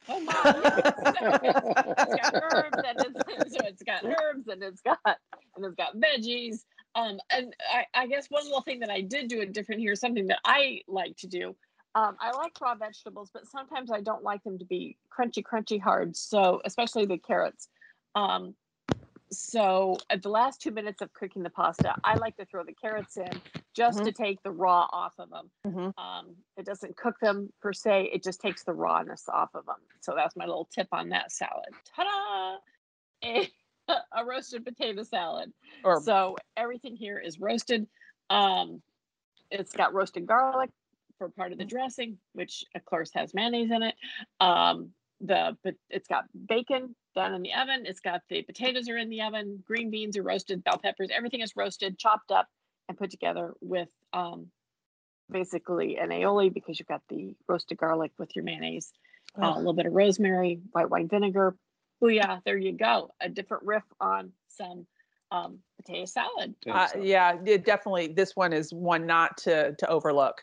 Oh 0.08 0.20
my! 0.20 0.32
it's 0.44 2.30
got 2.30 2.34
herbs 2.34 2.82
and 2.86 3.16
it's, 3.16 3.52
so 3.56 3.66
it's 3.66 3.82
got 3.82 4.04
herbs 4.04 4.48
and 4.48 4.62
it's 4.62 4.80
got 4.80 4.98
and 5.04 5.64
it's 5.64 5.74
got 5.74 5.96
veggies. 5.96 6.64
Um, 6.94 7.18
and 7.30 7.54
I, 7.72 7.84
I 7.94 8.06
guess 8.06 8.26
one 8.28 8.44
little 8.44 8.62
thing 8.62 8.80
that 8.80 8.90
I 8.90 9.00
did 9.00 9.28
do 9.28 9.40
it 9.40 9.52
different 9.52 9.80
here, 9.80 9.94
something 9.94 10.26
that 10.26 10.40
I 10.44 10.80
like 10.88 11.16
to 11.18 11.28
do. 11.28 11.54
Um, 11.94 12.16
I 12.20 12.32
like 12.32 12.60
raw 12.60 12.74
vegetables, 12.74 13.30
but 13.32 13.46
sometimes 13.46 13.90
I 13.90 14.00
don't 14.00 14.22
like 14.22 14.42
them 14.42 14.58
to 14.58 14.64
be 14.64 14.96
crunchy, 15.16 15.42
crunchy 15.42 15.80
hard. 15.80 16.16
So 16.16 16.60
especially 16.64 17.06
the 17.06 17.18
carrots. 17.18 17.68
Um, 18.14 18.54
so 19.32 19.96
at 20.10 20.22
the 20.22 20.28
last 20.28 20.60
two 20.60 20.70
minutes 20.70 21.00
of 21.02 21.12
cooking 21.12 21.42
the 21.42 21.50
pasta, 21.50 21.94
I 22.04 22.16
like 22.16 22.36
to 22.36 22.44
throw 22.44 22.64
the 22.64 22.72
carrots 22.72 23.16
in 23.16 23.30
just 23.74 24.04
to 24.04 24.12
take 24.12 24.42
the 24.42 24.50
raw 24.50 24.88
off 24.92 25.14
of 25.18 25.30
them. 25.30 25.50
Mhm. 25.66 25.92
Um, 25.98 26.36
it 26.56 26.64
doesn't 26.66 26.96
cook 26.96 27.18
them 27.20 27.52
per 27.60 27.72
se; 27.72 28.10
it 28.12 28.22
just 28.22 28.40
takes 28.40 28.64
the 28.64 28.72
rawness 28.72 29.28
off 29.28 29.54
of 29.54 29.66
them. 29.66 29.76
So 30.00 30.14
that's 30.16 30.36
my 30.36 30.46
little 30.46 30.66
tip 30.66 30.88
on 30.92 31.10
that 31.10 31.30
salad. 31.32 31.72
Ta-da! 31.84 32.58
A, 33.88 33.94
a 34.12 34.24
roasted 34.24 34.64
potato 34.64 35.02
salad. 35.02 35.52
Or 35.82 36.00
So 36.00 36.36
everything 36.56 36.94
here 36.94 37.18
is 37.18 37.40
roasted. 37.40 37.88
Um, 38.28 38.82
it's 39.50 39.72
got 39.72 39.92
roasted 39.94 40.26
garlic 40.26 40.70
for 41.18 41.28
part 41.28 41.50
of 41.50 41.58
the 41.58 41.64
dressing, 41.64 42.18
which 42.32 42.64
of 42.74 42.84
course 42.84 43.10
has 43.14 43.34
mayonnaise 43.34 43.70
in 43.70 43.82
it. 43.82 43.94
Um, 44.40 44.92
the 45.20 45.56
but 45.62 45.74
it's 45.88 46.08
got 46.08 46.24
bacon 46.48 46.94
done 47.14 47.34
in 47.34 47.42
the 47.42 47.52
oven. 47.54 47.84
It's 47.86 48.00
got 48.00 48.22
the 48.28 48.42
potatoes 48.42 48.88
are 48.88 48.96
in 48.96 49.10
the 49.10 49.22
oven. 49.22 49.62
Green 49.66 49.90
beans 49.90 50.16
are 50.16 50.22
roasted. 50.22 50.64
Bell 50.64 50.78
peppers, 50.78 51.10
everything 51.14 51.40
is 51.40 51.54
roasted, 51.56 51.98
chopped 51.98 52.30
up, 52.30 52.48
and 52.88 52.96
put 52.98 53.10
together 53.10 53.54
with 53.60 53.88
um, 54.12 54.46
basically 55.30 55.98
an 55.98 56.10
aioli 56.10 56.52
because 56.52 56.78
you've 56.78 56.88
got 56.88 57.02
the 57.08 57.34
roasted 57.48 57.78
garlic 57.78 58.12
with 58.18 58.34
your 58.34 58.44
mayonnaise, 58.44 58.92
uh, 59.40 59.52
a 59.54 59.58
little 59.58 59.72
bit 59.72 59.86
of 59.86 59.92
rosemary, 59.92 60.60
white 60.72 60.90
wine 60.90 61.08
vinegar. 61.08 61.56
Oh 62.02 62.08
yeah, 62.08 62.38
There 62.44 62.56
you 62.56 62.72
go. 62.72 63.10
A 63.20 63.28
different 63.28 63.64
riff 63.64 63.84
on 64.00 64.32
some 64.48 64.86
um, 65.30 65.58
potato 65.76 66.06
salad. 66.06 66.54
uh, 66.68 66.88
yeah, 67.00 67.36
it 67.44 67.64
definitely, 67.64 68.08
this 68.08 68.34
one 68.34 68.52
is 68.52 68.72
one 68.72 69.06
not 69.06 69.36
to, 69.38 69.74
to 69.74 69.88
overlook. 69.88 70.42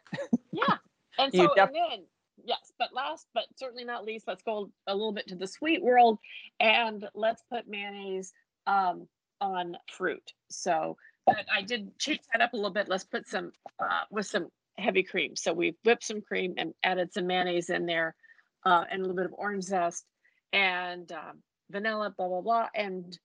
Yeah. 0.52 0.78
And 1.18 1.34
You 1.34 1.48
so, 1.48 1.54
def- 1.56 1.70
and 1.70 1.76
then, 1.76 2.00
yes, 2.48 2.72
but 2.80 2.94
last 2.94 3.28
but 3.34 3.46
certainly 3.56 3.84
not 3.84 4.06
least, 4.06 4.28
let's 4.28 4.42
go 4.42 4.72
a 4.88 4.96
little 4.96 5.12
bit 5.12 5.28
to 5.28 5.36
the 5.36 5.46
sweet 5.46 5.84
world 5.84 6.18
and 6.60 7.08
let's 7.14 7.44
put 7.52 7.68
mayonnaise 7.68 8.34
um, 8.66 9.08
on 9.42 9.78
fruit. 9.92 10.34
So 10.50 10.98
but 11.28 11.46
I 11.54 11.62
did 11.62 12.00
change 12.00 12.22
that 12.32 12.42
up 12.42 12.54
a 12.54 12.56
little 12.56 12.72
bit. 12.72 12.88
Let's 12.88 13.04
put 13.04 13.28
some 13.28 13.52
uh, 13.80 14.06
with 14.10 14.26
some 14.26 14.48
heavy 14.78 15.04
cream. 15.04 15.36
So 15.36 15.54
we 15.54 15.76
whipped 15.84 16.06
some 16.06 16.22
cream 16.22 16.54
and 16.58 16.74
added 16.84 17.14
some 17.14 17.28
mayonnaise 17.28 17.70
in 17.70 17.86
there, 17.86 18.16
uh, 18.66 18.86
and 18.90 19.00
a 19.00 19.04
little 19.04 19.18
bit 19.18 19.26
of 19.26 19.34
orange 19.38 19.66
zest 19.66 20.06
and 20.54 21.12
um, 21.12 21.44
vanilla, 21.70 22.14
blah 22.18 22.30
blah 22.30 22.42
blah. 22.42 22.68
And 22.74 23.18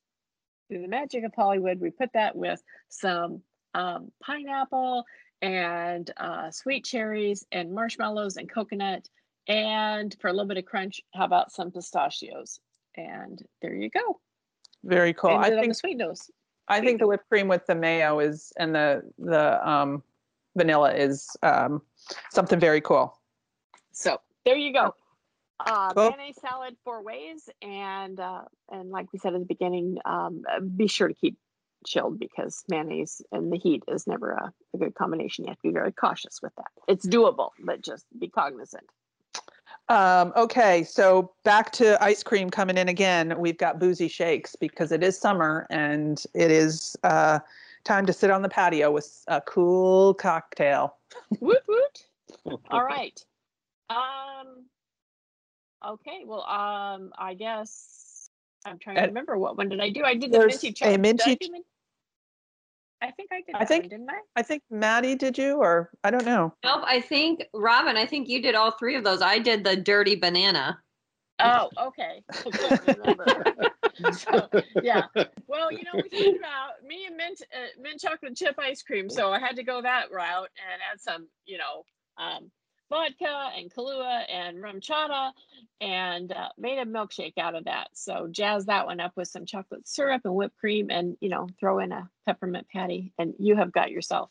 through 0.69 0.83
the 0.83 0.89
magic 0.89 1.25
of 1.25 1.33
Hollywood, 1.35 1.81
we 1.81 1.91
put 1.91 2.13
that 2.15 2.35
with 2.35 2.61
some 2.89 3.43
um, 3.75 4.11
pineapple 4.21 5.05
and 5.43 6.11
uh, 6.17 6.51
sweet 6.51 6.85
cherries 6.85 7.45
and 7.53 7.75
marshmallows 7.75 8.37
and 8.37 8.49
coconut. 8.49 9.09
And 9.49 10.17
for 10.21 10.29
a 10.29 10.33
little 10.33 10.47
bit 10.47 10.57
of 10.57 10.65
crunch, 10.65 11.01
how 11.15 11.25
about 11.25 11.51
some 11.51 11.73
pistachios? 11.73 12.61
And 12.97 13.43
there 13.61 13.75
you 13.75 13.91
go. 13.91 14.21
Very 14.85 15.13
cool. 15.13 15.31
Ended 15.31 15.59
I 15.59 15.61
think 15.61 15.73
the 15.73 15.75
sweet 15.75 15.97
nose. 15.97 16.31
I 16.69 16.81
think 16.81 17.01
the 17.01 17.07
whipped 17.07 17.29
cream 17.29 17.49
with 17.49 17.67
the 17.67 17.75
mayo 17.75 18.21
is 18.21 18.53
and 18.57 18.75
the 18.75 19.03
the 19.19 19.69
um, 19.69 20.03
vanilla 20.57 20.95
is 20.95 21.37
um, 21.43 21.83
something 22.31 22.61
very 22.61 22.81
cool. 22.81 23.19
So 23.93 24.21
there 24.45 24.57
you 24.57 24.73
go. 24.73 24.95
Uh, 25.61 25.93
Cool. 25.93 26.11
mayonnaise 26.11 26.39
salad 26.41 26.77
four 26.83 27.03
ways, 27.03 27.49
and 27.61 28.19
uh, 28.19 28.43
and 28.71 28.91
like 28.91 29.13
we 29.13 29.19
said 29.19 29.35
at 29.35 29.41
the 29.41 29.47
beginning, 29.47 29.99
um, 30.05 30.43
be 30.77 30.89
sure 30.89 31.09
to 31.09 31.15
keep 31.15 31.37
chilled 31.85 32.19
because 32.19 32.65
mayonnaise 32.69 33.23
and 33.33 33.53
the 33.53 33.59
heat 33.59 33.83
is 33.89 34.07
never 34.07 34.33
a, 34.33 34.53
a 34.75 34.79
good 34.79 34.95
combination. 34.95 35.45
You 35.45 35.51
have 35.51 35.59
to 35.59 35.69
be 35.69 35.73
very 35.73 35.93
cautious 35.93 36.41
with 36.43 36.55
that. 36.57 36.67
It's 36.89 37.07
doable, 37.07 37.51
but 37.65 37.83
just 37.83 38.05
be 38.19 38.29
cognizant. 38.29 38.85
Um, 39.89 40.33
okay, 40.37 40.85
so 40.85 41.33
back 41.45 41.73
to 41.73 42.03
ice 42.03 42.23
cream 42.23 42.51
coming 42.51 42.79
in 42.79 42.89
again. 42.89 43.39
We've 43.39 43.59
got 43.59 43.79
boozy 43.79 44.09
shakes 44.09 44.57
because 44.57 44.93
it 44.93 45.03
is 45.03 45.19
summer 45.19 45.67
and 45.71 46.23
it 46.35 46.51
is 46.51 46.97
uh, 47.03 47.41
time 47.85 48.07
to 48.07 48.13
sit 48.13 48.31
on 48.31 48.43
the 48.43 48.49
patio 48.49 48.91
with 48.91 49.25
a 49.29 49.41
cool 49.41 50.15
cocktail. 50.15 50.97
woot 51.41 51.63
woot. 51.69 52.61
All 52.71 52.85
right. 52.85 53.23
Um. 53.91 54.65
Okay. 55.87 56.23
Well. 56.25 56.45
Um. 56.45 57.13
I 57.19 57.35
guess 57.35 58.31
I'm 58.65 58.79
trying 58.79 58.97
to 58.97 59.03
remember 59.03 59.37
what 59.37 59.57
one 59.57 59.69
did 59.69 59.81
I 59.81 59.91
do? 59.91 60.05
I 60.05 60.15
did 60.15 60.33
the 60.33 60.39
minty 60.39 60.69
a 60.69 60.73
chocolate. 60.73 60.95
I 60.95 61.01
minty 61.01 61.37
do 61.37 61.53
min- 61.53 61.63
I 63.03 63.11
think 63.11 63.31
I 63.33 63.43
did. 63.45 63.55
I 63.57 63.65
think- 63.65 63.83
one, 63.85 63.89
didn't 63.91 64.11
I? 64.11 64.19
I 64.37 64.43
think 64.43 64.63
Maddie, 64.71 65.17
did 65.17 65.37
you 65.37 65.57
or 65.57 65.91
I 66.05 66.11
don't 66.11 66.25
know. 66.25 66.55
Nope, 66.65 66.83
I 66.85 67.01
think 67.01 67.43
Robin, 67.53 67.97
I 67.97 68.07
think 68.07 68.29
you 68.29 68.41
did 68.41 68.55
all 68.55 68.71
three 68.71 68.95
of 68.95 69.05
those. 69.05 69.21
I 69.21 69.39
did 69.41 69.65
the 69.65 69.77
dirty 69.77 70.15
banana. 70.15 70.79
Oh, 71.41 71.69
okay. 71.89 72.23
I 72.31 72.77
couldn't 72.77 72.99
remember. 72.99 73.45
So, 74.13 74.49
yeah. 74.83 75.03
Well, 75.49 75.73
you 75.73 75.83
know, 75.83 75.91
we 75.95 76.09
talked 76.09 76.39
about 76.39 76.71
me 76.87 77.07
and 77.07 77.17
mint 77.17 77.43
uh, 77.53 77.81
mint 77.81 78.01
chocolate 78.01 78.37
chip 78.37 78.55
ice 78.59 78.83
cream, 78.83 79.11
so 79.11 79.33
I 79.33 79.41
had 79.41 79.57
to 79.57 79.65
go 79.65 79.83
that 79.83 80.13
route 80.13 80.49
and 80.57 80.81
add 80.93 81.01
some, 81.01 81.27
you 81.45 81.59
know, 81.59 81.85
um, 82.23 82.51
vodka 82.93 83.51
and 83.57 83.73
Kahlua 83.73 84.25
and 84.31 84.59
RumChata, 84.59 85.33
and 85.81 86.31
uh, 86.31 86.49
made 86.59 86.79
a 86.79 86.85
milkshake 86.85 87.39
out 87.39 87.55
of 87.55 87.65
that. 87.65 87.89
So 87.95 88.29
jazz 88.31 88.67
that 88.67 88.87
one 88.87 89.01
up 89.01 89.13
with 89.17 89.29
some 89.29 89.47
chocolate 89.47 89.89
syrup 89.89 90.23
and 90.25 90.35
whipped 90.35 90.59
cream, 90.59 90.91
and 90.91 91.17
you 91.21 91.31
know, 91.31 91.49
throw 91.59 91.79
in 91.79 91.91
a 91.91 92.09
peppermint 92.27 92.67
patty, 92.69 93.13
and 93.19 93.35
you 93.39 93.57
have 93.57 93.73
got 93.73 93.91
yourself 93.91 94.31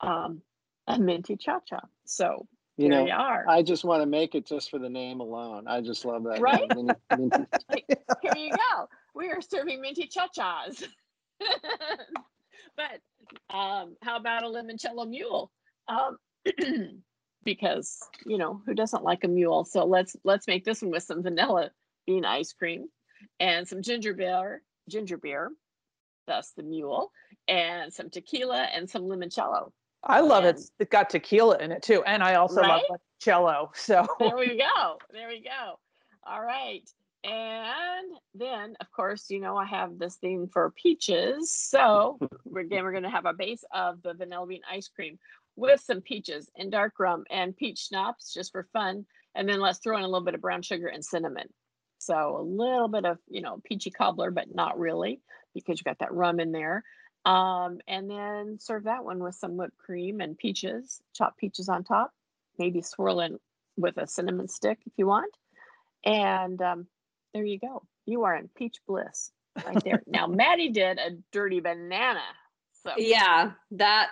um, 0.00 0.40
a 0.88 0.98
minty 0.98 1.36
cha 1.36 1.60
cha. 1.68 1.80
So 2.06 2.46
You 2.78 2.88
know, 2.88 3.04
you 3.04 3.12
are. 3.12 3.44
I 3.46 3.62
just 3.62 3.84
want 3.84 4.02
to 4.02 4.06
make 4.06 4.34
it 4.34 4.46
just 4.46 4.70
for 4.70 4.78
the 4.78 4.88
name 4.88 5.20
alone. 5.20 5.68
I 5.68 5.82
just 5.82 6.04
love 6.04 6.24
that. 6.24 6.40
Right? 6.40 6.68
name. 6.74 6.86
Minty- 7.10 7.46
minty- 7.70 7.86
Here 8.22 8.34
you 8.34 8.50
go. 8.50 8.88
We 9.14 9.28
are 9.28 9.42
serving 9.42 9.80
minty 9.82 10.06
cha-chas. 10.06 10.82
but 12.76 13.54
um, 13.54 13.96
how 14.02 14.16
about 14.16 14.44
a 14.44 14.46
limoncello 14.46 15.06
mule? 15.08 15.52
Um, 15.88 16.16
because 17.44 17.98
you 18.26 18.38
know 18.38 18.60
who 18.66 18.74
doesn't 18.74 19.04
like 19.04 19.24
a 19.24 19.28
mule? 19.28 19.64
So 19.64 19.84
let's 19.84 20.16
let's 20.24 20.46
make 20.46 20.64
this 20.64 20.82
one 20.82 20.90
with 20.90 21.02
some 21.02 21.22
vanilla 21.22 21.70
bean 22.06 22.24
ice 22.24 22.52
cream 22.52 22.86
and 23.40 23.66
some 23.66 23.82
ginger 23.82 24.14
beer, 24.14 24.62
ginger 24.88 25.16
beer. 25.16 25.50
That's 26.26 26.52
the 26.52 26.62
mule, 26.62 27.10
and 27.48 27.92
some 27.92 28.08
tequila 28.10 28.62
and 28.74 28.88
some 28.88 29.02
limoncello. 29.02 29.72
I 30.04 30.20
love 30.20 30.44
it. 30.44 30.56
And- 30.56 30.64
It's 30.78 30.90
got 30.90 31.10
tequila 31.10 31.58
in 31.58 31.72
it 31.72 31.82
too, 31.82 32.02
and 32.04 32.22
I 32.22 32.34
also 32.34 32.60
Right? 32.60 32.82
love 32.88 33.00
cello. 33.20 33.70
So 33.74 34.06
there 34.18 34.36
we 34.36 34.58
go. 34.58 34.98
There 35.12 35.28
we 35.28 35.40
go. 35.40 35.78
All 36.26 36.42
right. 36.42 36.88
And 37.24 38.08
then, 38.34 38.74
of 38.80 38.90
course, 38.90 39.30
you 39.30 39.38
know, 39.40 39.56
I 39.56 39.64
have 39.66 39.96
this 39.98 40.16
thing 40.16 40.48
for 40.52 40.72
peaches. 40.72 41.52
So 41.52 42.18
again, 42.56 42.82
we're 42.82 42.90
going 42.90 43.04
to 43.04 43.10
have 43.10 43.26
a 43.26 43.32
base 43.32 43.62
of 43.72 44.02
the 44.02 44.14
vanilla 44.14 44.44
bean 44.46 44.62
ice 44.68 44.88
cream 44.88 45.18
with 45.56 45.80
some 45.80 46.00
peaches 46.00 46.50
and 46.56 46.70
dark 46.70 46.98
rum 46.98 47.24
and 47.30 47.56
peach 47.56 47.86
schnapps 47.88 48.32
just 48.32 48.52
for 48.52 48.68
fun. 48.72 49.04
And 49.34 49.48
then 49.48 49.60
let's 49.60 49.78
throw 49.78 49.96
in 49.96 50.02
a 50.02 50.08
little 50.08 50.24
bit 50.24 50.34
of 50.34 50.40
brown 50.40 50.62
sugar 50.62 50.88
and 50.88 51.04
cinnamon. 51.04 51.48
So 51.98 52.36
a 52.38 52.42
little 52.42 52.88
bit 52.88 53.04
of, 53.04 53.18
you 53.28 53.42
know, 53.42 53.60
peachy 53.64 53.90
cobbler, 53.90 54.30
but 54.30 54.54
not 54.54 54.78
really 54.78 55.20
because 55.54 55.78
you 55.78 55.84
got 55.84 56.00
that 56.00 56.12
rum 56.12 56.40
in 56.40 56.52
there. 56.52 56.82
Um, 57.24 57.78
and 57.86 58.10
then 58.10 58.58
serve 58.60 58.84
that 58.84 59.04
one 59.04 59.22
with 59.22 59.36
some 59.36 59.56
whipped 59.56 59.78
cream 59.78 60.20
and 60.20 60.36
peaches, 60.36 61.00
chopped 61.14 61.38
peaches 61.38 61.68
on 61.68 61.84
top. 61.84 62.10
Maybe 62.58 62.82
swirl 62.82 63.20
in 63.20 63.38
with 63.76 63.96
a 63.98 64.06
cinnamon 64.06 64.48
stick 64.48 64.78
if 64.84 64.92
you 64.96 65.06
want. 65.06 65.32
And 66.04 66.60
um, 66.60 66.86
there 67.32 67.44
you 67.44 67.58
go. 67.58 67.84
You 68.06 68.24
are 68.24 68.34
in 68.34 68.48
peach 68.56 68.78
bliss 68.86 69.30
right 69.64 69.82
there. 69.84 70.02
now, 70.06 70.26
Maddie 70.26 70.70
did 70.70 70.98
a 70.98 71.10
dirty 71.30 71.60
banana. 71.60 72.20
So 72.82 72.92
Yeah, 72.96 73.52
that 73.72 74.08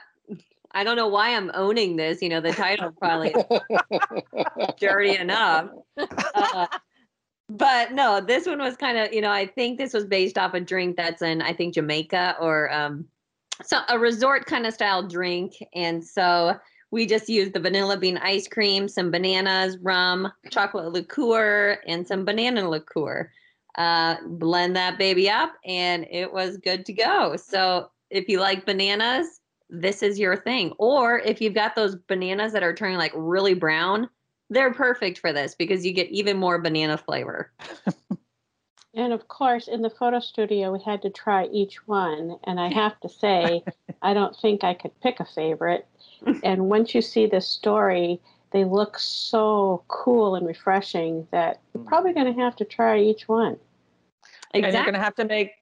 I 0.73 0.85
don't 0.85 0.97
know 0.97 1.09
why 1.09 1.35
I'm 1.35 1.51
owning 1.55 1.97
this. 1.97 2.23
You 2.23 2.29
know, 2.29 2.41
the 2.41 2.53
title 2.53 2.93
probably 2.93 3.31
is 3.31 4.67
dirty 4.81 5.17
enough. 5.17 5.71
Uh, 5.97 6.67
but 7.49 7.93
no, 7.93 8.21
this 8.21 8.47
one 8.47 8.59
was 8.59 8.77
kind 8.77 8.97
of, 8.97 9.13
you 9.13 9.21
know, 9.21 9.31
I 9.31 9.47
think 9.47 9.79
this 9.79 9.93
was 9.93 10.05
based 10.07 10.39
off 10.39 10.55
a 10.55 10.61
drink 10.61 10.97
that's 10.97 11.23
in, 11.23 11.43
I 11.43 11.53
think, 11.53 11.75
Jamaica 11.75 12.37
or 12.41 12.73
um, 12.73 13.07
so 13.65 13.81
a 13.89 13.99
resort 13.99 14.47
kind 14.47 14.67
of 14.67 14.75
style 14.75 15.03
drink. 15.03 15.55
And 15.75 16.05
so 16.05 16.57
we 16.91 17.07
just 17.07 17.29
used 17.29 17.53
the 17.53 17.61
vanilla 17.61 17.97
bean 17.97 18.19
ice 18.19 18.49
cream, 18.49 18.89
some 18.89 19.11
bananas, 19.11 19.79
rum, 19.79 20.33
chocolate 20.51 20.93
liqueur, 20.93 21.79
and 21.87 22.07
some 22.07 22.25
banana 22.25 22.69
liqueur. 22.69 23.31
Uh, 23.77 24.17
blend 24.27 24.75
that 24.75 24.99
baby 24.99 25.31
up, 25.31 25.53
and 25.65 26.05
it 26.11 26.33
was 26.33 26.57
good 26.59 26.85
to 26.85 26.93
go. 26.93 27.37
So 27.37 27.91
if 28.11 28.29
you 28.29 28.41
like 28.41 28.67
bananas, 28.67 29.40
this 29.71 30.03
is 30.03 30.19
your 30.19 30.37
thing. 30.37 30.73
Or 30.79 31.19
if 31.21 31.41
you've 31.41 31.55
got 31.55 31.75
those 31.75 31.97
bananas 31.97 32.53
that 32.53 32.63
are 32.63 32.75
turning 32.75 32.99
like 32.99 33.13
really 33.15 33.55
brown, 33.55 34.09
they're 34.51 34.75
perfect 34.75 35.19
for 35.19 35.33
this 35.33 35.55
because 35.55 35.87
you 35.87 35.93
get 35.93 36.09
even 36.11 36.37
more 36.37 36.59
banana 36.59 36.99
flavor. 36.99 37.53
And 38.93 39.13
of 39.13 39.29
course, 39.29 39.69
in 39.69 39.83
the 39.83 39.91
photo 39.91 40.19
studio, 40.19 40.73
we 40.73 40.81
had 40.85 41.03
to 41.03 41.11
try 41.11 41.47
each 41.47 41.87
one. 41.87 42.37
And 42.43 42.59
I 42.59 42.73
have 42.75 42.99
to 43.01 43.09
say, 43.09 43.63
I 44.03 44.15
don't 44.15 44.37
think 44.37 44.65
I 44.65 44.75
could 44.75 45.01
pick 45.01 45.21
a 45.21 45.25
favorite. 45.25 45.87
And 46.43 46.69
once 46.69 46.95
you 46.95 47.01
see 47.01 47.25
this 47.25 47.47
story, 47.47 48.21
they 48.51 48.65
look 48.65 48.99
so 48.99 49.83
cool 49.89 50.35
and 50.35 50.47
refreshing 50.47 51.27
that 51.31 51.61
you're 51.73 51.85
probably 51.85 52.13
going 52.13 52.35
to 52.35 52.43
have 52.43 52.57
to 52.57 52.65
try 52.67 52.99
each 52.99 53.27
one. 53.27 53.57
Exactly. 54.53 54.67
and 54.67 54.75
you're 54.75 54.93
gonna 54.93 55.05
have 55.05 55.15
to 55.15 55.25
make 55.25 55.53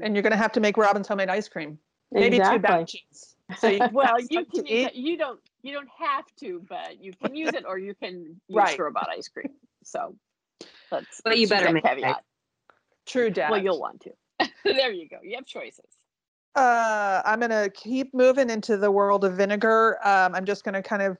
and 0.00 0.14
you're 0.14 0.22
gonna 0.22 0.36
have 0.36 0.52
to 0.52 0.60
make 0.60 0.76
Robin's 0.76 1.06
homemade 1.06 1.28
ice 1.28 1.48
cream. 1.48 1.78
Maybe 2.10 2.38
two 2.38 2.58
batches. 2.58 3.31
So 3.58 3.68
you 3.68 3.80
well, 3.92 4.20
you 4.20 4.44
can 4.44 4.66
use 4.66 4.86
it. 4.86 4.94
You 4.94 5.16
don't 5.16 5.40
you 5.62 5.72
don't 5.72 5.88
have 5.98 6.24
to, 6.40 6.64
but 6.68 7.02
you 7.02 7.12
can 7.12 7.34
use 7.34 7.54
it 7.54 7.64
or 7.66 7.78
you 7.78 7.94
can 7.94 8.40
use 8.48 8.56
Right. 8.56 8.74
store 8.74 8.90
bought 8.90 9.08
ice 9.10 9.28
cream. 9.28 9.50
So 9.84 10.16
let's 10.90 11.20
But 11.24 11.38
you 11.38 11.48
better 11.48 11.66
that 11.66 11.72
make 11.72 11.84
it. 11.84 11.88
caveat. 11.88 12.24
True 13.06 13.30
dad. 13.30 13.50
Well, 13.50 13.62
you'll 13.62 13.80
want 13.80 14.02
to. 14.02 14.10
there 14.64 14.92
you 14.92 15.08
go. 15.08 15.18
You 15.22 15.36
have 15.36 15.46
choices. 15.46 15.84
Uh, 16.54 17.22
I'm 17.24 17.38
going 17.38 17.50
to 17.50 17.70
keep 17.74 18.12
moving 18.12 18.50
into 18.50 18.76
the 18.76 18.90
world 18.90 19.24
of 19.24 19.38
vinegar. 19.38 19.98
Um, 20.06 20.34
I'm 20.34 20.44
just 20.44 20.64
going 20.64 20.74
to 20.74 20.82
kind 20.82 21.00
of 21.00 21.16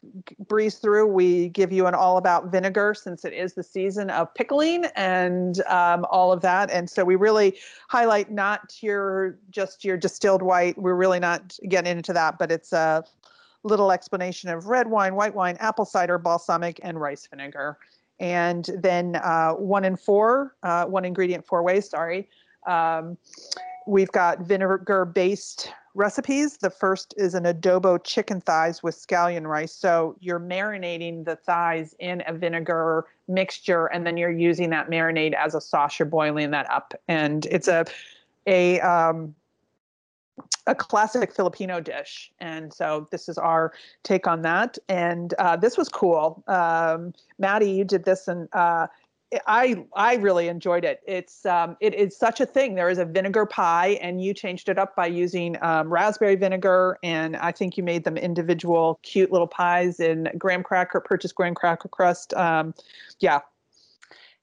breeze 0.47 0.75
through. 0.75 1.07
We 1.07 1.49
give 1.49 1.73
you 1.73 1.87
an 1.87 1.95
all 1.95 2.19
about 2.19 2.53
vinegar 2.53 2.93
since 2.93 3.25
it 3.25 3.33
is 3.33 3.55
the 3.55 3.63
season 3.63 4.11
of 4.11 4.33
pickling 4.35 4.85
and 4.95 5.63
um, 5.69 6.05
all 6.11 6.33
of 6.33 6.43
that. 6.43 6.71
And 6.71 6.91
so 6.91 7.03
we 7.03 7.17
really 7.17 7.57
highlight 7.89 8.31
not 8.31 8.77
your 8.83 9.39
just 9.51 9.87
your 9.87 9.97
distilled 9.97 10.43
white. 10.43 10.77
We're 10.77 10.97
really 10.97 11.21
not 11.21 11.59
getting 11.67 11.97
into 11.97 12.13
that, 12.13 12.39
but 12.39 12.53
it's 12.53 12.75
a 12.75 13.03
little 13.63 13.91
explanation 13.91 14.51
of 14.51 14.67
red 14.67 14.89
wine, 14.89 15.15
white 15.15 15.35
wine, 15.35 15.57
apple 15.61 15.87
cider, 15.87 16.19
balsamic, 16.19 16.79
and 16.83 17.01
rice 17.01 17.27
vinegar. 17.27 17.79
And 18.21 18.69
then 18.79 19.17
uh, 19.17 19.53
one 19.53 19.87
in 19.87 19.97
four, 19.97 20.57
uh, 20.63 20.85
one 20.85 21.07
ingredient 21.07 21.47
four 21.47 21.63
ways, 21.63 21.89
sorry. 21.89 22.29
Um, 22.67 23.17
We've 23.87 24.13
got 24.13 24.41
vinegar 24.41 25.05
based 25.05 25.73
recipes. 25.95 26.59
The 26.59 26.71
first 26.71 27.15
is 27.17 27.35
an 27.35 27.45
adobo 27.45 28.03
chicken 28.03 28.41
thighs 28.41 28.83
with 28.83 28.97
scallion 28.97 29.47
rice. 29.47 29.75
So 29.75 30.17
you're 30.21 30.41
marinating 30.41 31.25
the 31.25 31.37
thighs 31.37 31.95
in 31.99 32.23
a 32.27 32.33
vinegar 32.33 33.05
mixture 33.29 33.87
and 33.87 34.07
then 34.07 34.17
you're 34.17 34.31
using 34.31 34.71
that 34.71 34.89
marinade 34.89 35.35
as 35.35 35.55
a 35.55 35.61
sauce. 35.61 35.99
You're 35.99 36.07
boiling 36.07 36.51
that 36.53 36.71
up. 36.71 36.95
And 37.09 37.47
it's 37.47 37.69
a, 37.69 37.85
a, 38.47 38.81
um, 38.81 39.35
a 40.67 40.75
classic 40.75 41.35
Filipino 41.35 41.81
dish. 41.81 42.31
And 42.41 42.73
so 42.73 43.09
this 43.11 43.29
is 43.29 43.37
our 43.37 43.73
take 44.03 44.27
on 44.27 44.43
that. 44.43 44.79
And 44.89 45.35
uh, 45.35 45.57
this 45.57 45.77
was 45.77 45.89
cool. 45.89 46.43
Um, 46.47 47.13
Maddie, 47.39 47.71
you 47.71 47.85
did 47.85 48.05
this, 48.05 48.29
and 48.29 48.49
uh, 48.53 48.87
I 49.47 49.85
I 49.95 50.17
really 50.17 50.49
enjoyed 50.49 50.85
it. 50.85 51.01
It's 51.07 51.47
um, 51.47 51.77
it 51.81 51.95
is 51.95 52.17
such 52.17 52.41
a 52.41 52.47
thing. 52.47 52.75
There 52.75 52.91
is 52.91 52.99
a 52.99 53.05
vinegar 53.05 53.47
pie, 53.47 53.99
and 54.03 54.23
you 54.23 54.35
changed 54.35 54.69
it 54.69 54.79
up 54.79 54.95
by 54.95 55.07
using 55.07 55.57
um, 55.63 55.93
raspberry 55.93 56.37
vinegar, 56.37 56.99
and 57.03 57.37
I 57.37 57.53
think 57.53 57.77
you 57.77 57.83
made 57.83 58.05
them 58.05 58.17
individual 58.17 59.01
cute 59.03 59.33
little 59.33 59.47
pies 59.47 60.01
in 60.01 60.29
graham 60.39 60.63
cracker, 60.63 61.01
purchased 61.01 61.35
graham 61.35 61.55
cracker 61.55 61.89
crust. 61.89 62.35
Um, 62.35 62.75
yeah. 63.21 63.41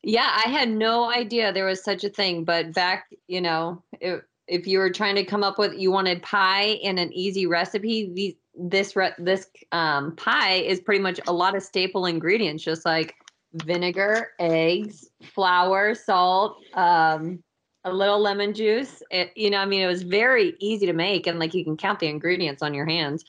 Yeah, 0.01 0.31
I 0.45 0.49
had 0.49 0.69
no 0.69 1.11
idea 1.11 1.51
there 1.51 1.65
was 1.65 1.83
such 1.83 2.03
a 2.03 2.09
thing. 2.09 2.45
But 2.45 2.73
back, 2.73 3.13
you 3.27 3.41
know, 3.41 3.83
it, 3.99 4.23
if 4.47 4.65
you 4.65 4.79
were 4.79 4.89
trying 4.89 5.15
to 5.15 5.25
come 5.25 5.43
up 5.43 5.59
with 5.59 5.73
you 5.73 5.91
wanted 5.91 6.21
pie 6.21 6.67
in 6.81 6.97
an 6.97 7.11
easy 7.13 7.45
recipe, 7.45 8.11
these 8.13 8.35
this 8.59 8.95
re- 8.95 9.13
this 9.17 9.47
um, 9.71 10.15
pie 10.15 10.55
is 10.55 10.79
pretty 10.79 11.01
much 11.01 11.19
a 11.27 11.33
lot 11.33 11.55
of 11.55 11.63
staple 11.63 12.05
ingredients, 12.05 12.63
just 12.63 12.85
like 12.85 13.15
vinegar, 13.53 14.31
eggs, 14.39 15.09
flour, 15.33 15.95
salt, 15.95 16.57
um, 16.73 17.43
a 17.83 17.93
little 17.93 18.19
lemon 18.19 18.53
juice. 18.53 19.01
It, 19.09 19.31
you 19.35 19.49
know, 19.49 19.57
I 19.57 19.65
mean, 19.65 19.81
it 19.81 19.87
was 19.87 20.03
very 20.03 20.55
easy 20.59 20.85
to 20.85 20.93
make, 20.93 21.27
and 21.27 21.39
like 21.39 21.53
you 21.53 21.63
can 21.63 21.77
count 21.77 21.99
the 21.99 22.07
ingredients 22.07 22.61
on 22.61 22.73
your 22.73 22.85
hands. 22.85 23.23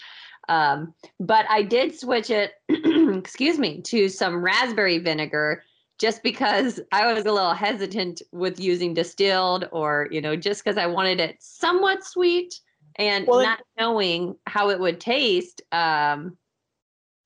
Um, 0.49 0.95
but 1.21 1.47
I 1.49 1.63
did 1.63 1.99
switch 1.99 2.31
it, 2.31 2.53
excuse 2.69 3.59
me, 3.59 3.81
to 3.83 4.09
some 4.09 4.43
raspberry 4.43 4.99
vinegar 4.99 5.63
just 6.01 6.23
because 6.23 6.81
I 6.93 7.13
was 7.13 7.27
a 7.27 7.33
little 7.33 7.53
hesitant 7.53 8.23
with 8.33 8.59
using 8.59 8.95
distilled 8.95 9.69
or, 9.71 10.09
you 10.11 10.21
know, 10.21 10.35
just 10.35 10.65
because 10.65 10.79
I 10.79 10.87
wanted 10.87 11.21
it 11.21 11.37
somewhat 11.41 12.05
sweet 12.05 12.59
and 12.97 13.27
well, 13.27 13.43
not 13.43 13.61
knowing 13.79 14.35
how 14.47 14.71
it 14.71 14.81
would 14.81 14.99
taste. 14.99 15.63
Um, 15.73 16.39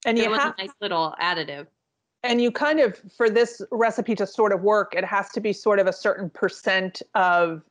and 0.05 0.19
you 0.19 0.25
it 0.25 0.31
was 0.31 0.41
have, 0.41 0.55
a 0.59 0.63
nice 0.63 0.75
little 0.81 1.15
additive. 1.23 1.67
And 2.25 2.41
you 2.41 2.51
kind 2.51 2.81
of, 2.81 2.99
for 3.17 3.29
this 3.29 3.61
recipe 3.71 4.15
to 4.15 4.27
sort 4.27 4.53
of 4.53 4.63
work, 4.63 4.95
it 4.97 5.05
has 5.05 5.29
to 5.31 5.41
be 5.41 5.53
sort 5.53 5.79
of 5.79 5.87
a 5.87 5.93
certain 5.93 6.31
percent 6.31 7.03
of 7.15 7.63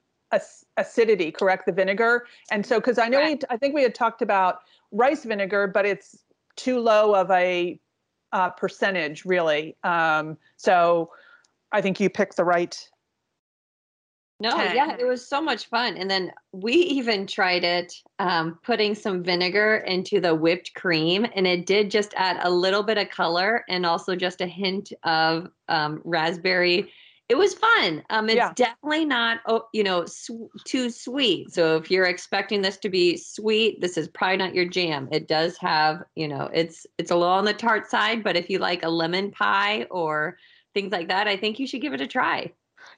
acidity, 0.78 1.32
correct? 1.32 1.66
The 1.66 1.72
vinegar. 1.72 2.28
And 2.52 2.66
so, 2.66 2.80
because 2.80 3.00
I 3.00 3.08
know 3.08 3.20
right. 3.20 3.42
we, 3.42 3.48
I 3.50 3.58
think 3.58 3.74
we 3.74 3.82
had 3.82 3.96
talked 3.96 4.22
about 4.22 4.60
rice 4.92 5.26
vinegar, 5.26 5.68
but 5.68 5.86
it's 5.86 6.24
too 6.56 6.80
low 6.80 7.16
of 7.16 7.30
a 7.32 7.80
uh, 8.32 8.52
percentage, 8.52 9.26
really. 9.26 9.76
Um, 9.84 10.38
so 10.58 11.12
I 11.72 11.82
think 11.82 12.00
you 12.00 12.10
picked 12.10 12.38
the 12.38 12.46
right. 12.46 12.90
No, 14.44 14.58
10. 14.58 14.76
yeah, 14.76 14.96
it 15.00 15.06
was 15.06 15.28
so 15.28 15.42
much 15.42 15.68
fun. 15.68 15.96
And 15.96 16.12
then 16.12 16.32
we 16.52 16.74
even 17.00 17.26
tried 17.26 17.64
it 17.64 17.94
um, 18.20 18.60
putting 18.64 18.94
some 18.94 19.24
vinegar 19.24 19.78
into 19.88 20.20
the 20.20 20.36
whipped 20.36 20.74
cream, 20.76 21.26
and 21.34 21.48
it 21.48 21.66
did 21.66 21.90
just 21.90 22.14
add 22.16 22.38
a 22.42 22.50
little 22.50 22.84
bit 22.84 22.98
of 22.98 23.10
color 23.10 23.64
and 23.70 23.86
also 23.86 24.16
just 24.16 24.42
a 24.42 24.48
hint 24.48 24.92
of 25.04 25.48
um, 25.70 26.02
raspberry 26.04 26.92
it 27.30 27.38
was 27.38 27.54
fun. 27.54 28.04
Um, 28.10 28.30
it's 28.30 28.36
yeah. 28.36 28.52
definitely 28.54 29.06
not, 29.06 29.40
oh, 29.48 29.64
you 29.74 29.84
know, 29.84 30.06
su- 30.06 30.52
too 30.66 30.90
sweet. 30.90 31.52
So 31.52 31.78
if 31.78 31.90
you're 31.90 32.06
expecting 32.06 32.62
this 32.62 32.78
to 32.80 32.90
be 32.90 33.16
sweet, 33.18 33.80
this 33.80 33.98
is 33.98 34.10
probably 34.10 34.38
not 34.38 34.54
your 34.54 34.66
jam. 34.66 35.08
It 35.12 35.28
does 35.28 35.58
have, 35.58 36.04
you 36.16 36.28
know, 36.28 36.50
it's 36.54 36.86
it's 36.98 37.12
a 37.12 37.16
little 37.16 37.34
on 37.34 37.46
the 37.46 37.54
tart 37.54 37.90
side, 37.90 38.24
but 38.24 38.36
if 38.36 38.50
you 38.50 38.60
like 38.60 38.84
a 38.84 38.90
lemon 38.90 39.32
pie 39.32 39.88
or 39.90 40.38
things 40.74 40.92
like 40.92 41.08
that, 41.08 41.28
I 41.28 41.38
think 41.38 41.60
you 41.60 41.66
should 41.66 41.82
give 41.82 41.94
it 41.94 42.02
a 42.02 42.08
try. 42.08 42.52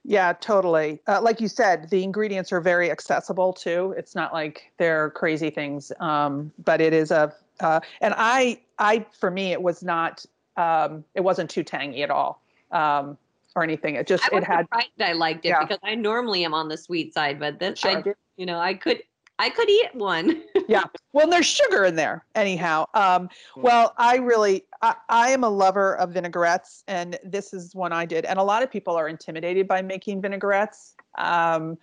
Yeah, 0.08 0.34
totally. 0.34 1.02
Uh, 1.08 1.20
like 1.22 1.42
you 1.42 1.48
said, 1.48 1.90
the 1.90 2.04
ingredients 2.04 2.52
are 2.52 2.62
very 2.62 2.92
accessible 2.92 3.52
too. 3.54 3.96
It's 3.98 4.14
not 4.14 4.34
like 4.34 4.72
they're 4.78 5.10
crazy 5.12 5.50
things, 5.50 5.92
um, 6.00 6.52
but 6.64 6.80
it 6.80 6.94
is 6.94 7.12
a. 7.12 7.34
Uh, 7.60 7.80
and 8.02 8.14
I, 8.18 8.62
I 8.78 9.06
for 9.18 9.32
me, 9.32 9.52
it 9.52 9.62
was 9.62 9.82
not. 9.82 10.24
Um, 10.58 11.04
it 11.16 11.22
wasn't 11.22 11.50
too 11.50 11.64
tangy 11.64 12.04
at 12.04 12.12
all. 12.12 12.42
Um, 12.72 13.18
or 13.56 13.64
anything. 13.64 13.96
It 13.96 14.06
just 14.06 14.24
I 14.32 14.38
it 14.38 14.44
had. 14.44 14.68
I 15.00 15.14
liked 15.14 15.46
it 15.46 15.50
yeah. 15.50 15.62
because 15.64 15.80
I 15.84 15.96
normally 15.96 16.44
am 16.44 16.54
on 16.54 16.68
the 16.68 16.78
sweet 16.78 17.14
side, 17.14 17.40
but 17.40 17.58
this 17.58 17.80
sure. 17.80 18.04
I, 18.06 18.14
you 18.38 18.46
know, 18.46 18.60
I 18.60 18.74
could 18.74 19.02
I 19.40 19.50
could 19.50 19.70
eat 19.70 19.96
one. 19.96 20.44
yeah. 20.70 20.84
Well, 21.14 21.30
there's 21.30 21.46
sugar 21.46 21.86
in 21.86 21.96
there 21.96 22.26
anyhow. 22.36 22.86
Um, 22.94 23.30
well, 23.56 23.94
I 23.98 24.18
really, 24.18 24.64
I, 24.82 24.96
I, 25.10 25.30
am 25.30 25.44
a 25.44 25.50
lover 25.50 25.96
of 25.98 26.12
vinaigrettes, 26.12 26.84
and 26.88 27.18
this 27.24 27.54
is 27.54 27.76
one 27.76 27.94
I 27.94 28.06
did. 28.06 28.26
And 28.26 28.40
a 28.40 28.44
lot 28.44 28.64
of 28.64 28.72
people 28.72 28.96
are 28.96 29.08
intimidated 29.08 29.68
by 29.68 29.82
making 29.82 30.22
vinaigrettes. 30.22 30.96
Um, 31.18 31.78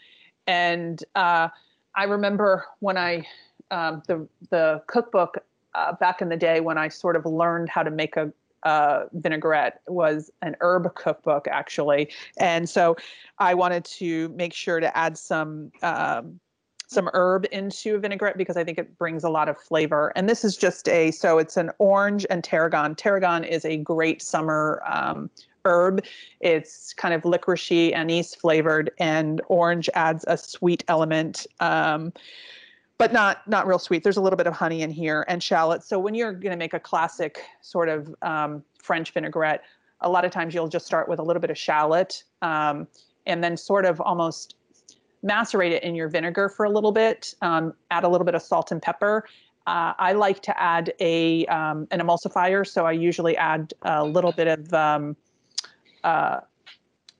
and 0.46 1.02
uh, 1.14 1.48
I 1.94 2.04
remember 2.04 2.66
when 2.80 2.96
I, 2.96 3.26
um, 3.70 4.02
the 4.06 4.26
the 4.50 4.82
cookbook 4.86 5.38
uh, 5.74 5.92
back 5.94 6.20
in 6.20 6.28
the 6.28 6.36
day 6.36 6.60
when 6.60 6.76
I 6.76 6.88
sort 6.88 7.16
of 7.16 7.24
learned 7.24 7.68
how 7.68 7.82
to 7.82 7.90
make 7.90 8.16
a 8.16 8.32
vinaigrette 9.12 9.80
was 9.88 10.30
an 10.42 10.54
herb 10.60 10.94
cookbook 10.94 11.48
actually, 11.48 12.12
and 12.36 12.68
so 12.68 12.96
I 13.38 13.54
wanted 13.54 13.84
to 13.86 14.28
make 14.30 14.52
sure 14.52 14.78
to 14.78 14.96
add 14.96 15.16
some 15.16 15.72
um, 15.82 16.38
some 16.92 17.10
herb 17.14 17.46
into 17.50 17.94
a 17.96 17.98
vinaigrette 17.98 18.36
because 18.36 18.56
I 18.56 18.64
think 18.64 18.78
it 18.78 18.96
brings 18.98 19.24
a 19.24 19.30
lot 19.30 19.48
of 19.48 19.58
flavor. 19.58 20.12
And 20.14 20.28
this 20.28 20.44
is 20.44 20.56
just 20.56 20.88
a 20.88 21.10
so 21.10 21.38
it's 21.38 21.56
an 21.56 21.70
orange 21.78 22.26
and 22.30 22.44
tarragon. 22.44 22.94
Tarragon 22.94 23.44
is 23.44 23.64
a 23.64 23.76
great 23.78 24.22
summer 24.22 24.82
um, 24.86 25.30
herb. 25.64 26.04
It's 26.40 26.92
kind 26.94 27.14
of 27.14 27.22
licoricey 27.22 27.94
anise 27.94 28.34
flavored, 28.34 28.90
and 28.98 29.40
orange 29.48 29.88
adds 29.94 30.24
a 30.28 30.36
sweet 30.36 30.84
element. 30.88 31.46
Um, 31.60 32.12
but 32.98 33.12
not 33.12 33.46
not 33.48 33.66
real 33.66 33.80
sweet. 33.80 34.04
There's 34.04 34.16
a 34.16 34.20
little 34.20 34.36
bit 34.36 34.46
of 34.46 34.54
honey 34.54 34.82
in 34.82 34.90
here 34.90 35.24
and 35.26 35.42
shallots. 35.42 35.88
So 35.88 35.98
when 35.98 36.14
you're 36.14 36.32
going 36.32 36.52
to 36.52 36.56
make 36.56 36.74
a 36.74 36.80
classic 36.80 37.40
sort 37.60 37.88
of 37.88 38.14
um, 38.22 38.62
French 38.80 39.12
vinaigrette, 39.12 39.64
a 40.02 40.08
lot 40.08 40.24
of 40.24 40.30
times 40.30 40.54
you'll 40.54 40.68
just 40.68 40.86
start 40.86 41.08
with 41.08 41.18
a 41.18 41.22
little 41.22 41.40
bit 41.40 41.50
of 41.50 41.58
shallot 41.58 42.22
um, 42.42 42.86
and 43.26 43.42
then 43.42 43.56
sort 43.56 43.86
of 43.86 44.00
almost 44.00 44.56
macerate 45.22 45.72
it 45.72 45.82
in 45.82 45.94
your 45.94 46.08
vinegar 46.08 46.48
for 46.48 46.64
a 46.64 46.70
little 46.70 46.92
bit. 46.92 47.34
Um, 47.42 47.74
add 47.90 48.04
a 48.04 48.08
little 48.08 48.24
bit 48.24 48.34
of 48.34 48.42
salt 48.42 48.72
and 48.72 48.80
pepper. 48.80 49.24
Uh, 49.66 49.92
I 49.98 50.12
like 50.12 50.42
to 50.42 50.60
add 50.60 50.92
a 50.98 51.46
um, 51.46 51.86
an 51.92 52.00
emulsifier, 52.00 52.66
so 52.66 52.84
I 52.84 52.92
usually 52.92 53.36
add 53.36 53.72
a 53.82 54.04
little 54.04 54.32
bit 54.32 54.48
of 54.48 54.74
um, 54.74 55.16
uh, 56.02 56.40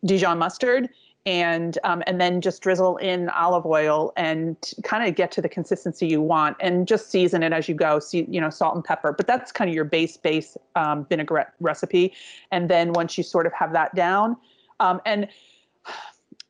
Dijon 0.05 0.39
mustard 0.39 0.89
and 1.25 1.79
um, 1.85 2.03
and 2.07 2.21
then 2.21 2.41
just 2.41 2.63
drizzle 2.63 2.97
in 2.97 3.29
olive 3.31 3.65
oil 3.65 4.13
and 4.17 4.57
kind 4.83 5.09
of 5.09 5.15
get 5.15 5.31
to 5.33 5.41
the 5.41 5.49
consistency 5.49 6.07
you 6.07 6.21
want 6.21 6.57
and 6.59 6.89
just 6.89 7.11
season 7.11 7.43
it 7.45 7.53
as 7.53 7.69
you 7.69 7.75
go 7.75 8.01
see 8.01 8.27
you 8.29 8.41
know 8.41 8.51
salt 8.51 8.75
and 8.75 8.85
pepper 8.85 9.13
but 9.13 9.27
that's 9.27 9.53
kind 9.53 9.71
of 9.71 9.75
your 9.75 9.85
base 9.85 10.17
base 10.17 10.57
um, 10.75 11.07
vinaigrette 11.09 11.53
recipe 11.61 12.13
and 12.51 12.69
then 12.69 12.93
once 12.93 13.17
you 13.17 13.23
sort 13.23 13.47
of 13.47 13.53
have 13.53 13.73
that 13.73 13.95
down 13.95 14.37
um, 14.81 15.01
and 15.07 15.29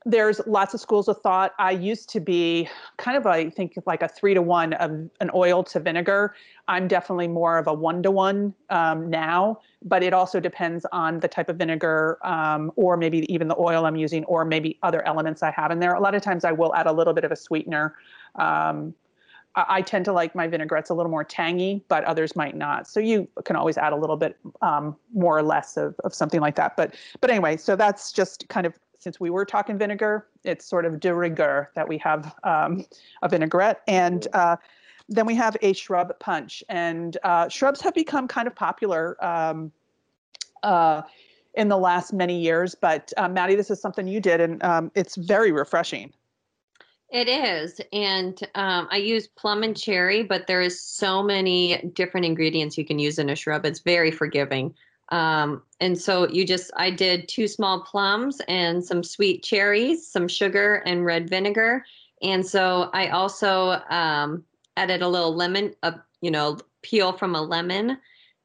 there's 0.04 0.40
lots 0.46 0.74
of 0.74 0.80
schools 0.80 1.08
of 1.08 1.20
thought. 1.20 1.52
I 1.58 1.70
used 1.70 2.08
to 2.10 2.20
be 2.20 2.68
kind 2.96 3.16
of, 3.16 3.26
I 3.26 3.50
think, 3.50 3.74
like 3.86 4.02
a 4.02 4.08
three 4.08 4.34
to 4.34 4.42
one 4.42 4.72
of 4.74 4.90
an 5.20 5.30
oil 5.34 5.62
to 5.64 5.80
vinegar. 5.80 6.34
I'm 6.68 6.88
definitely 6.88 7.28
more 7.28 7.58
of 7.58 7.66
a 7.66 7.72
one 7.72 8.02
to 8.02 8.10
one 8.10 8.54
now, 8.70 9.60
but 9.82 10.02
it 10.02 10.12
also 10.12 10.40
depends 10.40 10.84
on 10.92 11.20
the 11.20 11.28
type 11.28 11.48
of 11.48 11.56
vinegar 11.56 12.18
um, 12.24 12.72
or 12.76 12.96
maybe 12.96 13.32
even 13.32 13.48
the 13.48 13.56
oil 13.58 13.84
I'm 13.86 13.96
using 13.96 14.24
or 14.24 14.44
maybe 14.44 14.78
other 14.82 15.06
elements 15.06 15.42
I 15.42 15.50
have 15.52 15.70
in 15.70 15.78
there. 15.78 15.94
A 15.94 16.00
lot 16.00 16.14
of 16.14 16.22
times 16.22 16.44
I 16.44 16.52
will 16.52 16.74
add 16.74 16.86
a 16.86 16.92
little 16.92 17.12
bit 17.12 17.24
of 17.24 17.32
a 17.32 17.36
sweetener. 17.36 17.94
Um, 18.36 18.94
I, 19.54 19.64
I 19.68 19.82
tend 19.82 20.04
to 20.06 20.12
like 20.12 20.34
my 20.34 20.48
vinaigrettes 20.48 20.90
a 20.90 20.94
little 20.94 21.10
more 21.10 21.24
tangy, 21.24 21.84
but 21.88 22.04
others 22.04 22.34
might 22.34 22.56
not. 22.56 22.88
So 22.88 23.00
you 23.00 23.28
can 23.44 23.56
always 23.56 23.78
add 23.78 23.92
a 23.92 23.96
little 23.96 24.16
bit 24.16 24.36
um, 24.62 24.96
more 25.12 25.36
or 25.36 25.42
less 25.42 25.76
of, 25.76 25.94
of 26.04 26.14
something 26.14 26.40
like 26.40 26.56
that. 26.56 26.76
But 26.76 26.94
but 27.20 27.30
anyway, 27.30 27.56
so 27.56 27.76
that's 27.76 28.12
just 28.12 28.48
kind 28.48 28.66
of 28.66 28.74
since 29.02 29.18
we 29.18 29.30
were 29.30 29.44
talking 29.44 29.76
vinegar, 29.76 30.28
it's 30.44 30.64
sort 30.64 30.84
of 30.84 31.00
de 31.00 31.12
rigueur 31.12 31.70
that 31.74 31.88
we 31.88 31.98
have 31.98 32.34
um, 32.44 32.84
a 33.22 33.28
vinaigrette. 33.28 33.80
And 33.88 34.28
uh, 34.32 34.56
then 35.08 35.26
we 35.26 35.34
have 35.34 35.56
a 35.60 35.72
shrub 35.72 36.16
punch. 36.20 36.62
And 36.68 37.18
uh, 37.24 37.48
shrubs 37.48 37.80
have 37.80 37.94
become 37.94 38.28
kind 38.28 38.46
of 38.46 38.54
popular 38.54 39.22
um, 39.24 39.72
uh, 40.62 41.02
in 41.54 41.68
the 41.68 41.76
last 41.76 42.12
many 42.12 42.40
years. 42.40 42.76
But 42.76 43.12
uh, 43.16 43.28
Maddie, 43.28 43.56
this 43.56 43.70
is 43.70 43.80
something 43.80 44.06
you 44.06 44.20
did, 44.20 44.40
and 44.40 44.62
um, 44.62 44.92
it's 44.94 45.16
very 45.16 45.50
refreshing. 45.50 46.12
It 47.10 47.28
is. 47.28 47.78
And 47.92 48.38
um, 48.54 48.88
I 48.90 48.96
use 48.96 49.26
plum 49.26 49.64
and 49.64 49.76
cherry, 49.76 50.22
but 50.22 50.46
there 50.46 50.62
is 50.62 50.80
so 50.80 51.22
many 51.22 51.90
different 51.94 52.24
ingredients 52.24 52.78
you 52.78 52.86
can 52.86 52.98
use 52.98 53.18
in 53.18 53.28
a 53.28 53.36
shrub. 53.36 53.66
It's 53.66 53.80
very 53.80 54.10
forgiving. 54.10 54.74
Um, 55.12 55.62
and 55.78 55.96
so 55.96 56.26
you 56.28 56.46
just, 56.46 56.70
I 56.76 56.90
did 56.90 57.28
two 57.28 57.46
small 57.46 57.82
plums 57.82 58.40
and 58.48 58.82
some 58.82 59.04
sweet 59.04 59.44
cherries, 59.44 60.08
some 60.08 60.26
sugar 60.26 60.76
and 60.86 61.04
red 61.04 61.28
vinegar. 61.28 61.84
And 62.22 62.44
so 62.44 62.88
I 62.94 63.08
also 63.08 63.82
um, 63.90 64.42
added 64.78 65.02
a 65.02 65.08
little 65.08 65.34
lemon, 65.34 65.74
a, 65.82 65.94
you 66.22 66.30
know, 66.30 66.56
peel 66.80 67.12
from 67.12 67.34
a 67.34 67.42
lemon. 67.42 67.98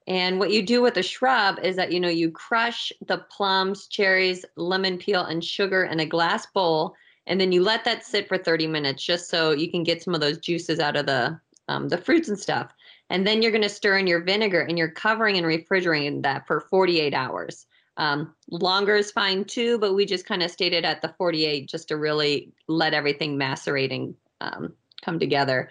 And 0.08 0.40
what 0.40 0.52
you 0.52 0.62
do 0.62 0.82
with 0.82 0.98
a 0.98 1.04
shrub 1.04 1.58
is 1.64 1.78
that, 1.78 1.94
you 1.94 2.02
know, 2.02 2.10
you 2.10 2.32
crush 2.32 2.92
the 3.08 3.20
plums, 3.32 3.88
cherries, 3.88 4.44
lemon 4.58 4.98
peel, 4.98 5.24
and 5.24 5.44
sugar 5.44 5.86
in 5.86 6.02
a 6.02 6.06
glass 6.06 6.48
bowl. 6.48 6.96
and 7.28 7.40
then 7.40 7.52
you 7.52 7.62
let 7.62 7.86
that 7.86 8.06
sit 8.06 8.28
for 8.28 8.38
30 8.38 8.68
minutes 8.68 9.04
just 9.04 9.30
so 9.30 9.52
you 9.52 9.70
can 9.72 9.84
get 9.84 10.02
some 10.02 10.16
of 10.16 10.22
those 10.22 10.38
juices 10.38 10.80
out 10.80 10.98
of 10.98 11.06
the 11.06 11.40
um, 11.70 11.90
the 11.90 11.98
fruits 11.98 12.30
and 12.30 12.40
stuff. 12.40 12.72
And 13.10 13.26
then 13.26 13.42
you're 13.42 13.52
going 13.52 13.62
to 13.62 13.70
stir 13.70 13.98
in 13.98 14.08
your 14.08 14.22
vinegar 14.22 14.62
and 14.62 14.78
you're 14.78 14.92
covering 14.92 15.38
and 15.38 15.48
refrigerating 15.48 16.22
that 16.24 16.46
for 16.46 16.62
48 16.62 17.14
hours. 17.14 17.66
Um, 17.98 18.36
longer 18.52 18.96
is 18.96 19.12
fine 19.12 19.44
too, 19.44 19.80
but 19.80 19.96
we 19.96 20.06
just 20.06 20.26
kind 20.26 20.44
of 20.44 20.52
stayed 20.52 20.74
at 20.74 21.02
the 21.02 21.14
48 21.18 21.68
just 21.68 21.88
to 21.88 21.98
really 21.98 22.52
let 22.68 22.94
everything 22.94 23.38
macerate 23.38 23.92
and 23.92 24.14
um, 24.42 24.74
come 25.02 25.20
together. 25.20 25.70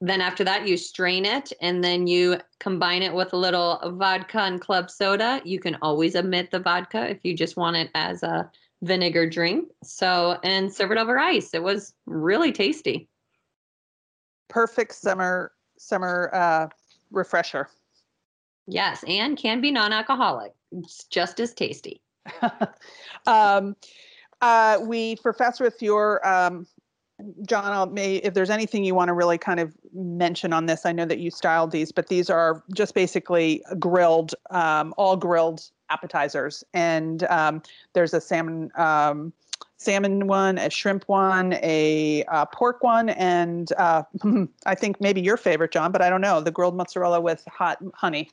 Then 0.00 0.20
after 0.20 0.42
that, 0.44 0.66
you 0.66 0.76
strain 0.76 1.24
it 1.24 1.52
and 1.60 1.82
then 1.82 2.06
you 2.06 2.38
combine 2.58 3.02
it 3.02 3.14
with 3.14 3.32
a 3.32 3.36
little 3.36 3.80
vodka 3.96 4.40
and 4.40 4.60
club 4.60 4.90
soda. 4.90 5.40
You 5.44 5.60
can 5.60 5.78
always 5.80 6.16
omit 6.16 6.50
the 6.50 6.58
vodka 6.58 7.08
if 7.08 7.20
you 7.22 7.36
just 7.36 7.56
want 7.56 7.76
it 7.76 7.88
as 7.94 8.22
a 8.24 8.50
vinegar 8.82 9.30
drink. 9.30 9.68
So, 9.84 10.40
and 10.42 10.72
serve 10.72 10.90
it 10.90 10.98
over 10.98 11.18
ice. 11.18 11.54
It 11.54 11.62
was 11.62 11.94
really 12.04 12.50
tasty. 12.50 13.08
Perfect 14.48 14.94
summer 14.94 15.52
summer 15.82 16.30
uh, 16.32 16.68
refresher. 17.10 17.68
Yes, 18.66 19.04
and 19.06 19.36
can 19.36 19.60
be 19.60 19.70
non-alcoholic. 19.70 20.52
It's 20.70 21.04
just 21.04 21.40
as 21.40 21.52
tasty. 21.52 22.00
um, 23.26 23.76
uh, 24.40 24.78
we 24.82 25.16
profess 25.16 25.60
with 25.60 25.82
your 25.82 26.26
um, 26.26 26.66
John. 27.46 27.64
I'll, 27.72 27.86
may 27.86 28.16
if 28.16 28.34
there's 28.34 28.50
anything 28.50 28.84
you 28.84 28.94
want 28.94 29.08
to 29.08 29.12
really 29.12 29.38
kind 29.38 29.60
of 29.60 29.76
mention 29.92 30.52
on 30.52 30.66
this. 30.66 30.86
I 30.86 30.92
know 30.92 31.04
that 31.04 31.18
you 31.18 31.30
styled 31.30 31.72
these, 31.72 31.92
but 31.92 32.08
these 32.08 32.30
are 32.30 32.62
just 32.74 32.94
basically 32.94 33.62
grilled, 33.78 34.34
um, 34.50 34.94
all 34.96 35.16
grilled 35.16 35.68
appetizers, 35.90 36.64
and 36.72 37.24
um, 37.24 37.62
there's 37.92 38.14
a 38.14 38.20
salmon. 38.20 38.70
Salmon 39.82 40.26
one, 40.26 40.58
a 40.58 40.70
shrimp 40.70 41.04
one, 41.08 41.54
a 41.54 42.24
uh, 42.24 42.46
pork 42.46 42.82
one, 42.82 43.08
and 43.10 43.72
uh, 43.72 44.02
I 44.66 44.74
think 44.74 45.00
maybe 45.00 45.20
your 45.20 45.36
favorite, 45.36 45.72
John, 45.72 45.92
but 45.92 46.02
I 46.02 46.08
don't 46.08 46.20
know, 46.20 46.40
the 46.40 46.50
grilled 46.50 46.76
mozzarella 46.76 47.20
with 47.20 47.44
hot 47.46 47.78
honey. 47.94 48.30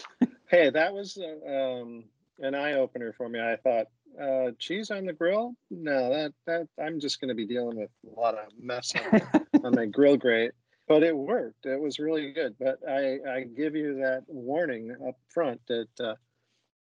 hey, 0.48 0.70
that 0.70 0.94
was 0.94 1.18
uh, 1.18 1.50
um, 1.50 2.04
an 2.40 2.54
eye 2.54 2.74
opener 2.74 3.12
for 3.12 3.28
me. 3.28 3.40
I 3.40 3.56
thought 3.56 3.86
uh, 4.20 4.52
cheese 4.58 4.90
on 4.90 5.06
the 5.06 5.12
grill? 5.12 5.54
No, 5.70 6.10
that 6.10 6.32
that 6.46 6.68
I'm 6.82 7.00
just 7.00 7.20
going 7.20 7.28
to 7.28 7.34
be 7.34 7.46
dealing 7.46 7.76
with 7.76 7.90
a 8.16 8.20
lot 8.20 8.34
of 8.34 8.46
mess 8.60 8.92
on, 9.12 9.44
on 9.64 9.74
my 9.74 9.86
grill 9.86 10.16
grate. 10.16 10.52
But 10.86 11.02
it 11.02 11.16
worked. 11.16 11.64
It 11.64 11.80
was 11.80 11.98
really 11.98 12.32
good. 12.32 12.54
But 12.58 12.78
I 12.88 13.18
I 13.28 13.44
give 13.56 13.74
you 13.74 13.96
that 13.96 14.24
warning 14.28 14.94
up 15.06 15.16
front 15.28 15.60
that 15.68 15.88
uh, 16.00 16.14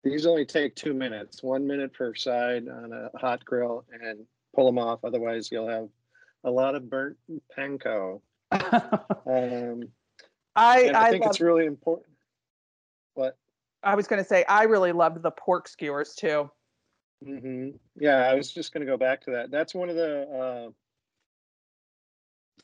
these 0.02 0.26
only 0.26 0.44
take 0.44 0.74
two 0.74 0.94
minutes, 0.94 1.42
one 1.42 1.66
minute 1.66 1.92
per 1.92 2.14
side 2.14 2.68
on 2.68 2.92
a 2.92 3.10
hot 3.18 3.44
grill, 3.44 3.84
and 3.92 4.24
pull 4.54 4.66
them 4.66 4.78
off. 4.78 5.04
Otherwise, 5.04 5.50
you'll 5.52 5.68
have 5.68 5.88
a 6.44 6.50
lot 6.50 6.74
of 6.74 6.88
burnt 6.88 7.16
panko. 7.56 8.20
um, 8.52 9.88
I, 10.56 10.88
I, 10.88 11.06
I 11.06 11.10
think 11.10 11.24
love, 11.24 11.30
it's 11.30 11.40
really 11.40 11.66
important. 11.66 12.16
But 13.14 13.36
I 13.82 13.94
was 13.94 14.06
going 14.06 14.22
to 14.22 14.28
say 14.28 14.44
I 14.48 14.64
really 14.64 14.92
loved 14.92 15.22
the 15.22 15.30
pork 15.30 15.68
skewers 15.68 16.14
too. 16.14 16.50
hmm 17.24 17.70
yeah, 17.96 18.28
I 18.28 18.34
was 18.34 18.50
just 18.50 18.72
going 18.72 18.84
to 18.84 18.90
go 18.90 18.96
back 18.96 19.20
to 19.22 19.32
that. 19.32 19.50
That's 19.50 19.74
one 19.74 19.90
of 19.90 19.96
the 19.96 20.22
uh, 20.22 20.70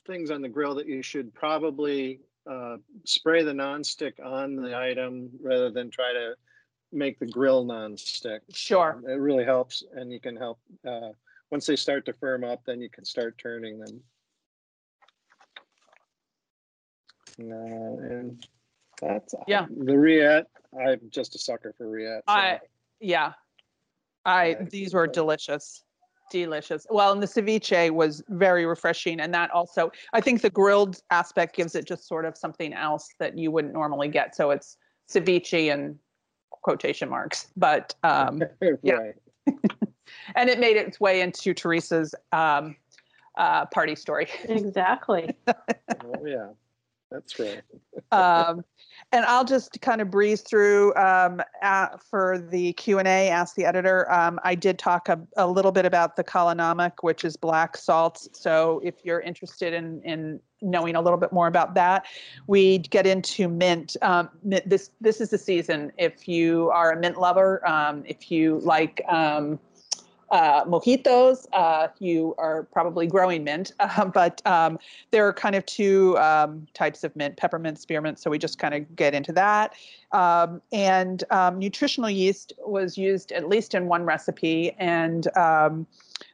things 0.07 0.31
on 0.31 0.41
the 0.41 0.49
grill 0.49 0.75
that 0.77 0.87
you 0.87 1.03
should 1.03 1.35
probably 1.35 2.21
uh, 2.51 2.77
spray 3.05 3.43
the 3.43 3.53
nonstick 3.53 4.15
on 4.25 4.57
the 4.57 4.77
item 4.77 5.31
rather 5.43 5.71
than 5.71 5.91
try 5.91 6.13
to 6.13 6.35
make 6.97 7.19
the 7.19 7.27
grill 7.27 7.65
nonstick. 7.65 8.41
Sure. 8.53 8.95
Um, 8.95 9.05
it 9.09 9.15
really 9.21 9.45
helps, 9.45 9.85
and 9.95 10.13
you 10.13 10.19
can 10.21 10.35
help 10.37 10.59
uh, 10.87 11.11
once 11.51 11.67
they 11.67 11.77
start 11.77 12.05
to 12.07 12.13
firm 12.13 12.43
up. 12.45 12.63
Then 12.67 12.81
you 12.81 12.91
can 12.91 13.05
start 13.05 13.39
turning 13.39 13.79
them. 13.79 14.03
Uh, 17.39 17.45
and 18.15 18.47
that's 19.01 19.35
Yeah. 19.47 19.67
the 19.69 19.93
Riette. 19.97 20.47
I'm 20.79 21.01
just 21.11 21.35
a 21.35 21.39
sucker 21.39 21.75
for 21.77 21.89
Riette. 21.89 22.23
so- 22.27 22.33
I 22.35 22.61
yeah. 23.01 23.35
I 24.25 24.57
these 24.71 24.95
were 24.95 25.07
delicious. 25.07 25.85
Delicious. 26.33 26.87
Well, 26.91 27.13
and 27.13 27.23
the 27.23 27.27
ceviche 27.27 27.91
was 27.93 28.21
very 28.29 28.67
refreshing 28.67 29.21
and 29.21 29.33
that 29.35 29.51
also 29.53 29.93
I 30.13 30.21
think 30.21 30.41
the 30.43 30.51
grilled 30.51 31.01
aspect 31.11 31.55
gives 31.55 31.75
it 31.77 31.85
just 31.87 32.09
sort 32.09 32.25
of 32.25 32.37
something 32.37 32.73
else 32.73 33.09
that 33.21 33.39
you 33.39 33.51
wouldn't 33.53 33.75
normally 33.75 34.09
get. 34.09 34.35
So 34.35 34.51
it's 34.51 34.77
ceviche 35.09 35.73
and 35.73 35.97
quotation 36.67 37.09
marks. 37.09 37.47
But 37.57 37.95
um 38.03 38.43
yeah. 38.83 39.13
and 40.35 40.51
it 40.51 40.59
made 40.59 40.77
its 40.77 40.99
way 40.99 41.21
into 41.21 41.55
Teresa's 41.55 42.13
um 42.33 42.75
uh 43.39 43.67
party 43.67 43.95
story. 43.95 44.29
Exactly. 44.49 45.31
Oh, 46.05 46.27
yeah, 46.27 46.49
that's 47.11 47.39
right. 47.39 47.63
um, 48.13 48.65
and 49.13 49.25
I'll 49.25 49.45
just 49.45 49.81
kind 49.81 50.01
of 50.01 50.11
breeze 50.11 50.43
through 50.43 50.95
um, 50.97 51.41
uh, 51.63 51.97
for 52.11 52.39
the 52.39 52.73
Q 52.75 52.99
and 52.99 53.09
A. 53.09 53.29
Ask 53.29 53.55
the 53.55 53.65
editor. 53.65 54.11
Um, 54.13 54.39
I 54.45 54.55
did 54.55 54.79
talk 54.79 55.09
a, 55.09 55.19
a, 55.37 55.47
little 55.47 55.73
bit 55.73 55.87
about 55.87 56.17
the 56.17 56.25
Kalanamak, 56.25 56.93
which 57.03 57.25
is 57.25 57.37
black 57.37 57.77
salts. 57.77 58.29
So 58.33 58.81
if 58.85 58.97
you're 59.05 59.21
interested 59.21 59.73
in 59.73 60.03
in 60.03 60.41
knowing 60.67 60.97
a 60.97 61.01
little 61.01 61.19
bit 61.19 61.33
more 61.33 61.47
about 61.47 61.75
that, 61.75 62.05
we 62.47 62.79
get 62.79 63.07
into 63.07 63.49
mint. 63.49 63.97
Um, 64.03 64.29
mint 64.43 64.69
this 64.69 64.91
this 65.01 65.21
is 65.21 65.31
the 65.31 65.39
season. 65.39 65.93
If 65.97 66.29
you 66.29 66.71
are 66.71 66.93
a 66.93 67.01
mint 67.01 67.19
lover, 67.19 67.67
um, 67.67 68.03
if 68.07 68.31
you 68.31 68.61
like 68.63 69.03
um, 69.09 69.59
uh, 70.31 70.65
mojitos, 70.65 71.47
uh, 71.53 71.89
you 72.01 72.35
are 72.37 72.65
probably 72.65 73.07
growing 73.07 73.45
mint, 73.45 73.73
uh, 73.81 74.05
but 74.05 74.43
um, 74.45 74.79
there 75.13 75.27
are 75.27 75.33
kind 75.33 75.55
of 75.55 75.65
two 75.67 76.19
um, 76.19 76.67
types 76.75 77.05
of 77.05 77.15
mint, 77.15 77.37
peppermint, 77.37 77.79
spearmint. 77.79 78.19
So 78.19 78.31
we 78.31 78.39
just 78.39 78.59
kind 78.59 78.75
of 78.75 78.97
get 78.97 79.15
into 79.15 79.33
that. 79.33 79.75
Um, 80.13 80.61
and 80.73 81.23
nutritional 81.57 82.11
yeast 82.11 82.53
was 82.59 82.99
used 82.99 83.33
at 83.33 83.49
least 83.49 83.75
in 83.75 83.87
one 83.87 84.05
recipe. 84.05 84.73
And 84.79 85.29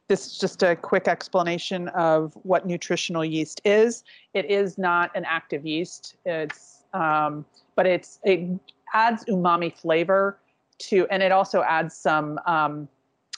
this 0.09 0.27
is 0.27 0.39
just 0.39 0.63
a 0.63 0.77
quick 0.77 1.09
explanation 1.09 1.89
of 1.89 2.35
what 2.43 2.67
nutritional 2.67 3.25
yeast 3.25 3.61
is. 3.65 4.05
It 4.35 4.51
is 4.51 4.79
not 4.79 5.11
an 5.15 5.25
active 5.25 5.65
yeast. 5.65 6.17
It's, 6.25 6.85
um, 6.93 7.45
but 7.77 7.87
it's 7.87 8.19
it 8.23 8.49
adds 8.93 9.25
umami 9.25 9.75
flavor 9.75 10.39
to, 10.79 11.07
and 11.11 11.23
it 11.23 11.33
also 11.33 11.63
adds 11.63 11.97
some 11.97 12.39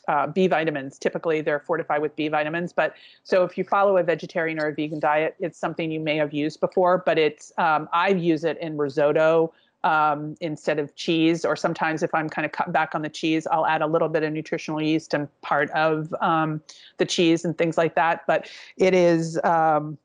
uh, 0.09 0.27
B 0.27 0.47
vitamins. 0.47 0.99
Typically, 0.99 1.41
they're 1.41 1.61
fortified 1.61 2.03
with 2.03 2.15
B 2.17 2.29
vitamins. 2.29 2.73
But 2.73 2.95
so 3.23 3.45
if 3.45 3.57
you 3.57 3.65
follow 3.65 3.97
a 3.97 4.03
vegetarian 4.03 4.61
or 4.61 4.69
a 4.69 4.75
vegan 4.75 5.01
diet, 5.01 5.37
it's 5.39 5.59
something 5.59 5.91
you 5.91 6.01
may 6.01 6.17
have 6.17 6.33
used 6.33 6.61
before. 6.61 7.03
But 7.05 7.19
it's 7.19 7.53
um, 7.59 7.89
I 7.93 8.09
use 8.09 8.45
it 8.45 8.59
in 8.61 8.77
risotto 8.77 9.53
um, 9.85 10.35
instead 10.41 10.79
of 10.79 10.95
cheese, 10.97 11.45
or 11.45 11.55
sometimes 11.55 12.03
if 12.03 12.13
I'm 12.15 12.29
kind 12.29 12.45
of 12.45 12.53
cut 12.53 12.73
back 12.73 12.95
on 12.95 13.03
the 13.03 13.09
cheese, 13.09 13.47
I'll 13.51 13.67
add 13.67 13.83
a 13.83 13.87
little 13.87 14.09
bit 14.09 14.23
of 14.23 14.33
nutritional 14.33 14.83
yeast 14.83 15.15
and 15.15 15.29
part 15.43 15.71
of 15.71 16.13
um, 16.21 16.63
the 16.97 17.05
cheese 17.05 17.45
and 17.45 17.57
things 17.57 17.79
like 17.79 17.95
that. 17.95 18.23
But 18.27 18.51
it 18.77 18.95
is, 18.95 19.39
um, 19.45 19.99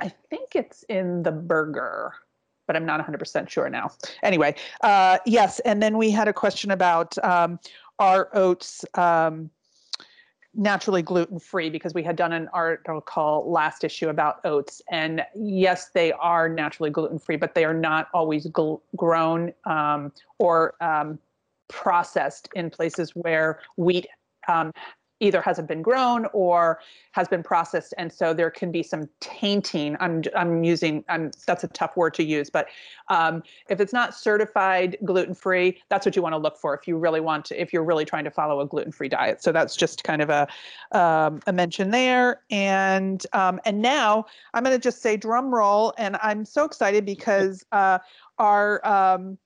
I 0.00 0.12
think 0.30 0.54
it's 0.54 0.82
in 0.84 1.22
the 1.22 1.32
burger 1.32 2.12
but 2.66 2.76
I'm 2.76 2.84
not 2.84 3.00
100% 3.00 3.48
sure 3.48 3.70
now. 3.70 3.90
Anyway, 4.22 4.54
uh, 4.82 5.16
yes, 5.24 5.58
and 5.60 5.82
then 5.82 5.96
we 5.96 6.10
had 6.10 6.28
a 6.28 6.34
question 6.34 6.70
about 6.70 7.16
um, 7.24 7.58
are 7.98 8.28
oats 8.34 8.84
um, 8.94 9.50
naturally 10.54 11.02
gluten 11.02 11.38
free 11.38 11.70
because 11.70 11.94
we 11.94 12.02
had 12.02 12.16
done 12.16 12.32
an 12.32 12.48
article 12.52 13.44
last 13.46 13.84
issue 13.84 14.08
about 14.08 14.40
oats. 14.44 14.82
And 14.90 15.22
yes 15.34 15.90
they 15.90 16.12
are 16.12 16.48
naturally 16.48 16.90
gluten 16.90 17.18
free 17.18 17.36
but 17.36 17.54
they 17.54 17.64
are 17.64 17.74
not 17.74 18.08
always 18.14 18.46
gl- 18.48 18.80
grown 18.96 19.52
um, 19.64 20.12
or 20.38 20.74
um, 20.80 21.18
processed 21.68 22.48
in 22.54 22.70
places 22.70 23.14
where 23.14 23.60
wheat 23.76 24.06
um, 24.48 24.72
either 25.20 25.40
hasn't 25.40 25.68
been 25.68 25.82
grown 25.82 26.26
or 26.32 26.80
has 27.12 27.28
been 27.28 27.42
processed 27.42 27.94
and 27.98 28.12
so 28.12 28.32
there 28.32 28.50
can 28.50 28.70
be 28.70 28.82
some 28.82 29.08
tainting. 29.20 29.96
I'm 30.00 30.22
i'm 30.36 30.64
using 30.64 31.04
i'm 31.08 31.30
that's 31.46 31.64
a 31.64 31.68
tough 31.68 31.96
word 31.96 32.14
to 32.14 32.24
use 32.24 32.50
but 32.50 32.68
um, 33.08 33.42
if 33.68 33.80
it's 33.80 33.92
not 33.92 34.14
certified 34.14 34.96
gluten 35.04 35.34
free 35.34 35.80
that's 35.88 36.06
what 36.06 36.14
you 36.16 36.22
want 36.22 36.34
to 36.34 36.38
look 36.38 36.58
for 36.58 36.74
if 36.74 36.86
you 36.86 36.96
really 36.96 37.20
want 37.20 37.44
to 37.46 37.60
if 37.60 37.72
you're 37.72 37.84
really 37.84 38.04
trying 38.04 38.24
to 38.24 38.30
follow 38.30 38.60
a 38.60 38.66
gluten 38.66 38.92
free 38.92 39.08
diet. 39.08 39.42
So 39.42 39.52
that's 39.52 39.76
just 39.76 40.04
kind 40.04 40.22
of 40.22 40.30
a 40.30 40.48
um, 40.92 41.40
a 41.46 41.52
mention 41.52 41.90
there 41.90 42.42
and 42.50 43.24
um, 43.32 43.60
and 43.64 43.82
now 43.82 44.26
i'm 44.54 44.62
going 44.62 44.74
to 44.74 44.82
just 44.82 45.02
say 45.02 45.16
drum 45.16 45.54
roll 45.54 45.94
and 45.98 46.16
i'm 46.22 46.44
so 46.44 46.64
excited 46.64 47.04
because 47.04 47.64
uh, 47.72 47.98
our 48.38 48.86
um, 48.86 49.38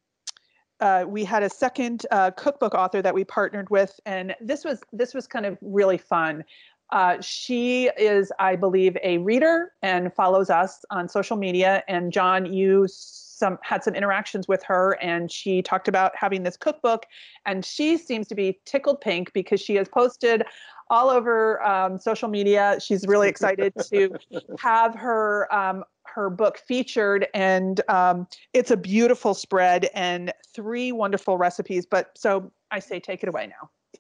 uh, 0.83 1.05
we 1.07 1.25
had 1.25 1.45
a 1.45 1.49
second 1.49 2.05
uh, 2.11 2.33
cookbook 2.33 2.75
author 2.75 3.01
that 3.01 3.15
we 3.15 3.23
partnered 3.25 3.71
with, 3.71 3.99
and 4.05 4.35
this 4.41 4.65
was 4.65 4.83
this 4.93 5.15
was 5.15 5.29
kind 5.29 5.47
of 5.47 5.57
really 5.63 5.97
fun. 5.97 6.45
Uh, 6.91 7.19
she 7.23 7.89
is, 7.97 8.33
I 8.39 8.57
believe, 8.57 8.99
a 9.03 9.19
reader 9.19 9.73
and 9.81 10.13
follows 10.13 10.51
us 10.51 10.85
on 10.91 11.09
social 11.09 11.39
media. 11.39 11.83
And 11.89 12.13
John, 12.13 12.53
you 12.53 12.87
some 12.89 13.59
had 13.63 13.83
some 13.85 13.95
interactions 13.95 14.49
with 14.49 14.63
her, 14.65 14.99
and 15.01 15.31
she 15.31 15.63
talked 15.63 15.87
about 15.87 16.13
having 16.17 16.43
this 16.43 16.57
cookbook, 16.57 17.07
and 17.47 17.65
she 17.65 17.97
seems 17.97 18.27
to 18.29 18.35
be 18.35 18.61
tickled 18.67 19.01
pink 19.01 19.33
because 19.33 19.61
she 19.61 19.77
has 19.77 19.89
posted 19.89 20.43
all 20.91 21.11
over 21.11 21.63
um, 21.63 21.99
social 21.99 22.29
media. 22.29 22.77
She's 22.81 23.07
really 23.07 23.29
excited 23.29 23.73
to 23.91 24.11
have 24.59 24.95
her 24.97 25.53
um, 25.55 25.85
her 26.15 26.31
book 26.31 26.59
featured, 26.59 27.27
and 27.35 27.81
um, 27.89 28.27
it's 28.53 28.71
a 28.71 28.77
beautiful 28.77 29.35
spread 29.35 29.89
and 29.95 30.33
three 30.55 30.93
wonderful 30.93 31.37
recipes. 31.37 31.87
But 31.87 32.11
so 32.17 32.53
I 32.71 32.79
say, 32.79 33.01
take 33.01 33.23
it 33.23 33.29
away 33.29 33.51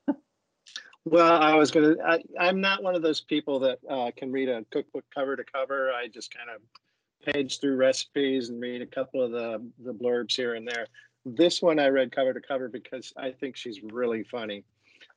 now. 0.08 0.16
well, 1.04 1.40
I 1.40 1.54
was 1.54 1.70
gonna. 1.70 1.94
I, 2.04 2.22
I'm 2.38 2.60
not 2.60 2.82
one 2.82 2.94
of 2.94 3.02
those 3.02 3.20
people 3.20 3.58
that 3.60 3.78
uh, 3.88 4.10
can 4.16 4.30
read 4.30 4.48
a 4.48 4.64
cookbook 4.70 5.04
cover 5.14 5.36
to 5.36 5.44
cover. 5.44 5.90
I 5.92 6.08
just 6.08 6.34
kind 6.34 6.50
of 6.50 6.62
page 7.32 7.60
through 7.60 7.76
recipes 7.76 8.48
and 8.48 8.60
read 8.60 8.82
a 8.82 8.86
couple 8.86 9.22
of 9.22 9.30
the 9.30 9.64
the 9.84 9.92
blurbs 9.92 10.36
here 10.36 10.54
and 10.54 10.66
there. 10.66 10.86
This 11.24 11.62
one 11.62 11.78
I 11.78 11.88
read 11.88 12.12
cover 12.12 12.34
to 12.34 12.40
cover 12.40 12.68
because 12.68 13.12
I 13.16 13.30
think 13.30 13.56
she's 13.56 13.82
really 13.82 14.24
funny. 14.24 14.64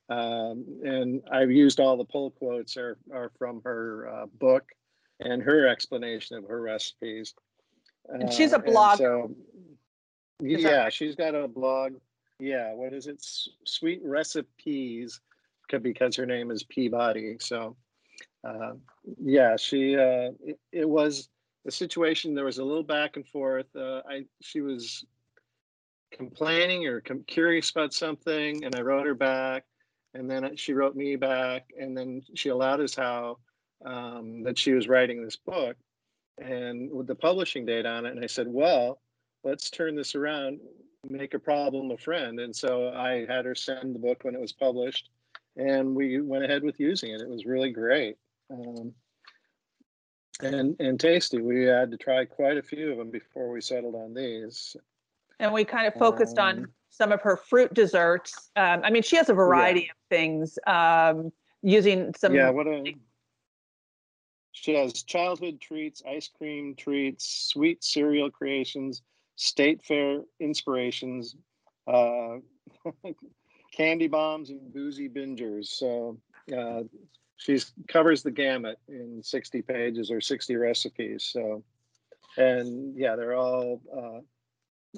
Um, 0.07 0.65
and 0.83 1.23
I've 1.31 1.49
used 1.49 1.79
all 1.79 1.97
the 1.97 2.05
pull 2.05 2.29
quotes 2.29 2.77
are, 2.77 2.99
are 3.11 3.31
from 3.39 3.61
her 3.63 4.07
uh, 4.07 4.25
book 4.39 4.65
and 5.19 5.41
her 5.41 5.67
explanation 5.67 6.37
of 6.37 6.47
her 6.47 6.61
recipes. 6.61 7.33
And 8.09 8.31
she's 8.31 8.53
a 8.53 8.57
uh, 8.57 8.61
blogger. 8.61 8.97
So, 8.97 9.35
yeah, 10.41 10.89
she's 10.89 11.15
got 11.15 11.35
a 11.35 11.47
blog. 11.47 11.93
Yeah, 12.39 12.73
what 12.73 12.93
is 12.93 13.07
it? 13.07 13.25
Sweet 13.65 14.01
Recipes, 14.03 15.21
because 15.81 16.15
her 16.15 16.25
name 16.25 16.51
is 16.51 16.63
Peabody. 16.63 17.37
So, 17.39 17.75
uh, 18.43 18.73
yeah, 19.21 19.55
she. 19.55 19.95
Uh, 19.95 20.31
it, 20.43 20.59
it, 20.71 20.89
was 20.89 21.29
a 21.65 21.71
situation. 21.71 22.35
There 22.35 22.45
was 22.45 22.57
a 22.57 22.63
little 22.63 22.83
back 22.83 23.15
and 23.15 23.25
forth. 23.27 23.73
Uh, 23.75 24.01
I 24.07 24.25
she 24.41 24.61
was 24.61 25.05
complaining 26.11 26.85
or 26.85 27.01
com- 27.01 27.23
curious 27.25 27.71
about 27.71 27.93
something, 27.93 28.63
and 28.65 28.75
I 28.75 28.81
wrote 28.81 29.05
her 29.05 29.15
back, 29.15 29.63
and 30.13 30.29
then 30.29 30.55
she 30.57 30.73
wrote 30.73 30.95
me 30.95 31.15
back, 31.15 31.67
and 31.79 31.97
then 31.97 32.21
she 32.35 32.49
allowed 32.49 32.81
us 32.81 32.95
how 32.95 33.37
um, 33.83 34.43
that 34.43 34.57
she 34.57 34.73
was 34.73 34.87
writing 34.87 35.23
this 35.23 35.35
book 35.35 35.75
and 36.37 36.91
with 36.91 37.07
the 37.07 37.15
publishing 37.15 37.65
date 37.65 37.85
on 37.85 38.05
it. 38.05 38.11
And 38.11 38.23
I 38.23 38.27
said, 38.27 38.47
well, 38.47 38.99
let's 39.43 39.69
turn 39.69 39.95
this 39.95 40.15
around, 40.15 40.59
make 41.09 41.33
a 41.33 41.39
problem 41.39 41.91
a 41.91 41.97
friend. 41.97 42.39
And 42.39 42.55
so 42.55 42.89
I 42.89 43.25
had 43.27 43.45
her 43.45 43.55
send 43.55 43.95
the 43.95 43.99
book 43.99 44.23
when 44.23 44.35
it 44.35 44.41
was 44.41 44.53
published 44.53 45.09
and 45.55 45.95
we 45.95 46.21
went 46.21 46.43
ahead 46.43 46.63
with 46.63 46.79
using 46.79 47.11
it. 47.11 47.21
It 47.21 47.29
was 47.29 47.45
really 47.45 47.71
great. 47.71 48.17
Um, 48.51 48.93
and, 50.41 50.75
and 50.79 50.99
tasty. 50.99 51.41
We 51.41 51.63
had 51.63 51.91
to 51.91 51.97
try 51.97 52.25
quite 52.25 52.57
a 52.57 52.61
few 52.61 52.91
of 52.91 52.97
them 52.97 53.09
before 53.09 53.49
we 53.49 53.61
settled 53.61 53.95
on 53.95 54.13
these. 54.13 54.75
And 55.39 55.53
we 55.53 55.63
kind 55.63 55.87
of 55.87 55.93
focused 55.93 56.37
um, 56.37 56.47
on 56.47 56.67
some 56.89 57.11
of 57.11 57.21
her 57.21 57.37
fruit 57.37 57.73
desserts. 57.73 58.49
Um, 58.55 58.81
I 58.83 58.89
mean, 58.89 59.03
she 59.03 59.15
has 59.15 59.29
a 59.29 59.33
variety 59.33 59.81
yeah. 59.81 59.91
of 59.91 59.97
things 60.09 60.59
um, 60.67 61.31
using 61.61 62.13
some. 62.17 62.33
Yeah, 62.33 62.49
what 62.49 62.67
a 62.67 62.93
she 64.55 64.73
has 64.73 65.03
childhood 65.03 65.59
treats, 65.59 66.01
ice 66.07 66.29
cream 66.29 66.75
treats, 66.75 67.49
sweet 67.51 67.83
cereal 67.83 68.31
creations, 68.31 69.01
state 69.35 69.83
fair 69.83 70.21
inspirations, 70.39 71.35
uh, 71.87 72.37
candy 73.73 74.07
bombs, 74.07 74.49
and 74.49 74.73
boozy 74.73 75.09
bingers. 75.09 75.65
So 75.65 76.17
uh, 76.57 76.83
she 77.35 77.59
covers 77.89 78.23
the 78.23 78.31
gamut 78.31 78.79
in 78.87 79.21
60 79.21 79.61
pages 79.61 80.09
or 80.09 80.21
60 80.21 80.55
recipes. 80.55 81.29
So, 81.33 81.61
and 82.37 82.97
yeah, 82.97 83.17
they're 83.17 83.35
all 83.35 83.81
uh, 83.93 84.21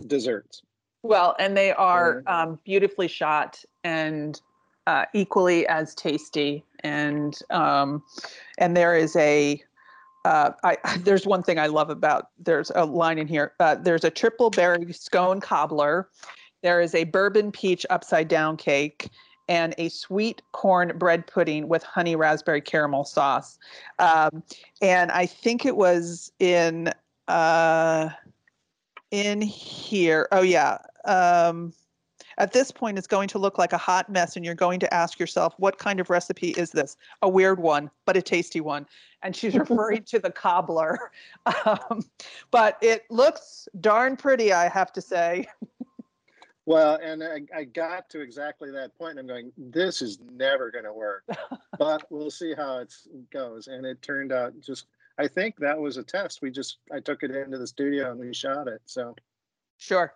desserts. 0.05 0.61
Well, 1.01 1.35
and 1.39 1.57
they 1.57 1.71
are 1.71 2.21
um, 2.27 2.59
beautifully 2.63 3.07
shot 3.07 3.65
and 3.83 4.39
uh, 4.87 5.05
equally 5.13 5.67
as 5.67 5.93
tasty. 5.93 6.63
And 6.83 7.37
um, 7.51 8.01
and 8.57 8.75
there 8.75 8.95
is 8.95 9.15
a 9.15 9.61
uh, 10.25 10.51
I, 10.63 10.77
there's 11.03 11.27
one 11.27 11.43
thing 11.43 11.59
I 11.59 11.67
love 11.67 11.91
about 11.91 12.29
there's 12.39 12.71
a 12.73 12.85
line 12.85 13.19
in 13.19 13.27
here. 13.27 13.53
Uh, 13.59 13.75
there's 13.75 14.03
a 14.03 14.09
triple 14.09 14.49
berry 14.49 14.91
scone 14.93 15.39
cobbler. 15.41 16.09
There 16.63 16.81
is 16.81 16.95
a 16.95 17.03
bourbon 17.03 17.51
peach 17.51 17.85
upside 17.91 18.27
down 18.27 18.57
cake 18.57 19.09
and 19.47 19.75
a 19.77 19.89
sweet 19.89 20.41
corn 20.53 20.97
bread 20.97 21.27
pudding 21.27 21.67
with 21.67 21.83
honey 21.83 22.15
raspberry 22.15 22.61
caramel 22.61 23.05
sauce. 23.05 23.57
Um, 23.99 24.43
and 24.81 25.11
I 25.11 25.25
think 25.25 25.65
it 25.65 25.77
was 25.77 26.31
in 26.39 26.91
uh, 27.27 28.09
in 29.11 29.41
here. 29.41 30.27
Oh 30.31 30.41
yeah. 30.41 30.79
Um, 31.05 31.73
at 32.37 32.53
this 32.53 32.71
point, 32.71 32.97
it's 32.97 33.07
going 33.07 33.27
to 33.29 33.39
look 33.39 33.57
like 33.57 33.73
a 33.73 33.77
hot 33.77 34.09
mess, 34.09 34.35
and 34.35 34.45
you're 34.45 34.55
going 34.55 34.79
to 34.79 34.93
ask 34.93 35.19
yourself, 35.19 35.55
what 35.57 35.79
kind 35.79 35.99
of 35.99 36.09
recipe 36.09 36.49
is 36.51 36.71
this? 36.71 36.95
A 37.21 37.29
weird 37.29 37.59
one, 37.59 37.89
but 38.05 38.15
a 38.15 38.21
tasty 38.21 38.61
one. 38.61 38.85
And 39.23 39.35
she's 39.35 39.55
referring 39.57 40.03
to 40.03 40.19
the 40.19 40.31
cobbler. 40.31 41.11
Um, 41.65 42.05
but 42.51 42.77
it 42.81 43.05
looks 43.09 43.69
darn 43.79 44.17
pretty, 44.17 44.51
I 44.51 44.67
have 44.67 44.91
to 44.93 45.01
say. 45.01 45.47
Well, 46.65 46.99
and 47.01 47.23
I, 47.23 47.41
I, 47.55 47.63
got 47.63 48.09
to 48.09 48.19
exactly 48.19 48.69
that 48.71 48.97
point. 48.97 49.17
I'm 49.17 49.27
going, 49.27 49.53
this 49.57 50.01
is 50.01 50.19
never 50.33 50.69
going 50.69 50.83
to 50.83 50.91
work, 50.91 51.23
but 51.79 52.05
we'll 52.09 52.29
see 52.29 52.53
how 52.53 52.79
it 52.79 52.93
goes. 53.31 53.67
And 53.67 53.85
it 53.85 54.01
turned 54.01 54.33
out 54.33 54.59
just, 54.59 54.87
I 55.17 55.29
think 55.29 55.55
that 55.59 55.79
was 55.79 55.95
a 55.95 56.03
test. 56.03 56.41
We 56.41 56.51
just, 56.51 56.79
I 56.91 56.99
took 56.99 57.23
it 57.23 57.31
into 57.31 57.57
the 57.57 57.67
studio 57.67 58.11
and 58.11 58.19
we 58.19 58.33
shot 58.33 58.67
it. 58.67 58.81
So, 58.85 59.15
sure. 59.77 60.13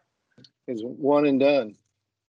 It's 0.67 0.81
one 0.83 1.25
and 1.25 1.39
done. 1.39 1.77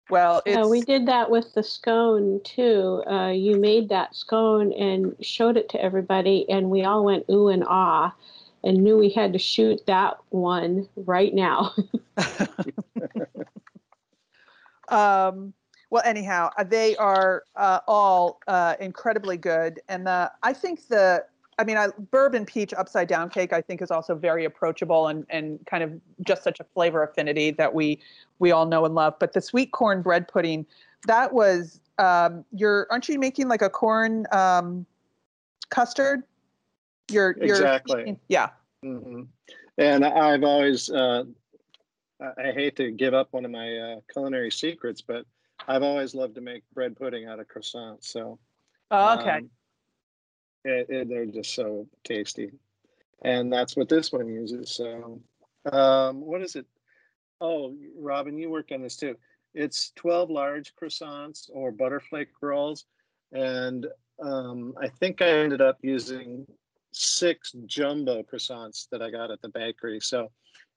Well, 0.09 0.43
uh, 0.47 0.69
we 0.69 0.83
did 0.83 1.07
that 1.07 1.31
with 1.31 1.53
the 1.55 1.65
scone 1.65 2.41
too. 2.45 3.03
Uh, 3.11 3.31
you 3.31 3.57
made 3.57 3.89
that 3.89 4.15
scone 4.15 4.73
and 4.73 5.17
showed 5.21 5.57
it 5.57 5.69
to 5.71 5.83
everybody, 5.83 6.49
and 6.49 6.71
we 6.71 6.85
all 6.85 7.05
went 7.05 7.25
ooh 7.29 7.49
and 7.49 7.65
ah, 7.67 8.15
and 8.63 8.79
knew 8.85 8.97
we 8.97 9.11
had 9.11 9.33
to 9.33 9.39
shoot 9.39 9.85
that 9.87 10.19
one 10.31 10.89
right 10.95 11.35
now. 11.35 11.75
um, 14.89 15.53
well, 15.91 16.03
anyhow, 16.05 16.51
uh, 16.57 16.65
they 16.65 16.97
are 16.97 17.43
uh, 17.57 17.81
all 17.89 18.41
uh, 18.47 18.75
incredibly 18.79 19.37
good, 19.37 19.81
and 19.89 20.07
the 20.07 20.31
I 20.43 20.53
think 20.53 20.87
the 20.87 21.25
I 21.59 21.65
mean, 21.65 21.77
I, 21.77 21.89
bourbon 22.11 22.45
peach 22.45 22.75
upside 22.75 23.09
down 23.09 23.31
cake 23.31 23.53
I 23.53 23.63
think 23.63 23.81
is 23.81 23.91
also 23.91 24.15
very 24.15 24.45
approachable 24.45 25.09
and 25.09 25.27
and 25.31 25.59
kind 25.67 25.83
of 25.83 25.93
just 26.23 26.43
such 26.43 26.61
a 26.61 26.65
flavor 26.65 27.03
affinity 27.03 27.51
that 27.53 27.73
we 27.73 28.01
we 28.39 28.53
all 28.53 28.67
know 28.67 28.85
and 28.85 28.95
love. 28.95 29.15
But 29.19 29.33
the 29.33 29.41
sweet 29.41 29.73
corn 29.73 30.03
bread 30.03 30.29
pudding, 30.29 30.67
that 31.07 31.33
was 31.33 31.81
um, 31.99 32.45
you're 32.53 32.87
aren't 32.91 33.09
you 33.09 33.19
making 33.19 33.49
like 33.49 33.63
a 33.63 33.71
corn 33.71 34.27
um, 34.33 34.87
custard? 35.71 36.23
You're, 37.11 37.37
you're 37.39 37.57
exactly 37.57 38.19
yeah. 38.29 38.51
Mm-hmm. 38.85 39.23
And 39.79 40.05
I've 40.05 40.43
always 40.43 40.91
uh, 40.91 41.25
I 42.21 42.53
hate 42.53 42.77
to 42.77 42.91
give 42.91 43.15
up 43.15 43.29
one 43.33 43.45
of 43.45 43.51
my 43.51 43.77
uh, 43.77 44.01
culinary 44.13 44.51
secrets, 44.51 45.01
but 45.01 45.25
I've 45.69 45.83
always 45.83 46.15
loved 46.15 46.35
to 46.37 46.41
make 46.41 46.63
bread 46.75 46.97
pudding 46.97 47.27
out 47.27 47.41
of 47.41 47.49
croissants. 47.49 48.05
So. 48.05 48.39
Oh, 48.91 49.19
okay. 49.19 49.39
Um, 49.39 49.51
it, 50.67 50.87
it, 50.91 51.09
they're 51.09 51.27
just 51.27 51.55
so 51.55 51.87
tasty, 52.05 52.51
and 53.23 53.53
that's 53.53 53.77
what 53.77 53.89
this 53.89 54.13
one 54.13 54.29
uses. 54.29 54.75
So, 54.75 55.21
um, 55.71 56.21
what 56.21 56.43
is 56.43 56.57
it? 56.57 56.67
Oh, 57.41 57.75
Robin, 57.99 58.39
you 58.39 58.51
work 58.51 58.71
on 58.73 58.83
this 58.83 58.97
too. 58.97 59.17
It's 59.57 59.93
12 59.97 60.31
large 60.31 60.75
croissants 60.77 61.49
or 61.53 61.73
butterflake 61.73 62.29
rolls. 62.43 62.85
And 63.33 63.87
um, 64.23 64.75
I 64.81 64.89
think 64.89 65.23
I 65.23 65.29
ended 65.29 65.63
up 65.63 65.79
using 65.83 66.47
six 66.93 67.53
jumbo 67.65 68.23
croissants 68.23 68.87
that 68.91 69.01
I 69.01 69.11
got 69.11 69.31
at 69.31 69.41
the 69.41 69.49
bakery. 69.49 70.01
So 70.01 70.31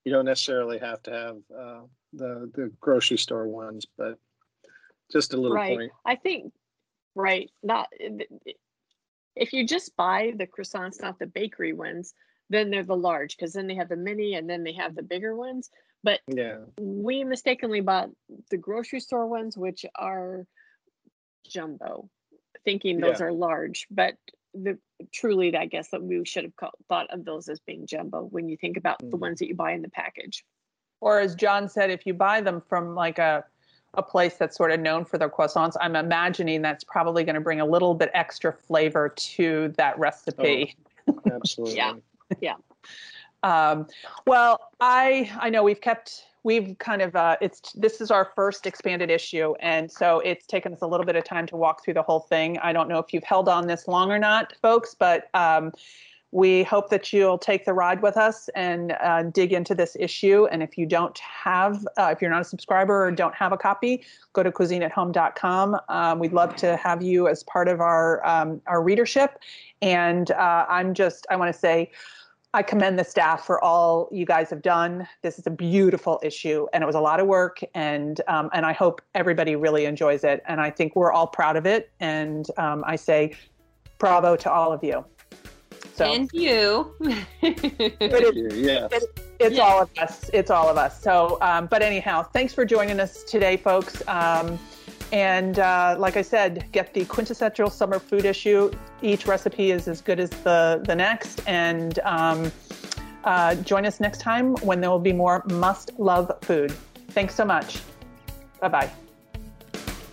you 0.06 0.14
don't 0.14 0.26
necessarily 0.26 0.80
have 0.80 1.04
to 1.04 1.12
have 1.12 1.38
uh, 1.58 1.82
the, 2.14 2.50
the 2.56 2.72
grocery 2.80 3.18
store 3.18 3.48
ones, 3.48 3.86
but 3.98 4.18
just 5.12 5.34
a 5.34 5.38
little 5.38 5.58
right. 5.58 5.78
point. 5.78 5.92
I 6.06 6.16
think, 6.16 6.54
right. 7.16 7.50
Not 7.62 7.90
if 9.40 9.54
you 9.54 9.66
just 9.66 9.96
buy 9.96 10.34
the 10.36 10.46
croissants, 10.46 11.02
not 11.02 11.18
the 11.18 11.26
bakery 11.26 11.74
ones, 11.74 12.14
then 12.50 12.70
they're 12.70 12.84
the 12.84 12.96
large 12.96 13.38
because 13.38 13.54
then 13.54 13.68
they 13.68 13.76
have 13.76 13.90
the 13.90 13.96
mini 13.96 14.36
and 14.36 14.50
then 14.50 14.64
they 14.64 14.74
have 14.74 14.96
the 14.96 15.04
bigger 15.04 15.36
ones. 15.36 15.70
But 16.04 16.20
yeah, 16.28 16.58
we 16.80 17.24
mistakenly 17.24 17.82
bought 17.82 18.10
the 18.52 18.58
grocery 18.58 19.00
store 19.00 19.28
ones, 19.28 19.58
which 19.58 19.86
are 19.96 20.46
jumbo, 21.48 22.10
thinking 22.66 23.00
those 23.00 23.20
yeah. 23.20 23.28
are 23.28 23.34
large. 23.34 23.88
But 23.90 24.16
the 24.54 24.78
truly, 25.14 25.56
I 25.56 25.66
guess 25.66 25.90
that 25.92 26.02
we 26.02 26.24
should 26.26 26.44
have 26.46 26.56
called, 26.56 26.74
thought 26.88 27.10
of 27.12 27.26
those 27.26 27.50
as 27.50 27.60
being 27.60 27.86
jumbo 27.86 28.24
when 28.24 28.50
you 28.50 28.58
think 28.58 28.78
about 28.78 29.02
mm. 29.02 29.12
the 29.12 29.18
ones 29.18 29.40
that 29.40 29.48
you 29.48 29.56
buy 29.56 29.74
in 29.74 29.82
the 29.82 29.90
package. 29.90 30.44
Or 31.02 31.20
as 31.20 31.36
John 31.36 31.70
said, 31.70 31.92
if 31.92 32.06
you 32.06 32.14
buy 32.14 32.42
them 32.42 32.62
from 32.68 32.96
like 32.96 33.20
a 33.20 33.46
a 33.96 34.04
place 34.04 34.36
that's 34.36 34.56
sort 34.56 34.72
of 34.72 34.80
known 34.80 35.06
for 35.06 35.18
their 35.18 35.30
croissants, 35.30 35.76
I'm 35.82 35.96
imagining 35.96 36.62
that's 36.62 36.84
probably 36.84 37.24
going 37.24 37.36
to 37.36 37.42
bring 37.42 37.60
a 37.60 37.66
little 37.66 37.94
bit 37.96 38.12
extra 38.14 38.54
flavor 38.54 39.10
to 39.10 39.74
that 39.78 39.98
recipe. 39.98 40.76
Oh, 41.08 41.20
absolutely. 41.34 41.76
yeah. 41.76 41.94
Yeah. 42.40 42.56
Um, 43.42 43.88
well, 44.28 44.72
I 44.80 45.32
I 45.40 45.50
know 45.50 45.64
we've 45.64 45.82
kept 45.82 46.26
we've 46.44 46.78
kind 46.80 47.02
of 47.02 47.16
uh, 47.16 47.38
it's 47.42 47.74
this 47.74 48.02
is 48.02 48.12
our 48.12 48.32
first 48.36 48.66
expanded 48.66 49.10
issue, 49.10 49.54
and 49.60 49.92
so 49.92 50.20
it's 50.20 50.46
taken 50.46 50.74
us 50.74 50.82
a 50.82 50.88
little 50.88 51.06
bit 51.06 51.16
of 51.16 51.24
time 51.24 51.46
to 51.48 51.56
walk 51.56 51.84
through 51.84 51.96
the 51.96 52.04
whole 52.04 52.22
thing. 52.22 52.58
I 52.60 52.74
don't 52.74 52.90
know 52.90 53.00
if 53.00 53.14
you've 53.14 53.24
held 53.24 53.50
on 53.50 53.68
this 53.68 53.88
long 53.88 54.12
or 54.12 54.20
not, 54.20 54.54
folks, 54.62 54.96
but 54.98 55.30
um, 55.34 55.72
we 56.32 56.64
hope 56.64 56.90
that 56.90 57.12
you'll 57.12 57.40
take 57.40 57.66
the 57.66 57.74
ride 57.74 58.02
with 58.02 58.16
us 58.16 58.50
and 58.56 58.96
uh, 59.02 59.24
dig 59.24 59.52
into 59.52 59.74
this 59.74 59.98
issue. 60.00 60.46
And 60.52 60.62
if 60.62 60.78
you 60.78 60.86
don't 60.86 61.18
have, 61.20 61.88
uh, 61.98 62.10
if 62.12 62.22
you're 62.22 62.30
not 62.30 62.42
a 62.42 62.46
subscriber 62.46 63.06
or 63.06 63.12
don't 63.12 63.34
have 63.34 63.52
a 63.52 63.58
copy, 63.58 64.04
go 64.34 64.44
to 64.44 64.52
cuisineathome.com. 64.52 65.80
Um, 65.90 66.20
we'd 66.20 66.34
love 66.34 66.56
to 66.58 66.78
have 66.78 67.02
you 67.02 67.28
as 67.28 67.44
part 67.44 67.68
of 67.68 67.82
our 67.82 68.26
um, 68.26 68.62
our 68.68 68.84
readership. 68.84 69.40
And 69.82 70.30
uh, 70.32 70.66
I'm 70.70 70.94
just, 70.94 71.26
I 71.32 71.36
want 71.36 71.54
to 71.54 71.60
say, 71.60 71.92
I 72.54 72.64
commend 72.64 72.98
the 72.98 73.04
staff 73.04 73.46
for 73.46 73.64
all 73.64 74.10
you 74.12 74.26
guys 74.26 74.50
have 74.50 74.64
done. 74.64 75.08
This 75.22 75.38
is 75.38 75.46
a 75.46 75.52
beautiful 75.52 76.20
issue, 76.24 76.66
and 76.74 76.84
it 76.84 76.88
was 76.88 76.96
a 76.96 77.00
lot 77.00 77.20
of 77.20 77.28
work, 77.28 77.60
and 77.76 78.20
um, 78.28 78.50
and 78.54 78.66
I 78.66 78.74
hope 78.74 79.02
everybody 79.14 79.56
really 79.56 79.86
enjoys 79.86 80.24
it. 80.24 80.42
And 80.48 80.60
I 80.60 80.72
think 80.72 80.96
we're 80.96 81.12
all 81.12 81.28
proud 81.28 81.58
of 81.58 81.68
it. 81.68 81.92
And 82.00 82.48
um, 82.58 82.84
I 82.88 82.96
say, 82.96 83.36
bravo 84.00 84.36
to 84.38 84.52
all 84.52 84.74
of 84.74 84.84
you. 84.84 85.06
So, 86.00 86.06
and 86.14 86.30
you. 86.32 86.96
it 87.42 88.38
is, 88.38 88.58
yeah. 88.58 88.88
It, 88.90 89.04
it's 89.38 89.58
yeah. 89.58 89.64
all 89.64 89.82
of 89.82 89.90
us. 89.98 90.30
It's 90.34 90.50
all 90.50 90.70
of 90.70 90.78
us. 90.78 91.02
So, 91.02 91.38
um, 91.42 91.66
but 91.66 91.82
anyhow, 91.82 92.24
thanks 92.24 92.54
for 92.54 92.64
joining 92.64 93.02
us 93.02 93.26
today, 93.26 93.58
folks. 93.58 94.02
Um, 94.08 94.58
and 95.12 95.60
uh, 95.60 95.98
like 96.00 96.16
I 96.16 96.22
said, 96.22 96.72
get 96.72 96.94
the 96.94 97.04
quintessential 97.04 97.70
summer 97.70 98.00
food 98.00 98.24
issue. 98.24 98.72
Each 99.02 99.28
recipe 99.28 99.72
is 99.72 99.90
as 99.90 100.00
good 100.00 100.22
as 100.22 100.30
the, 100.30 100.82
the 100.86 100.96
next. 100.96 101.42
And 101.46 102.00
um, 102.06 102.50
uh, 103.26 103.56
join 103.56 103.86
us 103.86 104.00
next 104.00 104.22
time 104.22 104.56
when 104.58 104.80
there 104.80 104.90
will 104.90 105.00
be 105.00 105.12
more 105.12 105.44
must 105.52 106.00
love 106.00 106.32
food. 106.44 106.72
Thanks 107.10 107.36
so 107.36 107.44
much. 107.44 107.82
Bye 108.62 108.70
bye. 108.70 108.92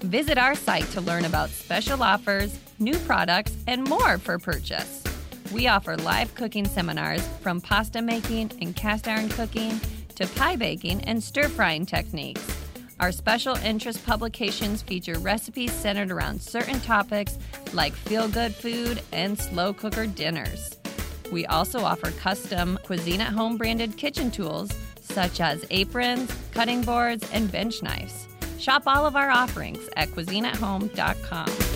Visit 0.01 0.37
our 0.37 0.57
site 0.57 0.91
to 0.91 1.01
learn 1.01 1.27
about 1.27 1.49
special 1.51 2.03
offers, 2.03 2.59
new 2.81 2.99
products, 2.99 3.57
and 3.69 3.85
more 3.89 4.19
for 4.19 4.41
purchase. 4.41 5.05
We 5.53 5.69
offer 5.69 5.97
live 5.97 6.35
cooking 6.35 6.67
seminars 6.67 7.27
from 7.41 7.61
pasta 7.61 8.03
making 8.03 8.53
and 8.61 8.75
cast 8.75 9.07
iron 9.07 9.29
cooking 9.29 9.81
to 10.17 10.27
pie 10.27 10.57
baking 10.57 11.03
and 11.03 11.23
stir 11.23 11.49
frying 11.49 11.87
techniques. 11.87 12.45
Our 12.99 13.13
special 13.13 13.57
interest 13.57 14.05
publications 14.07 14.83
feature 14.83 15.19
recipes 15.19 15.73
centered 15.73 16.11
around 16.11 16.41
certain 16.41 16.81
topics 16.81 17.39
like 17.73 17.93
feel 17.93 18.29
good 18.29 18.55
food 18.55 19.03
and 19.13 19.39
slow 19.39 19.73
cooker 19.73 20.07
dinners. 20.07 20.79
We 21.31 21.45
also 21.47 21.81
offer 21.81 22.11
custom 22.13 22.79
Cuisine 22.85 23.21
at 23.21 23.33
Home 23.33 23.57
branded 23.57 23.97
kitchen 23.97 24.31
tools 24.31 24.71
such 25.01 25.41
as 25.41 25.65
aprons, 25.71 26.35
cutting 26.53 26.83
boards, 26.83 27.29
and 27.33 27.51
bench 27.51 27.83
knives. 27.83 28.27
Shop 28.59 28.83
all 28.87 29.07
of 29.07 29.17
our 29.17 29.31
offerings 29.31 29.89
at 29.97 30.09
cuisineathome.com. 30.09 31.76